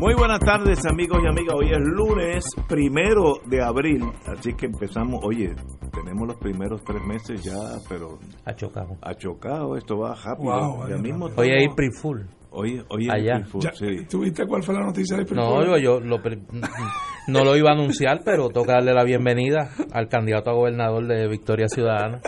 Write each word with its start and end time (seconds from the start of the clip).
Muy 0.00 0.14
buenas 0.14 0.38
tardes 0.40 0.78
amigos 0.86 1.18
y 1.24 1.26
amigas. 1.28 1.54
Hoy 1.56 1.70
es 1.72 1.78
lunes 1.80 2.44
primero 2.68 3.34
de 3.46 3.62
abril, 3.62 4.02
así 4.26 4.54
que 4.54 4.66
empezamos. 4.66 5.20
Oye, 5.24 5.54
tenemos 5.92 6.28
los 6.28 6.36
primeros 6.36 6.82
tres 6.84 7.02
meses 7.04 7.42
ya, 7.42 7.52
pero 7.88 8.18
ha 8.44 8.54
chocado. 8.54 8.96
Ha 9.02 9.14
chocado, 9.14 9.76
esto 9.76 9.98
va 9.98 10.14
rápido. 10.14 10.52
Wow, 10.52 10.88
ya 10.88 10.96
mismo 10.98 11.28
hoy 11.36 11.48
es 11.50 11.72
April 11.72 11.90
Full. 12.00 12.20
Hoy, 12.50 12.82
hoy 12.88 13.06
es 13.06 13.12
Allá. 13.12 13.44
Sí. 13.74 14.06
¿Tuviste 14.08 14.46
cuál 14.46 14.62
fue 14.62 14.74
la 14.74 14.80
noticia 14.86 15.16
de 15.16 15.22
April 15.24 15.36
No, 15.36 15.50
Fool? 15.56 15.66
yo, 15.66 15.76
yo 15.78 16.00
lo, 16.00 16.22
pre- 16.22 16.38
no 17.28 17.44
lo 17.44 17.56
iba 17.56 17.70
a 17.70 17.74
anunciar, 17.74 18.20
pero 18.24 18.48
toca 18.50 18.74
darle 18.74 18.94
la 18.94 19.04
bienvenida 19.04 19.70
al 19.92 20.08
candidato 20.08 20.50
a 20.50 20.54
gobernador 20.54 21.06
de 21.06 21.28
Victoria 21.28 21.66
Ciudadana, 21.68 22.20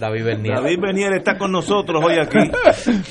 David 0.00 0.24
Bernier. 0.24 0.54
David 0.56 0.78
Benier 0.80 1.12
está 1.12 1.38
con 1.38 1.52
nosotros 1.52 2.02
hoy 2.04 2.14
aquí. 2.18 2.38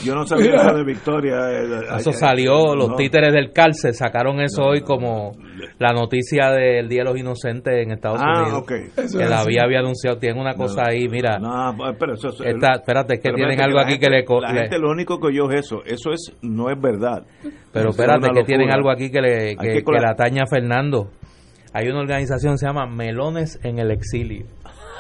Yo 0.04 0.14
no 0.16 0.26
sabía 0.26 0.56
eso 0.56 0.74
de 0.76 0.84
Victoria. 0.84 1.36
eh, 1.52 1.82
Eso 1.98 2.12
salió, 2.12 2.76
los 2.76 2.90
no. 2.90 2.96
títeres 2.96 3.32
del 3.34 3.54
cárcel 3.54 3.94
sacaron 3.94 4.42
eso 4.42 4.64
hoy 4.64 4.82
como 4.82 5.32
la 5.80 5.94
noticia 5.94 6.50
del 6.52 6.90
Día 6.90 7.04
de 7.04 7.10
los 7.10 7.18
Inocentes 7.18 7.74
en 7.76 7.92
Estados 7.92 8.20
Ah, 8.22 8.42
Unidos. 8.42 8.62
ok. 8.64 8.72
Eso 8.98 9.18
Que 9.20 9.24
es 9.24 9.30
David 9.30 9.58
así. 9.58 9.60
había 9.60 9.80
anunciado, 9.80 10.18
tiene 10.18 10.42
una 10.42 10.56
cosa 10.56 10.84
ahí, 10.90 11.08
mira, 11.08 11.40
No, 11.40 11.74
pero 11.98 12.16
eso 12.16 12.28
es- 12.30 12.42
Esta- 12.42 12.74
espérate, 12.76 13.14
es 13.16 13.22
que 13.22 13.32
tienen 13.32 13.62
algo 13.62 13.78
la 13.78 13.84
aquí 13.84 13.92
gente- 13.94 14.06
que 14.08 14.12
le 14.12 14.26
La 14.42 14.52
le- 14.54 14.60
gente 14.62 14.80
lo 14.80 14.90
único 14.92 15.20
que 15.20 15.28
oyó 15.28 15.50
es 15.52 15.60
eso. 15.66 15.82
Eso 15.86 16.12
es 16.12 16.36
no 16.42 16.70
es 16.70 16.82
verdad. 16.82 17.24
pero 17.72 17.90
Eso 17.90 17.90
es 17.90 18.00
espérate 18.00 18.26
una 18.30 18.34
que 18.34 18.44
tienen 18.46 18.72
algo 18.72 18.90
aquí 18.92 19.10
que 19.12 19.22
le, 19.22 19.56
que, 19.56 19.84
que 19.84 20.06
atañe 20.06 20.42
a 20.42 20.48
Fernando. 20.48 21.10
Hay 21.74 21.88
una 21.88 22.00
organización 22.02 22.56
que 22.56 22.58
se 22.58 22.66
llama 22.66 22.86
Melones 22.86 23.60
en 23.64 23.80
el 23.80 23.92
Exilio. 23.92 24.46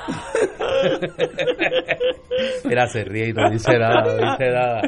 Mira, 2.65 2.87
se 2.87 3.03
ríe 3.03 3.29
y 3.29 3.33
no 3.33 3.49
dice 3.49 3.77
nada, 3.77 4.03
no 4.03 4.13
dice 4.13 4.51
nada. 4.51 4.81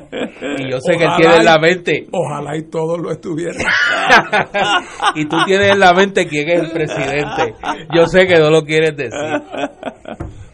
Y 0.58 0.72
yo 0.72 0.80
sé 0.80 0.98
que 0.98 1.04
él 1.04 1.12
tiene 1.18 1.38
en 1.38 1.46
la 1.46 1.60
mente, 1.60 2.08
Ojalá 2.12 2.58
y 2.58 2.64
todos 2.70 3.00
lo 3.00 3.12
estuvieran. 3.12 3.56
y 5.16 5.26
tú 5.28 5.38
tienes 5.46 5.74
en 5.74 5.80
la 5.80 5.94
mente 5.94 6.28
quién 6.28 6.50
es 6.50 6.62
el 6.62 6.72
presidente. 6.72 7.56
Yo 7.94 8.06
sé 8.08 8.26
que 8.28 8.40
no 8.40 8.50
lo 8.50 8.64
quieres 8.64 8.96
decir. 8.96 9.42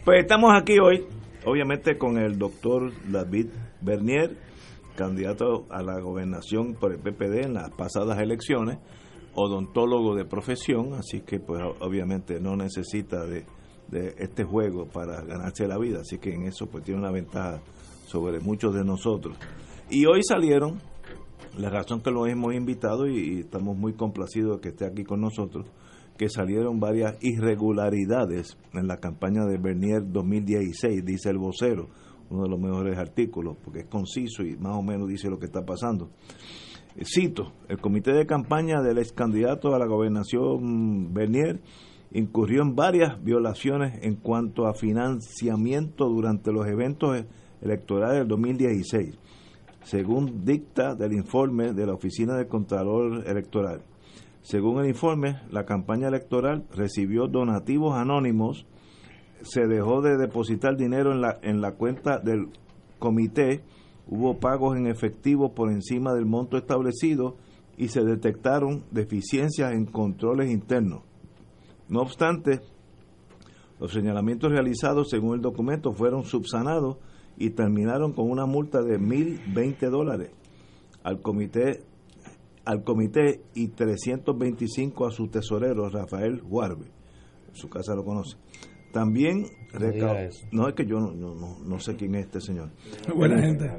Pues 0.04 0.20
estamos 0.20 0.52
aquí 0.54 0.78
hoy, 0.78 1.06
obviamente 1.44 1.96
con 1.96 2.18
el 2.18 2.38
doctor 2.38 2.92
David 3.04 3.48
Bernier, 3.80 4.36
candidato 4.96 5.66
a 5.70 5.82
la 5.82 6.00
gobernación 6.00 6.74
por 6.74 6.92
el 6.92 6.98
PPD 6.98 7.44
en 7.44 7.54
las 7.54 7.70
pasadas 7.70 8.18
elecciones, 8.18 8.78
odontólogo 9.34 10.14
de 10.14 10.24
profesión, 10.24 10.94
así 10.94 11.20
que 11.20 11.38
pues 11.38 11.62
obviamente 11.80 12.40
no 12.40 12.56
necesita 12.56 13.24
de, 13.24 13.44
de 13.90 14.14
este 14.18 14.44
juego 14.44 14.86
para 14.86 15.22
ganarse 15.22 15.66
la 15.66 15.78
vida, 15.78 16.00
así 16.00 16.18
que 16.18 16.34
en 16.34 16.44
eso 16.44 16.66
pues 16.66 16.84
tiene 16.84 17.00
una 17.00 17.10
ventaja 17.10 17.60
sobre 18.06 18.40
muchos 18.40 18.74
de 18.74 18.84
nosotros. 18.84 19.36
Y 19.90 20.06
hoy 20.06 20.22
salieron, 20.22 20.78
la 21.58 21.70
razón 21.70 22.00
que 22.00 22.10
lo 22.10 22.26
hemos 22.26 22.54
invitado 22.54 23.08
y, 23.08 23.40
estamos 23.40 23.76
muy 23.76 23.94
complacidos 23.94 24.56
de 24.56 24.60
que 24.60 24.68
esté 24.70 24.86
aquí 24.86 25.04
con 25.04 25.20
nosotros, 25.20 25.66
que 26.16 26.28
salieron 26.28 26.78
varias 26.78 27.16
irregularidades 27.22 28.56
en 28.72 28.86
la 28.86 28.98
campaña 28.98 29.44
de 29.46 29.58
Bernier 29.58 30.02
2016, 30.06 31.04
dice 31.04 31.30
el 31.30 31.38
vocero, 31.38 31.88
uno 32.30 32.44
de 32.44 32.48
los 32.48 32.60
mejores 32.60 32.98
artículos, 32.98 33.56
porque 33.64 33.80
es 33.80 33.86
conciso 33.86 34.42
y 34.42 34.56
más 34.56 34.76
o 34.76 34.82
menos 34.82 35.08
dice 35.08 35.28
lo 35.28 35.38
que 35.38 35.46
está 35.46 35.64
pasando. 35.64 36.10
Cito, 37.04 37.52
el 37.68 37.80
comité 37.80 38.12
de 38.12 38.26
campaña 38.26 38.82
del 38.82 38.98
ex 38.98 39.12
candidato 39.12 39.74
a 39.74 39.78
la 39.78 39.86
gobernación 39.86 41.12
Bernier 41.14 41.60
incurrió 42.12 42.62
en 42.62 42.74
varias 42.74 43.22
violaciones 43.22 43.98
en 44.02 44.16
cuanto 44.16 44.66
a 44.66 44.74
financiamiento 44.74 46.08
durante 46.08 46.52
los 46.52 46.66
eventos 46.66 47.24
electorales 47.62 48.18
del 48.18 48.28
2016, 48.28 49.18
según 49.82 50.44
dicta 50.44 50.94
del 50.94 51.12
informe 51.12 51.72
de 51.72 51.86
la 51.86 51.94
Oficina 51.94 52.36
del 52.36 52.48
Contralor 52.48 53.26
Electoral. 53.26 53.82
Según 54.42 54.80
el 54.80 54.88
informe, 54.88 55.40
la 55.50 55.64
campaña 55.64 56.08
electoral 56.08 56.64
recibió 56.74 57.28
donativos 57.28 57.94
anónimos, 57.94 58.66
se 59.42 59.66
dejó 59.66 60.00
de 60.02 60.16
depositar 60.16 60.76
dinero 60.76 61.12
en 61.12 61.20
la, 61.20 61.38
en 61.42 61.60
la 61.60 61.72
cuenta 61.72 62.18
del 62.18 62.48
comité, 62.98 63.62
hubo 64.08 64.38
pagos 64.38 64.76
en 64.76 64.86
efectivo 64.86 65.54
por 65.54 65.70
encima 65.70 66.14
del 66.14 66.26
monto 66.26 66.56
establecido 66.56 67.36
y 67.76 67.88
se 67.88 68.02
detectaron 68.02 68.84
deficiencias 68.90 69.72
en 69.72 69.86
controles 69.86 70.50
internos. 70.50 71.02
No 71.90 72.00
obstante, 72.00 72.60
los 73.80 73.92
señalamientos 73.92 74.50
realizados 74.50 75.10
según 75.10 75.34
el 75.34 75.42
documento 75.42 75.92
fueron 75.92 76.24
subsanados 76.24 76.96
y 77.36 77.50
terminaron 77.50 78.12
con 78.12 78.30
una 78.30 78.46
multa 78.46 78.80
de 78.80 78.98
1.020 78.98 79.90
dólares 79.90 80.30
al 81.02 81.20
comité 81.20 81.82
al 82.64 82.84
comité 82.84 83.40
y 83.54 83.68
325 83.68 85.06
a 85.06 85.10
su 85.10 85.28
tesorero 85.28 85.88
Rafael 85.88 86.42
Huarbe. 86.44 86.86
Su 87.52 87.68
casa 87.68 87.94
lo 87.94 88.04
conoce. 88.04 88.36
También 88.92 89.44
No 90.52 90.68
es 90.68 90.74
que 90.74 90.84
yo 90.84 90.98
no, 90.98 91.12
no, 91.12 91.34
no, 91.34 91.58
no 91.64 91.78
sé 91.78 91.96
quién 91.96 92.14
es 92.16 92.26
este 92.26 92.40
señor. 92.40 92.70
Buena 93.16 93.40
gente. 93.40 93.70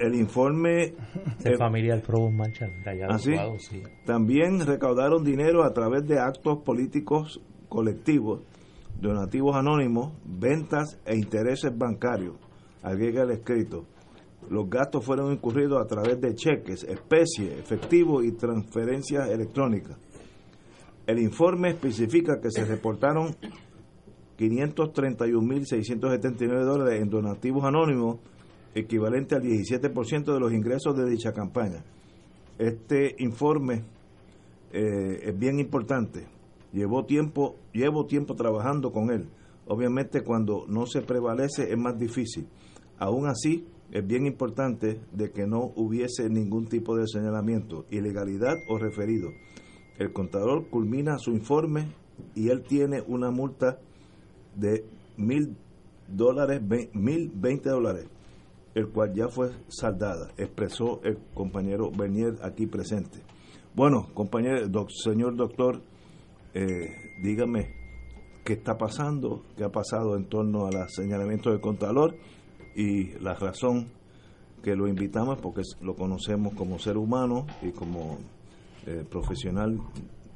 El 0.00 0.14
informe 0.14 0.94
De 1.44 1.56
familia 1.56 1.94
del 1.94 2.02
Provo 2.02 2.30
Mancha, 2.30 2.66
de 2.66 2.90
allá 2.90 3.06
de 3.08 3.12
¿Ah, 3.12 3.18
sí? 3.18 3.32
Utuado, 3.32 3.58
sí. 3.58 3.82
También 4.06 4.64
recaudaron 4.64 5.24
dinero 5.24 5.64
a 5.64 5.72
través 5.72 6.06
de 6.06 6.18
actos 6.18 6.58
políticos 6.64 7.40
colectivos, 7.70 8.42
donativos 9.00 9.56
anónimos, 9.56 10.12
ventas 10.26 11.00
e 11.06 11.16
intereses 11.16 11.72
bancarios. 11.74 12.34
Agrega 12.82 13.22
el 13.22 13.30
escrito. 13.30 13.86
Los 14.50 14.68
gastos 14.68 15.02
fueron 15.04 15.32
incurridos 15.32 15.82
a 15.82 15.86
través 15.86 16.20
de 16.20 16.34
cheques, 16.34 16.84
especie, 16.84 17.58
efectivo 17.58 18.22
y 18.22 18.32
transferencias 18.32 19.30
electrónicas. 19.30 19.96
El 21.06 21.20
informe 21.20 21.70
especifica 21.70 22.38
que 22.40 22.50
se 22.50 22.66
reportaron 22.66 23.34
531.679 24.38 26.64
dólares 26.64 27.00
en 27.00 27.08
donativos 27.08 27.64
anónimos, 27.64 28.18
equivalente 28.74 29.34
al 29.34 29.42
17% 29.42 30.32
de 30.32 30.40
los 30.40 30.52
ingresos 30.52 30.96
de 30.96 31.08
dicha 31.08 31.32
campaña. 31.32 31.82
Este 32.58 33.14
informe 33.18 33.82
eh, 34.72 35.20
es 35.24 35.38
bien 35.38 35.58
importante. 35.58 36.26
Llevó 36.72 37.04
tiempo, 37.04 37.56
llevo 37.72 38.06
tiempo 38.06 38.34
trabajando 38.34 38.92
con 38.92 39.10
él. 39.10 39.28
Obviamente 39.66 40.22
cuando 40.22 40.64
no 40.68 40.86
se 40.86 41.02
prevalece 41.02 41.70
es 41.70 41.78
más 41.78 41.98
difícil. 41.98 42.46
Aún 42.98 43.26
así, 43.26 43.66
es 43.92 44.06
bien 44.06 44.26
importante 44.26 45.00
de 45.12 45.32
que 45.32 45.46
no 45.46 45.72
hubiese 45.74 46.28
ningún 46.28 46.66
tipo 46.66 46.96
de 46.96 47.06
señalamiento, 47.08 47.86
ilegalidad 47.90 48.54
o 48.68 48.78
referido. 48.78 49.30
El 49.98 50.12
contador 50.12 50.68
culmina 50.70 51.18
su 51.18 51.32
informe 51.32 51.88
y 52.34 52.48
él 52.48 52.62
tiene 52.62 53.02
una 53.06 53.30
multa 53.30 53.78
de 54.54 54.84
mil 55.16 55.56
dólares, 56.08 56.62
mil 56.94 57.32
veinte 57.34 57.68
dólares, 57.68 58.06
el 58.74 58.88
cual 58.88 59.12
ya 59.12 59.28
fue 59.28 59.50
saldada, 59.68 60.30
expresó 60.36 61.00
el 61.02 61.18
compañero 61.34 61.90
Bernier 61.90 62.38
aquí 62.42 62.66
presente. 62.66 63.18
Bueno, 63.74 64.08
compañero, 64.14 64.86
señor 64.88 65.36
doctor, 65.36 65.82
eh, 66.54 66.88
dígame 67.22 67.74
qué 68.44 68.54
está 68.54 68.76
pasando, 68.76 69.44
qué 69.56 69.64
ha 69.64 69.68
pasado 69.70 70.16
en 70.16 70.24
torno 70.26 70.66
a 70.66 70.70
los 70.72 70.92
señalamientos 70.94 71.52
del 71.52 71.60
contador 71.60 72.16
y 72.74 73.12
la 73.20 73.34
razón 73.34 73.88
que 74.62 74.74
lo 74.76 74.88
invitamos 74.88 75.38
porque 75.40 75.62
lo 75.82 75.94
conocemos 75.94 76.54
como 76.54 76.78
ser 76.78 76.96
humano 76.96 77.46
y 77.62 77.70
como 77.70 78.18
eh, 78.86 79.04
profesional 79.10 79.78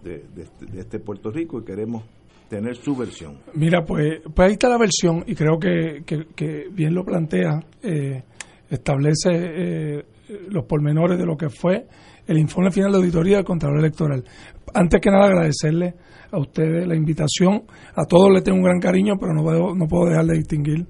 este- 0.05 0.67
de 0.67 0.81
este 0.81 0.99
Puerto 0.99 1.31
Rico 1.31 1.59
y 1.61 1.65
queremos 1.65 2.05
tener 2.49 2.77
su 2.77 2.95
versión. 2.95 3.39
Mira, 3.55 3.85
pues, 3.85 4.21
pues 4.35 4.47
ahí 4.49 4.53
está 4.53 4.69
la 4.69 4.77
versión 4.79 5.25
y 5.27 5.35
creo 5.35 5.59
que, 5.59 6.03
que- 6.05 6.27
que 6.37 6.69
bien 6.71 6.95
lo 6.95 7.05
plantea, 7.05 7.61
eh, 7.83 8.23
establece 8.69 9.31
eh, 9.33 10.05
los 10.51 10.65
pormenores 10.67 11.19
de 11.19 11.25
lo 11.27 11.37
que 11.37 11.49
fue 11.49 11.87
el 12.27 12.39
informe 12.39 12.71
final 12.71 12.93
de 12.93 12.99
auditoría 12.99 13.37
del 13.37 13.45
Contralor 13.45 13.79
Electoral. 13.79 14.25
Antes 14.73 15.01
que 15.01 15.11
nada 15.11 15.27
agradecerle 15.27 15.95
a 16.31 16.39
ustedes 16.39 16.87
la 16.87 16.97
invitación, 16.97 17.63
a 17.95 18.05
todos 18.05 18.33
les 18.33 18.43
tengo 18.43 18.59
un 18.59 18.65
gran 18.65 18.81
cariño, 18.81 19.15
pero 19.19 19.33
no 19.35 19.43
puedo, 19.43 19.75
no 19.75 19.87
puedo 19.87 20.11
dejar 20.11 20.27
de 20.27 20.39
distinguir 20.39 20.87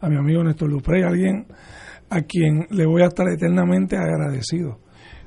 a 0.00 0.08
mi 0.08 0.16
amigo 0.16 0.44
Néstor 0.44 0.70
Luprey, 0.70 1.02
alguien 1.02 1.46
a 2.10 2.20
quien 2.22 2.66
le 2.70 2.86
voy 2.86 3.02
a 3.02 3.06
estar 3.06 3.26
eternamente 3.28 3.96
agradecido. 3.96 4.78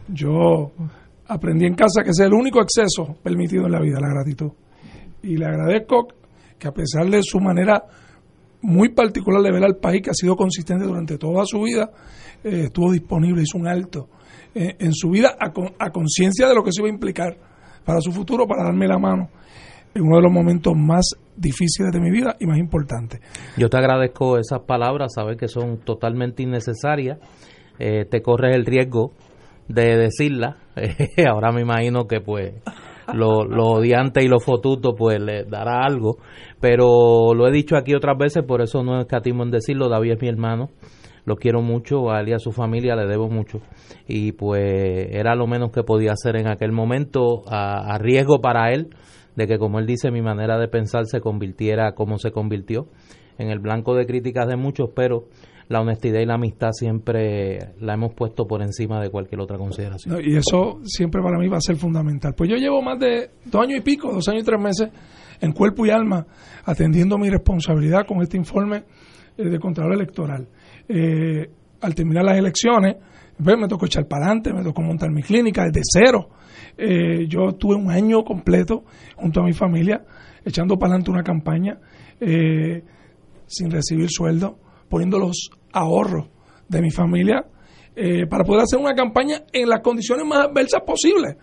Yo 0.07 0.71
aprendí 1.27 1.65
en 1.65 1.75
casa 1.75 2.03
que 2.03 2.11
es 2.11 2.19
el 2.19 2.33
único 2.33 2.61
exceso 2.61 3.17
permitido 3.21 3.65
en 3.65 3.71
la 3.71 3.81
vida, 3.81 3.99
la 3.99 4.09
gratitud 4.09 4.51
y 5.21 5.37
le 5.37 5.45
agradezco 5.45 6.07
que 6.57 6.67
a 6.67 6.71
pesar 6.71 7.09
de 7.09 7.21
su 7.21 7.39
manera 7.39 7.83
muy 8.61 8.89
particular 8.89 9.41
de 9.41 9.51
ver 9.51 9.63
al 9.63 9.77
país, 9.77 10.01
que 10.01 10.09
ha 10.09 10.13
sido 10.13 10.35
consistente 10.35 10.85
durante 10.85 11.17
toda 11.17 11.45
su 11.45 11.61
vida, 11.61 11.91
eh, 12.43 12.63
estuvo 12.65 12.91
disponible, 12.91 13.43
hizo 13.43 13.57
un 13.57 13.67
alto 13.67 14.09
eh, 14.57 14.75
en 14.79 14.93
su 14.93 15.09
vida 15.09 15.35
a, 15.39 15.51
a 15.79 15.91
conciencia 15.91 16.47
de 16.47 16.55
lo 16.55 16.63
que 16.63 16.71
se 16.71 16.81
iba 16.81 16.89
a 16.89 16.93
implicar 16.93 17.37
para 17.85 18.01
su 18.01 18.11
futuro, 18.11 18.45
para 18.47 18.63
darme 18.63 18.87
la 18.87 18.97
mano 18.97 19.29
en 19.97 20.03
uno 20.03 20.17
de 20.17 20.23
los 20.23 20.31
momentos 20.31 20.73
más 20.75 21.15
difíciles 21.35 21.91
de 21.91 21.99
mi 21.99 22.11
vida 22.11 22.35
y 22.39 22.45
más 22.45 22.57
importantes. 22.57 23.19
Yo 23.57 23.69
te 23.69 23.77
agradezco 23.77 24.37
esas 24.37 24.61
palabras, 24.61 25.13
sabes 25.15 25.37
que 25.37 25.47
son 25.47 25.79
totalmente 25.79 26.43
innecesarias. 26.43 27.19
Eh, 27.79 28.05
te 28.05 28.21
corres 28.21 28.55
el 28.55 28.65
riesgo 28.65 29.13
de 29.67 29.97
decirla. 29.97 30.57
Ahora 31.29 31.51
me 31.51 31.61
imagino 31.61 32.07
que 32.07 32.21
pues 32.21 32.53
los 33.13 33.47
lo 33.47 33.65
odiantes 33.65 34.23
y 34.23 34.27
los 34.27 34.43
fotutos 34.43 34.93
pues 34.97 35.19
le 35.19 35.45
dará 35.45 35.83
algo. 35.83 36.17
Pero 36.59 37.33
lo 37.33 37.47
he 37.47 37.51
dicho 37.51 37.75
aquí 37.75 37.93
otras 37.95 38.17
veces, 38.17 38.43
por 38.43 38.61
eso 38.61 38.83
no 38.83 38.99
escatimo 38.99 39.43
en 39.43 39.51
decirlo. 39.51 39.89
David 39.89 40.13
es 40.13 40.21
mi 40.21 40.27
hermano 40.27 40.69
lo 41.27 41.35
quiero 41.35 41.61
mucho, 41.61 42.09
a 42.09 42.21
él 42.21 42.29
y 42.29 42.31
a 42.31 42.39
su 42.39 42.53
familia 42.53 42.95
le 42.95 43.05
debo 43.05 43.27
mucho. 43.27 43.59
Y 44.07 44.31
pues 44.31 45.09
era 45.11 45.35
lo 45.35 45.45
menos 45.45 45.71
que 45.71 45.83
podía 45.83 46.13
hacer 46.13 46.37
en 46.37 46.47
aquel 46.47 46.71
momento, 46.71 47.43
a, 47.47 47.97
riesgo 47.99 48.39
para 48.39 48.71
él 48.71 48.95
de 49.35 49.45
que, 49.45 49.59
como 49.59 49.79
él 49.79 49.85
dice, 49.85 50.09
mi 50.09 50.21
manera 50.21 50.57
de 50.57 50.69
pensar 50.69 51.05
se 51.05 51.19
convirtiera 51.19 51.91
como 51.95 52.17
se 52.17 52.31
convirtió, 52.31 52.87
en 53.37 53.49
el 53.49 53.59
blanco 53.59 53.93
de 53.93 54.05
críticas 54.05 54.47
de 54.47 54.55
muchos, 54.55 54.91
pero 54.95 55.25
la 55.67 55.81
honestidad 55.81 56.21
y 56.21 56.25
la 56.25 56.35
amistad 56.35 56.69
siempre 56.71 57.73
la 57.81 57.95
hemos 57.95 58.13
puesto 58.13 58.47
por 58.47 58.61
encima 58.61 59.01
de 59.01 59.09
cualquier 59.09 59.41
otra 59.41 59.57
consideración. 59.57 60.21
y 60.23 60.37
eso 60.37 60.79
siempre 60.85 61.21
para 61.21 61.37
mí 61.37 61.49
va 61.49 61.57
a 61.57 61.61
ser 61.61 61.75
fundamental. 61.75 62.35
Pues 62.37 62.49
yo 62.49 62.55
llevo 62.55 62.81
más 62.81 62.99
de 62.99 63.31
dos 63.43 63.63
años 63.63 63.79
y 63.79 63.81
pico, 63.81 64.13
dos 64.13 64.29
años 64.29 64.43
y 64.43 64.45
tres 64.45 64.61
meses 64.61 64.89
en 65.41 65.51
cuerpo 65.51 65.85
y 65.85 65.89
alma 65.89 66.25
atendiendo 66.63 67.17
mi 67.17 67.29
responsabilidad 67.29 68.07
con 68.07 68.21
este 68.21 68.37
informe 68.37 68.85
eh, 69.37 69.49
de 69.49 69.59
Contralor 69.59 69.93
Electoral. 69.93 70.47
Eh, 70.89 71.49
al 71.81 71.95
terminar 71.95 72.23
las 72.23 72.37
elecciones, 72.37 72.95
pues, 73.41 73.57
me 73.57 73.67
tocó 73.67 73.85
echar 73.85 74.07
para 74.07 74.25
adelante, 74.25 74.53
me 74.53 74.63
tocó 74.63 74.81
montar 74.81 75.11
mi 75.11 75.21
clínica 75.21 75.65
desde 75.65 75.81
cero. 75.83 76.29
Eh, 76.77 77.27
yo 77.27 77.53
tuve 77.53 77.75
un 77.75 77.91
año 77.91 78.23
completo 78.23 78.83
junto 79.15 79.41
a 79.41 79.43
mi 79.43 79.53
familia 79.53 80.03
echando 80.45 80.77
para 80.77 80.91
adelante 80.93 81.11
una 81.11 81.23
campaña 81.23 81.79
eh, 82.19 82.83
sin 83.45 83.69
recibir 83.69 84.09
sueldo, 84.09 84.59
poniendo 84.89 85.19
los 85.19 85.49
ahorros 85.73 86.29
de 86.67 86.81
mi 86.81 86.91
familia 86.91 87.45
para 88.29 88.43
poder 88.43 88.61
hacer 88.61 88.77
una 88.77 88.93
campaña 88.93 89.41
en 89.51 89.67
las 89.67 89.81
condiciones 89.81 90.23
más 90.23 90.45
adversas 90.45 90.81
posibles. 90.85 91.35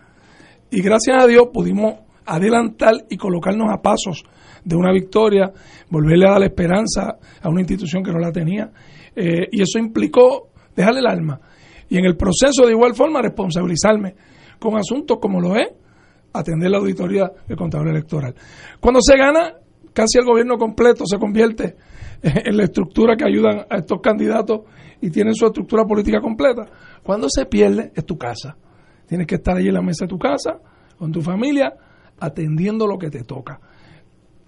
Y 0.71 0.81
gracias 0.81 1.21
a 1.21 1.27
Dios 1.27 1.47
pudimos 1.53 1.95
adelantar 2.25 2.93
y 3.09 3.17
colocarnos 3.17 3.67
a 3.71 3.81
pasos 3.81 4.23
de 4.63 4.75
una 4.75 4.91
victoria, 4.91 5.51
volverle 5.89 6.27
a 6.27 6.31
dar 6.31 6.43
esperanza 6.43 7.17
a 7.41 7.49
una 7.49 7.61
institución 7.61 8.03
que 8.03 8.11
no 8.11 8.19
la 8.19 8.31
tenía 8.31 8.71
eh, 9.15 9.47
y 9.51 9.61
eso 9.61 9.79
implicó 9.79 10.49
dejarle 10.75 10.99
el 10.99 11.07
alma. 11.07 11.39
Y 11.89 11.97
en 11.97 12.05
el 12.05 12.17
proceso, 12.17 12.65
de 12.65 12.71
igual 12.71 12.95
forma, 12.95 13.21
responsabilizarme 13.21 14.15
con 14.59 14.75
asuntos 14.77 15.19
como 15.21 15.39
lo 15.39 15.55
es 15.55 15.69
atender 16.33 16.69
la 16.69 16.79
auditoría 16.79 17.31
del 17.47 17.57
contador 17.57 17.87
electoral. 17.87 18.35
Cuando 18.79 18.99
se 19.01 19.17
gana, 19.17 19.53
casi 19.93 20.19
el 20.19 20.25
gobierno 20.25 20.57
completo 20.57 21.05
se 21.05 21.17
convierte 21.17 21.75
en 22.21 22.57
la 22.57 22.63
estructura 22.63 23.15
que 23.15 23.25
ayudan 23.25 23.65
a 23.69 23.77
estos 23.77 24.01
candidatos 24.01 24.61
y 25.01 25.09
tienen 25.09 25.33
su 25.33 25.45
estructura 25.45 25.85
política 25.85 26.19
completa. 26.19 26.65
Cuando 27.03 27.27
se 27.29 27.45
pierde, 27.45 27.91
es 27.95 28.05
tu 28.05 28.17
casa. 28.17 28.57
Tienes 29.07 29.27
que 29.27 29.35
estar 29.35 29.55
allí 29.55 29.67
en 29.67 29.75
la 29.75 29.81
mesa 29.81 30.05
de 30.05 30.09
tu 30.09 30.17
casa, 30.17 30.59
con 30.97 31.11
tu 31.11 31.21
familia, 31.21 31.73
atendiendo 32.19 32.87
lo 32.87 32.97
que 32.97 33.09
te 33.09 33.23
toca. 33.23 33.59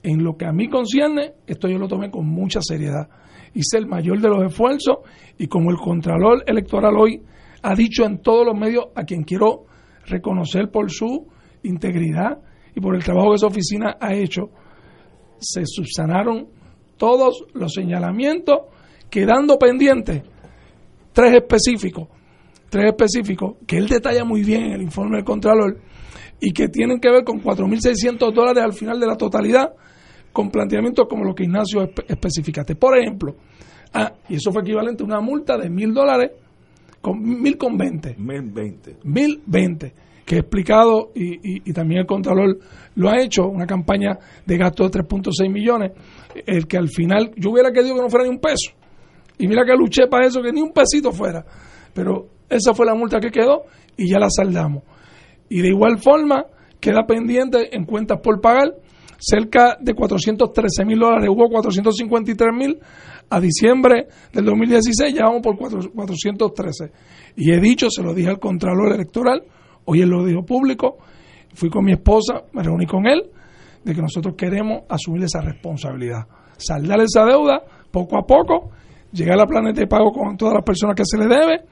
En 0.03 0.23
lo 0.23 0.35
que 0.35 0.45
a 0.45 0.51
mí 0.51 0.67
concierne, 0.69 1.33
esto 1.45 1.67
yo 1.67 1.77
lo 1.77 1.87
tomé 1.87 2.09
con 2.09 2.25
mucha 2.25 2.59
seriedad 2.61 3.07
hice 3.53 3.77
el 3.77 3.87
mayor 3.87 4.19
de 4.21 4.29
los 4.29 4.43
esfuerzos 4.45 4.97
y 5.37 5.47
como 5.47 5.71
el 5.71 5.77
Contralor 5.77 6.43
Electoral 6.45 6.95
hoy 6.97 7.21
ha 7.61 7.75
dicho 7.75 8.05
en 8.05 8.21
todos 8.21 8.45
los 8.45 8.57
medios 8.57 8.85
a 8.95 9.03
quien 9.03 9.23
quiero 9.23 9.65
reconocer 10.05 10.69
por 10.71 10.91
su 10.91 11.27
integridad 11.63 12.39
y 12.75 12.79
por 12.79 12.95
el 12.95 13.03
trabajo 13.03 13.29
que 13.29 13.35
esa 13.35 13.47
oficina 13.47 13.97
ha 13.99 14.13
hecho, 14.13 14.49
se 15.39 15.63
subsanaron 15.65 16.47
todos 16.97 17.45
los 17.53 17.73
señalamientos, 17.73 18.59
quedando 19.09 19.57
pendientes 19.57 20.23
tres 21.13 21.33
específicos, 21.33 22.07
tres 22.69 22.85
específicos 22.91 23.55
que 23.65 23.77
él 23.77 23.87
detalla 23.87 24.23
muy 24.23 24.43
bien 24.43 24.65
en 24.65 24.71
el 24.73 24.81
informe 24.81 25.17
del 25.17 25.25
Contralor 25.25 25.79
y 26.39 26.51
que 26.51 26.67
tienen 26.67 26.99
que 26.99 27.09
ver 27.09 27.23
con 27.23 27.41
4.600 27.41 28.31
dólares 28.31 28.63
al 28.63 28.73
final 28.73 28.99
de 28.99 29.07
la 29.07 29.15
totalidad 29.15 29.73
con 30.37 30.51
planteamientos 30.51 31.07
como 31.09 31.23
lo 31.23 31.33
que 31.33 31.45
Ignacio 31.45 31.89
especificaste. 32.07 32.75
Por 32.75 32.95
ejemplo, 32.95 33.37
ah, 33.91 34.13
y 34.29 34.35
eso 34.35 34.51
fue 34.51 34.61
equivalente 34.61 35.01
a 35.01 35.07
una 35.07 35.19
multa 35.19 35.57
de 35.57 35.67
mil 35.67 35.95
dólares 35.95 36.29
con 37.01 37.19
mil 37.19 37.57
con 37.57 37.75
veinte. 37.75 38.13
Mil 38.19 38.43
veinte. 38.43 38.97
Mil 39.03 39.41
veinte. 39.47 39.93
Que 40.23 40.35
he 40.35 40.39
explicado 40.41 41.09
y, 41.15 41.73
también 41.73 42.01
el 42.01 42.05
Contralor 42.05 42.59
lo 42.93 43.09
ha 43.09 43.19
hecho, 43.19 43.47
una 43.47 43.65
campaña 43.65 44.19
de 44.45 44.57
gasto 44.57 44.87
de 44.87 44.99
3.6 44.99 45.51
millones, 45.51 45.93
el 46.45 46.67
que 46.67 46.77
al 46.77 46.89
final 46.89 47.31
yo 47.35 47.49
hubiera 47.49 47.71
querido 47.71 47.95
que 47.95 48.01
no 48.01 48.09
fuera 48.09 48.25
ni 48.25 48.29
un 48.29 48.39
peso. 48.39 48.73
Y 49.39 49.47
mira 49.47 49.65
que 49.65 49.73
luché 49.73 50.05
para 50.05 50.27
eso, 50.27 50.43
que 50.43 50.51
ni 50.51 50.61
un 50.61 50.71
pesito 50.71 51.11
fuera. 51.11 51.43
Pero 51.95 52.27
esa 52.47 52.75
fue 52.75 52.85
la 52.85 52.93
multa 52.93 53.19
que 53.19 53.31
quedó 53.31 53.63
y 53.97 54.07
ya 54.07 54.19
la 54.19 54.29
saldamos. 54.29 54.83
Y 55.49 55.61
de 55.61 55.69
igual 55.69 55.97
forma 55.97 56.45
queda 56.79 57.07
pendiente 57.07 57.75
en 57.75 57.85
cuentas 57.85 58.19
por 58.21 58.39
pagar 58.39 58.75
cerca 59.19 59.77
de 59.79 59.93
413 59.93 60.85
mil 60.85 60.99
dólares, 60.99 61.29
hubo 61.29 61.49
453 61.49 62.49
mil, 62.53 62.79
a 63.29 63.39
diciembre 63.39 64.07
del 64.31 64.45
2016 64.45 65.13
ya 65.13 65.25
vamos 65.25 65.41
por 65.41 65.57
413. 65.57 66.91
Y 67.35 67.51
he 67.51 67.59
dicho, 67.59 67.89
se 67.89 68.01
lo 68.01 68.13
dije 68.13 68.29
al 68.29 68.39
Contralor 68.39 68.93
Electoral, 68.93 69.43
hoy 69.85 70.01
él 70.01 70.09
lo 70.09 70.25
dijo 70.25 70.43
público, 70.43 70.97
fui 71.53 71.69
con 71.69 71.83
mi 71.83 71.93
esposa, 71.93 72.43
me 72.53 72.63
reuní 72.63 72.85
con 72.85 73.05
él, 73.05 73.29
de 73.83 73.93
que 73.93 74.01
nosotros 74.01 74.35
queremos 74.37 74.83
asumir 74.89 75.23
esa 75.23 75.41
responsabilidad, 75.41 76.27
saldar 76.57 77.01
esa 77.01 77.25
deuda 77.25 77.61
poco 77.91 78.17
a 78.17 78.25
poco, 78.25 78.71
llegar 79.11 79.35
a 79.35 79.41
la 79.41 79.45
planeta 79.45 79.81
de 79.81 79.87
pago 79.87 80.11
con 80.11 80.37
todas 80.37 80.55
las 80.55 80.63
personas 80.63 80.95
que 80.95 81.03
se 81.05 81.17
le 81.17 81.27
debe, 81.27 81.63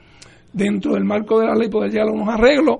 dentro 0.52 0.94
del 0.94 1.04
marco 1.04 1.38
de 1.38 1.46
la 1.46 1.54
ley 1.54 1.68
poder 1.68 1.90
llegar 1.90 2.08
a 2.08 2.12
unos 2.12 2.28
arreglos 2.28 2.78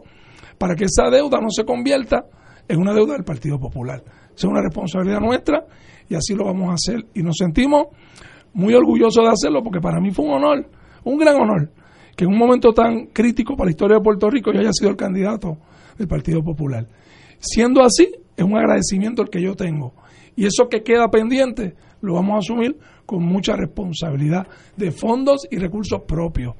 para 0.58 0.74
que 0.74 0.84
esa 0.84 1.10
deuda 1.10 1.38
no 1.40 1.50
se 1.50 1.64
convierta 1.64 2.24
en 2.66 2.80
una 2.80 2.94
deuda 2.94 3.14
del 3.14 3.24
Partido 3.24 3.58
Popular 3.58 4.02
es 4.36 4.44
una 4.44 4.62
responsabilidad 4.62 5.20
nuestra 5.20 5.64
y 6.08 6.14
así 6.14 6.34
lo 6.34 6.44
vamos 6.44 6.70
a 6.70 6.74
hacer. 6.74 7.06
Y 7.14 7.22
nos 7.22 7.36
sentimos 7.36 7.86
muy 8.52 8.74
orgullosos 8.74 9.24
de 9.24 9.30
hacerlo 9.30 9.62
porque 9.62 9.80
para 9.80 10.00
mí 10.00 10.10
fue 10.10 10.26
un 10.26 10.32
honor, 10.32 10.68
un 11.04 11.18
gran 11.18 11.36
honor, 11.36 11.70
que 12.16 12.24
en 12.24 12.32
un 12.32 12.38
momento 12.38 12.72
tan 12.72 13.06
crítico 13.06 13.56
para 13.56 13.66
la 13.66 13.70
historia 13.70 13.96
de 13.96 14.02
Puerto 14.02 14.30
Rico 14.30 14.52
yo 14.52 14.60
haya 14.60 14.72
sido 14.72 14.90
el 14.90 14.96
candidato 14.96 15.58
del 15.98 16.08
Partido 16.08 16.42
Popular. 16.42 16.86
Siendo 17.38 17.82
así, 17.82 18.08
es 18.36 18.44
un 18.44 18.56
agradecimiento 18.56 19.22
el 19.22 19.28
que 19.28 19.42
yo 19.42 19.54
tengo. 19.54 19.92
Y 20.34 20.46
eso 20.46 20.68
que 20.68 20.82
queda 20.82 21.08
pendiente 21.08 21.74
lo 22.02 22.14
vamos 22.14 22.34
a 22.34 22.38
asumir 22.38 22.76
con 23.04 23.24
mucha 23.24 23.56
responsabilidad 23.56 24.46
de 24.76 24.90
fondos 24.90 25.46
y 25.50 25.56
recursos 25.58 26.02
propios. 26.06 26.54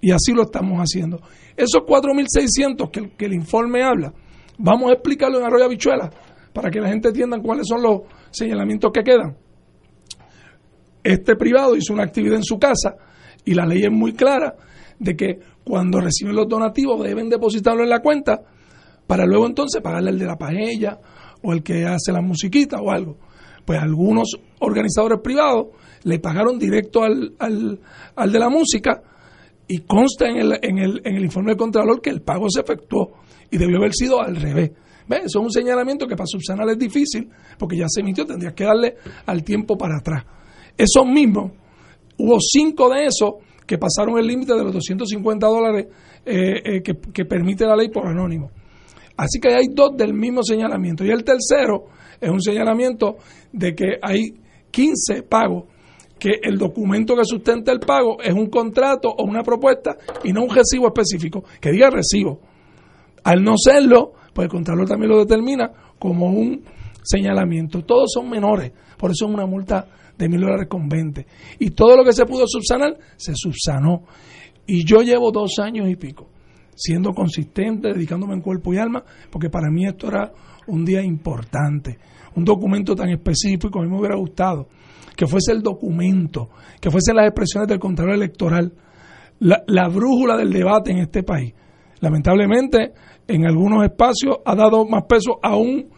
Y 0.00 0.12
así 0.12 0.32
lo 0.32 0.42
estamos 0.42 0.78
haciendo. 0.78 1.20
Esos 1.56 1.82
4.600 1.82 2.90
que, 2.90 3.10
que 3.16 3.26
el 3.26 3.34
informe 3.34 3.82
habla, 3.82 4.12
vamos 4.58 4.90
a 4.90 4.94
explicarlo 4.94 5.38
en 5.38 5.44
Arroyo 5.44 5.64
Habichuela 5.64 6.10
para 6.58 6.72
que 6.72 6.80
la 6.80 6.88
gente 6.88 7.10
entienda 7.10 7.38
cuáles 7.40 7.68
son 7.68 7.80
los 7.80 8.00
señalamientos 8.32 8.90
que 8.92 9.04
quedan. 9.04 9.36
Este 11.04 11.36
privado 11.36 11.76
hizo 11.76 11.92
una 11.92 12.02
actividad 12.02 12.34
en 12.34 12.42
su 12.42 12.58
casa 12.58 12.96
y 13.44 13.54
la 13.54 13.64
ley 13.64 13.84
es 13.84 13.92
muy 13.92 14.12
clara 14.12 14.56
de 14.98 15.14
que 15.14 15.38
cuando 15.62 16.00
reciben 16.00 16.34
los 16.34 16.48
donativos 16.48 17.00
deben 17.00 17.28
depositarlo 17.28 17.84
en 17.84 17.90
la 17.90 18.00
cuenta 18.00 18.42
para 19.06 19.24
luego 19.24 19.46
entonces 19.46 19.80
pagarle 19.80 20.10
el 20.10 20.18
de 20.18 20.26
la 20.26 20.36
paella 20.36 20.98
o 21.44 21.52
el 21.52 21.62
que 21.62 21.84
hace 21.84 22.10
la 22.10 22.22
musiquita 22.22 22.80
o 22.80 22.90
algo. 22.90 23.18
Pues 23.64 23.80
algunos 23.80 24.32
organizadores 24.58 25.20
privados 25.22 25.68
le 26.02 26.18
pagaron 26.18 26.58
directo 26.58 27.04
al, 27.04 27.36
al, 27.38 28.32
de 28.32 28.38
la 28.40 28.48
música 28.48 29.00
y 29.68 29.82
consta 29.82 30.26
en 30.26 30.38
el, 30.38 30.58
en, 30.60 30.78
el, 30.78 31.02
en 31.04 31.14
el 31.18 31.22
informe 31.22 31.52
del 31.52 31.58
Contralor 31.58 32.00
que 32.00 32.10
el 32.10 32.20
pago 32.20 32.50
se 32.50 32.62
efectuó 32.62 33.12
y 33.48 33.58
debió 33.58 33.76
haber 33.76 33.94
sido 33.94 34.20
al 34.20 34.34
revés. 34.34 34.72
Eso 35.16 35.38
es 35.38 35.44
un 35.44 35.50
señalamiento 35.50 36.06
que 36.06 36.16
para 36.16 36.26
subsanar 36.26 36.68
es 36.68 36.78
difícil, 36.78 37.28
porque 37.58 37.76
ya 37.76 37.86
se 37.88 38.00
emitió, 38.00 38.26
tendrías 38.26 38.54
que 38.54 38.64
darle 38.64 38.96
al 39.26 39.42
tiempo 39.42 39.76
para 39.76 39.98
atrás. 39.98 40.24
Esos 40.76 41.06
mismos, 41.06 41.52
hubo 42.18 42.38
cinco 42.40 42.88
de 42.90 43.06
esos 43.06 43.34
que 43.66 43.78
pasaron 43.78 44.18
el 44.18 44.26
límite 44.26 44.54
de 44.54 44.64
los 44.64 44.72
250 44.72 45.46
dólares 45.46 45.86
eh, 46.24 46.62
eh, 46.64 46.82
que, 46.82 46.94
que, 47.12 47.24
permite 47.24 47.66
la 47.66 47.76
ley 47.76 47.90
por 47.90 48.06
anónimo. 48.06 48.50
Así 49.16 49.40
que 49.40 49.52
hay 49.52 49.66
dos 49.72 49.96
del 49.96 50.14
mismo 50.14 50.42
señalamiento. 50.42 51.04
Y 51.04 51.10
el 51.10 51.24
tercero 51.24 51.86
es 52.20 52.30
un 52.30 52.40
señalamiento 52.40 53.16
de 53.52 53.74
que 53.74 53.98
hay 54.00 54.34
15 54.70 55.22
pagos, 55.24 55.64
que 56.18 56.40
el 56.42 56.58
documento 56.58 57.14
que 57.14 57.24
sustenta 57.24 57.72
el 57.72 57.80
pago 57.80 58.20
es 58.22 58.32
un 58.32 58.48
contrato 58.48 59.08
o 59.08 59.24
una 59.24 59.42
propuesta 59.42 59.96
y 60.24 60.32
no 60.32 60.42
un 60.42 60.50
recibo 60.50 60.88
específico, 60.88 61.44
que 61.60 61.70
diga 61.70 61.90
recibo. 61.90 62.40
Al 63.24 63.42
no 63.42 63.56
serlo, 63.56 64.12
pues 64.38 64.46
el 64.46 64.52
Contralor 64.52 64.86
también 64.86 65.10
lo 65.10 65.18
determina 65.18 65.68
como 65.98 66.26
un 66.26 66.62
señalamiento. 67.02 67.82
Todos 67.84 68.12
son 68.14 68.30
menores, 68.30 68.70
por 68.96 69.10
eso 69.10 69.26
es 69.26 69.34
una 69.34 69.46
multa 69.46 69.88
de 70.16 70.28
mil 70.28 70.40
dólares 70.40 70.68
con 70.70 70.88
20. 70.88 71.26
Y 71.58 71.70
todo 71.70 71.96
lo 71.96 72.04
que 72.04 72.12
se 72.12 72.24
pudo 72.24 72.44
subsanar, 72.46 72.96
se 73.16 73.32
subsanó. 73.34 74.04
Y 74.64 74.84
yo 74.84 74.98
llevo 75.00 75.32
dos 75.32 75.58
años 75.60 75.90
y 75.90 75.96
pico 75.96 76.28
siendo 76.72 77.10
consistente, 77.10 77.92
dedicándome 77.92 78.34
en 78.34 78.40
cuerpo 78.40 78.72
y 78.72 78.78
alma, 78.78 79.02
porque 79.28 79.50
para 79.50 79.72
mí 79.72 79.84
esto 79.84 80.06
era 80.06 80.32
un 80.68 80.84
día 80.84 81.02
importante, 81.02 81.98
un 82.36 82.44
documento 82.44 82.94
tan 82.94 83.08
específico, 83.08 83.80
a 83.80 83.82
mí 83.82 83.90
me 83.90 83.98
hubiera 83.98 84.14
gustado 84.14 84.68
que 85.16 85.26
fuese 85.26 85.50
el 85.50 85.62
documento, 85.62 86.50
que 86.80 86.92
fuesen 86.92 87.16
las 87.16 87.26
expresiones 87.26 87.66
del 87.66 87.80
Contralor 87.80 88.14
Electoral, 88.14 88.72
la, 89.40 89.64
la 89.66 89.88
brújula 89.88 90.36
del 90.36 90.52
debate 90.52 90.92
en 90.92 90.98
este 90.98 91.24
país 91.24 91.54
lamentablemente 92.00 92.92
en 93.28 93.46
algunos 93.46 93.84
espacios 93.84 94.38
ha 94.44 94.54
dado 94.56 94.86
más 94.86 95.04
peso 95.04 95.38
a 95.42 95.56
un, 95.56 95.90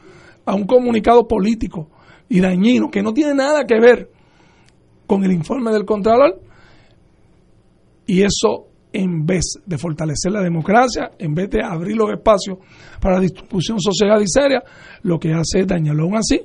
a 0.45 0.55
un 0.55 0.67
comunicado 0.67 1.27
político 1.27 1.89
y 2.29 2.41
dañino 2.41 2.91
que 2.91 3.03
no 3.03 3.13
tiene 3.13 3.35
nada 3.35 3.65
que 3.65 3.81
ver 3.81 4.11
con 5.07 5.25
el 5.25 5.33
informe 5.33 5.71
del 5.71 5.85
Contralor 5.85 6.41
y 8.07 8.23
eso 8.23 8.67
en 8.93 9.25
vez 9.25 9.55
de 9.65 9.79
fortalecer 9.79 10.33
la 10.33 10.43
democracia, 10.43 11.13
en 11.19 11.33
vez 11.33 11.49
de 11.51 11.65
abrir 11.65 11.97
los 11.97 12.11
espacios 12.11 12.59
para 13.01 13.17
la 13.17 13.21
distribución 13.21 13.81
social 13.81 14.21
y 14.21 14.27
seria, 14.27 14.63
lo 15.03 15.19
que 15.19 15.33
hace 15.33 15.61
es 15.61 15.67
dañarlo. 15.67 16.05
Aún 16.05 16.17
así, 16.17 16.41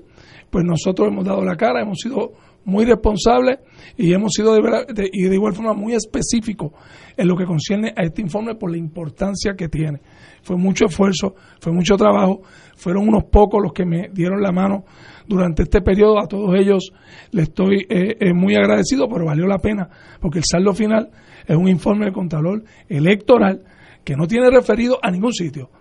pues 0.49 0.63
nosotros 0.63 1.07
hemos 1.07 1.25
dado 1.25 1.43
la 1.43 1.55
cara, 1.55 1.81
hemos 1.81 1.99
sido 1.99 2.33
muy 2.65 2.85
responsables 2.85 3.59
y 3.97 4.13
hemos 4.13 4.33
sido 4.33 4.53
de, 4.53 5.09
y 5.11 5.23
de 5.23 5.35
igual 5.35 5.53
forma 5.53 5.73
muy 5.73 5.93
específicos 5.93 6.71
en 7.17 7.27
lo 7.27 7.35
que 7.35 7.45
concierne 7.45 7.93
a 7.95 8.03
este 8.03 8.21
informe 8.21 8.55
por 8.55 8.71
la 8.71 8.77
importancia 8.77 9.55
que 9.55 9.67
tiene. 9.69 10.01
Fue 10.45 10.57
mucho 10.57 10.85
esfuerzo, 10.85 11.33
fue 11.59 11.73
mucho 11.73 11.97
trabajo, 11.97 12.43
fueron 12.75 13.07
unos 13.07 13.23
pocos 13.23 13.59
los 13.63 13.73
que 13.73 13.83
me 13.83 14.09
dieron 14.13 14.43
la 14.43 14.51
mano 14.51 14.85
durante 15.25 15.63
este 15.63 15.81
periodo, 15.81 16.19
a 16.19 16.27
todos 16.27 16.53
ellos 16.55 16.93
les 17.31 17.47
estoy 17.47 17.87
eh, 17.89 18.15
eh, 18.19 18.31
muy 18.31 18.53
agradecido, 18.53 19.07
pero 19.09 19.25
valió 19.25 19.47
la 19.47 19.57
pena, 19.57 19.89
porque 20.21 20.37
el 20.37 20.45
saldo 20.45 20.71
final 20.73 21.09
es 21.47 21.55
un 21.57 21.67
informe 21.67 22.05
del 22.05 22.13
Contralor 22.13 22.63
electoral 22.87 23.63
que 24.03 24.15
no 24.15 24.27
tiene 24.27 24.51
referido 24.51 24.99
a 25.01 25.09
ningún 25.09 25.33
sitio 25.33 25.71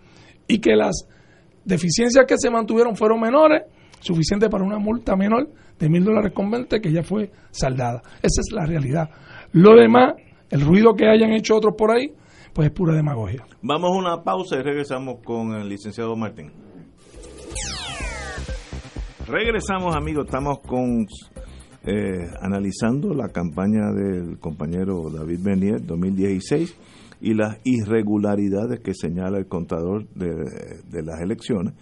y 0.48 0.60
que 0.60 0.74
las 0.74 1.06
deficiencias 1.62 2.24
que 2.26 2.38
se 2.38 2.48
mantuvieron 2.48 2.96
fueron 2.96 3.20
menores, 3.20 3.64
suficientes 4.00 4.48
para 4.48 4.64
una 4.64 4.78
multa 4.78 5.14
menor 5.14 5.46
de 5.78 5.88
mil 5.90 6.04
dólares 6.04 6.32
con 6.34 6.50
20 6.50 6.80
que 6.80 6.90
ya 6.90 7.02
fue 7.02 7.30
saldada. 7.50 8.00
Esa 8.22 8.40
es 8.40 8.50
la 8.50 8.64
realidad. 8.64 9.10
Lo 9.52 9.74
demás, 9.76 10.14
el 10.48 10.62
ruido 10.62 10.94
que 10.94 11.06
hayan 11.06 11.32
hecho 11.32 11.54
otros 11.54 11.74
por 11.76 11.90
ahí, 11.90 12.14
pues 12.54 12.68
es 12.68 12.74
pura 12.74 12.94
demagogia. 12.94 13.44
Vamos 13.62 13.90
a 13.90 13.98
una 13.98 14.22
pausa 14.22 14.56
y 14.56 14.62
regresamos 14.62 15.18
con 15.24 15.54
el 15.54 15.68
licenciado 15.68 16.14
Martín. 16.16 16.52
Regresamos 19.26 19.96
amigos, 19.96 20.26
estamos 20.26 20.60
con 20.60 21.06
eh, 21.86 22.30
analizando 22.40 23.12
la 23.12 23.28
campaña 23.28 23.90
del 23.92 24.38
compañero 24.38 25.10
David 25.10 25.40
Bernier 25.42 25.84
2016 25.84 26.76
y 27.20 27.34
las 27.34 27.58
irregularidades 27.64 28.80
que 28.80 28.92
señala 28.94 29.38
el 29.38 29.46
contador 29.46 30.06
de, 30.10 31.02
las 31.02 31.20
elecciones, 31.20 31.74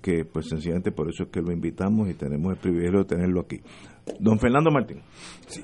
que 0.00 0.24
pues 0.24 0.48
sencillamente 0.48 0.90
por 0.90 1.08
eso 1.08 1.24
es 1.24 1.28
que 1.28 1.42
lo 1.42 1.52
invitamos 1.52 2.08
y 2.08 2.14
tenemos 2.14 2.52
el 2.52 2.58
privilegio 2.58 3.00
de 3.00 3.04
tenerlo 3.04 3.40
aquí. 3.42 3.60
Don 4.18 4.38
Fernando 4.38 4.70
Martín. 4.70 5.02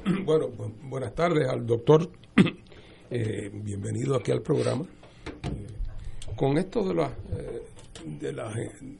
bueno, 0.26 0.46
buenas 0.88 1.14
tardes 1.14 1.48
al 1.48 1.66
doctor, 1.66 2.10
eh, 3.14 3.50
bienvenido 3.52 4.16
aquí 4.16 4.32
al 4.32 4.42
programa. 4.42 4.84
Eh, 4.84 6.34
con 6.36 6.56
esto 6.56 6.82
de 6.88 6.94
las, 6.94 7.12
de 8.04 8.32
las, 8.32 8.54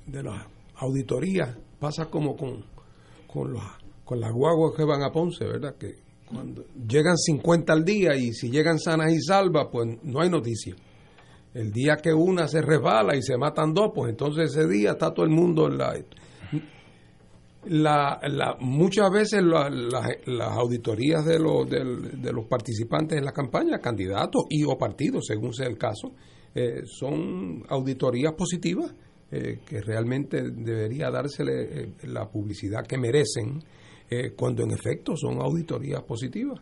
de 0.06 0.22
las 0.22 0.46
auditorías 0.76 1.56
pasa 1.80 2.06
como 2.06 2.36
con, 2.36 2.64
con 3.26 3.52
los 3.52 3.62
con 4.04 4.20
las 4.20 4.32
guaguas 4.32 4.74
que 4.76 4.84
van 4.84 5.02
a 5.02 5.10
Ponce, 5.10 5.44
¿verdad? 5.46 5.76
Que 5.76 5.94
cuando 6.26 6.64
llegan 6.86 7.16
50 7.16 7.72
al 7.72 7.84
día 7.84 8.14
y 8.14 8.32
si 8.32 8.50
llegan 8.50 8.78
sanas 8.78 9.10
y 9.12 9.20
salvas, 9.20 9.68
pues 9.72 9.88
no 10.02 10.20
hay 10.20 10.28
noticia. 10.28 10.74
El 11.54 11.72
día 11.72 11.96
que 11.96 12.12
una 12.12 12.48
se 12.48 12.60
resbala 12.60 13.16
y 13.16 13.22
se 13.22 13.38
matan 13.38 13.72
dos, 13.72 13.92
pues 13.94 14.10
entonces 14.10 14.50
ese 14.50 14.68
día 14.68 14.92
está 14.92 15.14
todo 15.14 15.24
el 15.24 15.30
mundo 15.30 15.66
en 15.66 15.78
la... 15.78 15.94
La, 17.64 18.18
muchas 18.58 19.08
veces 19.12 19.40
las 19.42 20.58
auditorías 20.58 21.24
de 21.24 21.38
los, 21.38 21.70
de, 21.70 22.32
los 22.32 22.46
participantes 22.46 23.18
en 23.18 23.24
la 23.24 23.32
campaña, 23.32 23.78
candidatos 23.78 24.42
y 24.50 24.64
o 24.64 24.76
partidos, 24.76 25.26
según 25.28 25.54
sea 25.54 25.68
el 25.68 25.78
caso, 25.78 26.12
eh, 26.54 26.82
son 26.84 27.62
auditorías 27.68 28.32
positivas 28.34 28.92
eh, 29.30 29.60
que 29.64 29.80
realmente 29.80 30.42
debería 30.50 31.10
dársele 31.10 31.62
eh, 31.62 31.92
la 32.02 32.28
publicidad 32.28 32.86
que 32.86 32.98
merecen 32.98 33.62
cuando 34.36 34.62
en 34.62 34.72
efecto 34.72 35.16
son 35.16 35.40
auditorías 35.40 36.02
positivas. 36.02 36.60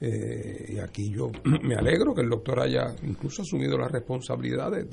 Eh, 0.00 0.74
y 0.74 0.78
aquí 0.78 1.10
yo 1.10 1.30
me 1.62 1.74
alegro 1.74 2.14
que 2.14 2.22
el 2.22 2.28
doctor 2.28 2.60
haya 2.60 2.94
incluso 3.02 3.42
asumido 3.42 3.76
la 3.76 3.88
responsabilidad 3.88 4.70
de, 4.70 4.84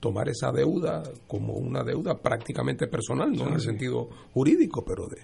tomar 0.00 0.28
esa 0.28 0.50
deuda 0.52 1.02
como 1.26 1.54
una 1.54 1.82
deuda 1.82 2.16
prácticamente 2.16 2.86
personal, 2.86 3.30
no 3.32 3.48
en 3.48 3.54
el 3.54 3.60
sentido 3.60 4.08
jurídico, 4.32 4.82
pero 4.82 5.06
de 5.06 5.18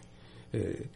eh, 0.52 0.90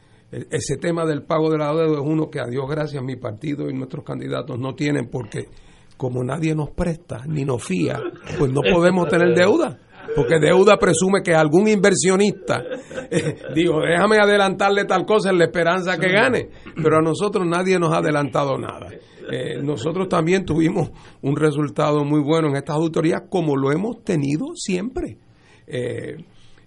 ese 0.50 0.76
tema 0.76 1.06
del 1.06 1.22
pago 1.22 1.50
de 1.50 1.58
la 1.58 1.68
deuda 1.68 2.00
es 2.00 2.06
uno 2.06 2.28
que 2.28 2.40
a 2.40 2.46
Dios 2.46 2.68
gracias 2.68 3.02
mi 3.02 3.16
partido 3.16 3.70
y 3.70 3.72
nuestros 3.72 4.04
candidatos 4.04 4.58
no 4.58 4.74
tienen 4.74 5.08
porque 5.08 5.48
como 5.96 6.22
nadie 6.22 6.54
nos 6.54 6.70
presta 6.70 7.24
ni 7.26 7.44
nos 7.44 7.62
fía, 7.64 7.98
pues 8.38 8.52
no 8.52 8.60
podemos 8.60 9.08
tener 9.08 9.34
deuda 9.34 9.78
porque 10.14 10.38
deuda 10.38 10.76
presume 10.78 11.22
que 11.22 11.34
algún 11.34 11.68
inversionista 11.68 12.62
eh, 13.10 13.36
digo, 13.54 13.80
déjame 13.80 14.18
adelantarle 14.18 14.84
tal 14.84 15.04
cosa 15.04 15.30
en 15.30 15.38
la 15.38 15.44
esperanza 15.44 15.98
que 15.98 16.10
gane, 16.10 16.48
pero 16.82 16.98
a 16.98 17.02
nosotros 17.02 17.46
nadie 17.46 17.78
nos 17.78 17.92
ha 17.92 17.98
adelantado 17.98 18.58
nada. 18.58 18.88
Eh, 19.30 19.62
nosotros 19.62 20.08
también 20.08 20.44
tuvimos 20.44 20.90
un 21.22 21.36
resultado 21.36 22.04
muy 22.04 22.20
bueno 22.20 22.48
en 22.48 22.56
estas 22.56 22.76
auditorías, 22.76 23.22
como 23.30 23.56
lo 23.56 23.72
hemos 23.72 24.02
tenido 24.04 24.48
siempre. 24.54 25.18
Eh, 25.66 26.16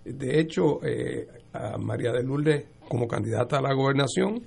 de 0.06 0.40
hecho, 0.40 0.80
a 1.54 1.78
María 1.78 2.12
de 2.12 2.24
Lourdes, 2.24 2.66
como 2.88 3.08
candidata 3.08 3.58
a 3.58 3.62
la 3.62 3.74
gobernación, 3.74 4.42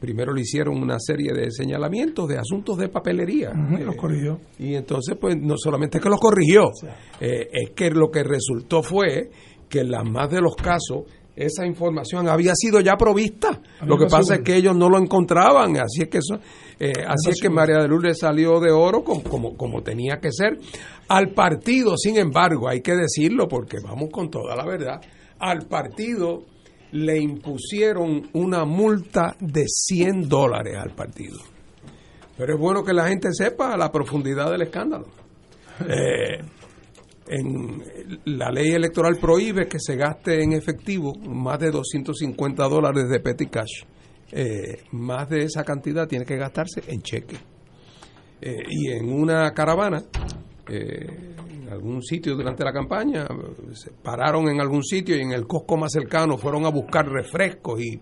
primero 0.00 0.32
le 0.32 0.40
hicieron 0.40 0.82
una 0.82 0.98
serie 0.98 1.32
de 1.32 1.50
señalamientos 1.50 2.28
de 2.28 2.38
asuntos 2.38 2.78
de 2.78 2.88
papelería. 2.88 3.52
los 3.52 3.96
corrigió. 3.96 4.40
Y 4.58 4.74
entonces, 4.74 5.16
pues, 5.20 5.36
no 5.36 5.56
solamente 5.56 6.00
que 6.00 6.08
los 6.08 6.18
corrigió, 6.18 6.70
es 7.20 7.70
que 7.74 7.90
lo 7.90 8.10
que 8.10 8.24
resultó 8.24 8.82
fue 8.82 9.30
que 9.68 9.80
en 9.80 9.90
las 9.90 10.04
más 10.04 10.30
de 10.30 10.40
los 10.40 10.56
casos 10.56 11.04
esa 11.36 11.64
información 11.64 12.28
había 12.28 12.52
sido 12.54 12.80
ya 12.80 12.96
provista. 12.96 13.60
Lo 13.86 13.96
que 13.96 14.06
pasa 14.06 14.36
es 14.36 14.40
que 14.42 14.56
ellos 14.56 14.76
no 14.76 14.88
lo 14.88 14.98
encontraban, 14.98 15.76
así 15.76 16.02
es 16.02 16.08
que 16.08 16.18
eso, 16.18 16.38
eh, 16.78 16.92
así 17.06 17.30
es 17.30 17.40
que 17.40 17.48
María 17.48 17.78
de 17.78 17.88
Lourdes 17.88 18.18
salió 18.18 18.60
de 18.60 18.70
oro 18.70 19.02
como, 19.02 19.56
como, 19.56 19.82
tenía 19.82 20.18
que 20.20 20.30
ser. 20.32 20.58
Al 21.08 21.30
partido, 21.30 21.96
sin 21.96 22.18
embargo, 22.18 22.68
hay 22.68 22.82
que 22.82 22.94
decirlo 22.94 23.48
porque 23.48 23.78
vamos 23.82 24.10
con 24.12 24.30
toda 24.30 24.54
la 24.54 24.66
verdad, 24.66 25.00
al 25.38 25.66
partido 25.66 26.44
le 26.92 27.18
impusieron 27.18 28.28
una 28.32 28.64
multa 28.64 29.36
de 29.40 29.64
100 29.66 30.28
dólares 30.28 30.76
al 30.76 30.94
partido. 30.94 31.38
Pero 32.36 32.54
es 32.54 32.60
bueno 32.60 32.82
que 32.82 32.92
la 32.92 33.08
gente 33.08 33.28
sepa 33.32 33.76
la 33.76 33.92
profundidad 33.92 34.50
del 34.50 34.62
escándalo. 34.62 35.06
Eh, 35.88 36.40
en 37.28 37.82
la 38.24 38.50
ley 38.50 38.72
electoral 38.72 39.16
prohíbe 39.18 39.68
que 39.68 39.78
se 39.78 39.94
gaste 39.94 40.42
en 40.42 40.52
efectivo 40.52 41.14
más 41.14 41.60
de 41.60 41.70
250 41.70 42.68
dólares 42.68 43.08
de 43.08 43.20
petty 43.20 43.46
cash. 43.46 43.84
Eh, 44.32 44.84
más 44.92 45.28
de 45.28 45.44
esa 45.44 45.64
cantidad 45.64 46.08
tiene 46.08 46.24
que 46.24 46.36
gastarse 46.36 46.82
en 46.88 47.02
cheque. 47.02 47.36
Eh, 48.40 48.62
y 48.68 48.90
en 48.90 49.12
una 49.12 49.52
caravana, 49.52 50.02
eh, 50.68 51.36
en 51.70 51.74
algún 51.74 52.02
sitio 52.02 52.34
durante 52.34 52.64
la 52.64 52.72
campaña, 52.72 53.26
se 53.72 53.92
pararon 53.92 54.48
en 54.48 54.60
algún 54.60 54.82
sitio 54.82 55.16
y 55.16 55.20
en 55.20 55.32
el 55.32 55.46
Costco 55.46 55.76
más 55.76 55.92
cercano 55.92 56.36
fueron 56.36 56.66
a 56.66 56.70
buscar 56.70 57.06
refrescos 57.06 57.80
y, 57.80 58.00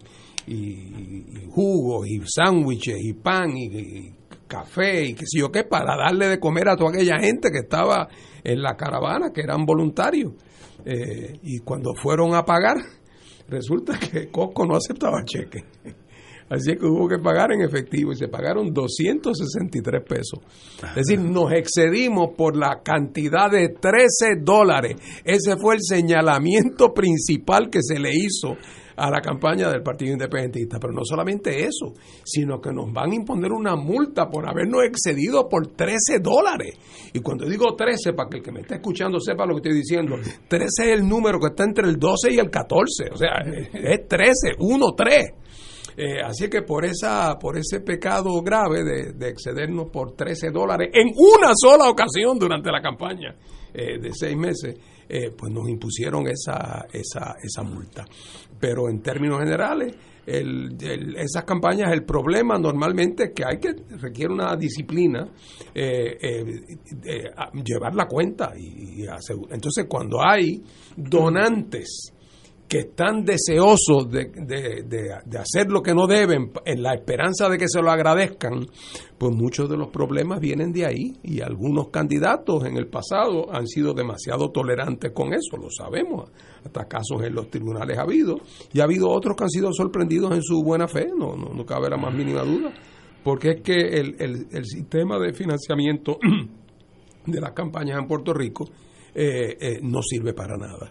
jugos 1.50 2.06
y 2.08 2.22
sándwiches 2.25 2.96
y 2.98 3.12
pan 3.12 3.50
y, 3.54 4.14
café 4.46 5.04
y 5.04 5.14
qué 5.14 5.26
sé 5.26 5.40
yo 5.40 5.52
qué, 5.52 5.64
para 5.64 5.94
darle 5.94 6.28
de 6.28 6.40
comer 6.40 6.70
a 6.70 6.76
toda 6.76 6.90
aquella 6.90 7.18
gente 7.20 7.50
que 7.50 7.58
estaba 7.58 8.08
en 8.42 8.62
la 8.62 8.75
caravana, 8.75 9.30
que 9.30 9.42
eran 9.42 9.66
voluntarios. 9.66 10.32
Eh, 10.87 11.38
y 11.42 11.58
cuando 11.58 11.92
fueron 11.94 12.34
a 12.34 12.46
pagar, 12.46 12.78
resulta 13.48 13.98
que 13.98 14.30
Costco 14.30 14.64
no 14.64 14.76
aceptaba 14.76 15.22
cheque. 15.26 15.64
Así 16.50 16.76
que 16.76 16.87
hubo 16.87 17.09
que 17.09 17.19
pagar 17.19 17.52
en 17.52 17.62
efectivo 17.62 18.12
y 18.12 18.17
se 18.17 18.28
pagaron 18.28 18.73
263 18.73 20.02
pesos. 20.02 20.40
Es 20.97 21.07
decir, 21.07 21.21
nos 21.21 21.52
excedimos 21.52 22.31
por 22.37 22.57
la 22.57 22.81
cantidad 22.83 23.50
de 23.50 23.69
13 23.69 24.40
dólares. 24.43 24.97
Ese 25.25 25.57
fue 25.57 25.75
el 25.75 25.81
señalamiento 25.83 26.95
principal 26.95 27.69
que 27.71 27.81
se 27.83 27.99
le 27.99 28.11
hizo 28.14 28.57
a 28.99 29.11
la 29.11 29.21
campaña 29.21 29.71
del 29.71 29.83
Partido 29.83 30.12
Independentista. 30.12 30.78
Pero 30.81 30.93
no 30.93 31.02
solamente 31.05 31.64
eso, 31.64 31.95
sino 32.25 32.61
que 32.61 32.73
nos 32.73 32.93
van 32.93 33.12
a 33.12 33.14
imponer 33.14 33.52
una 33.52 33.76
multa 33.76 34.28
por 34.28 34.49
habernos 34.49 34.85
excedido 34.85 35.49
por 35.49 35.69
13 35.69 36.19
dólares. 36.21 36.76
Y 37.12 37.21
cuando 37.21 37.47
digo 37.47 37.75
13, 37.76 38.12
para 38.12 38.28
que 38.28 38.38
el 38.38 38.43
que 38.43 38.52
me 38.52 38.61
esté 38.61 38.75
escuchando 38.76 39.21
sepa 39.21 39.47
lo 39.47 39.55
que 39.55 39.69
estoy 39.69 39.75
diciendo, 39.75 40.17
13 40.49 40.64
es 40.67 40.99
el 40.99 41.09
número 41.09 41.38
que 41.38 41.49
está 41.49 41.64
entre 41.64 41.88
el 41.88 41.97
12 41.97 42.33
y 42.33 42.38
el 42.38 42.50
14. 42.50 43.05
O 43.12 43.17
sea, 43.17 43.43
es 43.73 44.09
13, 44.09 44.57
1, 44.59 44.87
3. 44.97 45.17
Eh, 46.00 46.23
así 46.25 46.49
que 46.49 46.62
por 46.62 46.85
esa 46.85 47.37
por 47.40 47.59
ese 47.59 47.81
pecado 47.81 48.40
grave 48.40 48.85
de, 48.85 49.28
excedernos 49.28 49.90
por 49.90 50.14
13 50.14 50.50
dólares 50.50 50.90
en 50.93 51.09
una 51.09 51.52
sola 51.57 51.90
ocasión 51.90 52.38
durante 52.38 52.71
la 52.71 52.81
campaña 52.81 53.35
eh, 53.75 53.99
de 53.99 54.12
seis 54.12 54.37
meses, 54.37 54.76
eh, 55.09 55.33
pues 55.37 55.52
nos 55.52 55.69
impusieron 55.69 56.28
esa, 56.28 56.87
esa, 56.93 57.35
esa 57.43 57.62
multa. 57.64 58.05
Pero 58.61 58.88
en 58.88 59.02
términos 59.02 59.40
generales, 59.40 59.97
esas 60.26 61.45
campañas, 61.45 61.90
el 61.90 62.05
problema 62.05 62.59
normalmente 62.59 63.25
es 63.25 63.31
que 63.35 63.45
hay 63.47 63.59
que 63.59 63.73
requiere 63.97 64.33
una 64.33 64.55
disciplina, 64.57 65.26
eh, 65.75 66.19
eh, 66.21 67.31
llevar 67.64 67.95
la 67.95 68.07
cuenta. 68.07 68.52
Y 68.57 69.07
entonces, 69.50 69.87
cuando 69.88 70.23
hay 70.23 70.62
donantes 70.95 72.12
que 72.68 72.80
están 72.80 73.25
deseosos 73.25 74.10
de, 74.10 74.26
de, 74.26 75.38
hacer 75.38 75.70
lo 75.70 75.82
que 75.82 75.94
no 75.94 76.06
deben 76.06 76.52
en 76.66 76.82
la 76.82 76.94
esperanza 76.94 77.48
de 77.48 77.56
que 77.56 77.66
se 77.66 77.80
lo 77.80 77.90
agradezcan, 77.90 78.66
pues 79.16 79.34
muchos 79.34 79.70
de 79.70 79.78
los 79.78 79.88
problemas 79.88 80.38
vienen 80.38 80.70
de 80.72 80.84
ahí 80.84 81.16
y 81.22 81.40
algunos 81.40 81.88
candidatos 81.88 82.66
en 82.66 82.76
el 82.76 82.87
pasado 82.88 83.50
han 83.50 83.66
sido 83.66 83.94
demasiado 83.94 84.50
tolerantes 84.50 85.12
con 85.12 85.32
eso, 85.32 85.56
lo 85.56 85.70
sabemos, 85.70 86.30
hasta 86.62 86.87
casos 86.87 87.22
en 87.22 87.34
los 87.34 87.50
tribunales 87.50 87.96
ha 87.96 88.02
habido 88.02 88.37
y 88.72 88.80
ha 88.80 88.84
habido 88.84 89.08
otros 89.08 89.34
que 89.34 89.44
han 89.44 89.50
sido 89.50 89.72
sorprendidos 89.72 90.32
en 90.32 90.42
su 90.42 90.62
buena 90.62 90.87
fe, 90.87 91.08
no, 91.16 91.37
no, 91.37 91.64
cabe 91.64 91.88
la 91.88 91.96
más 91.96 92.14
mínima 92.14 92.42
duda, 92.42 92.70
porque 93.25 93.50
es 93.52 93.62
que 93.62 93.80
el, 93.80 94.14
el, 94.20 94.64
sistema 94.66 95.18
de 95.18 95.32
financiamiento 95.32 96.18
de 97.26 97.40
las 97.40 97.52
campañas 97.52 97.98
en 97.98 98.06
Puerto 98.06 98.34
Rico 98.34 98.66
eh, 99.14 99.56
eh, 99.58 99.78
no 99.82 100.02
sirve 100.02 100.34
para 100.34 100.58
nada. 100.58 100.90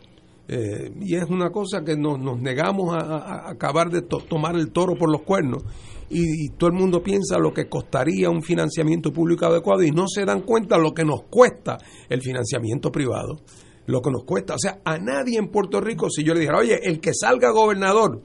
Eh, 0.49 0.91
y 1.01 1.15
es 1.15 1.25
una 1.29 1.49
cosa 1.49 1.83
que 1.83 1.97
nos, 1.97 2.19
nos 2.19 2.39
negamos 2.39 2.95
a, 2.95 3.49
acabar 3.49 3.89
de 3.89 4.01
tomar 4.01 4.55
el 4.55 4.71
toro 4.71 4.95
por 4.95 5.11
los 5.11 5.23
cuernos 5.23 5.63
y, 6.09 6.49
todo 6.51 6.69
el 6.69 6.75
mundo 6.75 7.03
piensa 7.03 7.37
lo 7.37 7.53
que 7.53 7.67
costaría 7.67 8.29
un 8.29 8.41
financiamiento 8.41 9.11
público 9.11 9.45
adecuado 9.45 9.83
y 9.83 9.91
no 9.91 10.07
se 10.07 10.23
dan 10.23 10.41
cuenta 10.41 10.77
lo 10.77 10.93
que 10.93 11.03
nos 11.03 11.23
cuesta 11.23 11.77
el 12.07 12.21
financiamiento 12.21 12.91
privado, 12.91 13.41
lo 13.87 14.01
que 14.01 14.11
nos 14.11 14.23
cuesta. 14.23 14.55
O 14.55 14.59
sea, 14.59 14.79
a 14.85 14.97
nadie 14.97 15.37
en 15.37 15.49
Puerto 15.49 15.81
Rico, 15.81 16.09
si 16.09 16.23
yo 16.23 16.33
le 16.33 16.39
dijera, 16.39 16.59
oye, 16.59 16.79
el 16.81 17.01
que 17.01 17.11
salga 17.13 17.51
gobernador 17.51 18.21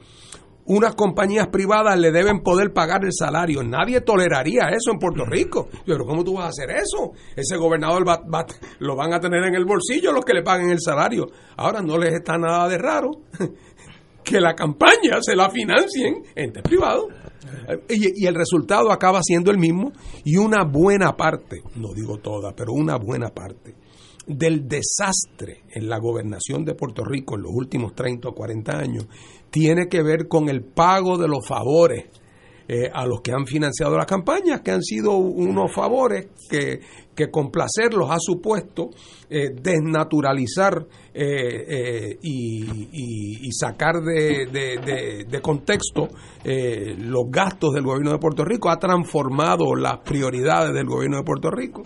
unas 0.65 0.95
compañías 0.95 1.47
privadas 1.47 1.99
le 1.99 2.11
deben 2.11 2.41
poder 2.41 2.71
pagar 2.71 3.03
el 3.03 3.11
salario. 3.11 3.63
Nadie 3.63 4.01
toleraría 4.01 4.69
eso 4.69 4.91
en 4.91 4.99
Puerto 4.99 5.25
Rico. 5.25 5.69
Pero 5.85 6.05
¿cómo 6.05 6.23
tú 6.23 6.35
vas 6.35 6.45
a 6.45 6.49
hacer 6.49 6.69
eso? 6.71 7.11
Ese 7.35 7.57
gobernador 7.57 8.05
lo 8.79 8.95
van 8.95 9.13
a 9.13 9.19
tener 9.19 9.43
en 9.43 9.55
el 9.55 9.65
bolsillo 9.65 10.11
los 10.11 10.23
que 10.23 10.33
le 10.33 10.43
paguen 10.43 10.69
el 10.69 10.79
salario. 10.79 11.27
Ahora 11.57 11.81
no 11.81 11.97
les 11.97 12.13
está 12.13 12.37
nada 12.37 12.67
de 12.69 12.77
raro 12.77 13.11
que 14.23 14.39
la 14.39 14.55
campaña 14.55 15.21
se 15.21 15.35
la 15.35 15.49
financien 15.49 16.23
entes 16.35 16.63
privados. 16.63 17.07
Y, 17.89 18.23
y, 18.23 18.25
el 18.25 18.35
resultado 18.35 18.91
acaba 18.91 19.21
siendo 19.21 19.51
el 19.51 19.57
mismo 19.57 19.91
y 20.23 20.37
una 20.37 20.63
buena 20.63 21.15
parte, 21.15 21.61
no 21.75 21.93
digo 21.93 22.17
toda, 22.17 22.53
pero 22.55 22.71
una 22.71 22.95
buena 22.95 23.29
parte 23.29 23.75
del 24.25 24.67
desastre 24.67 25.63
en 25.69 25.89
la 25.89 25.99
gobernación 25.99 26.63
de 26.63 26.75
Puerto 26.75 27.03
Rico 27.03 27.35
en 27.35 27.43
los 27.43 27.51
últimos 27.53 27.93
30 27.93 28.29
o 28.29 28.33
40 28.33 28.77
años 28.77 29.07
tiene 29.53 29.87
que 29.87 30.01
ver 30.01 30.27
con 30.27 30.49
el 30.49 30.63
pago 30.63 31.19
de 31.19 31.27
los 31.27 31.47
favores 31.47 32.05
eh, 32.67 32.89
a 32.91 33.05
los 33.05 33.21
que 33.21 33.31
han 33.31 33.45
financiado 33.45 33.95
las 33.95 34.07
campañas, 34.07 34.61
que 34.61 34.71
han 34.71 34.81
sido 34.81 35.15
unos 35.15 35.71
favores 35.75 36.29
que, 36.49 36.79
que 37.15 37.29
complacerlos 37.29 38.09
ha 38.09 38.17
supuesto 38.17 38.89
eh, 39.29 39.49
desnaturalizar 39.53 40.87
eh, 41.13 42.17
y, 42.23 43.51
sacar 43.51 44.01
de, 44.01 44.47
de, 44.51 45.25
de 45.29 45.41
contexto 45.41 46.07
los 46.43 47.23
gastos 47.29 47.73
del 47.75 47.83
gobierno 47.83 48.13
de 48.13 48.17
Puerto 48.17 48.43
Rico, 48.43 48.71
ha 48.71 48.79
transformado 48.79 49.75
las 49.75 49.99
prioridades 49.99 50.73
del 50.73 50.87
gobierno 50.87 51.17
de 51.17 51.23
Puerto 51.23 51.51
Rico. 51.51 51.83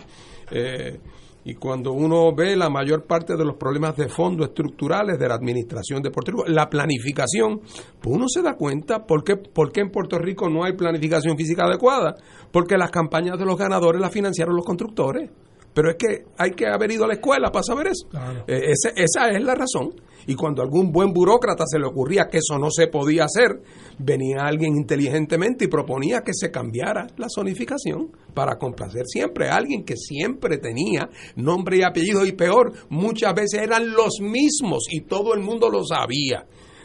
Y 1.48 1.54
cuando 1.54 1.92
uno 1.92 2.34
ve 2.34 2.56
la 2.56 2.68
mayor 2.68 3.06
parte 3.06 3.34
de 3.34 3.42
los 3.42 3.56
problemas 3.56 3.96
de 3.96 4.10
fondo 4.10 4.44
estructurales 4.44 5.18
de 5.18 5.28
la 5.28 5.34
administración 5.36 6.02
de 6.02 6.10
Puerto 6.10 6.32
Rico, 6.32 6.44
la 6.46 6.68
planificación, 6.68 7.62
pues 8.02 8.14
uno 8.14 8.26
se 8.28 8.42
da 8.42 8.54
cuenta 8.54 9.06
por 9.06 9.24
qué, 9.24 9.36
por 9.36 9.72
qué 9.72 9.80
en 9.80 9.90
Puerto 9.90 10.18
Rico 10.18 10.50
no 10.50 10.62
hay 10.62 10.74
planificación 10.74 11.38
física 11.38 11.64
adecuada. 11.64 12.16
Porque 12.52 12.76
las 12.76 12.90
campañas 12.90 13.38
de 13.38 13.46
los 13.46 13.56
ganadores 13.56 13.98
las 13.98 14.12
financiaron 14.12 14.56
los 14.56 14.66
constructores. 14.66 15.30
Pero 15.74 15.90
es 15.90 15.96
que 15.96 16.24
hay 16.36 16.52
que 16.52 16.66
haber 16.66 16.90
ido 16.90 17.04
a 17.04 17.08
la 17.08 17.14
escuela 17.14 17.50
para 17.52 17.62
saber 17.62 17.88
eso. 17.88 18.08
Eh, 18.46 18.72
esa 18.96 19.28
es 19.30 19.42
la 19.42 19.54
razón. 19.54 19.94
Y 20.26 20.34
cuando 20.34 20.60
algún 20.60 20.92
buen 20.92 21.12
burócrata 21.12 21.64
se 21.66 21.78
le 21.78 21.86
ocurría 21.86 22.28
que 22.30 22.38
eso 22.38 22.58
no 22.58 22.70
se 22.70 22.88
podía 22.88 23.24
hacer, 23.24 23.62
venía 23.98 24.42
alguien 24.44 24.76
inteligentemente 24.76 25.64
y 25.64 25.68
proponía 25.68 26.20
que 26.20 26.34
se 26.34 26.50
cambiara 26.50 27.06
la 27.16 27.28
zonificación 27.34 28.10
para 28.34 28.58
complacer 28.58 29.04
siempre 29.06 29.48
a 29.48 29.56
alguien 29.56 29.84
que 29.84 29.96
siempre 29.96 30.58
tenía 30.58 31.08
nombre 31.36 31.78
y 31.78 31.82
apellido 31.82 32.26
y 32.26 32.32
peor, 32.32 32.72
muchas 32.90 33.34
veces 33.34 33.62
eran 33.62 33.90
los 33.90 34.20
mismos 34.20 34.84
y 34.90 35.00
todo 35.00 35.32
el 35.32 35.40
mundo 35.40 35.70
lo 35.70 35.82
sabía. 35.82 36.44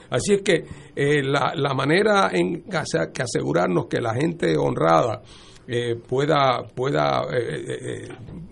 Así 0.09 0.35
es 0.35 0.41
que 0.41 0.63
eh, 0.95 1.21
la, 1.21 1.53
la, 1.55 1.73
manera 1.73 2.29
en 2.31 2.63
que 2.63 3.23
asegurarnos 3.23 3.87
que 3.87 3.99
la 3.99 4.13
gente 4.13 4.55
honrada 4.55 5.21
eh, 5.67 5.95
pueda, 5.95 6.63
pueda 6.75 7.23
eh, 7.31 8.09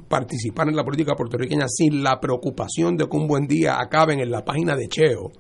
participar 0.08 0.70
en 0.70 0.76
la 0.76 0.84
política 0.84 1.16
puertorriqueña 1.16 1.68
sin 1.68 2.04
la 2.04 2.20
preocupación 2.20 2.98
de 2.98 3.08
que 3.08 3.18
un 3.18 3.28
buen 3.28 3.48
día 3.48 3.80
acaben 3.80 4.20
en 4.20 4.32
la 4.32 4.44
página 4.46 4.76
de 4.76 4.88
Cheo 4.88 5.32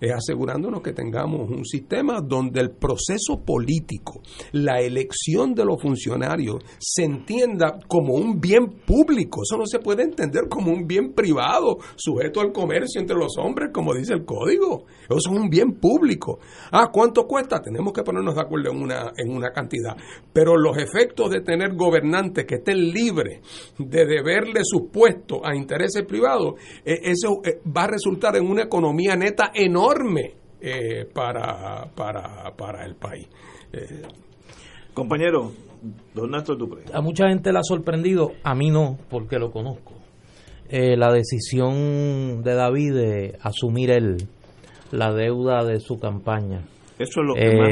es 0.00 0.12
asegurándonos 0.12 0.80
que 0.82 0.92
tengamos 0.92 1.50
un 1.50 1.64
sistema 1.64 2.20
donde 2.20 2.60
el 2.60 2.70
proceso 2.70 3.42
político, 3.44 4.20
la 4.52 4.80
elección 4.80 5.54
de 5.54 5.64
los 5.64 5.80
funcionarios, 5.82 6.62
se 6.78 7.04
entienda 7.04 7.78
como 7.88 8.14
un 8.14 8.40
bien 8.40 8.80
público. 8.86 9.42
Eso 9.42 9.58
no 9.58 9.66
se 9.66 9.80
puede 9.80 10.04
entender 10.04 10.48
como 10.48 10.72
un 10.72 10.86
bien 10.86 11.12
privado, 11.14 11.78
sujeto 11.96 12.40
al 12.40 12.52
comercio 12.52 13.00
entre 13.00 13.16
los 13.16 13.36
hombres, 13.38 13.70
como 13.72 13.94
dice 13.94 14.14
el 14.14 14.24
código. 14.24 14.84
Eso 15.04 15.16
es 15.16 15.26
un 15.26 15.48
bien 15.48 15.74
público. 15.80 16.38
Ah, 16.70 16.90
¿cuánto 16.92 17.26
cuesta? 17.26 17.60
Tenemos 17.60 17.92
que 17.92 18.02
ponernos 18.02 18.34
de 18.34 18.40
acuerdo 18.40 18.70
en 18.70 18.80
una, 18.80 19.12
en 19.16 19.30
una 19.30 19.50
cantidad. 19.50 19.96
Pero 20.32 20.56
los 20.56 20.76
efectos 20.76 21.30
de 21.30 21.40
tener 21.40 21.74
gobernantes 21.74 22.44
que 22.46 22.56
estén 22.56 22.90
libres 22.90 23.40
de 23.78 24.06
deberle 24.06 24.60
sus 24.62 24.90
puestos 24.92 25.40
a 25.42 25.56
intereses 25.56 26.04
privados, 26.04 26.54
eh, 26.84 27.00
eso 27.02 27.40
eh, 27.44 27.60
va 27.76 27.84
a 27.84 27.88
resultar 27.88 28.36
en 28.36 28.48
una 28.48 28.62
economía 28.62 29.16
neta 29.16 29.50
enorme 29.54 29.87
enorme 29.88 30.34
eh, 30.60 31.06
para, 31.12 31.88
para, 31.94 32.52
para, 32.56 32.84
el 32.84 32.96
país. 32.96 33.28
Eh, 33.72 34.02
Compañero, 34.92 35.52
don 36.14 36.30
Néstor 36.30 36.58
Dupré. 36.58 36.82
A 36.92 37.00
mucha 37.00 37.28
gente 37.28 37.52
le 37.52 37.58
ha 37.58 37.62
sorprendido, 37.62 38.32
a 38.42 38.54
mí 38.54 38.70
no, 38.70 38.98
porque 39.08 39.38
lo 39.38 39.52
conozco, 39.52 39.94
eh, 40.68 40.96
la 40.96 41.12
decisión 41.12 42.42
de 42.42 42.54
David 42.54 42.94
de 42.94 43.38
asumir 43.40 43.90
él 43.90 44.16
la 44.90 45.12
deuda 45.12 45.64
de 45.64 45.78
su 45.78 45.98
campaña. 45.98 46.64
Eso 46.98 47.20
es 47.20 47.26
lo, 47.28 47.34
más, 47.34 47.68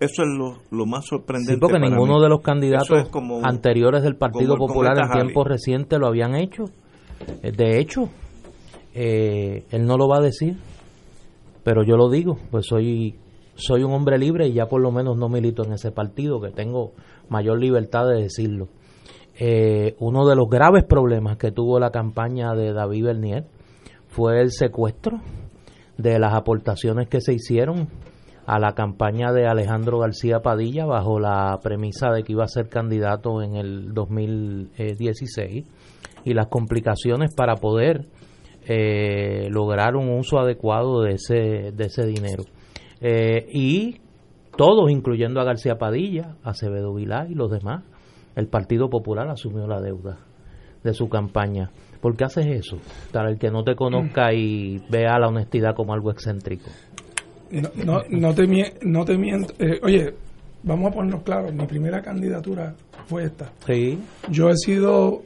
eso 0.00 0.22
es 0.22 0.58
lo, 0.70 0.84
más 0.84 1.06
sorprendente. 1.06 1.58
porque 1.58 1.78
ninguno 1.78 2.20
de 2.20 2.28
los 2.28 2.42
candidatos 2.42 3.08
anteriores 3.42 4.02
del 4.02 4.16
Partido 4.16 4.58
Popular 4.58 4.98
en 4.98 5.10
tiempos 5.10 5.46
recientes 5.46 5.98
lo 5.98 6.08
habían 6.08 6.34
hecho. 6.34 6.64
De 7.42 7.78
hecho, 7.78 8.10
él 8.92 9.86
no 9.86 9.96
lo 9.96 10.08
va 10.08 10.18
a 10.18 10.20
decir 10.20 10.58
pero 11.64 11.82
yo 11.82 11.96
lo 11.96 12.08
digo, 12.10 12.38
pues 12.50 12.66
soy 12.66 13.18
soy 13.56 13.84
un 13.84 13.92
hombre 13.92 14.18
libre 14.18 14.48
y 14.48 14.52
ya 14.52 14.66
por 14.66 14.80
lo 14.80 14.90
menos 14.90 15.16
no 15.16 15.28
milito 15.28 15.64
en 15.64 15.72
ese 15.72 15.92
partido, 15.92 16.40
que 16.40 16.50
tengo 16.50 16.92
mayor 17.28 17.58
libertad 17.58 18.06
de 18.08 18.22
decirlo. 18.22 18.68
Eh, 19.38 19.96
uno 19.98 20.26
de 20.26 20.36
los 20.36 20.48
graves 20.48 20.84
problemas 20.84 21.38
que 21.38 21.50
tuvo 21.50 21.78
la 21.80 21.90
campaña 21.90 22.54
de 22.54 22.72
David 22.72 23.04
Bernier 23.04 23.44
fue 24.08 24.40
el 24.40 24.52
secuestro 24.52 25.20
de 25.98 26.18
las 26.18 26.34
aportaciones 26.34 27.08
que 27.08 27.20
se 27.20 27.32
hicieron 27.32 27.88
a 28.46 28.58
la 28.58 28.74
campaña 28.74 29.32
de 29.32 29.46
Alejandro 29.46 29.98
García 29.98 30.40
Padilla 30.40 30.84
bajo 30.84 31.18
la 31.18 31.58
premisa 31.62 32.10
de 32.10 32.22
que 32.22 32.32
iba 32.32 32.44
a 32.44 32.48
ser 32.48 32.68
candidato 32.68 33.42
en 33.42 33.56
el 33.56 33.94
2016 33.94 35.64
y 36.24 36.34
las 36.34 36.46
complicaciones 36.48 37.34
para 37.34 37.56
poder 37.56 38.06
eh, 38.66 39.48
lograr 39.50 39.96
un 39.96 40.10
uso 40.10 40.38
adecuado 40.38 41.02
de 41.02 41.14
ese, 41.14 41.72
de 41.72 41.84
ese 41.84 42.06
dinero. 42.06 42.44
Eh, 43.00 43.46
y 43.52 44.00
todos, 44.56 44.90
incluyendo 44.90 45.40
a 45.40 45.44
García 45.44 45.76
Padilla, 45.76 46.36
Acevedo 46.42 46.94
Vilá 46.94 47.26
y 47.28 47.34
los 47.34 47.50
demás, 47.50 47.84
el 48.36 48.48
Partido 48.48 48.88
Popular 48.88 49.28
asumió 49.28 49.66
la 49.66 49.80
deuda 49.80 50.18
de 50.82 50.94
su 50.94 51.08
campaña. 51.08 51.70
¿Por 52.00 52.16
qué 52.16 52.24
haces 52.24 52.46
eso? 52.46 52.78
Para 53.12 53.30
el 53.30 53.38
que 53.38 53.50
no 53.50 53.64
te 53.64 53.74
conozca 53.74 54.32
y 54.32 54.78
vea 54.90 55.18
la 55.18 55.28
honestidad 55.28 55.74
como 55.74 55.94
algo 55.94 56.10
excéntrico. 56.10 56.70
No, 57.50 58.02
no, 58.10 58.34
te, 58.34 58.46
no 58.82 59.04
te 59.04 59.16
miento. 59.16 59.54
Eh, 59.58 59.80
oye, 59.82 60.14
vamos 60.62 60.90
a 60.90 60.94
ponernos 60.94 61.22
claros. 61.22 61.54
Mi 61.54 61.66
primera 61.66 62.02
candidatura 62.02 62.74
fue 63.06 63.24
esta. 63.24 63.52
Sí. 63.66 63.98
Yo 64.30 64.48
he 64.48 64.56
sido 64.56 65.22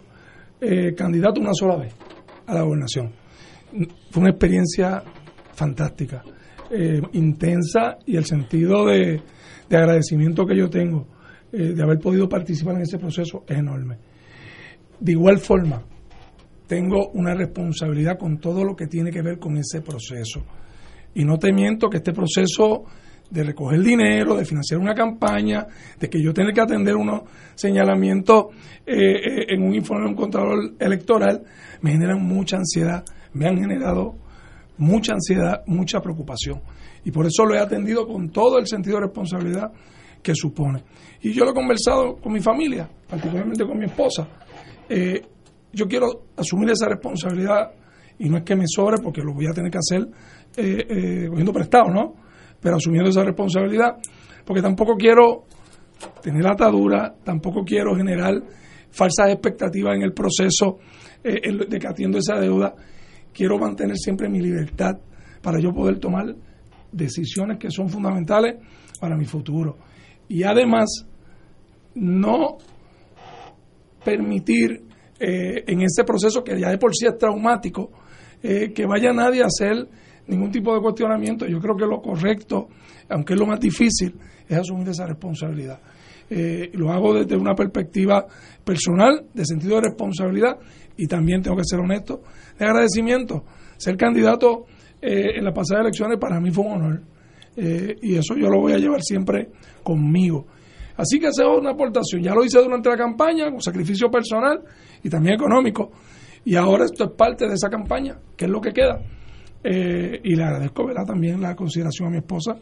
eh, 0.60 0.94
candidato 0.94 1.40
una 1.40 1.52
sola 1.52 1.76
vez 1.76 1.94
a 2.46 2.54
la 2.54 2.62
gobernación 2.62 3.17
fue 4.10 4.22
una 4.22 4.30
experiencia 4.30 5.02
fantástica, 5.54 6.22
eh, 6.70 7.00
intensa 7.12 7.98
y 8.06 8.16
el 8.16 8.24
sentido 8.24 8.86
de, 8.86 9.20
agradecimiento 9.70 10.46
que 10.46 10.56
yo 10.56 10.70
tengo 10.70 11.06
eh, 11.52 11.72
de 11.74 11.82
haber 11.82 11.98
podido 11.98 12.28
participar 12.28 12.76
en 12.76 12.82
ese 12.82 12.98
proceso 12.98 13.44
es 13.46 13.58
enorme. 13.58 13.98
De 15.00 15.12
igual 15.12 15.38
forma, 15.38 15.82
tengo 16.66 17.08
una 17.10 17.34
responsabilidad 17.34 18.18
con 18.18 18.38
todo 18.38 18.64
lo 18.64 18.76
que 18.76 18.86
tiene 18.86 19.10
que 19.10 19.22
ver 19.22 19.38
con 19.38 19.56
ese 19.56 19.80
proceso. 19.80 20.44
Y 21.14 21.24
no 21.24 21.38
te 21.38 21.52
miento 21.52 21.88
que 21.88 21.98
este 21.98 22.12
proceso 22.12 22.84
de 23.30 23.42
recoger 23.42 23.80
dinero, 23.80 24.36
de 24.36 24.44
financiar 24.44 24.80
una 24.80 24.94
campaña, 24.94 25.66
de 25.98 26.08
que 26.08 26.22
yo 26.22 26.32
tenga 26.32 26.52
que 26.52 26.60
atender 26.60 26.96
unos 26.96 27.22
señalamientos 27.54 28.46
eh, 28.86 29.46
en 29.48 29.62
un 29.62 29.74
informe 29.74 30.04
de 30.04 30.10
un 30.10 30.16
contador 30.16 30.74
electoral, 30.78 31.42
me 31.82 31.92
generan 31.92 32.22
mucha 32.22 32.56
ansiedad, 32.56 33.04
me 33.32 33.46
han 33.46 33.56
generado 33.58 34.14
mucha 34.78 35.14
ansiedad, 35.14 35.62
mucha 35.66 36.00
preocupación. 36.00 36.60
Y 37.04 37.10
por 37.10 37.26
eso 37.26 37.44
lo 37.44 37.54
he 37.54 37.58
atendido 37.58 38.06
con 38.06 38.30
todo 38.30 38.58
el 38.58 38.66
sentido 38.66 38.96
de 38.96 39.06
responsabilidad 39.06 39.72
que 40.22 40.34
supone. 40.34 40.84
Y 41.22 41.32
yo 41.32 41.44
lo 41.44 41.52
he 41.52 41.54
conversado 41.54 42.16
con 42.16 42.32
mi 42.32 42.40
familia, 42.40 42.88
particularmente 43.08 43.64
con 43.64 43.78
mi 43.78 43.86
esposa. 43.86 44.26
Eh, 44.88 45.22
yo 45.72 45.86
quiero 45.86 46.24
asumir 46.36 46.70
esa 46.70 46.88
responsabilidad 46.88 47.72
y 48.18 48.28
no 48.28 48.38
es 48.38 48.42
que 48.42 48.56
me 48.56 48.64
sobre 48.66 48.96
porque 49.02 49.22
lo 49.22 49.32
voy 49.32 49.46
a 49.46 49.52
tener 49.52 49.70
que 49.70 49.78
hacer 49.78 50.08
cogiendo 51.28 51.52
prestado, 51.52 51.88
¿no? 51.90 52.14
pero 52.60 52.76
asumiendo 52.76 53.10
esa 53.10 53.24
responsabilidad, 53.24 53.96
porque 54.44 54.62
tampoco 54.62 54.94
quiero 54.96 55.44
tener 56.22 56.46
atadura, 56.46 57.14
tampoco 57.24 57.64
quiero 57.64 57.94
generar 57.96 58.34
falsas 58.90 59.30
expectativas 59.30 59.96
en 59.96 60.02
el 60.02 60.12
proceso 60.12 60.78
eh, 61.22 61.40
de 61.52 61.78
que 61.78 62.18
esa 62.18 62.38
deuda. 62.38 62.74
Quiero 63.32 63.58
mantener 63.58 63.96
siempre 63.96 64.28
mi 64.28 64.40
libertad 64.40 64.98
para 65.42 65.60
yo 65.60 65.72
poder 65.72 65.98
tomar 65.98 66.34
decisiones 66.92 67.58
que 67.58 67.70
son 67.70 67.88
fundamentales 67.88 68.56
para 69.00 69.16
mi 69.16 69.24
futuro. 69.24 69.76
Y 70.28 70.42
además, 70.42 71.06
no 71.94 72.58
permitir 74.04 74.82
eh, 75.18 75.64
en 75.66 75.82
ese 75.82 76.04
proceso 76.04 76.42
que 76.44 76.58
ya 76.58 76.70
de 76.70 76.78
por 76.78 76.94
sí 76.94 77.06
es 77.06 77.16
traumático, 77.18 77.90
eh, 78.42 78.72
que 78.72 78.86
vaya 78.86 79.12
nadie 79.12 79.42
a 79.42 79.46
hacer 79.46 79.88
ningún 80.26 80.50
tipo 80.50 80.74
de 80.74 80.80
cuestionamiento. 80.80 81.46
Yo 81.46 81.58
creo 81.58 81.76
que 81.76 81.86
lo 81.86 82.00
correcto, 82.00 82.68
aunque 83.08 83.34
es 83.34 83.40
lo 83.40 83.46
más 83.46 83.60
difícil, 83.60 84.14
es 84.48 84.56
asumir 84.56 84.88
esa 84.88 85.06
responsabilidad. 85.06 85.80
Eh, 86.30 86.70
lo 86.74 86.90
hago 86.92 87.14
desde 87.14 87.36
una 87.36 87.54
perspectiva 87.54 88.26
personal, 88.64 89.26
de 89.32 89.44
sentido 89.44 89.76
de 89.76 89.88
responsabilidad, 89.88 90.58
y 90.96 91.06
también 91.06 91.42
tengo 91.42 91.56
que 91.56 91.64
ser 91.64 91.80
honesto, 91.80 92.22
de 92.58 92.66
agradecimiento. 92.66 93.44
Ser 93.76 93.96
candidato 93.96 94.66
eh, 95.00 95.36
en 95.36 95.44
las 95.44 95.54
pasadas 95.54 95.82
elecciones 95.82 96.18
para 96.18 96.40
mí 96.40 96.50
fue 96.50 96.64
un 96.64 96.72
honor. 96.72 97.02
Eh, 97.56 97.96
y 98.02 98.14
eso 98.14 98.34
yo 98.36 98.48
lo 98.48 98.60
voy 98.60 98.72
a 98.72 98.78
llevar 98.78 99.02
siempre 99.02 99.48
conmigo. 99.82 100.46
Así 100.96 101.18
que 101.18 101.28
esa 101.28 101.44
es 101.44 101.58
una 101.58 101.70
aportación. 101.70 102.22
Ya 102.22 102.34
lo 102.34 102.44
hice 102.44 102.60
durante 102.60 102.88
la 102.88 102.96
campaña, 102.96 103.50
con 103.50 103.60
sacrificio 103.60 104.10
personal 104.10 104.60
y 105.02 105.08
también 105.08 105.34
económico. 105.34 105.90
Y 106.44 106.56
ahora 106.56 106.84
esto 106.84 107.04
es 107.04 107.10
parte 107.12 107.46
de 107.46 107.54
esa 107.54 107.68
campaña, 107.68 108.18
que 108.36 108.46
es 108.46 108.50
lo 108.50 108.60
que 108.60 108.72
queda. 108.72 109.00
Eh, 109.62 110.20
y 110.22 110.34
le 110.34 110.44
agradezco 110.44 110.86
¿verdad? 110.86 111.04
también 111.04 111.40
la 111.40 111.54
consideración 111.56 112.08
a 112.08 112.10
mi 112.10 112.18
esposa 112.18 112.54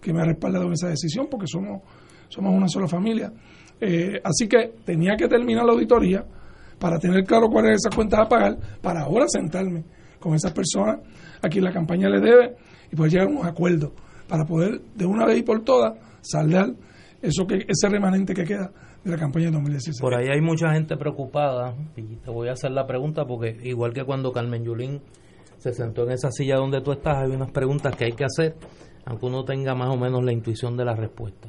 que 0.00 0.12
me 0.12 0.20
ha 0.20 0.24
respaldado 0.24 0.66
en 0.66 0.72
esa 0.72 0.88
decisión 0.88 1.28
porque 1.30 1.46
somos, 1.46 1.82
somos 2.30 2.54
una 2.54 2.68
sola 2.68 2.88
familia. 2.88 3.30
Eh, 3.78 4.20
así 4.24 4.48
que 4.48 4.72
tenía 4.84 5.16
que 5.16 5.28
terminar 5.28 5.64
la 5.66 5.72
auditoría 5.72 6.24
para 6.78 6.98
tener 6.98 7.24
claro 7.24 7.48
cuáles 7.48 7.76
esas 7.76 7.94
cuentas 7.94 8.20
a 8.20 8.28
pagar, 8.28 8.56
para 8.80 9.02
ahora 9.02 9.26
sentarme 9.28 9.84
con 10.18 10.34
esas 10.34 10.52
personas 10.52 11.00
a 11.42 11.48
quien 11.48 11.64
la 11.64 11.72
campaña 11.72 12.08
le 12.08 12.20
debe 12.20 12.56
y 12.90 12.96
poder 12.96 13.12
llegar 13.12 13.26
a 13.26 13.30
unos 13.30 13.44
acuerdos 13.44 13.92
para 14.28 14.44
poder 14.44 14.80
de 14.94 15.04
una 15.04 15.26
vez 15.26 15.38
y 15.38 15.42
por 15.42 15.62
todas 15.62 15.98
saldar 16.22 16.72
eso 17.20 17.46
que 17.46 17.66
ese 17.68 17.88
remanente 17.88 18.32
que 18.32 18.44
queda 18.44 18.70
de 19.04 19.10
la 19.10 19.16
campaña 19.16 19.46
de 19.46 19.52
2016. 19.52 20.00
Por 20.00 20.14
ahí 20.14 20.28
hay 20.28 20.40
mucha 20.40 20.72
gente 20.72 20.96
preocupada 20.96 21.74
y 21.96 22.16
te 22.16 22.30
voy 22.30 22.48
a 22.48 22.52
hacer 22.52 22.70
la 22.70 22.86
pregunta 22.86 23.24
porque 23.26 23.58
igual 23.64 23.92
que 23.92 24.04
cuando 24.04 24.32
Carmen 24.32 24.64
Yulín 24.64 25.00
se 25.56 25.72
sentó 25.72 26.04
en 26.04 26.12
esa 26.12 26.30
silla 26.30 26.56
donde 26.56 26.80
tú 26.80 26.92
estás, 26.92 27.18
hay 27.18 27.30
unas 27.30 27.50
preguntas 27.50 27.94
que 27.94 28.06
hay 28.06 28.12
que 28.12 28.24
hacer, 28.24 28.56
aunque 29.04 29.26
uno 29.26 29.44
tenga 29.44 29.74
más 29.74 29.90
o 29.90 29.96
menos 29.96 30.24
la 30.24 30.32
intuición 30.32 30.76
de 30.76 30.84
la 30.84 30.94
respuesta. 30.94 31.48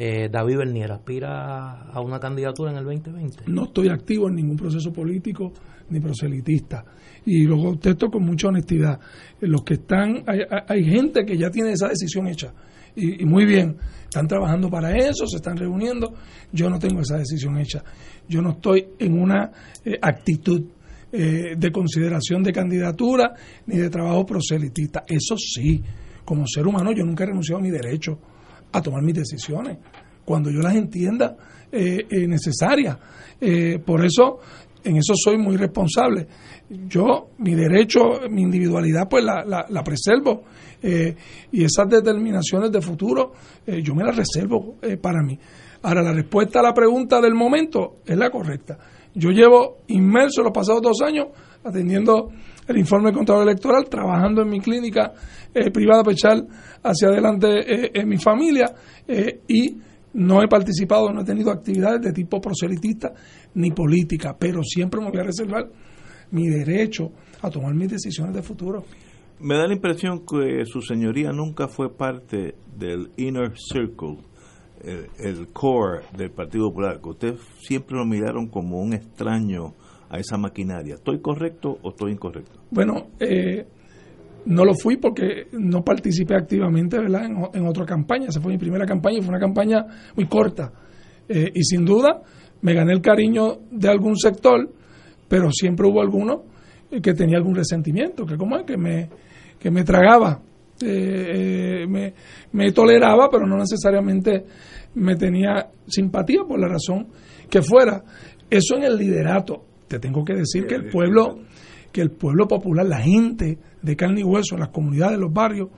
Eh, 0.00 0.28
David 0.30 0.58
Bernier, 0.58 0.92
¿aspira 0.92 1.82
a 1.92 2.00
una 2.00 2.20
candidatura 2.20 2.70
en 2.70 2.78
el 2.78 2.84
2020? 2.84 3.42
No 3.48 3.64
estoy 3.64 3.88
activo 3.88 4.28
en 4.28 4.36
ningún 4.36 4.56
proceso 4.56 4.92
político 4.92 5.52
ni 5.90 5.98
proselitista. 5.98 6.84
Y 7.26 7.42
lo 7.46 7.60
contesto 7.60 8.08
con 8.08 8.22
mucha 8.22 8.46
honestidad. 8.46 9.00
Los 9.40 9.64
que 9.64 9.74
están, 9.74 10.22
hay, 10.68 10.84
gente 10.84 11.24
que 11.24 11.36
ya 11.36 11.50
tiene 11.50 11.72
esa 11.72 11.88
decisión 11.88 12.28
hecha. 12.28 12.54
Y, 12.94 13.24
muy 13.24 13.44
bien, 13.44 13.76
están 14.04 14.28
trabajando 14.28 14.70
para 14.70 14.96
eso, 14.96 15.26
se 15.26 15.38
están 15.38 15.56
reuniendo. 15.56 16.14
Yo 16.52 16.70
no 16.70 16.78
tengo 16.78 17.00
esa 17.00 17.16
decisión 17.16 17.58
hecha. 17.58 17.82
Yo 18.28 18.40
no 18.40 18.50
estoy 18.50 18.90
en 19.00 19.20
una 19.20 19.50
eh, 19.84 19.98
actitud 20.00 20.62
eh, 21.10 21.56
de 21.58 21.72
consideración 21.72 22.44
de 22.44 22.52
candidatura 22.52 23.34
ni 23.66 23.78
de 23.78 23.90
trabajo 23.90 24.24
proselitista. 24.24 25.02
Eso 25.08 25.36
sí, 25.36 25.82
como 26.24 26.46
ser 26.46 26.68
humano 26.68 26.92
yo 26.92 27.04
nunca 27.04 27.24
he 27.24 27.26
renunciado 27.26 27.58
a 27.58 27.62
mi 27.62 27.72
derecho 27.72 28.20
a 28.72 28.82
tomar 28.82 29.02
mis 29.02 29.14
decisiones 29.14 29.78
cuando 30.24 30.50
yo 30.50 30.60
las 30.60 30.74
entienda 30.74 31.36
eh, 31.72 32.06
eh, 32.10 32.26
necesarias. 32.26 32.96
por 33.84 34.04
eso, 34.04 34.40
en 34.84 34.96
eso 34.96 35.14
soy 35.14 35.38
muy 35.38 35.56
responsable. 35.56 36.26
Yo, 36.68 37.30
mi 37.38 37.54
derecho, 37.54 38.00
mi 38.30 38.42
individualidad, 38.42 39.08
pues 39.08 39.24
la, 39.24 39.44
la, 39.68 39.82
preservo. 39.84 40.44
y 40.82 41.64
esas 41.64 41.88
determinaciones 41.88 42.70
de 42.70 42.80
futuro, 42.80 43.32
yo 43.66 43.94
me 43.94 44.04
las 44.04 44.16
reservo 44.16 44.76
para 45.00 45.22
mí. 45.22 45.38
Ahora, 45.82 46.02
la 46.02 46.12
respuesta 46.12 46.60
a 46.60 46.62
la 46.62 46.74
pregunta 46.74 47.20
del 47.20 47.34
momento 47.34 47.98
es 48.04 48.18
la 48.18 48.30
correcta. 48.30 48.76
Yo 49.14 49.30
llevo 49.30 49.78
inmerso 49.88 50.42
los 50.42 50.52
pasados 50.52 50.82
dos 50.82 51.00
años 51.02 51.28
atendiendo 51.64 52.30
el 52.68 52.76
informe 52.76 53.12
control 53.12 53.42
electoral, 53.42 53.88
trabajando 53.88 54.42
en 54.42 54.48
mi 54.48 54.60
clínica 54.60 55.12
eh, 55.54 55.70
privada 55.70 56.02
para 56.02 56.12
echar 56.12 56.36
hacia 56.82 57.08
adelante 57.08 57.48
eh, 57.48 57.90
en 57.94 58.08
mi 58.08 58.18
familia 58.18 58.72
eh, 59.06 59.40
y 59.48 59.76
no 60.14 60.42
he 60.42 60.48
participado, 60.48 61.10
no 61.10 61.22
he 61.22 61.24
tenido 61.24 61.50
actividades 61.50 62.02
de 62.02 62.12
tipo 62.12 62.40
proselitista 62.40 63.12
ni 63.54 63.70
política, 63.70 64.36
pero 64.38 64.62
siempre 64.62 65.00
me 65.00 65.10
voy 65.10 65.20
a 65.20 65.24
reservar 65.24 65.68
mi 66.30 66.46
derecho 66.48 67.10
a 67.40 67.50
tomar 67.50 67.74
mis 67.74 67.90
decisiones 67.90 68.34
de 68.34 68.42
futuro. 68.42 68.84
Me 69.40 69.56
da 69.56 69.66
la 69.66 69.74
impresión 69.74 70.24
que 70.26 70.64
su 70.66 70.82
señoría 70.82 71.30
nunca 71.32 71.68
fue 71.68 71.94
parte 71.94 72.56
del 72.76 73.10
inner 73.16 73.52
circle 73.56 74.18
el, 74.82 75.48
core 75.52 76.02
del 76.16 76.30
Partido 76.30 76.68
Popular, 76.68 77.00
que 77.00 77.08
ustedes 77.08 77.40
siempre 77.60 77.96
lo 77.96 78.04
miraron 78.04 78.48
como 78.48 78.80
un 78.80 78.94
extraño 78.94 79.74
a 80.10 80.18
esa 80.18 80.36
maquinaria. 80.36 80.94
¿Estoy 80.94 81.20
correcto 81.20 81.78
o 81.82 81.90
estoy 81.90 82.12
incorrecto? 82.12 82.60
Bueno, 82.70 83.08
eh, 83.18 83.66
no 84.46 84.64
lo 84.64 84.74
fui 84.74 84.96
porque 84.96 85.48
no 85.52 85.82
participé 85.84 86.34
activamente 86.34 86.98
¿verdad? 86.98 87.26
En, 87.52 87.66
otra 87.66 87.84
campaña. 87.84 88.26
Esa 88.28 88.40
fue 88.40 88.52
mi 88.52 88.58
primera 88.58 88.86
campaña 88.86 89.18
y 89.18 89.20
fue 89.20 89.30
una 89.30 89.40
campaña 89.40 89.84
muy 90.16 90.26
corta. 90.26 90.72
Eh, 91.28 91.50
y 91.54 91.62
sin 91.62 91.84
duda 91.84 92.22
me 92.62 92.74
gané 92.74 92.92
el 92.92 93.00
cariño 93.00 93.58
de 93.70 93.88
algún 93.88 94.16
sector, 94.16 94.68
pero 95.28 95.50
siempre 95.52 95.86
hubo 95.86 96.00
alguno 96.00 96.44
que 97.02 97.12
tenía 97.12 97.36
algún 97.36 97.54
resentimiento, 97.54 98.24
que 98.24 98.36
como 98.36 98.56
es 98.56 98.64
que 98.64 98.78
me, 98.78 99.10
que 99.58 99.70
me 99.70 99.84
tragaba 99.84 100.40
eh, 100.80 101.86
me, 101.88 102.14
me, 102.52 102.72
toleraba, 102.72 103.28
pero 103.30 103.46
no 103.46 103.56
necesariamente 103.56 104.44
me 104.94 105.16
tenía 105.16 105.68
simpatía 105.86 106.42
por 106.46 106.60
la 106.60 106.68
razón 106.68 107.08
que 107.50 107.62
fuera. 107.62 108.02
Eso 108.48 108.76
en 108.76 108.84
el 108.84 108.96
liderato. 108.96 109.64
Te 109.88 109.98
tengo 109.98 110.24
que 110.24 110.34
decir 110.34 110.66
que 110.66 110.74
el 110.74 110.88
pueblo, 110.88 111.38
que 111.90 112.00
el 112.00 112.10
pueblo 112.10 112.46
popular, 112.46 112.86
la 112.86 113.00
gente 113.00 113.58
de 113.82 113.96
carne 113.96 114.20
y 114.20 114.24
hueso, 114.24 114.56
las 114.56 114.68
comunidades, 114.68 115.18
los 115.18 115.32
barrios, 115.32 115.68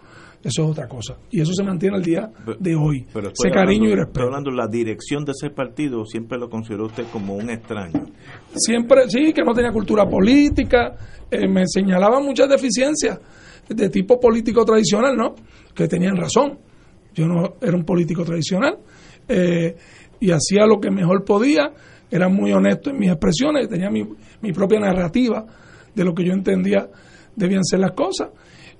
eso 0.43 0.65
es 0.65 0.71
otra 0.71 0.89
cosa. 0.89 1.19
Y 1.31 1.41
eso 1.41 1.53
se 1.53 1.63
mantiene 1.63 1.97
al 1.97 2.03
día 2.03 2.31
de 2.59 2.75
hoy. 2.75 3.07
ese 3.15 3.51
cariño 3.51 3.91
y 3.91 3.95
respeto. 3.95 4.23
hablando, 4.23 4.51
la 4.51 4.67
dirección 4.67 5.25
de 5.25 5.33
ese 5.33 5.51
partido 5.51 6.05
siempre 6.07 6.39
lo 6.39 6.49
consideró 6.49 6.87
usted 6.87 7.05
como 7.13 7.35
un 7.35 7.51
extraño. 7.51 8.07
Siempre, 8.55 9.09
sí, 9.09 9.33
que 9.35 9.43
no 9.43 9.53
tenía 9.53 9.71
cultura 9.71 10.09
política, 10.09 10.97
eh, 11.31 11.47
me 11.47 11.65
señalaba 11.67 12.21
muchas 12.21 12.49
deficiencias 12.49 13.21
de 13.69 13.91
tipo 13.91 14.19
político 14.19 14.65
tradicional, 14.65 15.15
¿no? 15.15 15.35
Que 15.75 15.87
tenían 15.87 16.17
razón. 16.17 16.59
Yo 17.15 17.27
no 17.27 17.57
era 17.61 17.77
un 17.77 17.85
político 17.85 18.25
tradicional 18.25 18.79
eh, 19.29 19.77
y 20.21 20.31
hacía 20.31 20.65
lo 20.67 20.81
que 20.81 20.91
mejor 20.91 21.25
podía, 21.25 21.71
era 22.11 22.29
muy 22.29 22.53
honesto 22.53 22.91
en 22.91 22.99
mis 22.99 23.11
expresiones, 23.11 23.69
tenía 23.69 23.91
mi, 23.91 24.03
mi 24.41 24.53
propia 24.53 24.81
narrativa 24.81 25.45
de 25.95 26.05
lo 26.05 26.15
que 26.15 26.25
yo 26.25 26.33
entendía 26.33 26.89
debían 27.37 27.65
ser 27.65 27.81
las 27.81 27.93
cosas 27.93 28.31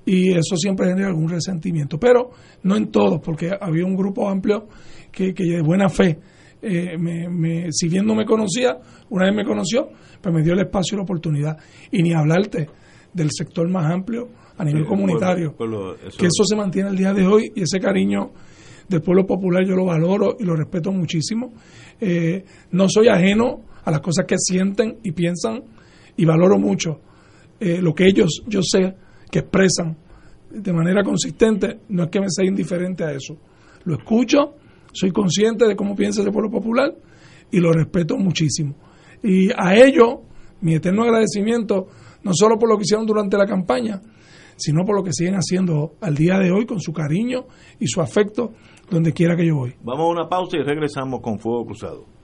y 0.05 0.33
eso 0.33 0.57
siempre 0.57 0.89
genera 0.89 1.09
algún 1.09 1.29
resentimiento, 1.29 1.99
pero 1.99 2.31
no 2.63 2.77
en 2.77 2.91
todos, 2.91 3.21
porque 3.23 3.51
había 3.61 3.85
un 3.85 3.95
grupo 3.95 4.29
amplio 4.29 4.69
que, 5.13 5.35
que 5.35 5.45
de 5.45 5.63
buena 5.63 5.89
fe, 5.89 6.19
eh, 6.63 6.97
me, 6.99 7.69
si 7.71 7.89
bien 7.89 8.07
no 8.07 8.15
me 8.15 8.25
conocía, 8.25 8.79
una 9.11 9.27
vez 9.27 9.35
me 9.35 9.45
conoció, 9.45 9.89
pues 10.21 10.35
me 10.35 10.43
dio 10.43 10.53
el 10.53 10.61
espacio 10.61 10.95
y 10.95 10.99
la 10.99 11.03
oportunidad. 11.05 11.59
Y 11.91 12.03
ni 12.03 12.13
hablarte 12.13 12.69
del 13.13 13.29
sector 13.31 13.69
más 13.69 13.93
amplio 13.93 14.29
a 14.57 14.65
nivel 14.65 14.85
comunitario. 14.85 15.55
que 15.57 16.27
eso 16.27 16.45
se 16.45 16.57
mantiene 16.57 16.91
el 16.91 16.97
día 16.97 17.13
de 17.13 17.27
hoy 17.27 17.53
y 17.55 17.63
ese 17.63 17.79
cariño 17.79 18.33
del 18.91 19.03
pueblo 19.03 19.25
popular 19.25 19.65
yo 19.65 19.77
lo 19.77 19.87
valoro 19.87 20.37
y 20.39 20.45
lo 20.45 20.57
respeto 20.57 20.91
muchísimo. 20.91 21.53
Eh, 22.01 22.45
no 22.73 22.89
soy 22.89 23.09
ajeno 23.09 23.63
a 23.85 23.91
las 23.91 24.01
cosas 24.01 24.27
que 24.27 24.37
sienten 24.37 24.99
y 25.05 25.13
piensan 25.13 25.63
y 26.17 26.25
valoro 26.25 26.59
mucho 26.59 27.01
eh, 27.61 27.81
lo 27.81 27.95
que 27.95 28.07
ellos, 28.07 28.43
yo 28.47 28.61
sé, 28.63 28.95
que 29.31 29.39
expresan 29.39 29.97
de 30.51 30.73
manera 30.73 31.05
consistente, 31.05 31.79
no 31.91 32.05
es 32.05 32.11
que 32.11 32.21
me 32.21 32.27
sea 32.29 32.45
indiferente 32.45 33.05
a 33.05 33.13
eso. 33.13 33.37
Lo 33.85 33.95
escucho, 33.95 34.57
soy 34.93 35.13
consciente 35.13 35.67
de 35.67 35.77
cómo 35.77 35.95
piensa 35.95 36.23
el 36.23 36.33
pueblo 36.33 36.51
popular 36.51 36.93
y 37.53 37.61
lo 37.61 37.73
respeto 37.73 38.17
muchísimo. 38.17 38.75
Y 39.23 39.51
a 39.57 39.77
ello, 39.77 40.23
mi 40.63 40.75
eterno 40.75 41.05
agradecimiento, 41.05 41.87
no 42.25 42.33
solo 42.35 42.59
por 42.59 42.69
lo 42.69 42.77
que 42.77 42.83
hicieron 42.83 43.07
durante 43.07 43.37
la 43.37 43.47
campaña, 43.47 44.01
sino 44.57 44.85
por 44.85 44.97
lo 44.97 45.05
que 45.05 45.13
siguen 45.13 45.35
haciendo 45.35 45.95
al 46.01 46.15
día 46.15 46.39
de 46.39 46.51
hoy 46.51 46.67
con 46.67 46.81
su 46.81 46.93
cariño 46.93 47.47
y 47.79 47.87
su 47.87 48.01
afecto 48.01 48.53
donde 48.91 49.13
quiera 49.13 49.37
que 49.37 49.47
yo 49.47 49.57
voy. 49.57 49.75
Vamos 49.83 50.07
a 50.07 50.09
una 50.09 50.29
pausa 50.29 50.57
y 50.57 50.63
regresamos 50.63 51.21
con 51.21 51.39
Fuego 51.39 51.67
Cruzado. 51.67 52.21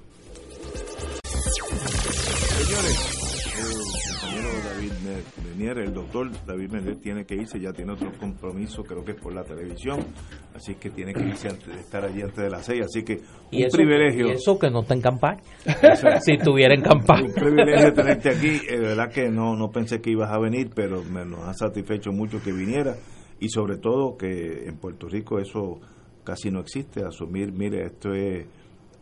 el 5.72 5.92
doctor 5.92 6.30
David 6.46 6.70
Méndez 6.70 7.00
tiene 7.00 7.24
que 7.24 7.34
irse, 7.34 7.58
ya 7.58 7.72
tiene 7.72 7.92
otro 7.92 8.12
compromiso, 8.18 8.82
creo 8.84 9.04
que 9.04 9.12
es 9.12 9.20
por 9.20 9.34
la 9.34 9.42
televisión, 9.42 9.98
así 10.54 10.76
que 10.76 10.90
tiene 10.90 11.12
que 11.12 11.22
irse 11.22 11.48
antes 11.48 11.66
de 11.66 11.80
estar 11.80 12.04
allí 12.04 12.22
antes 12.22 12.36
de 12.36 12.50
las 12.50 12.64
seis, 12.64 12.84
así 12.84 13.02
que 13.02 13.14
un 13.14 13.70
privilegio. 13.70 14.28
Y 14.28 14.30
eso 14.32 14.58
que 14.58 14.70
no 14.70 14.80
está 14.82 14.94
en 14.94 15.00
campaña, 15.00 15.40
si 16.20 16.32
estuviera 16.32 16.74
en 16.74 16.82
campaña. 16.82 17.26
Un 17.26 17.34
privilegio 17.34 17.92
tenerte 17.92 18.30
aquí, 18.30 18.60
es 18.68 18.80
verdad 18.80 19.10
que 19.10 19.28
no, 19.28 19.56
no 19.56 19.70
pensé 19.70 20.00
que 20.00 20.10
ibas 20.10 20.30
a 20.30 20.38
venir, 20.38 20.70
pero 20.74 21.02
me 21.02 21.24
nos 21.24 21.40
ha 21.40 21.54
satisfecho 21.54 22.12
mucho 22.12 22.40
que 22.42 22.52
viniera 22.52 22.94
y 23.40 23.48
sobre 23.48 23.76
todo 23.76 24.16
que 24.16 24.66
en 24.66 24.78
Puerto 24.78 25.08
Rico 25.08 25.38
eso 25.38 25.80
casi 26.26 26.50
no 26.50 26.60
existe, 26.60 27.04
asumir, 27.04 27.52
mire, 27.52 27.86
esto 27.86 28.12
es, 28.12 28.44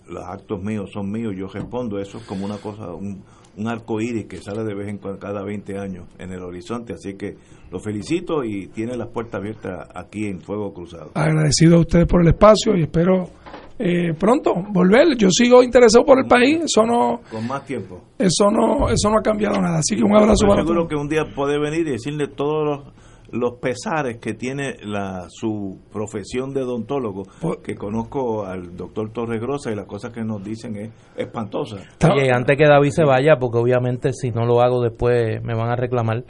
los 0.06 0.22
actos 0.22 0.62
míos 0.62 0.90
son 0.92 1.10
míos, 1.10 1.34
yo 1.36 1.48
respondo, 1.48 1.98
eso 1.98 2.18
es 2.18 2.24
como 2.24 2.44
una 2.44 2.58
cosa, 2.58 2.92
un, 2.92 3.24
un 3.56 3.68
arco 3.68 4.00
iris 4.00 4.26
que 4.26 4.36
sale 4.38 4.62
de 4.64 4.74
vez 4.74 4.88
en 4.88 4.98
cuando 4.98 5.18
cada 5.18 5.42
20 5.42 5.78
años 5.78 6.06
en 6.18 6.32
el 6.32 6.42
horizonte. 6.42 6.92
Así 6.92 7.14
que 7.14 7.36
lo 7.70 7.78
felicito 7.80 8.44
y 8.44 8.68
tiene 8.68 8.96
las 8.96 9.08
puertas 9.08 9.40
abiertas 9.40 9.88
aquí 9.94 10.26
en 10.26 10.40
Fuego 10.40 10.72
Cruzado. 10.72 11.12
Agradecido 11.14 11.76
a 11.76 11.80
ustedes 11.80 12.06
por 12.06 12.22
el 12.22 12.28
espacio 12.28 12.76
y 12.76 12.82
espero 12.82 13.30
eh, 13.78 14.12
pronto 14.18 14.52
volver. 14.70 15.16
Yo 15.16 15.28
sigo 15.30 15.62
interesado 15.62 16.04
por 16.04 16.18
el 16.18 16.26
país, 16.26 16.62
eso 16.64 16.84
no. 16.84 17.20
Con 17.30 17.46
más 17.46 17.64
tiempo. 17.64 18.02
Eso 18.18 18.50
no, 18.50 18.88
eso 18.88 19.10
no 19.10 19.18
ha 19.18 19.22
cambiado 19.22 19.60
nada. 19.60 19.78
Así 19.78 19.96
que 19.96 20.02
un 20.02 20.16
abrazo 20.16 20.46
para 20.46 20.62
seguro 20.62 20.86
que 20.86 20.96
un 20.96 21.08
día 21.08 21.24
puede 21.34 21.58
venir 21.58 21.86
y 21.86 21.92
decirle 21.92 22.28
todos 22.28 22.64
los 22.64 23.03
los 23.34 23.54
pesares 23.58 24.18
que 24.18 24.34
tiene 24.34 24.76
la, 24.84 25.26
su 25.28 25.80
profesión 25.92 26.54
de 26.54 26.62
odontólogo, 26.62 27.24
que 27.64 27.74
conozco 27.74 28.46
al 28.46 28.76
doctor 28.76 29.10
Torres 29.10 29.40
Grosa 29.40 29.72
y 29.72 29.74
las 29.74 29.86
cosas 29.86 30.12
que 30.12 30.22
nos 30.22 30.42
dicen 30.42 30.76
es 30.76 30.90
espantosa. 31.16 31.78
Oye, 32.12 32.30
antes 32.32 32.56
que 32.56 32.64
David 32.64 32.90
se 32.90 33.04
vaya, 33.04 33.36
porque 33.40 33.58
obviamente 33.58 34.12
si 34.12 34.30
no 34.30 34.46
lo 34.46 34.60
hago 34.60 34.80
después 34.80 35.42
me 35.42 35.54
van 35.54 35.68
a 35.68 35.76
reclamar, 35.76 36.22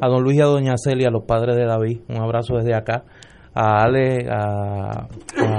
a 0.00 0.08
don 0.08 0.22
Luis 0.22 0.38
y 0.38 0.40
a 0.40 0.46
doña 0.46 0.74
Celia, 0.76 1.10
los 1.10 1.24
padres 1.24 1.56
de 1.56 1.66
David, 1.66 2.00
un 2.08 2.22
abrazo 2.22 2.54
desde 2.56 2.74
acá 2.74 3.04
a 3.54 3.82
Ale, 3.82 4.26
a, 4.30 5.06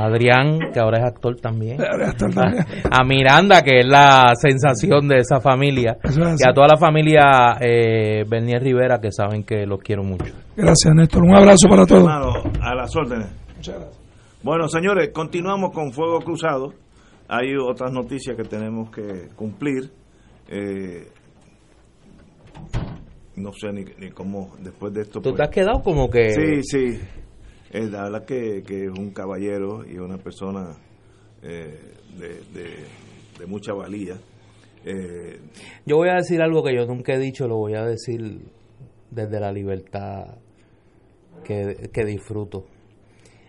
Adrián, 0.05 0.71
que 0.73 0.79
ahora 0.79 0.99
es 0.99 1.05
actor 1.05 1.35
también, 1.39 1.77
a, 1.81 3.03
Miranda, 3.03 3.61
que 3.61 3.79
es 3.79 3.87
la 3.87 4.33
sensación 4.35 5.07
de 5.07 5.17
esa 5.17 5.39
familia, 5.39 5.97
y 6.03 6.49
a 6.49 6.53
toda 6.53 6.67
la 6.67 6.77
familia 6.77 7.57
eh, 7.59 8.23
Bernier 8.27 8.61
Rivera, 8.61 8.99
que 8.99 9.11
saben 9.11 9.43
que 9.43 9.65
los 9.65 9.79
quiero 9.79 10.03
mucho. 10.03 10.33
Gracias, 10.55 10.93
Néstor. 10.93 11.23
Un 11.23 11.35
abrazo 11.35 11.67
para 11.69 11.85
todos. 11.85 12.07
a 12.07 12.75
las 12.75 12.95
órdenes. 12.95 13.27
Bueno, 14.43 14.67
señores, 14.67 15.09
continuamos 15.13 15.71
con 15.71 15.93
Fuego 15.93 16.19
Cruzado. 16.19 16.73
Hay 17.29 17.55
otras 17.55 17.91
noticias 17.91 18.35
que 18.35 18.43
tenemos 18.43 18.91
que 18.91 19.29
cumplir. 19.35 19.89
Eh, 20.49 21.07
no 23.35 23.51
sé 23.53 23.71
ni, 23.71 24.09
cómo 24.11 24.53
después 24.59 24.93
de 24.93 25.01
esto. 25.01 25.21
¿Tú 25.21 25.33
te 25.33 25.43
has 25.43 25.49
pues 25.49 25.55
quedado 25.55 25.81
como 25.81 26.09
que.? 26.09 26.31
Sí, 26.31 26.61
sí. 26.63 26.99
Es 27.73 27.89
la 27.89 28.03
verdad 28.03 28.25
que, 28.25 28.59
es 28.59 28.91
un 28.91 29.09
caballero 29.09 29.83
y 29.83 29.97
una 29.97 30.19
persona 30.19 30.77
eh, 31.41 31.75
de, 32.19 33.47
mucha 33.47 33.73
valía. 33.73 34.15
Eh, 34.85 35.39
yo 35.83 35.97
voy 35.97 36.09
a 36.09 36.17
decir 36.17 36.43
algo 36.43 36.63
que 36.63 36.75
yo 36.75 36.85
nunca 36.85 37.15
he 37.15 37.17
dicho, 37.17 37.47
lo 37.47 37.57
voy 37.57 37.73
a 37.73 37.83
decir 37.83 38.41
desde 39.09 39.39
la 39.39 39.51
libertad 39.51 40.35
que, 41.43 42.05
disfruto. 42.05 42.65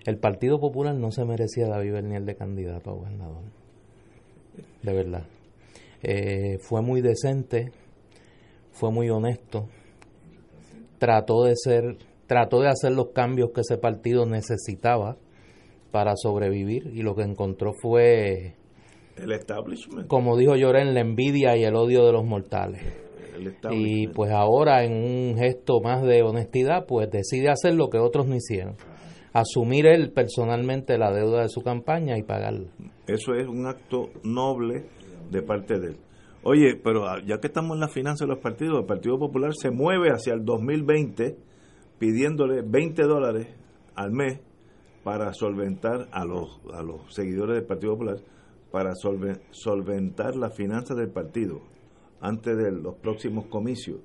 El 0.06 0.16
Partido 0.16 0.58
Popular 0.58 0.94
no 0.94 1.10
se 1.10 1.26
merecía 1.26 1.68
David 1.68 1.92
Bernier 1.92 2.22
de 2.22 2.34
candidato 2.34 2.90
a 2.90 2.94
gobernador. 2.94 3.42
De 4.82 4.92
verdad. 4.94 5.26
Eh, 6.02 6.58
fue 6.60 6.80
muy 6.80 7.02
decente, 7.02 7.72
fue 8.72 8.90
muy 8.90 9.10
honesto, 9.10 9.68
trató 10.98 11.44
de 11.44 11.56
ser 11.56 11.98
trató 12.26 12.60
de 12.60 12.68
hacer 12.68 12.92
los 12.92 13.10
cambios 13.14 13.50
que 13.54 13.60
ese 13.60 13.78
partido 13.78 14.26
necesitaba 14.26 15.16
para 15.90 16.14
sobrevivir 16.16 16.90
y 16.94 17.02
lo 17.02 17.14
que 17.14 17.22
encontró 17.22 17.72
fue 17.72 18.56
el 19.16 19.32
establishment. 19.32 20.08
Como 20.08 20.36
dijo 20.36 20.56
Lloren, 20.56 20.94
la 20.94 21.00
envidia 21.00 21.56
y 21.56 21.64
el 21.64 21.76
odio 21.76 22.04
de 22.04 22.12
los 22.12 22.24
mortales. 22.24 22.82
y 23.70 24.08
pues 24.08 24.30
ahora 24.30 24.84
en 24.84 24.92
un 24.92 25.36
gesto 25.38 25.80
más 25.80 26.02
de 26.02 26.22
honestidad, 26.22 26.86
pues 26.86 27.10
decide 27.10 27.48
hacer 27.48 27.74
lo 27.74 27.88
que 27.90 27.98
otros 27.98 28.26
no 28.26 28.34
hicieron. 28.34 28.76
Asumir 29.32 29.86
él 29.86 30.12
personalmente 30.12 30.96
la 30.98 31.12
deuda 31.12 31.42
de 31.42 31.48
su 31.48 31.60
campaña 31.62 32.16
y 32.16 32.22
pagarla. 32.22 32.70
Eso 33.06 33.34
es 33.34 33.46
un 33.48 33.66
acto 33.66 34.10
noble 34.22 34.84
de 35.30 35.42
parte 35.42 35.78
de 35.78 35.88
él. 35.88 35.96
Oye, 36.44 36.76
pero 36.82 37.04
ya 37.26 37.38
que 37.38 37.46
estamos 37.46 37.74
en 37.74 37.80
la 37.80 37.88
finanza 37.88 38.24
de 38.26 38.30
los 38.30 38.38
partidos, 38.38 38.80
el 38.80 38.86
Partido 38.86 39.18
Popular 39.18 39.52
se 39.54 39.70
mueve 39.70 40.10
hacia 40.10 40.34
el 40.34 40.44
2020 40.44 41.36
pidiéndole 41.98 42.62
20 42.62 43.02
dólares 43.02 43.48
al 43.94 44.12
mes 44.12 44.40
para 45.02 45.32
solventar 45.32 46.08
a 46.12 46.24
los, 46.24 46.60
a 46.72 46.82
los 46.82 47.14
seguidores 47.14 47.56
del 47.56 47.66
Partido 47.66 47.92
Popular, 47.92 48.16
para 48.70 48.92
solventar 48.94 50.34
las 50.34 50.56
finanzas 50.56 50.96
del 50.96 51.10
partido 51.10 51.60
antes 52.20 52.56
de 52.56 52.72
los 52.72 52.96
próximos 52.96 53.46
comicios. 53.46 54.00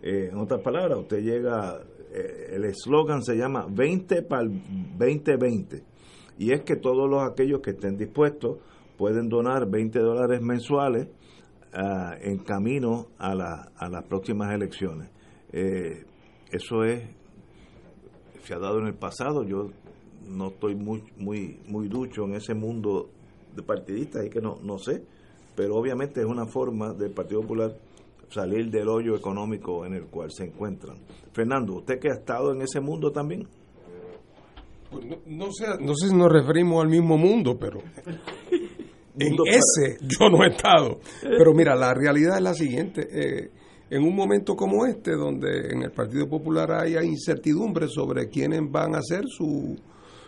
Eh, 0.00 0.30
en 0.32 0.38
otras 0.38 0.60
palabras, 0.62 0.98
usted 0.98 1.22
llega, 1.22 1.80
eh, 2.12 2.52
el 2.54 2.64
eslogan 2.64 3.22
se 3.22 3.36
llama 3.36 3.66
20 3.68 4.22
para 4.22 4.42
el 4.42 4.62
2020, 4.96 5.82
y 6.38 6.52
es 6.52 6.62
que 6.62 6.76
todos 6.76 7.10
los 7.10 7.22
aquellos 7.22 7.60
que 7.60 7.70
estén 7.70 7.96
dispuestos 7.96 8.58
pueden 8.96 9.28
donar 9.28 9.68
20 9.68 9.98
dólares 9.98 10.40
mensuales 10.40 11.08
ah, 11.72 12.14
en 12.20 12.38
camino 12.38 13.08
a, 13.18 13.34
la, 13.34 13.72
a 13.76 13.88
las 13.88 14.04
próximas 14.04 14.54
elecciones. 14.54 15.10
Eh, 15.52 16.04
eso 16.50 16.84
es 16.84 17.02
se 18.44 18.54
ha 18.54 18.58
dado 18.58 18.78
en 18.78 18.86
el 18.86 18.94
pasado. 18.94 19.44
Yo 19.44 19.70
no 20.28 20.48
estoy 20.48 20.74
muy 20.74 21.02
muy 21.18 21.60
muy 21.66 21.88
ducho 21.88 22.24
en 22.24 22.34
ese 22.34 22.54
mundo 22.54 23.10
de 23.54 23.62
partidistas 23.62 24.26
y 24.26 24.30
que 24.30 24.40
no 24.40 24.56
no 24.62 24.78
sé, 24.78 25.02
pero 25.54 25.76
obviamente 25.76 26.20
es 26.20 26.26
una 26.26 26.46
forma 26.46 26.92
del 26.92 27.12
Partido 27.12 27.42
Popular 27.42 27.76
salir 28.30 28.70
del 28.70 28.88
hoyo 28.88 29.14
económico 29.14 29.86
en 29.86 29.94
el 29.94 30.06
cual 30.06 30.30
se 30.32 30.44
encuentran. 30.44 30.96
Fernando, 31.32 31.74
usted 31.74 31.98
que 32.00 32.10
ha 32.10 32.14
estado 32.14 32.52
en 32.52 32.62
ese 32.62 32.80
mundo 32.80 33.12
también. 33.12 33.46
Pues 34.90 35.04
no, 35.26 35.52
sé, 35.52 35.66
no 35.80 35.94
sé 35.94 36.08
si 36.08 36.14
nos 36.14 36.30
referimos 36.30 36.82
al 36.82 36.90
mismo 36.90 37.16
mundo, 37.16 37.56
pero 37.58 37.80
en 39.18 39.36
ese 39.46 39.98
yo 40.02 40.28
no 40.28 40.44
he 40.44 40.48
estado. 40.48 41.00
Pero 41.22 41.52
mira, 41.54 41.74
la 41.74 41.94
realidad 41.94 42.36
es 42.36 42.42
la 42.42 42.54
siguiente. 42.54 43.08
Eh, 43.10 43.50
en 43.90 44.02
un 44.02 44.14
momento 44.14 44.56
como 44.56 44.86
este, 44.86 45.12
donde 45.12 45.68
en 45.70 45.82
el 45.82 45.92
Partido 45.92 46.28
Popular 46.28 46.72
haya 46.72 47.02
incertidumbre 47.02 47.88
sobre 47.88 48.28
quiénes 48.28 48.60
van 48.70 48.94
a 48.94 49.02
ser 49.02 49.24
su, 49.28 49.76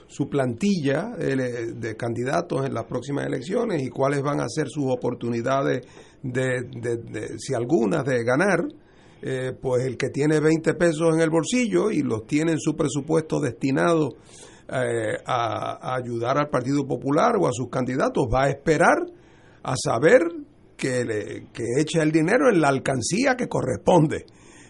su 0.09 0.29
plantilla 0.29 1.15
eh, 1.19 1.73
de 1.75 1.97
candidatos 1.97 2.67
en 2.67 2.75
las 2.75 2.85
próximas 2.85 3.27
elecciones 3.27 3.83
y 3.83 3.89
cuáles 3.89 4.23
van 4.23 4.41
a 4.41 4.49
ser 4.49 4.69
sus 4.69 4.85
oportunidades 4.87 5.87
de, 6.23 7.37
si 7.39 7.55
algunas, 7.55 8.05
de 8.05 8.25
ganar, 8.25 8.67
eh, 9.23 9.53
pues 9.61 9.85
el 9.85 9.97
que 9.97 10.11
tiene 10.11 10.41
20 10.41 10.75
pesos 10.75 11.15
en 11.15 11.21
el 11.21 11.31
bolsillo 11.31 11.91
y 11.91 12.03
los 12.03 12.27
tiene 12.27 12.53
en 12.53 12.61
su 12.61 12.77
presupuesto 12.77 13.41
destinado 13.41 14.11
eh, 14.69 15.17
a 15.25 15.95
ayudar 15.95 16.39
al 16.39 16.49
Partido 16.49 16.87
Popular 16.87 17.37
o 17.41 17.47
a 17.47 17.53
sus 17.53 17.69
candidatos, 17.69 18.27
va 18.33 18.45
a 18.45 18.51
esperar 18.51 19.07
a 19.63 19.75
saber 19.77 20.23
que, 20.77 21.05
le, 21.05 21.47
que 21.53 21.65
echa 21.79 22.03
el 22.03 22.13
dinero 22.13 22.51
en 22.51 22.61
la 22.61 22.69
alcancía 22.69 23.37
que 23.37 23.49
corresponde. 23.49 24.27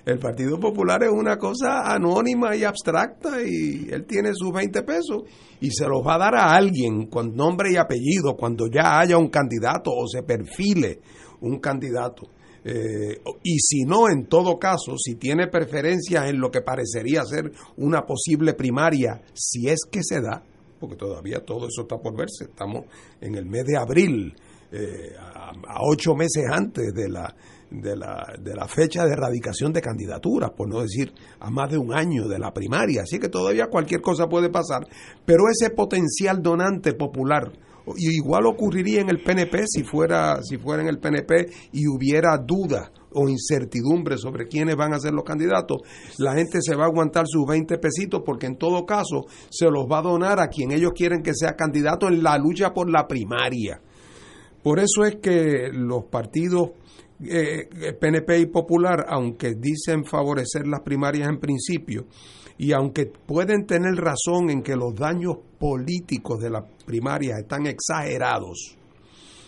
El 0.07 0.21
Partido 0.21 0.61
Popular 0.61 1.03
es 1.03 1.11
una 1.11 1.37
cosa 1.37 1.93
anónima 1.93 2.55
y 2.55 2.63
abstracta 2.63 3.43
y 3.43 3.89
él 3.91 4.07
tiene 4.07 4.31
sus 4.35 4.53
20 4.53 4.83
pesos 4.85 5.25
y 5.61 5.71
se 5.73 5.85
los 5.87 6.07
va 6.07 6.15
a 6.15 6.19
dar 6.19 6.35
a 6.37 6.55
alguien 6.55 7.07
con 7.07 7.35
nombre 7.35 7.73
y 7.73 7.77
apellido 7.77 8.37
cuando 8.37 8.69
ya 8.69 9.01
haya 9.01 9.19
un 9.19 9.31
candidato 9.31 9.91
o 9.91 10.07
se 10.07 10.23
perfile 10.23 11.01
un 11.41 11.59
candidato. 11.59 12.29
Eh, 12.65 13.21
y 13.43 13.59
si 13.59 13.85
no, 13.85 14.09
en 14.09 14.27
todo 14.27 14.59
caso, 14.59 14.97
si 14.97 15.17
tiene 15.17 15.49
preferencias 15.49 16.29
en 16.29 16.39
lo 16.39 16.51
que 16.51 16.63
parecería 16.63 17.25
ser 17.25 17.51
una 17.77 18.05
posible 18.05 18.55
primaria, 18.55 19.23
si 19.35 19.69
es 19.69 19.81
que 19.91 20.03
se 20.03 20.21
da, 20.21 20.43
porque 20.79 20.97
todavía 20.97 21.45
todo 21.45 21.69
eso 21.69 21.83
está 21.83 21.97
por 21.99 22.17
verse, 22.17 22.45
estamos 22.45 22.85
en 23.21 23.35
el 23.37 23.47
mes 23.47 23.65
de 23.65 23.77
abril, 23.77 24.35
eh, 24.77 25.17
a, 25.19 25.81
ocho 25.81 26.15
meses 26.15 26.45
antes 26.51 26.93
de 26.93 27.09
la, 27.09 27.35
de 27.71 27.97
la, 27.97 28.35
de 28.39 28.55
la 28.55 28.69
fecha 28.69 29.05
de 29.05 29.13
erradicación 29.13 29.73
de 29.73 29.81
candidaturas, 29.81 30.51
por 30.51 30.69
no 30.69 30.81
decir 30.81 31.13
a 31.41 31.51
más 31.51 31.71
de 31.71 31.79
un 31.79 31.95
año 31.95 32.29
de 32.29 32.39
la 32.39 32.53
primaria. 32.53 33.03
Así 33.03 33.19
que 33.19 33.29
todavía 33.29 33.67
cualquier 33.67 34.01
cosa 34.01 34.27
puede 34.29 34.51
pasar. 34.51 34.87
Pero 35.25 35.45
ese 35.51 35.71
potencial 35.71 36.43
donante 36.43 36.95
popular, 36.95 37.53
igual 37.97 38.47
ocurriría 38.47 39.01
en 39.01 39.11
el 39.11 39.23
PNP 39.23 39.65
si 39.67 39.85
fuera, 39.85 40.43
si 40.43 40.59
fuera 40.59 40.83
en 40.83 40.89
el 40.89 40.99
PNP 40.99 41.51
y 41.73 41.87
hubiera 41.87 42.37
duda 42.39 42.91
o 43.13 43.29
incertidumbre 43.29 44.19
sobre 44.19 44.47
quiénes 44.47 44.77
van 44.77 44.93
a 44.93 44.99
ser 44.99 45.13
los 45.15 45.25
candidatos, 45.25 45.79
la 46.19 46.35
gente 46.35 46.59
se 46.61 46.75
va 46.75 46.85
a 46.85 46.89
aguantar 46.89 47.25
sus 47.27 47.47
20 47.47 47.79
pesitos 47.79 48.23
porque 48.25 48.47
en 48.47 48.57
todo 48.57 48.85
caso 48.85 49.25
se 49.49 49.71
los 49.71 49.87
va 49.91 49.99
a 49.99 50.03
donar 50.03 50.41
a 50.41 50.49
quien 50.49 50.73
ellos 50.73 50.93
quieren 50.95 51.23
que 51.23 51.35
sea 51.35 51.57
candidato 51.57 52.09
en 52.09 52.23
la 52.23 52.37
lucha 52.37 52.75
por 52.75 52.91
la 52.91 53.07
primaria. 53.07 53.81
Por 54.67 54.81
eso 54.81 55.05
es 55.05 55.19
que 55.23 55.71
los 55.73 56.07
partidos 56.07 56.71
PNP 57.21 58.35
eh, 58.35 58.41
y 58.41 58.47
Popular, 58.47 59.07
aunque 59.09 59.55
dicen 59.55 60.05
favorecer 60.05 60.67
las 60.67 60.81
primarias 60.81 61.29
en 61.29 61.39
principio, 61.39 62.07
y 62.59 62.73
aunque 62.73 63.07
pueden 63.07 63.65
tener 63.65 63.95
razón 63.95 64.51
en 64.51 64.65
que 64.65 64.75
los 64.75 64.93
daños 64.93 65.37
políticos 65.61 66.41
de 66.41 66.51
las 66.51 66.65
primarias 66.85 67.39
están 67.39 67.69
exagerados, 67.69 68.77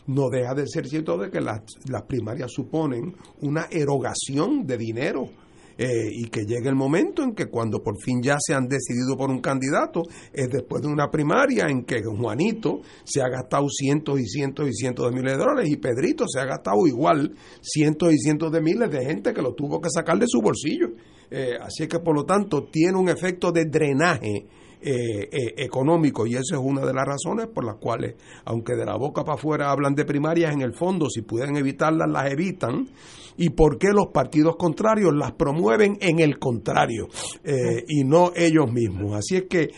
no 0.06 0.28
deja 0.30 0.54
de 0.54 0.68
ser 0.68 0.86
cierto 0.86 1.18
de 1.18 1.32
que 1.32 1.40
las, 1.40 1.62
las 1.90 2.02
primarias 2.02 2.52
suponen 2.52 3.16
una 3.40 3.66
erogación 3.72 4.68
de 4.68 4.78
dinero 4.78 5.30
eh, 5.78 6.10
y 6.10 6.24
que 6.28 6.44
llegue 6.44 6.68
el 6.68 6.74
momento 6.74 7.22
en 7.22 7.34
que 7.34 7.46
cuando 7.46 7.80
por 7.80 7.94
fin 8.02 8.20
ya 8.20 8.36
se 8.40 8.52
han 8.52 8.66
decidido 8.66 9.16
por 9.16 9.30
un 9.30 9.40
candidato, 9.40 10.02
es 10.32 10.48
después 10.50 10.82
de 10.82 10.88
una 10.88 11.08
primaria 11.08 11.66
en 11.68 11.84
que 11.84 12.02
Juanito 12.02 12.80
se 13.04 13.22
ha 13.22 13.28
gastado 13.28 13.68
cientos 13.68 14.18
y 14.18 14.26
cientos 14.26 14.68
y 14.68 14.72
cientos 14.72 15.08
de 15.08 15.16
miles 15.16 15.34
de 15.34 15.38
dólares 15.38 15.70
y 15.70 15.76
Pedrito 15.76 16.26
se 16.26 16.40
ha 16.40 16.44
gastado 16.44 16.84
igual 16.86 17.32
cientos 17.62 18.12
y 18.12 18.18
cientos 18.18 18.50
de 18.50 18.60
miles 18.60 18.90
de 18.90 19.04
gente 19.04 19.32
que 19.32 19.40
lo 19.40 19.54
tuvo 19.54 19.80
que 19.80 19.88
sacar 19.88 20.18
de 20.18 20.26
su 20.26 20.40
bolsillo. 20.40 20.88
Eh, 21.30 21.56
así 21.60 21.86
que 21.86 22.00
por 22.00 22.14
lo 22.14 22.24
tanto 22.24 22.64
tiene 22.64 22.98
un 22.98 23.08
efecto 23.08 23.52
de 23.52 23.66
drenaje 23.66 24.46
eh, 24.80 25.28
eh, 25.32 25.54
económico 25.56 26.24
y 26.24 26.34
esa 26.34 26.54
es 26.54 26.60
una 26.62 26.86
de 26.86 26.94
las 26.94 27.04
razones 27.04 27.48
por 27.48 27.64
las 27.64 27.78
cuales, 27.78 28.14
aunque 28.44 28.76
de 28.76 28.86
la 28.86 28.96
boca 28.96 29.24
para 29.24 29.34
afuera 29.34 29.72
hablan 29.72 29.96
de 29.96 30.04
primarias, 30.04 30.54
en 30.54 30.62
el 30.62 30.72
fondo 30.72 31.10
si 31.10 31.22
pueden 31.22 31.56
evitarlas 31.56 32.08
las 32.08 32.30
evitan 32.30 32.88
y 33.36 33.50
por 33.50 33.76
qué 33.78 33.88
los 33.88 34.12
partidos 34.12 34.54
contrarios 34.54 35.12
las 35.14 35.32
promueven 35.32 35.98
en 36.00 36.20
el 36.20 36.38
contrario 36.38 37.08
eh, 37.42 37.82
y 37.88 38.04
no 38.04 38.30
ellos 38.36 38.70
mismos. 38.70 39.16
Así 39.16 39.34
es 39.34 39.44
que 39.48 39.70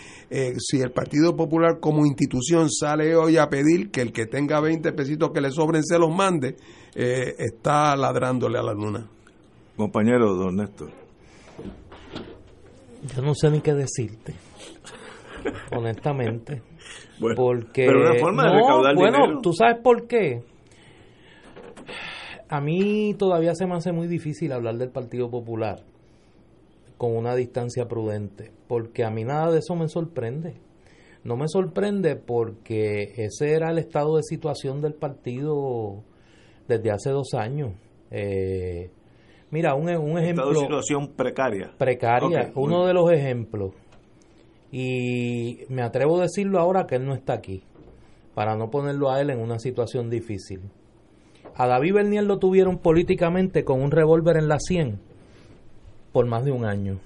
si 0.59 0.83
el 0.83 0.93
Partido 0.93 1.35
Popular 1.35 1.81
como 1.81 2.05
institución 2.05 2.71
sale 2.71 3.17
hoy 3.17 3.39
a 3.39 3.49
pedir 3.49 3.91
que 3.91 4.03
el 4.03 4.13
que 4.13 4.27
tenga 4.27 4.61
20 4.61 4.93
pesitos 4.93 5.31
que 5.33 5.41
le 5.41 5.51
sobren 5.51 5.83
se 5.83 5.99
los 5.99 6.15
mande, 6.15 6.57
está 6.95 7.97
ladrándole 7.97 8.59
a 8.59 8.63
la 8.63 8.75
luna. 8.75 9.09
Compañero, 9.79 10.35
don 10.35 10.57
Néstor. 10.57 10.91
Yo 13.15 13.23
no 13.23 13.35
sé 13.35 13.51
ni 13.51 13.63
qué 13.63 13.73
decirte 13.73 14.50
honestamente. 15.77 16.62
porque 17.37 17.87
pero 17.87 18.01
una 18.01 18.18
forma 18.18 18.44
de 18.44 18.57
recaudar 18.57 18.94
bueno, 18.94 19.40
tú 19.40 19.53
sabes 19.53 19.79
por 19.83 20.07
qué. 20.07 20.42
A 22.49 22.61
mí 22.61 23.14
todavía 23.16 23.55
se 23.55 23.66
me 23.66 23.75
hace 23.75 23.92
muy 23.92 24.09
difícil 24.09 24.53
hablar 24.53 24.77
del 24.77 24.90
Partido 24.90 25.31
Popular 25.31 25.85
con 26.96 27.16
una 27.16 27.35
distancia 27.35 27.87
prudente, 27.87 28.51
porque 28.66 29.05
a 29.05 29.11
mí 29.11 29.25
nada 29.25 29.51
de 29.53 29.61
eso 29.61 29.75
me 29.77 29.88
sorprende. 29.88 30.57
No 31.23 31.37
me 31.37 31.49
sorprende 31.49 32.16
porque 32.16 33.12
ese 33.16 33.53
era 33.53 33.70
el 33.70 33.79
estado 33.79 34.16
de 34.16 34.23
situación 34.23 34.81
del 34.81 34.94
partido 34.94 36.03
desde 36.66 36.90
hace 36.90 37.11
dos 37.11 37.35
años. 37.35 37.73
Eh, 38.11 38.90
mira, 39.51 39.75
un, 39.75 39.88
un 39.88 40.18
ejemplo. 40.18 40.44
Estado 40.44 40.51
de 40.51 40.61
situación 40.61 41.09
precaria. 41.14 41.73
Precaria. 41.79 42.51
Uno 42.55 42.87
de 42.87 42.94
los 42.94 43.12
ejemplos 43.12 43.75
y 44.72 45.61
me 45.68 45.83
atrevo 45.83 46.18
a 46.18 46.22
decirlo 46.22 46.59
ahora 46.59 46.87
que 46.87 46.96
él 46.96 47.06
no 47.06 47.14
está 47.14 47.33
aquí, 47.35 47.62
para 48.35 48.56
no 48.56 48.70
ponerlo 48.70 49.11
a 49.11 49.20
él 49.20 49.30
en 49.30 49.40
una 49.40 49.59
situación 49.59 50.11
difícil. 50.11 50.61
A 51.56 51.66
David 51.66 51.94
Bernier 51.94 52.24
lo 52.24 52.38
tuvieron 52.38 52.78
políticamente 52.78 53.64
con 53.64 53.83
un 53.83 53.90
revólver 53.90 54.37
en 54.37 54.48
la 54.48 54.59
sien 54.61 55.00
por 56.12 56.26
más 56.26 56.44
de 56.44 56.52
un 56.52 56.64
año, 56.64 56.98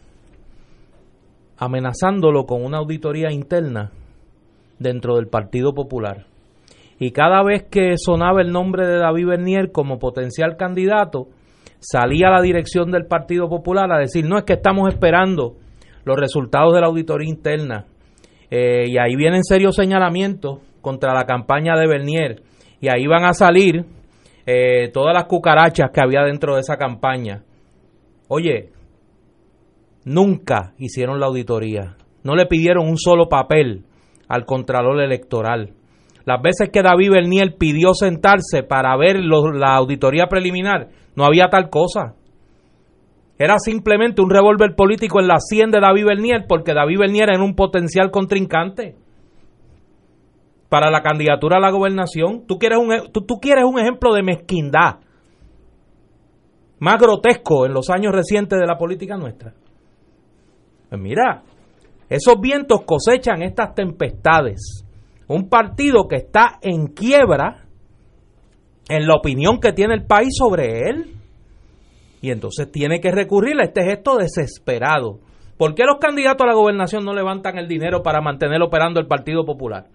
amenazándolo 1.57 2.45
con 2.45 2.65
una 2.65 2.79
auditoría 2.79 3.31
interna 3.33 3.93
dentro 4.79 5.17
del 5.17 5.29
Partido 5.29 5.75
Popular. 5.75 6.27
Y 6.99 7.11
cada 7.11 7.43
vez 7.43 7.65
que 7.65 7.97
sonaba 7.97 8.41
el 8.41 8.53
nombre 8.53 8.87
de 8.87 8.99
David 8.99 9.27
Bernier 9.27 9.73
como 9.73 9.99
potencial 9.99 10.57
candidato, 10.57 11.29
salía 11.81 12.31
la 12.31 12.41
dirección 12.41 12.91
del 12.91 13.07
Partido 13.07 13.49
Popular 13.49 13.93
a 13.93 13.99
decir, 13.99 14.25
no 14.27 14.39
es 14.39 14.45
que 14.45 14.55
estamos 14.55 14.89
esperando 14.93 15.57
los 16.05 16.17
resultados 16.17 16.75
de 16.75 16.81
la 16.81 16.87
auditoría 16.87 17.29
interna. 17.29 17.87
Eh, 18.51 18.85
y 18.89 18.99
ahí 18.99 19.17
vienen 19.17 19.43
serios 19.43 19.77
señalamientos 19.77 20.61
contra 20.81 21.15
la 21.15 21.25
campaña 21.25 21.77
de 21.77 21.87
Bernier. 21.87 22.43
Y 22.81 22.89
ahí 22.89 23.07
van 23.07 23.25
a 23.25 23.33
salir 23.33 23.85
eh, 24.47 24.91
todas 24.93 25.15
las 25.15 25.25
cucarachas 25.25 25.91
que 25.93 26.01
había 26.01 26.23
dentro 26.23 26.55
de 26.55 26.61
esa 26.61 26.77
campaña. 26.77 27.43
Oye, 28.29 28.71
nunca 30.05 30.75
hicieron 30.79 31.19
la 31.19 31.27
auditoría. 31.27 31.97
No 32.23 32.35
le 32.35 32.47
pidieron 32.47 32.87
un 32.87 32.99
solo 32.99 33.29
papel 33.29 33.85
al 34.29 34.45
Contralor 34.45 35.01
Electoral. 35.03 35.73
Las 36.25 36.41
veces 36.41 36.71
que 36.71 36.83
David 36.83 37.11
Bernier 37.11 37.57
pidió 37.59 37.93
sentarse 37.93 38.63
para 38.63 38.97
ver 38.97 39.17
la 39.21 39.77
auditoría 39.77 40.27
preliminar, 40.27 40.89
no 41.17 41.25
había 41.25 41.49
tal 41.49 41.69
cosa. 41.69 42.15
Era 43.39 43.59
simplemente 43.59 44.23
un 44.23 44.31
revólver 44.31 44.77
político 44.77 45.21
en 45.21 45.27
la 45.27 45.39
sien 45.41 45.71
de 45.71 45.81
David 45.81 46.07
Bernier 46.07 46.45
porque 46.49 46.73
David 46.73 46.99
Bernier 47.01 47.31
era 47.31 47.43
un 47.43 47.55
potencial 47.55 48.11
contrincante 48.11 48.97
para 50.69 50.91
la 50.91 51.03
candidatura 51.03 51.57
a 51.57 51.61
la 51.61 51.71
gobernación. 51.71 52.47
Tú 52.47 52.59
quieres 52.59 52.79
un, 52.79 52.93
e, 52.93 53.03
tú, 53.13 53.39
quieres 53.41 53.65
un 53.65 53.79
ejemplo 53.79 54.13
de 54.15 54.23
mezquindad 54.23 55.01
más 56.79 56.99
grotesco 57.01 57.67
en 57.67 57.73
los 57.73 57.91
años 57.91 58.13
recientes 58.13 58.59
de 58.59 58.67
la 58.67 58.77
política 58.77 59.17
nuestra. 59.17 59.53
Pues 60.89 61.01
mira, 61.01 61.43
esos 62.09 62.41
vientos 62.41 62.83
cosechan 62.85 63.43
estas 63.43 63.75
tempestades. 63.75 64.85
Un 65.27 65.49
partido 65.49 66.07
que 66.07 66.17
está 66.17 66.59
en 66.61 66.89
quiebra 66.89 67.65
en 68.89 69.07
la 69.07 69.15
opinión 69.15 69.59
que 69.59 69.73
tiene 69.73 69.95
el 69.95 70.07
país 70.07 70.35
sobre 70.37 70.89
él 70.89 71.24
y 72.25 72.31
entonces 72.31 72.73
tiene 72.73 73.01
que 73.01 73.11
recurrir 73.11 73.61
a 73.61 73.65
este 73.65 73.85
gesto 73.85 74.17
desesperado. 74.17 75.19
¿Por 75.59 75.75
qué 75.75 75.85
los 75.85 75.99
candidatos 76.01 76.43
a 76.47 76.49
la 76.49 76.55
gobernación 76.55 77.05
no 77.05 77.13
levantan 77.13 77.59
el 77.59 77.69
dinero 77.69 78.03
para 78.03 78.23
mantener 78.23 78.63
operando 78.63 78.99
el 78.99 79.07
Partido 79.07 79.45
Popular? 79.45 79.89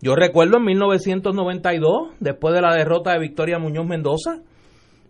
Yo 0.00 0.14
recuerdo 0.14 0.56
en 0.56 0.64
1992, 0.64 2.14
después 2.18 2.54
de 2.54 2.62
la 2.62 2.74
derrota 2.74 3.12
de 3.12 3.18
Victoria 3.18 3.58
Muñoz 3.58 3.84
Mendoza, 3.84 4.38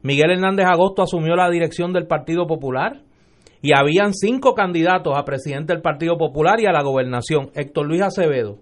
Miguel 0.03 0.33
Hernández 0.33 0.67
Agosto 0.67 1.03
asumió 1.03 1.37
la 1.37 1.49
dirección 1.51 1.93
del 1.93 2.09
Partido 2.09 2.49
Popular 2.49 3.01
y 3.63 3.71
habían 3.73 4.13
cinco 4.13 4.55
candidatos 4.55 5.17
a 5.17 5.25
presidente 5.25 5.73
del 5.73 5.83
Partido 5.83 6.19
Popular 6.19 6.59
y 6.59 6.67
a 6.67 6.73
la 6.73 6.83
gobernación. 6.83 7.51
Héctor 7.55 7.87
Luis 7.87 8.03
Acevedo, 8.03 8.59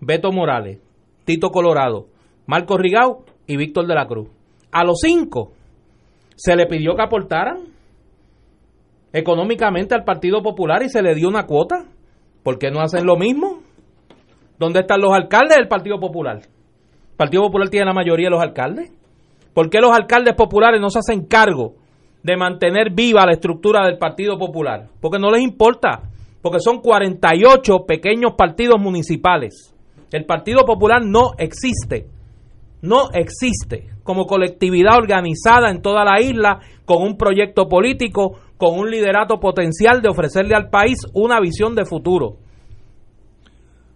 Beto 0.00 0.32
Morales, 0.32 0.80
Tito 1.26 1.50
Colorado, 1.50 2.06
Marco 2.46 2.78
Rigau 2.78 3.26
y 3.46 3.58
Víctor 3.58 3.86
de 3.86 3.94
la 3.94 4.06
Cruz. 4.06 4.30
A 4.72 4.84
los 4.84 5.00
cinco 5.02 5.52
se 6.36 6.54
le 6.54 6.66
pidió 6.66 6.94
que 6.94 7.02
aportaran 7.02 7.64
económicamente 9.12 9.94
al 9.94 10.04
Partido 10.04 10.42
Popular 10.42 10.82
y 10.82 10.90
se 10.90 11.02
le 11.02 11.14
dio 11.14 11.28
una 11.28 11.46
cuota. 11.46 11.86
¿Por 12.42 12.58
qué 12.58 12.70
no 12.70 12.80
hacen 12.80 13.04
lo 13.04 13.16
mismo? 13.16 13.62
¿Dónde 14.58 14.80
están 14.80 15.00
los 15.00 15.12
alcaldes 15.12 15.56
del 15.56 15.68
Partido 15.68 15.98
Popular? 15.98 16.36
¿El 16.36 17.16
Partido 17.16 17.42
Popular 17.42 17.68
tiene 17.70 17.86
la 17.86 17.94
mayoría 17.94 18.26
de 18.26 18.30
los 18.30 18.42
alcaldes? 18.42 18.92
¿Por 19.54 19.70
qué 19.70 19.80
los 19.80 19.96
alcaldes 19.96 20.34
populares 20.34 20.80
no 20.80 20.90
se 20.90 20.98
hacen 20.98 21.24
cargo 21.24 21.74
de 22.22 22.36
mantener 22.36 22.92
viva 22.92 23.24
la 23.24 23.32
estructura 23.32 23.86
del 23.86 23.96
Partido 23.96 24.38
Popular? 24.38 24.88
Porque 25.00 25.18
no 25.18 25.30
les 25.30 25.42
importa, 25.42 26.02
porque 26.42 26.60
son 26.60 26.80
48 26.80 27.86
pequeños 27.86 28.34
partidos 28.36 28.78
municipales. 28.78 29.74
El 30.12 30.26
Partido 30.26 30.66
Popular 30.66 31.02
no 31.02 31.30
existe 31.38 32.06
no 32.82 33.10
existe 33.12 33.90
como 34.02 34.26
colectividad 34.26 34.96
organizada 34.96 35.70
en 35.70 35.82
toda 35.82 36.04
la 36.04 36.20
isla 36.20 36.60
con 36.84 37.02
un 37.02 37.16
proyecto 37.16 37.68
político, 37.68 38.38
con 38.56 38.78
un 38.78 38.90
liderato 38.90 39.40
potencial 39.40 40.00
de 40.00 40.08
ofrecerle 40.08 40.54
al 40.54 40.70
país 40.70 40.98
una 41.12 41.40
visión 41.40 41.74
de 41.74 41.84
futuro. 41.84 42.38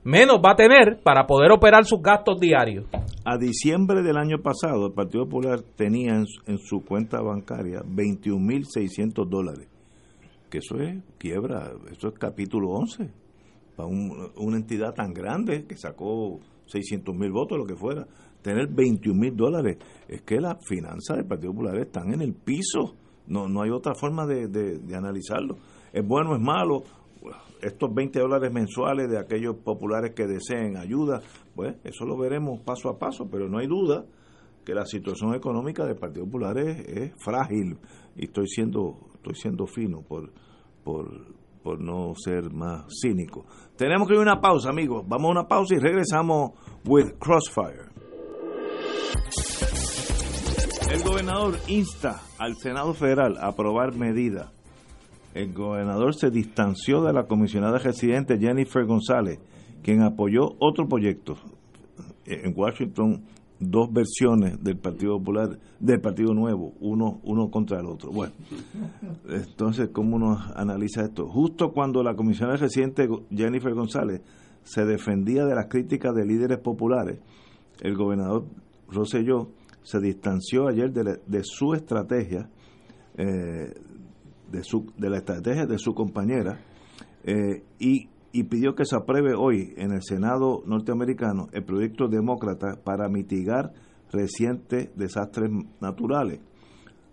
Menos 0.03 0.39
va 0.39 0.53
a 0.53 0.57
tener 0.57 1.01
para 1.05 1.27
poder 1.27 1.53
operar 1.53 1.85
sus 1.85 2.01
gastos 2.01 2.41
diarios. 2.41 2.87
A 3.25 3.37
diciembre 3.37 4.03
del 4.03 4.17
año 4.17 4.39
pasado, 4.43 4.87
el 4.87 4.93
Partido 4.95 5.25
Popular 5.25 5.61
tenía 5.77 6.15
en, 6.15 6.59
su 6.59 6.83
cuenta 6.83 7.21
bancaria 7.21 7.81
21.600 7.83 9.29
dólares. 9.29 9.69
Que 10.51 10.59
eso 10.59 10.77
es 10.81 10.99
quiebra, 11.19 11.73
eso 11.93 12.09
es 12.09 12.15
capítulo 12.19 12.71
11. 12.71 13.11
Para 13.77 13.89
una 13.89 14.57
entidad 14.57 14.95
tan 14.95 15.13
grande 15.13 15.67
que 15.67 15.77
sacó 15.77 16.41
600 16.67 17.15
mil 17.15 17.31
votos, 17.31 17.59
lo 17.59 17.67
que 17.67 17.77
fuera, 17.77 18.07
tener 18.43 18.69
21 18.69 19.19
mil 19.19 19.37
dólares. 19.37 19.79
Es 20.09 20.23
que 20.23 20.41
las 20.41 20.57
finanzas 20.67 21.17
del 21.17 21.27
Partido 21.27 21.53
Popular 21.53 21.77
están 21.79 22.13
en 22.13 22.23
el 22.23 22.35
piso. 22.35 22.95
No, 23.27 23.49
no 23.49 23.63
hay 23.63 23.71
otra 23.71 23.95
forma 23.95 24.27
de, 24.27 24.49
de, 24.49 24.97
analizarlo. 24.97 25.57
Es 25.93 26.07
bueno, 26.07 26.35
es 26.35 26.41
malo. 26.41 26.83
Estos 27.61 27.95
20 27.95 28.19
dólares 28.19 28.51
mensuales 28.53 29.09
de 29.11 29.19
aquellos 29.19 29.57
populares 29.57 30.15
que 30.15 30.27
deseen 30.27 30.77
ayuda, 30.77 31.21
pues 31.55 31.77
eso 31.85 32.07
lo 32.07 32.17
veremos 32.17 32.61
paso 32.61 32.89
a 32.89 32.99
paso, 32.99 33.29
pero 33.31 33.49
no 33.49 33.59
hay 33.59 33.67
duda 33.67 34.05
que 34.65 34.75
la 34.75 34.87
situación 34.87 35.35
económica 35.35 35.85
del 35.85 35.97
Partido 35.97 36.25
Popular 36.25 36.59
es, 36.59 37.13
frágil 37.23 37.79
y 38.17 38.25
estoy 38.25 38.47
siendo 38.47 39.11
estoy 39.15 39.35
siendo 39.35 39.67
fino 39.67 40.01
por, 40.01 40.33
por, 40.83 41.35
por 41.63 41.79
no 41.79 42.15
ser 42.15 42.51
más 42.51 42.87
cínico. 43.03 43.45
Tenemos 43.77 44.09
que 44.09 44.15
ir 44.15 44.21
a 44.21 44.23
una 44.23 44.41
pausa, 44.41 44.71
amigos. 44.71 45.05
Vamos 45.07 45.29
a 45.29 45.41
una 45.41 45.49
pausa 45.49 45.75
y 45.75 45.79
regresamos 45.79 46.53
with 46.87 47.19
Crossfire. 47.19 47.90
El 50.91 51.03
gobernador 51.05 51.55
insta 51.69 52.21
al 52.39 52.57
Senado 52.57 52.95
Federal 52.95 53.37
a 53.39 53.49
aprobar 53.49 53.95
medidas. 53.95 54.51
El 55.35 55.53
gobernador 55.53 56.15
se 56.15 56.31
distanció 56.31 57.03
de 57.03 57.13
la 57.13 57.27
comisionada 57.27 57.79
residente 57.79 58.39
Jennifer 58.39 58.85
González, 58.85 59.39
quien 59.83 60.03
apoyó 60.03 60.57
otro 60.59 60.89
proyecto 60.89 61.37
en 62.27 62.53
Washington 62.57 63.25
dos 63.61 63.93
versiones 63.93 64.63
del 64.65 64.79
Partido 64.79 65.19
Popular, 65.19 65.59
del 65.79 66.01
Partido 66.01 66.35
Nuevo, 66.35 66.73
uno, 66.81 67.21
uno 67.23 67.51
contra 67.51 67.79
el 67.79 67.87
otro. 67.87 68.11
Bueno, 68.11 68.33
entonces, 69.29 69.91
¿cómo 69.93 70.17
uno 70.17 70.39
analiza 70.57 71.03
esto? 71.03 71.29
Justo 71.29 71.73
cuando 71.73 72.03
la 72.03 72.15
comisionada 72.15 72.57
reciente 72.57 73.09
Jennifer 73.31 73.75
González 73.75 74.23
se 74.65 74.85
defendía 74.85 75.45
de 75.45 75.55
las 75.55 75.67
críticas 75.67 76.15
de 76.15 76.25
líderes 76.25 76.59
populares, 76.59 77.21
el 77.81 77.97
gobernador 77.97 78.47
Rosselló 78.91 79.51
se 79.83 79.99
distanció 80.01 80.69
ayer 80.69 80.93
de, 80.93 81.41
su 81.43 81.73
estrategia, 81.75 82.51
eh, 83.17 83.73
de, 84.51 85.11
la 85.11 85.17
estrategia 85.17 85.67
de 85.67 85.79
su 85.79 85.95
compañera, 85.95 86.61
eh, 87.25 87.63
y 87.79 88.09
y 88.33 88.45
pidió 88.45 88.75
que 88.75 88.85
se 88.85 88.97
apruebe 88.97 89.35
hoy 89.35 89.75
en 89.77 89.93
el 89.93 90.03
Senado 90.03 90.63
norteamericano 90.65 91.49
el 91.53 91.65
proyecto 91.65 92.09
demócrata 92.09 92.81
para 92.85 93.09
mitigar 93.09 93.73
recientes 94.13 94.97
desastres 94.97 95.51
naturales. 95.81 96.41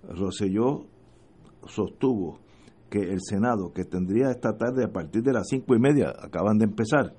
Roselló 0.03 0.85
sostuvo 1.67 2.39
que 2.89 2.99
el 2.99 3.19
Senado, 3.21 3.73
que 3.73 3.83
tendría 3.83 4.29
esta 4.29 4.55
tarde 4.57 4.85
a 4.85 4.91
partir 4.91 5.21
de 5.23 5.33
las 5.33 5.47
cinco 5.49 5.75
y 5.75 5.79
media, 5.79 6.13
acaban 6.17 6.57
de 6.57 6.65
empezar. 6.65 7.13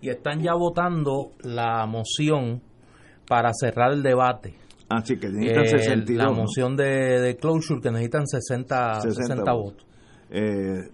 Y 0.00 0.08
están 0.08 0.40
ya 0.42 0.54
votando 0.54 1.32
la 1.42 1.86
moción 1.86 2.62
para 3.26 3.50
cerrar 3.52 3.92
el 3.92 4.02
debate. 4.02 4.54
Así 4.88 5.16
que 5.16 5.28
necesitan 5.28 5.66
62. 5.66 6.24
La 6.24 6.30
moción 6.30 6.76
de, 6.76 7.20
de, 7.20 7.36
closure 7.36 7.80
que 7.80 7.90
necesitan 7.90 8.26
60, 8.26 9.00
60, 9.00 9.52
votos. 9.52 9.86
Eh, 10.30 10.90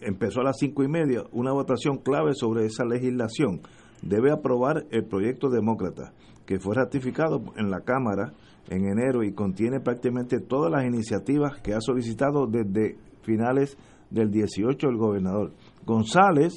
empezó 0.00 0.40
a 0.40 0.44
las 0.44 0.56
cinco 0.58 0.82
y 0.82 0.88
media 0.88 1.22
una 1.32 1.52
votación 1.52 1.98
clave 1.98 2.34
sobre 2.34 2.66
esa 2.66 2.84
legislación. 2.84 3.60
Debe 4.02 4.32
aprobar 4.32 4.84
el 4.90 5.04
proyecto 5.04 5.48
demócrata 5.48 6.12
que 6.46 6.58
fue 6.58 6.74
ratificado 6.74 7.40
en 7.56 7.70
la 7.70 7.80
Cámara 7.80 8.32
en 8.68 8.86
enero 8.86 9.22
y 9.22 9.32
contiene 9.32 9.80
prácticamente 9.80 10.40
todas 10.40 10.70
las 10.70 10.84
iniciativas 10.84 11.60
que 11.62 11.74
ha 11.74 11.80
solicitado 11.80 12.46
desde 12.46 12.96
finales 13.22 13.76
del 14.10 14.30
18 14.30 14.88
el 14.88 14.96
gobernador. 14.96 15.52
González, 15.84 16.52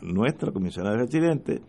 nuestra 0.00 0.52
comisionada 0.52 0.96
residente, 0.96 1.60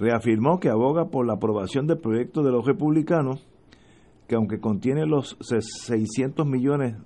reafirmó 0.00 0.58
que 0.58 0.70
aboga 0.70 1.10
por 1.10 1.26
la 1.26 1.34
aprobación 1.34 1.86
del 1.86 1.98
proyecto 1.98 2.42
de 2.42 2.50
los 2.50 2.66
republicanos, 2.66 3.46
que 4.26 4.34
aunque 4.34 4.58
contiene 4.58 5.06
los 5.06 5.36
600 5.40 6.46
millones 6.46 6.96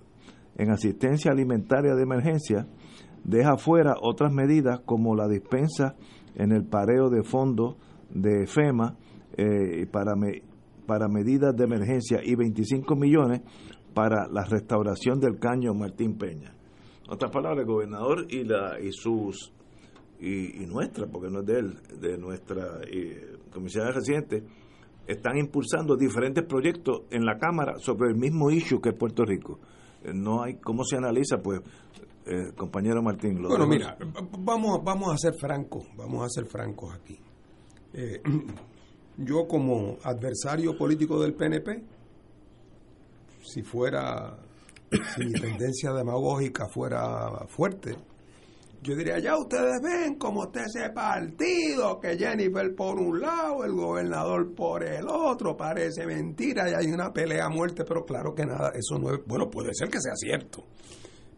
en 0.57 0.71
asistencia 0.71 1.33
alimentaria 1.33 1.95
de 1.95 2.03
emergencia, 2.03 2.69
deja 3.25 3.57
fuera 3.57 3.95
otras 4.01 4.33
medidas 4.33 4.81
como 4.87 5.17
la 5.17 5.27
dispensa 5.27 5.97
en 6.37 6.53
el 6.53 6.65
pareo 6.65 7.11
de 7.11 7.25
fondos 7.25 7.77
de 8.11 8.47
FEMA 8.47 8.97
eh, 9.37 9.87
para, 9.91 10.13
para 10.87 11.09
medidas 11.09 11.57
de 11.57 11.65
emergencia 11.65 12.21
y 12.23 12.37
25 12.37 12.95
millones 12.95 13.43
para 13.95 14.29
la 14.31 14.45
restauración 14.45 15.19
del 15.19 15.39
caño 15.39 15.75
Martín 15.75 16.17
Peña. 16.17 16.55
Otras 17.09 17.31
palabras, 17.33 17.61
el 17.61 17.67
gobernador 17.67 18.27
y, 18.29 18.45
la, 18.45 18.79
y 18.81 18.93
sus 18.93 19.53
y, 20.25 20.67
nuestra, 20.67 21.07
porque 21.07 21.29
no 21.29 21.41
es 21.41 21.47
de 21.47 21.59
él, 21.59 21.75
de 22.01 22.17
nuestra 22.17 22.81
eh, 22.91 23.37
comisión 23.53 23.93
residente, 23.93 24.43
están 25.07 25.37
impulsando 25.37 25.97
diferentes 25.97 26.45
proyectos 26.45 27.03
en 27.11 27.27
la 27.27 27.39
Cámara 27.39 27.75
sobre 27.79 28.09
el 28.09 28.17
mismo 28.17 28.51
issue 28.51 28.81
que 28.81 28.91
es 28.91 28.95
Puerto 28.95 29.25
Rico. 29.25 29.59
Eh, 30.03 30.13
no 30.15 30.43
hay, 30.43 30.55
¿cómo 30.55 30.83
se 30.85 30.97
analiza? 30.97 31.39
Pues 31.43 31.61
eh, 32.27 32.53
compañero 32.57 33.03
Martín. 33.03 33.43
bueno, 33.43 33.67
mira, 33.67 33.99
vamos, 34.39 34.83
vamos 34.83 35.13
a 35.13 35.19
ser 35.19 35.35
francos, 35.35 35.85
vamos 35.95 36.25
a 36.25 36.29
ser 36.31 36.47
francos 36.47 36.95
aquí. 36.95 37.19
Eh, 37.93 38.23
yo 39.19 39.47
como 39.47 39.99
adversario 40.03 40.77
político 40.77 41.21
del 41.21 41.35
PNP, 41.35 41.83
si 43.43 43.63
fuera, 43.63 44.39
si 44.91 45.27
mi 45.27 45.33
tendencia 45.33 45.93
demagógica 45.93 46.67
fuera 46.67 47.47
fuerte, 47.47 47.95
yo 48.85 48.95
diría, 48.95 49.19
ya 49.19 49.39
ustedes 49.39 49.81
ven 49.83 50.17
como 50.17 50.43
usted 50.43 50.67
ese 50.67 50.91
partido, 50.91 51.99
que 51.99 52.19
Jennifer 52.19 52.75
por 52.75 52.99
un 52.99 53.19
lado, 53.19 53.65
el 53.65 53.73
gobernador 53.73 54.55
por 54.55 54.85
el 54.85 55.09
otro, 55.09 55.57
parece 55.57 56.07
mentira 56.07 56.69
y 56.69 56.75
hay 56.75 56.93
una 56.93 57.11
pelea 57.11 57.47
a 57.47 57.49
muerte, 57.49 57.85
pero 57.89 58.05
claro 58.05 58.35
que 58.35 58.45
nada, 58.45 58.73
eso 58.75 58.99
no 58.99 59.15
es, 59.15 59.21
bueno, 59.27 59.49
puede 59.51 59.71
ser 59.73 59.89
que 59.89 60.01
sea 60.03 60.15
cierto, 60.15 60.67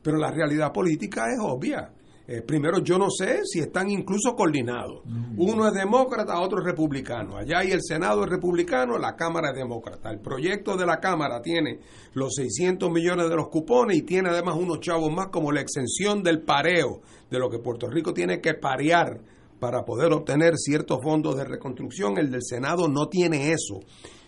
pero 0.02 0.16
la 0.16 0.32
realidad 0.32 0.72
política 0.72 1.26
es 1.32 1.38
obvia. 1.40 1.92
Eh, 2.28 2.42
primero, 2.42 2.80
yo 2.80 2.98
no 2.98 3.08
sé 3.08 3.42
si 3.44 3.60
están 3.60 3.88
incluso 3.88 4.34
coordinados. 4.34 5.02
Uno 5.36 5.68
es 5.68 5.74
demócrata, 5.74 6.40
otro 6.40 6.58
es 6.58 6.64
republicano. 6.64 7.36
Allá 7.36 7.60
hay 7.60 7.70
el 7.70 7.80
Senado 7.80 8.24
es 8.24 8.30
republicano, 8.30 8.98
la 8.98 9.14
Cámara 9.14 9.50
es 9.50 9.56
demócrata. 9.56 10.10
El 10.10 10.18
proyecto 10.18 10.76
de 10.76 10.86
la 10.86 10.98
Cámara 10.98 11.40
tiene 11.40 11.78
los 12.14 12.34
600 12.34 12.90
millones 12.90 13.28
de 13.28 13.36
los 13.36 13.48
cupones 13.48 13.98
y 13.98 14.02
tiene 14.02 14.30
además 14.30 14.56
unos 14.56 14.80
chavos 14.80 15.12
más 15.12 15.28
como 15.28 15.52
la 15.52 15.60
exención 15.60 16.24
del 16.24 16.42
pareo, 16.42 17.00
de 17.30 17.38
lo 17.38 17.50
que 17.50 17.58
Puerto 17.58 17.88
Rico 17.88 18.12
tiene 18.12 18.40
que 18.40 18.54
parear 18.54 19.20
para 19.58 19.84
poder 19.84 20.12
obtener 20.12 20.56
ciertos 20.56 21.02
fondos 21.02 21.36
de 21.36 21.44
reconstrucción. 21.44 22.18
El 22.18 22.30
del 22.30 22.42
Senado 22.42 22.88
no 22.88 23.08
tiene 23.08 23.52
eso. 23.52 23.80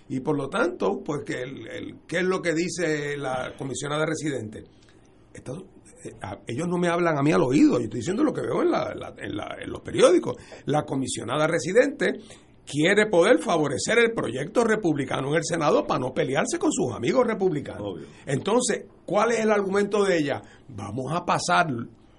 Y 0.09 0.20
por 0.20 0.36
lo 0.36 0.49
tanto, 0.49 1.03
pues, 1.05 1.22
que 1.24 1.42
el, 1.42 1.96
¿qué 2.07 2.18
es 2.18 2.24
lo 2.24 2.40
que 2.40 2.55
dice 2.55 3.16
la 3.16 3.55
comisionada 3.57 4.07
residente? 4.07 4.64
Eh, 5.34 6.11
ellos 6.46 6.68
no 6.68 6.78
me 6.78 6.88
hablan 6.88 7.18
a 7.18 7.22
mí 7.22 7.32
al 7.32 7.42
oído, 7.42 7.78
yo 7.78 7.84
estoy 7.84 8.01
diciendo 8.01 8.22
lo 8.22 8.32
que 8.32 8.40
veo 8.40 8.62
en, 8.62 8.68
en, 9.18 9.70
los 9.70 9.80
periódicos. 9.80 10.36
La 10.66 10.84
comisionada 10.84 11.46
residente 11.46 12.20
quiere 12.64 13.07
poder 13.07 13.38
favorecer 13.38 13.99
el 13.99 14.12
proyecto 14.12 14.64
republicano 14.64 15.28
en 15.28 15.36
el 15.36 15.44
Senado 15.44 15.86
para 15.86 16.01
no 16.01 16.14
pelearse 16.14 16.59
con 16.59 16.70
sus 16.72 16.92
amigos 16.92 17.26
republicanos. 17.26 18.01
Entonces, 18.26 18.86
¿cuál 19.05 19.32
es 19.32 19.40
el 19.40 19.51
argumento 19.51 20.05
de 20.05 20.18
ella? 20.18 20.42
Vamos 20.68 21.12
a 21.12 21.24
pasar 21.24 21.66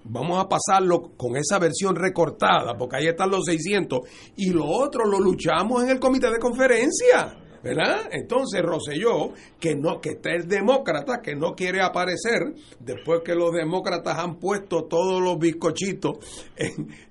vamos 0.04 0.38
a 0.42 0.48
pasarlo 0.48 1.12
con 1.16 1.36
esa 1.36 1.58
versión 1.58 1.96
recortada, 1.96 2.76
porque 2.76 2.96
ahí 2.96 3.06
están 3.08 3.30
los 3.30 3.44
600, 3.44 4.00
y 4.36 4.50
lo 4.50 4.66
otro 4.66 5.04
lo 5.04 5.18
luchamos 5.18 5.82
en 5.82 5.90
el 5.90 6.00
comité 6.00 6.30
de 6.30 6.38
conferencia. 6.38 7.36
¿Verdad? 7.62 8.08
Entonces 8.10 8.62
Roselló, 8.62 9.32
que 9.58 9.74
no, 9.74 10.00
que 10.00 10.18
es 10.22 10.48
demócrata, 10.48 11.20
que 11.22 11.34
no 11.34 11.54
quiere 11.54 11.82
aparecer, 11.82 12.54
después 12.78 13.20
que 13.24 13.34
los 13.34 13.52
demócratas 13.52 14.18
han 14.18 14.36
puesto 14.36 14.84
todos 14.84 15.20
los 15.22 15.38
bizcochitos 15.38 16.18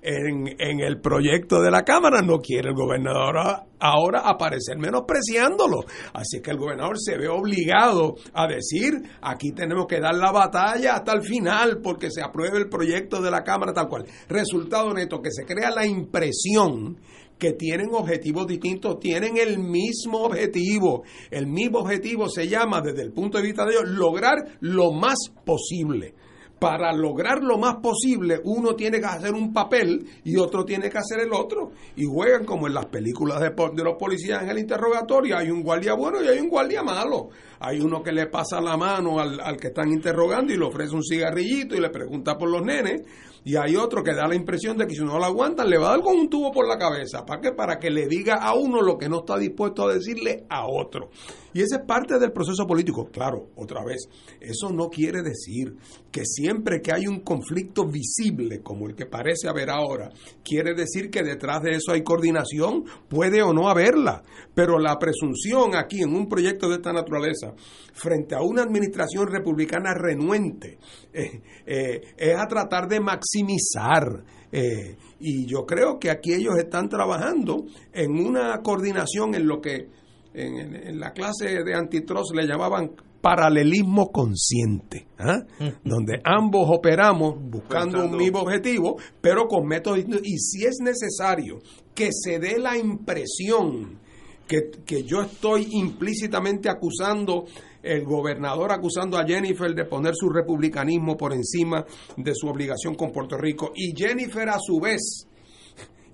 en, 0.02 0.80
el 0.80 1.00
proyecto 1.00 1.60
de 1.60 1.70
la 1.70 1.82
Cámara, 1.82 2.22
no 2.22 2.38
quiere 2.38 2.70
el 2.70 2.74
gobernador 2.74 3.36
ahora 3.78 4.20
aparecer 4.20 4.78
menospreciándolo. 4.78 5.84
Así 6.12 6.40
que 6.40 6.50
el 6.50 6.58
gobernador 6.58 6.98
se 6.98 7.16
ve 7.16 7.28
obligado 7.28 8.14
a 8.34 8.46
decir, 8.46 8.92
aquí 9.22 9.52
tenemos 9.52 9.86
que 9.86 10.00
dar 10.00 10.14
la 10.14 10.32
batalla 10.32 10.94
hasta 10.94 11.12
el 11.12 11.22
final 11.22 11.80
porque 11.82 12.10
se 12.10 12.22
apruebe 12.22 12.58
el 12.58 12.68
proyecto 12.68 13.20
de 13.20 13.30
la 13.30 13.42
Cámara 13.42 13.72
tal 13.72 13.88
cual. 13.88 14.04
Resultado 14.28 14.92
neto, 14.92 15.20
que 15.20 15.30
se 15.30 15.44
crea 15.44 15.70
la 15.70 15.86
impresión 15.86 16.98
que 17.40 17.54
tienen 17.54 17.88
objetivos 17.92 18.46
distintos, 18.46 19.00
tienen 19.00 19.36
el 19.36 19.58
mismo 19.58 20.18
objetivo. 20.22 21.02
El 21.30 21.48
mismo 21.48 21.80
objetivo 21.80 22.28
se 22.28 22.46
llama, 22.46 22.80
desde 22.80 23.02
el 23.02 23.12
punto 23.12 23.38
de 23.38 23.44
vista 23.44 23.64
de 23.64 23.72
ellos, 23.72 23.88
lograr 23.88 24.36
lo 24.60 24.92
más 24.92 25.16
posible 25.44 26.14
para 26.60 26.92
lograr 26.92 27.42
lo 27.42 27.56
más 27.56 27.76
posible, 27.76 28.38
uno 28.44 28.74
tiene 28.74 29.00
que 29.00 29.06
hacer 29.06 29.32
un 29.32 29.50
papel 29.50 30.06
y 30.24 30.36
otro 30.36 30.62
tiene 30.66 30.90
que 30.90 30.98
hacer 30.98 31.20
el 31.20 31.32
otro. 31.32 31.72
Y 31.96 32.04
juegan 32.04 32.44
como 32.44 32.66
en 32.66 32.74
las 32.74 32.84
películas 32.86 33.40
de, 33.40 33.82
los 33.82 33.96
policías 33.98 34.42
en 34.42 34.50
el 34.50 34.58
interrogatorio. 34.58 35.38
Hay 35.38 35.50
un 35.50 35.62
guardia 35.62 35.94
bueno 35.94 36.22
y 36.22 36.28
hay 36.28 36.38
un 36.38 36.50
guardia 36.50 36.82
malo. 36.82 37.30
Hay 37.60 37.80
uno 37.80 38.02
que 38.02 38.12
le 38.12 38.26
pasa 38.26 38.60
la 38.60 38.76
mano 38.76 39.18
al, 39.18 39.40
al 39.40 39.56
que 39.56 39.68
están 39.68 39.88
interrogando 39.88 40.52
y 40.52 40.58
le 40.58 40.66
ofrece 40.66 40.94
un 40.94 41.02
cigarrillito 41.02 41.74
y 41.74 41.80
le 41.80 41.88
pregunta 41.88 42.36
por 42.36 42.50
los 42.50 42.62
nenes 42.62 43.04
y 43.44 43.56
hay 43.56 43.76
otro 43.76 44.02
que 44.02 44.14
da 44.14 44.28
la 44.28 44.34
impresión 44.34 44.76
de 44.76 44.86
que 44.86 44.94
si 44.94 45.02
no 45.02 45.18
lo 45.18 45.24
aguantan 45.24 45.68
le 45.70 45.78
va 45.78 45.88
a 45.88 45.90
dar 45.92 46.00
con 46.00 46.16
un 46.16 46.28
tubo 46.28 46.52
por 46.52 46.68
la 46.68 46.78
cabeza. 46.78 47.24
¿Para 47.24 47.40
qué? 47.40 47.52
Para 47.52 47.78
que 47.78 47.90
le 47.90 48.06
diga 48.06 48.36
a 48.36 48.54
uno 48.54 48.82
lo 48.82 48.98
que 48.98 49.08
no 49.08 49.20
está 49.20 49.38
dispuesto 49.38 49.88
a 49.88 49.94
decirle 49.94 50.44
a 50.48 50.66
otro. 50.66 51.10
Y 51.52 51.62
esa 51.62 51.76
es 51.76 51.82
parte 51.86 52.18
del 52.18 52.32
proceso 52.32 52.66
político. 52.66 53.08
Claro, 53.10 53.48
otra 53.56 53.84
vez, 53.84 54.08
eso 54.40 54.70
no 54.70 54.88
quiere 54.88 55.22
decir 55.22 55.76
que 56.10 56.24
siempre 56.24 56.80
que 56.80 56.92
hay 56.92 57.06
un 57.06 57.20
conflicto 57.20 57.86
visible 57.86 58.62
como 58.62 58.86
el 58.86 58.94
que 58.94 59.06
parece 59.06 59.48
haber 59.48 59.70
ahora, 59.70 60.10
quiere 60.44 60.74
decir 60.74 61.10
que 61.10 61.22
detrás 61.22 61.62
de 61.62 61.72
eso 61.72 61.92
hay 61.92 62.02
coordinación, 62.02 62.84
puede 63.08 63.42
o 63.42 63.52
no 63.52 63.68
haberla. 63.68 64.22
Pero 64.54 64.78
la 64.78 64.98
presunción 64.98 65.74
aquí 65.74 66.02
en 66.02 66.14
un 66.14 66.28
proyecto 66.28 66.68
de 66.68 66.76
esta 66.76 66.92
naturaleza, 66.92 67.54
frente 67.92 68.34
a 68.34 68.42
una 68.42 68.62
administración 68.62 69.28
republicana 69.28 69.94
renuente, 69.94 70.78
eh, 71.12 71.40
eh, 71.66 72.00
es 72.16 72.36
a 72.36 72.46
tratar 72.46 72.88
de 72.88 73.00
maximizar. 73.00 74.24
Eh, 74.52 74.96
y 75.20 75.46
yo 75.46 75.64
creo 75.64 75.98
que 75.98 76.10
aquí 76.10 76.32
ellos 76.32 76.56
están 76.58 76.88
trabajando 76.88 77.66
en 77.92 78.12
una 78.12 78.60
coordinación 78.62 79.34
en 79.34 79.46
lo 79.46 79.60
que 79.60 79.88
en, 80.34 80.98
la 80.98 81.12
clase 81.12 81.62
de 81.64 81.74
antitrust 81.74 82.34
le 82.34 82.46
llamaban 82.46 82.92
paralelismo 83.20 84.10
consciente, 84.10 85.06
¿ah? 85.18 85.42
donde 85.84 86.20
ambos 86.24 86.68
operamos 86.70 87.36
buscando 87.38 88.04
un 88.04 88.16
mismo 88.16 88.40
objetivo, 88.40 88.96
pero 89.20 89.46
con 89.46 89.66
métodos 89.66 89.98
distintos. 89.98 90.26
Y 90.26 90.38
si 90.38 90.64
es 90.64 90.78
necesario 90.80 91.58
que 91.94 92.10
se 92.12 92.38
dé 92.38 92.58
la 92.58 92.78
impresión 92.78 93.98
que, 94.46 94.70
que 94.84 95.02
yo 95.04 95.20
estoy 95.22 95.68
implícitamente 95.72 96.68
acusando 96.68 97.44
el 97.82 98.04
gobernador 98.04 98.72
acusando 98.72 99.16
a 99.16 99.24
Jennifer 99.24 99.74
de 99.74 99.84
poner 99.84 100.14
su 100.14 100.28
republicanismo 100.28 101.16
por 101.16 101.32
encima 101.32 101.84
de 102.16 102.34
su 102.34 102.46
obligación 102.46 102.94
con 102.94 103.10
Puerto 103.10 103.38
Rico 103.38 103.72
y 103.74 103.94
Jennifer 103.96 104.48
a 104.50 104.58
su 104.58 104.80
vez 104.80 105.26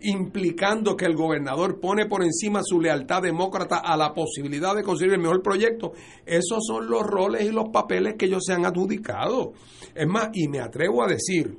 implicando 0.01 0.97
que 0.97 1.07
el 1.07 1.17
gobernador 1.17 1.81
pone 1.81 2.07
por 2.07 2.23
encima 2.23 2.61
su 2.63 2.81
lealtad 2.81 3.23
demócrata 3.23 3.79
a 3.79 3.97
la 3.97 4.13
posibilidad 4.13 4.75
de 4.75 4.83
conseguir 4.83 5.15
el 5.15 5.21
mejor 5.21 5.43
proyecto. 5.43 5.93
Esos 6.25 6.65
son 6.67 6.89
los 6.89 7.03
roles 7.03 7.45
y 7.45 7.51
los 7.51 7.71
papeles 7.71 8.15
que 8.19 8.27
ellos 8.27 8.45
se 8.45 8.53
han 8.53 8.67
adjudicado. 8.67 9.53
Es 9.95 10.07
más, 10.07 10.31
y 10.35 10.49
me 10.49 10.61
atrevo 10.61 11.03
a 11.03 11.09
decir 11.09 11.57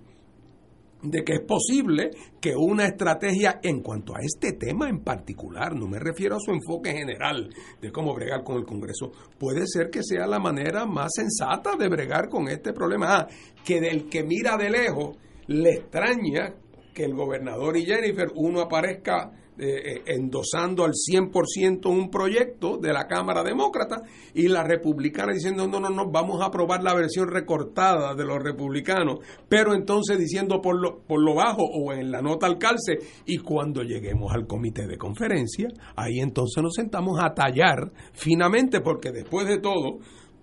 de 1.01 1.23
que 1.23 1.33
es 1.33 1.41
posible 1.41 2.09
que 2.41 2.55
una 2.55 2.85
estrategia 2.85 3.59
en 3.61 3.81
cuanto 3.81 4.15
a 4.15 4.19
este 4.21 4.53
tema 4.53 4.89
en 4.89 5.03
particular, 5.03 5.75
no 5.75 5.87
me 5.87 5.99
refiero 5.99 6.35
a 6.35 6.39
su 6.39 6.51
enfoque 6.51 6.91
general 6.91 7.49
de 7.81 7.91
cómo 7.91 8.13
bregar 8.13 8.43
con 8.43 8.57
el 8.57 8.65
Congreso, 8.65 9.11
puede 9.37 9.67
ser 9.67 9.89
que 9.89 10.03
sea 10.03 10.25
la 10.27 10.39
manera 10.39 10.85
más 10.85 11.11
sensata 11.13 11.75
de 11.75 11.87
bregar 11.87 12.29
con 12.29 12.47
este 12.47 12.73
problema. 12.73 13.07
Ah, 13.09 13.27
que 13.63 13.79
del 13.79 14.09
que 14.09 14.23
mira 14.23 14.57
de 14.57 14.69
lejos 14.69 15.17
le 15.47 15.71
extraña 15.71 16.55
que 16.97 17.05
el 17.05 17.13
gobernador 17.13 17.77
y 17.77 17.85
Jennifer, 17.85 18.31
uno 18.33 18.59
aparezca 18.59 19.31
eh, 19.59 19.97
eh, 19.97 20.01
endosando 20.07 20.83
al 20.83 20.93
100% 20.93 21.85
un 21.91 22.09
proyecto 22.09 22.79
de 22.79 22.91
la 22.91 23.05
Cámara 23.05 23.43
Demócrata 23.43 24.01
y 24.33 24.47
la 24.47 24.63
republicana 24.63 25.31
diciendo 25.31 25.67
no, 25.67 25.79
no, 25.79 25.91
no, 25.91 26.09
vamos 26.09 26.41
a 26.41 26.45
aprobar 26.45 26.81
la 26.81 26.95
versión 26.95 27.27
recortada 27.27 28.15
de 28.15 28.25
los 28.25 28.41
republicanos, 28.41 29.19
pero 29.47 29.75
entonces 29.75 30.17
diciendo 30.17 30.59
por 30.59 30.81
lo, 30.81 31.01
por 31.01 31.23
lo 31.23 31.35
bajo 31.35 31.61
o 31.61 31.93
en 31.93 32.09
la 32.09 32.23
nota 32.23 32.47
al 32.47 32.57
calce 32.57 32.97
y 33.27 33.37
cuando 33.37 33.83
lleguemos 33.83 34.33
al 34.33 34.47
comité 34.47 34.87
de 34.87 34.97
conferencia, 34.97 35.67
ahí 35.95 36.17
entonces 36.19 36.63
nos 36.63 36.73
sentamos 36.73 37.19
a 37.21 37.35
tallar 37.35 37.91
finamente 38.13 38.81
porque 38.81 39.11
después 39.11 39.45
de 39.47 39.59
todo 39.59 39.99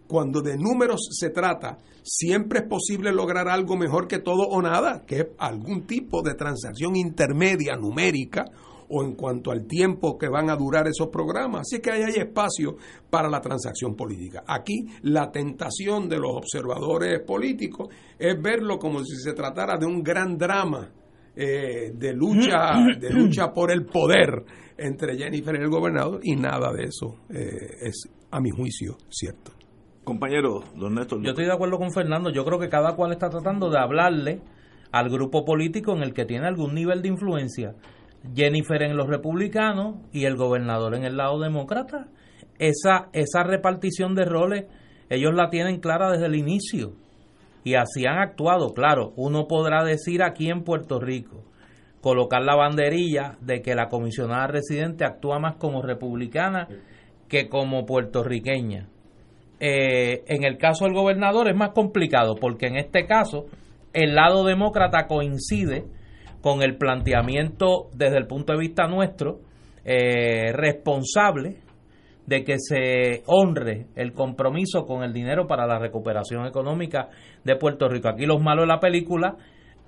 cuando 0.06 0.40
de 0.40 0.56
números 0.56 1.08
se 1.10 1.30
trata, 1.30 1.78
siempre 2.02 2.60
es 2.60 2.66
posible 2.66 3.12
lograr 3.12 3.48
algo 3.48 3.76
mejor 3.76 4.06
que 4.06 4.18
todo 4.18 4.46
o 4.48 4.60
nada, 4.60 5.04
que 5.06 5.16
es 5.16 5.26
algún 5.38 5.86
tipo 5.86 6.22
de 6.22 6.34
transacción 6.34 6.96
intermedia 6.96 7.76
numérica 7.76 8.44
o 8.88 9.02
en 9.02 9.14
cuanto 9.14 9.50
al 9.50 9.66
tiempo 9.66 10.18
que 10.18 10.28
van 10.28 10.50
a 10.50 10.56
durar 10.56 10.86
esos 10.86 11.08
programas. 11.08 11.62
Así 11.62 11.80
que 11.80 11.90
ahí 11.90 12.02
hay 12.02 12.16
espacio 12.16 12.76
para 13.10 13.28
la 13.28 13.40
transacción 13.40 13.94
política. 13.94 14.44
Aquí 14.46 14.86
la 15.02 15.30
tentación 15.30 16.08
de 16.08 16.18
los 16.18 16.32
observadores 16.36 17.20
políticos 17.26 17.88
es 18.18 18.40
verlo 18.40 18.78
como 18.78 19.02
si 19.04 19.16
se 19.16 19.32
tratara 19.32 19.78
de 19.78 19.86
un 19.86 20.02
gran 20.02 20.36
drama 20.36 20.90
eh, 21.34 21.92
de 21.94 22.12
lucha 22.12 22.74
de 23.00 23.10
lucha 23.10 23.52
por 23.52 23.72
el 23.72 23.86
poder 23.86 24.44
entre 24.76 25.16
Jennifer 25.16 25.54
y 25.54 25.62
el 25.62 25.70
gobernador 25.70 26.20
y 26.22 26.36
nada 26.36 26.72
de 26.72 26.84
eso 26.84 27.16
eh, 27.30 27.88
es 27.88 28.08
a 28.30 28.40
mi 28.40 28.50
juicio 28.50 28.96
cierto. 29.08 29.63
Compañero, 30.04 30.62
don 30.76 30.94
Néstor. 30.94 31.22
Yo 31.22 31.30
estoy 31.30 31.46
de 31.46 31.52
acuerdo 31.52 31.78
con 31.78 31.90
Fernando. 31.90 32.30
Yo 32.30 32.44
creo 32.44 32.58
que 32.58 32.68
cada 32.68 32.94
cual 32.94 33.12
está 33.12 33.30
tratando 33.30 33.70
de 33.70 33.78
hablarle 33.78 34.42
al 34.92 35.08
grupo 35.08 35.44
político 35.44 35.92
en 35.96 36.02
el 36.02 36.12
que 36.12 36.26
tiene 36.26 36.46
algún 36.46 36.74
nivel 36.74 37.00
de 37.00 37.08
influencia. 37.08 37.74
Jennifer 38.34 38.82
en 38.82 38.96
los 38.96 39.08
republicanos 39.08 39.96
y 40.12 40.26
el 40.26 40.36
gobernador 40.36 40.94
en 40.94 41.04
el 41.04 41.16
lado 41.16 41.40
demócrata. 41.40 42.08
Esa, 42.58 43.08
esa 43.12 43.42
repartición 43.44 44.14
de 44.14 44.26
roles, 44.26 44.66
ellos 45.08 45.34
la 45.34 45.48
tienen 45.48 45.80
clara 45.80 46.10
desde 46.10 46.26
el 46.26 46.36
inicio. 46.36 46.92
Y 47.64 47.74
así 47.74 48.06
han 48.06 48.18
actuado. 48.18 48.74
Claro, 48.74 49.14
uno 49.16 49.46
podrá 49.48 49.84
decir 49.84 50.22
aquí 50.22 50.50
en 50.50 50.64
Puerto 50.64 51.00
Rico, 51.00 51.44
colocar 52.02 52.42
la 52.42 52.56
banderilla 52.56 53.38
de 53.40 53.62
que 53.62 53.74
la 53.74 53.88
comisionada 53.88 54.48
residente 54.48 55.06
actúa 55.06 55.38
más 55.38 55.56
como 55.56 55.80
republicana 55.80 56.68
que 57.26 57.48
como 57.48 57.86
puertorriqueña 57.86 58.90
eh, 59.66 60.24
en 60.26 60.44
el 60.44 60.58
caso 60.58 60.84
del 60.84 60.92
gobernador 60.92 61.48
es 61.48 61.56
más 61.56 61.70
complicado 61.70 62.34
porque 62.38 62.66
en 62.66 62.76
este 62.76 63.06
caso 63.06 63.46
el 63.94 64.14
lado 64.14 64.44
demócrata 64.44 65.06
coincide 65.06 65.86
con 66.42 66.62
el 66.62 66.76
planteamiento 66.76 67.88
desde 67.94 68.18
el 68.18 68.26
punto 68.26 68.52
de 68.52 68.58
vista 68.58 68.86
nuestro 68.88 69.40
eh, 69.86 70.52
responsable 70.52 71.60
de 72.26 72.44
que 72.44 72.56
se 72.58 73.22
honre 73.24 73.86
el 73.96 74.12
compromiso 74.12 74.84
con 74.84 75.02
el 75.02 75.14
dinero 75.14 75.46
para 75.46 75.66
la 75.66 75.78
recuperación 75.78 76.44
económica 76.44 77.08
de 77.42 77.56
Puerto 77.56 77.88
Rico. 77.88 78.10
Aquí 78.10 78.26
los 78.26 78.42
malos 78.42 78.64
de 78.64 78.74
la 78.74 78.80
película 78.80 79.36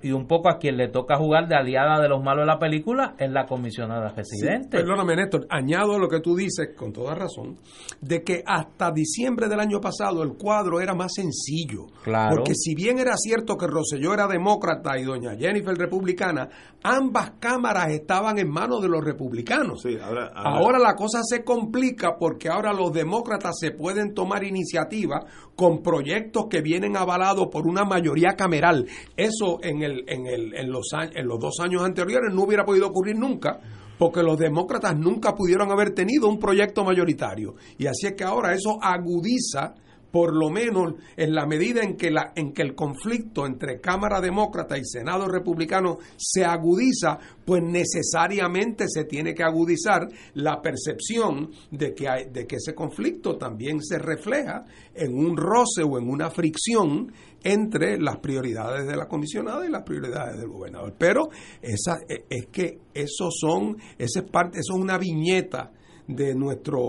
y 0.01 0.11
un 0.11 0.27
poco 0.27 0.49
a 0.49 0.59
quien 0.59 0.77
le 0.77 0.89
toca 0.89 1.17
jugar 1.17 1.47
de 1.47 1.55
aliada 1.55 1.99
de 1.99 2.07
los 2.07 2.23
malos 2.23 2.43
de 2.43 2.47
la 2.47 2.59
película 2.59 3.15
es 3.17 3.31
la 3.31 3.45
comisionada 3.45 4.09
residente. 4.09 4.77
perdóname, 4.77 5.15
Néstor, 5.15 5.47
añado 5.49 5.97
lo 5.97 6.07
que 6.07 6.19
tú 6.19 6.35
dices, 6.35 6.69
con 6.77 6.93
toda 6.93 7.15
razón, 7.15 7.57
de 8.01 8.23
que 8.23 8.43
hasta 8.45 8.91
diciembre 8.91 9.47
del 9.47 9.59
año 9.59 9.81
pasado 9.81 10.21
el 10.21 10.33
cuadro 10.33 10.79
era 10.79 10.93
más 10.93 11.13
sencillo. 11.15 11.87
Claro. 12.03 12.35
Porque 12.35 12.53
si 12.53 12.75
bien 12.75 12.99
era 12.99 13.15
cierto 13.17 13.57
que 13.57 13.65
Rosselló 13.65 14.13
era 14.13 14.27
demócrata 14.27 14.99
y 14.99 15.03
doña 15.03 15.35
Jennifer 15.35 15.75
republicana, 15.75 16.47
ambas 16.83 17.31
cámaras 17.39 17.89
estaban 17.89 18.37
en 18.37 18.49
manos 18.49 18.81
de 18.81 18.89
los 18.89 19.03
republicanos. 19.03 19.81
Sí, 19.81 19.97
ahora, 20.01 20.31
ahora 20.35 20.77
la 20.77 20.93
cosa 20.93 21.21
se 21.23 21.43
complica 21.43 22.17
porque 22.19 22.49
ahora 22.49 22.71
los 22.71 22.93
demócratas 22.93 23.55
se 23.59 23.71
pueden 23.71 24.13
tomar 24.13 24.43
iniciativa 24.43 25.25
con 25.55 25.81
proyectos 25.81 26.45
que 26.49 26.61
vienen 26.61 26.95
avalados 26.95 27.47
por 27.51 27.65
una 27.65 27.83
mayoría 27.83 28.35
cameral. 28.37 28.85
Eso 29.15 29.57
en 29.63 29.81
en, 30.07 30.71
los, 30.71 30.87
en 30.93 31.27
los 31.27 31.39
dos 31.39 31.59
años 31.59 31.83
anteriores 31.83 32.33
no 32.33 32.43
hubiera 32.43 32.65
podido 32.65 32.87
ocurrir 32.87 33.15
nunca, 33.17 33.59
porque 33.97 34.21
los 34.23 34.37
demócratas 34.37 34.97
nunca 34.97 35.33
pudieron 35.33 35.71
haber 35.71 35.91
tenido 35.91 36.27
un 36.27 36.39
proyecto 36.39 36.83
mayoritario. 36.83 37.55
Y 37.77 37.87
así 37.87 38.07
es 38.07 38.13
que 38.13 38.23
ahora 38.23 38.53
eso 38.53 38.77
agudiza 38.81 39.73
por 40.11 40.35
lo 40.35 40.49
menos 40.49 40.93
en 41.15 41.33
la 41.33 41.45
medida 41.45 41.83
en 41.83 41.97
que, 41.97 42.11
la, 42.11 42.31
en 42.35 42.53
que 42.53 42.61
el 42.61 42.75
conflicto 42.75 43.45
entre 43.45 43.79
Cámara 43.79 44.21
Demócrata 44.21 44.77
y 44.77 44.85
Senado 44.85 45.27
Republicano 45.27 45.97
se 46.15 46.45
agudiza, 46.45 47.19
pues 47.45 47.61
necesariamente 47.63 48.85
se 48.87 49.05
tiene 49.05 49.33
que 49.33 49.43
agudizar 49.43 50.07
la 50.35 50.61
percepción 50.61 51.51
de 51.71 51.93
que, 51.93 52.07
hay, 52.07 52.25
de 52.31 52.45
que 52.45 52.57
ese 52.57 52.73
conflicto 52.73 53.37
también 53.37 53.81
se 53.81 53.99
refleja 53.99 54.65
en 54.93 55.13
un 55.13 55.35
roce 55.37 55.83
o 55.83 55.97
en 55.97 56.09
una 56.09 56.29
fricción 56.29 57.11
entre 57.43 57.99
las 57.99 58.17
prioridades 58.17 58.87
de 58.87 58.95
la 58.95 59.07
comisionada 59.07 59.65
y 59.65 59.69
las 59.69 59.83
prioridades 59.83 60.37
del 60.39 60.49
gobernador. 60.49 60.95
Pero 60.97 61.29
esa, 61.61 61.97
e, 62.09 62.25
es 62.29 62.47
que 62.47 62.79
eso 62.93 63.29
son, 63.31 63.77
esa 63.97 64.19
es 64.19 64.29
parte, 64.29 64.59
eso 64.59 64.73
es 64.75 64.81
una 64.81 64.97
viñeta 64.97 65.71
de 66.07 66.35
nuestro 66.35 66.79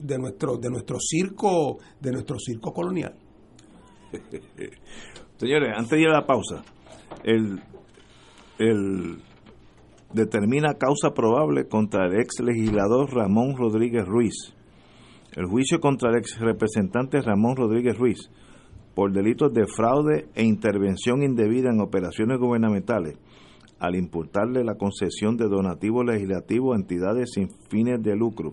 de 0.00 0.18
nuestro 0.18 0.56
de 0.56 0.70
nuestro 0.70 0.98
circo 1.00 1.78
de 2.00 2.12
nuestro 2.12 2.38
circo 2.38 2.72
colonial. 2.72 3.14
Señores, 5.36 5.74
antes 5.76 5.90
de 5.90 6.00
ir 6.00 6.08
a 6.08 6.20
la 6.20 6.26
pausa, 6.26 6.64
el, 7.22 7.60
el 8.58 9.18
determina 10.12 10.74
causa 10.74 11.12
probable 11.12 11.68
contra 11.68 12.06
el 12.06 12.20
ex 12.20 12.40
legislador 12.40 13.14
Ramón 13.14 13.56
Rodríguez 13.56 14.06
Ruiz. 14.06 14.54
El 15.34 15.46
juicio 15.46 15.80
contra 15.80 16.10
el 16.10 16.16
ex 16.16 16.38
representante 16.40 17.20
Ramón 17.20 17.56
Rodríguez 17.56 17.98
Ruiz 17.98 18.30
por 18.94 19.12
delitos 19.12 19.52
de 19.52 19.66
fraude 19.66 20.28
e 20.34 20.42
intervención 20.42 21.22
indebida 21.22 21.68
en 21.68 21.82
operaciones 21.82 22.38
gubernamentales 22.38 23.18
al 23.78 23.94
importarle 23.94 24.64
la 24.64 24.76
concesión 24.76 25.36
de 25.36 25.48
donativos 25.48 26.04
legislativos 26.04 26.74
a 26.74 26.80
entidades 26.80 27.30
sin 27.32 27.48
fines 27.68 28.02
de 28.02 28.16
lucro, 28.16 28.52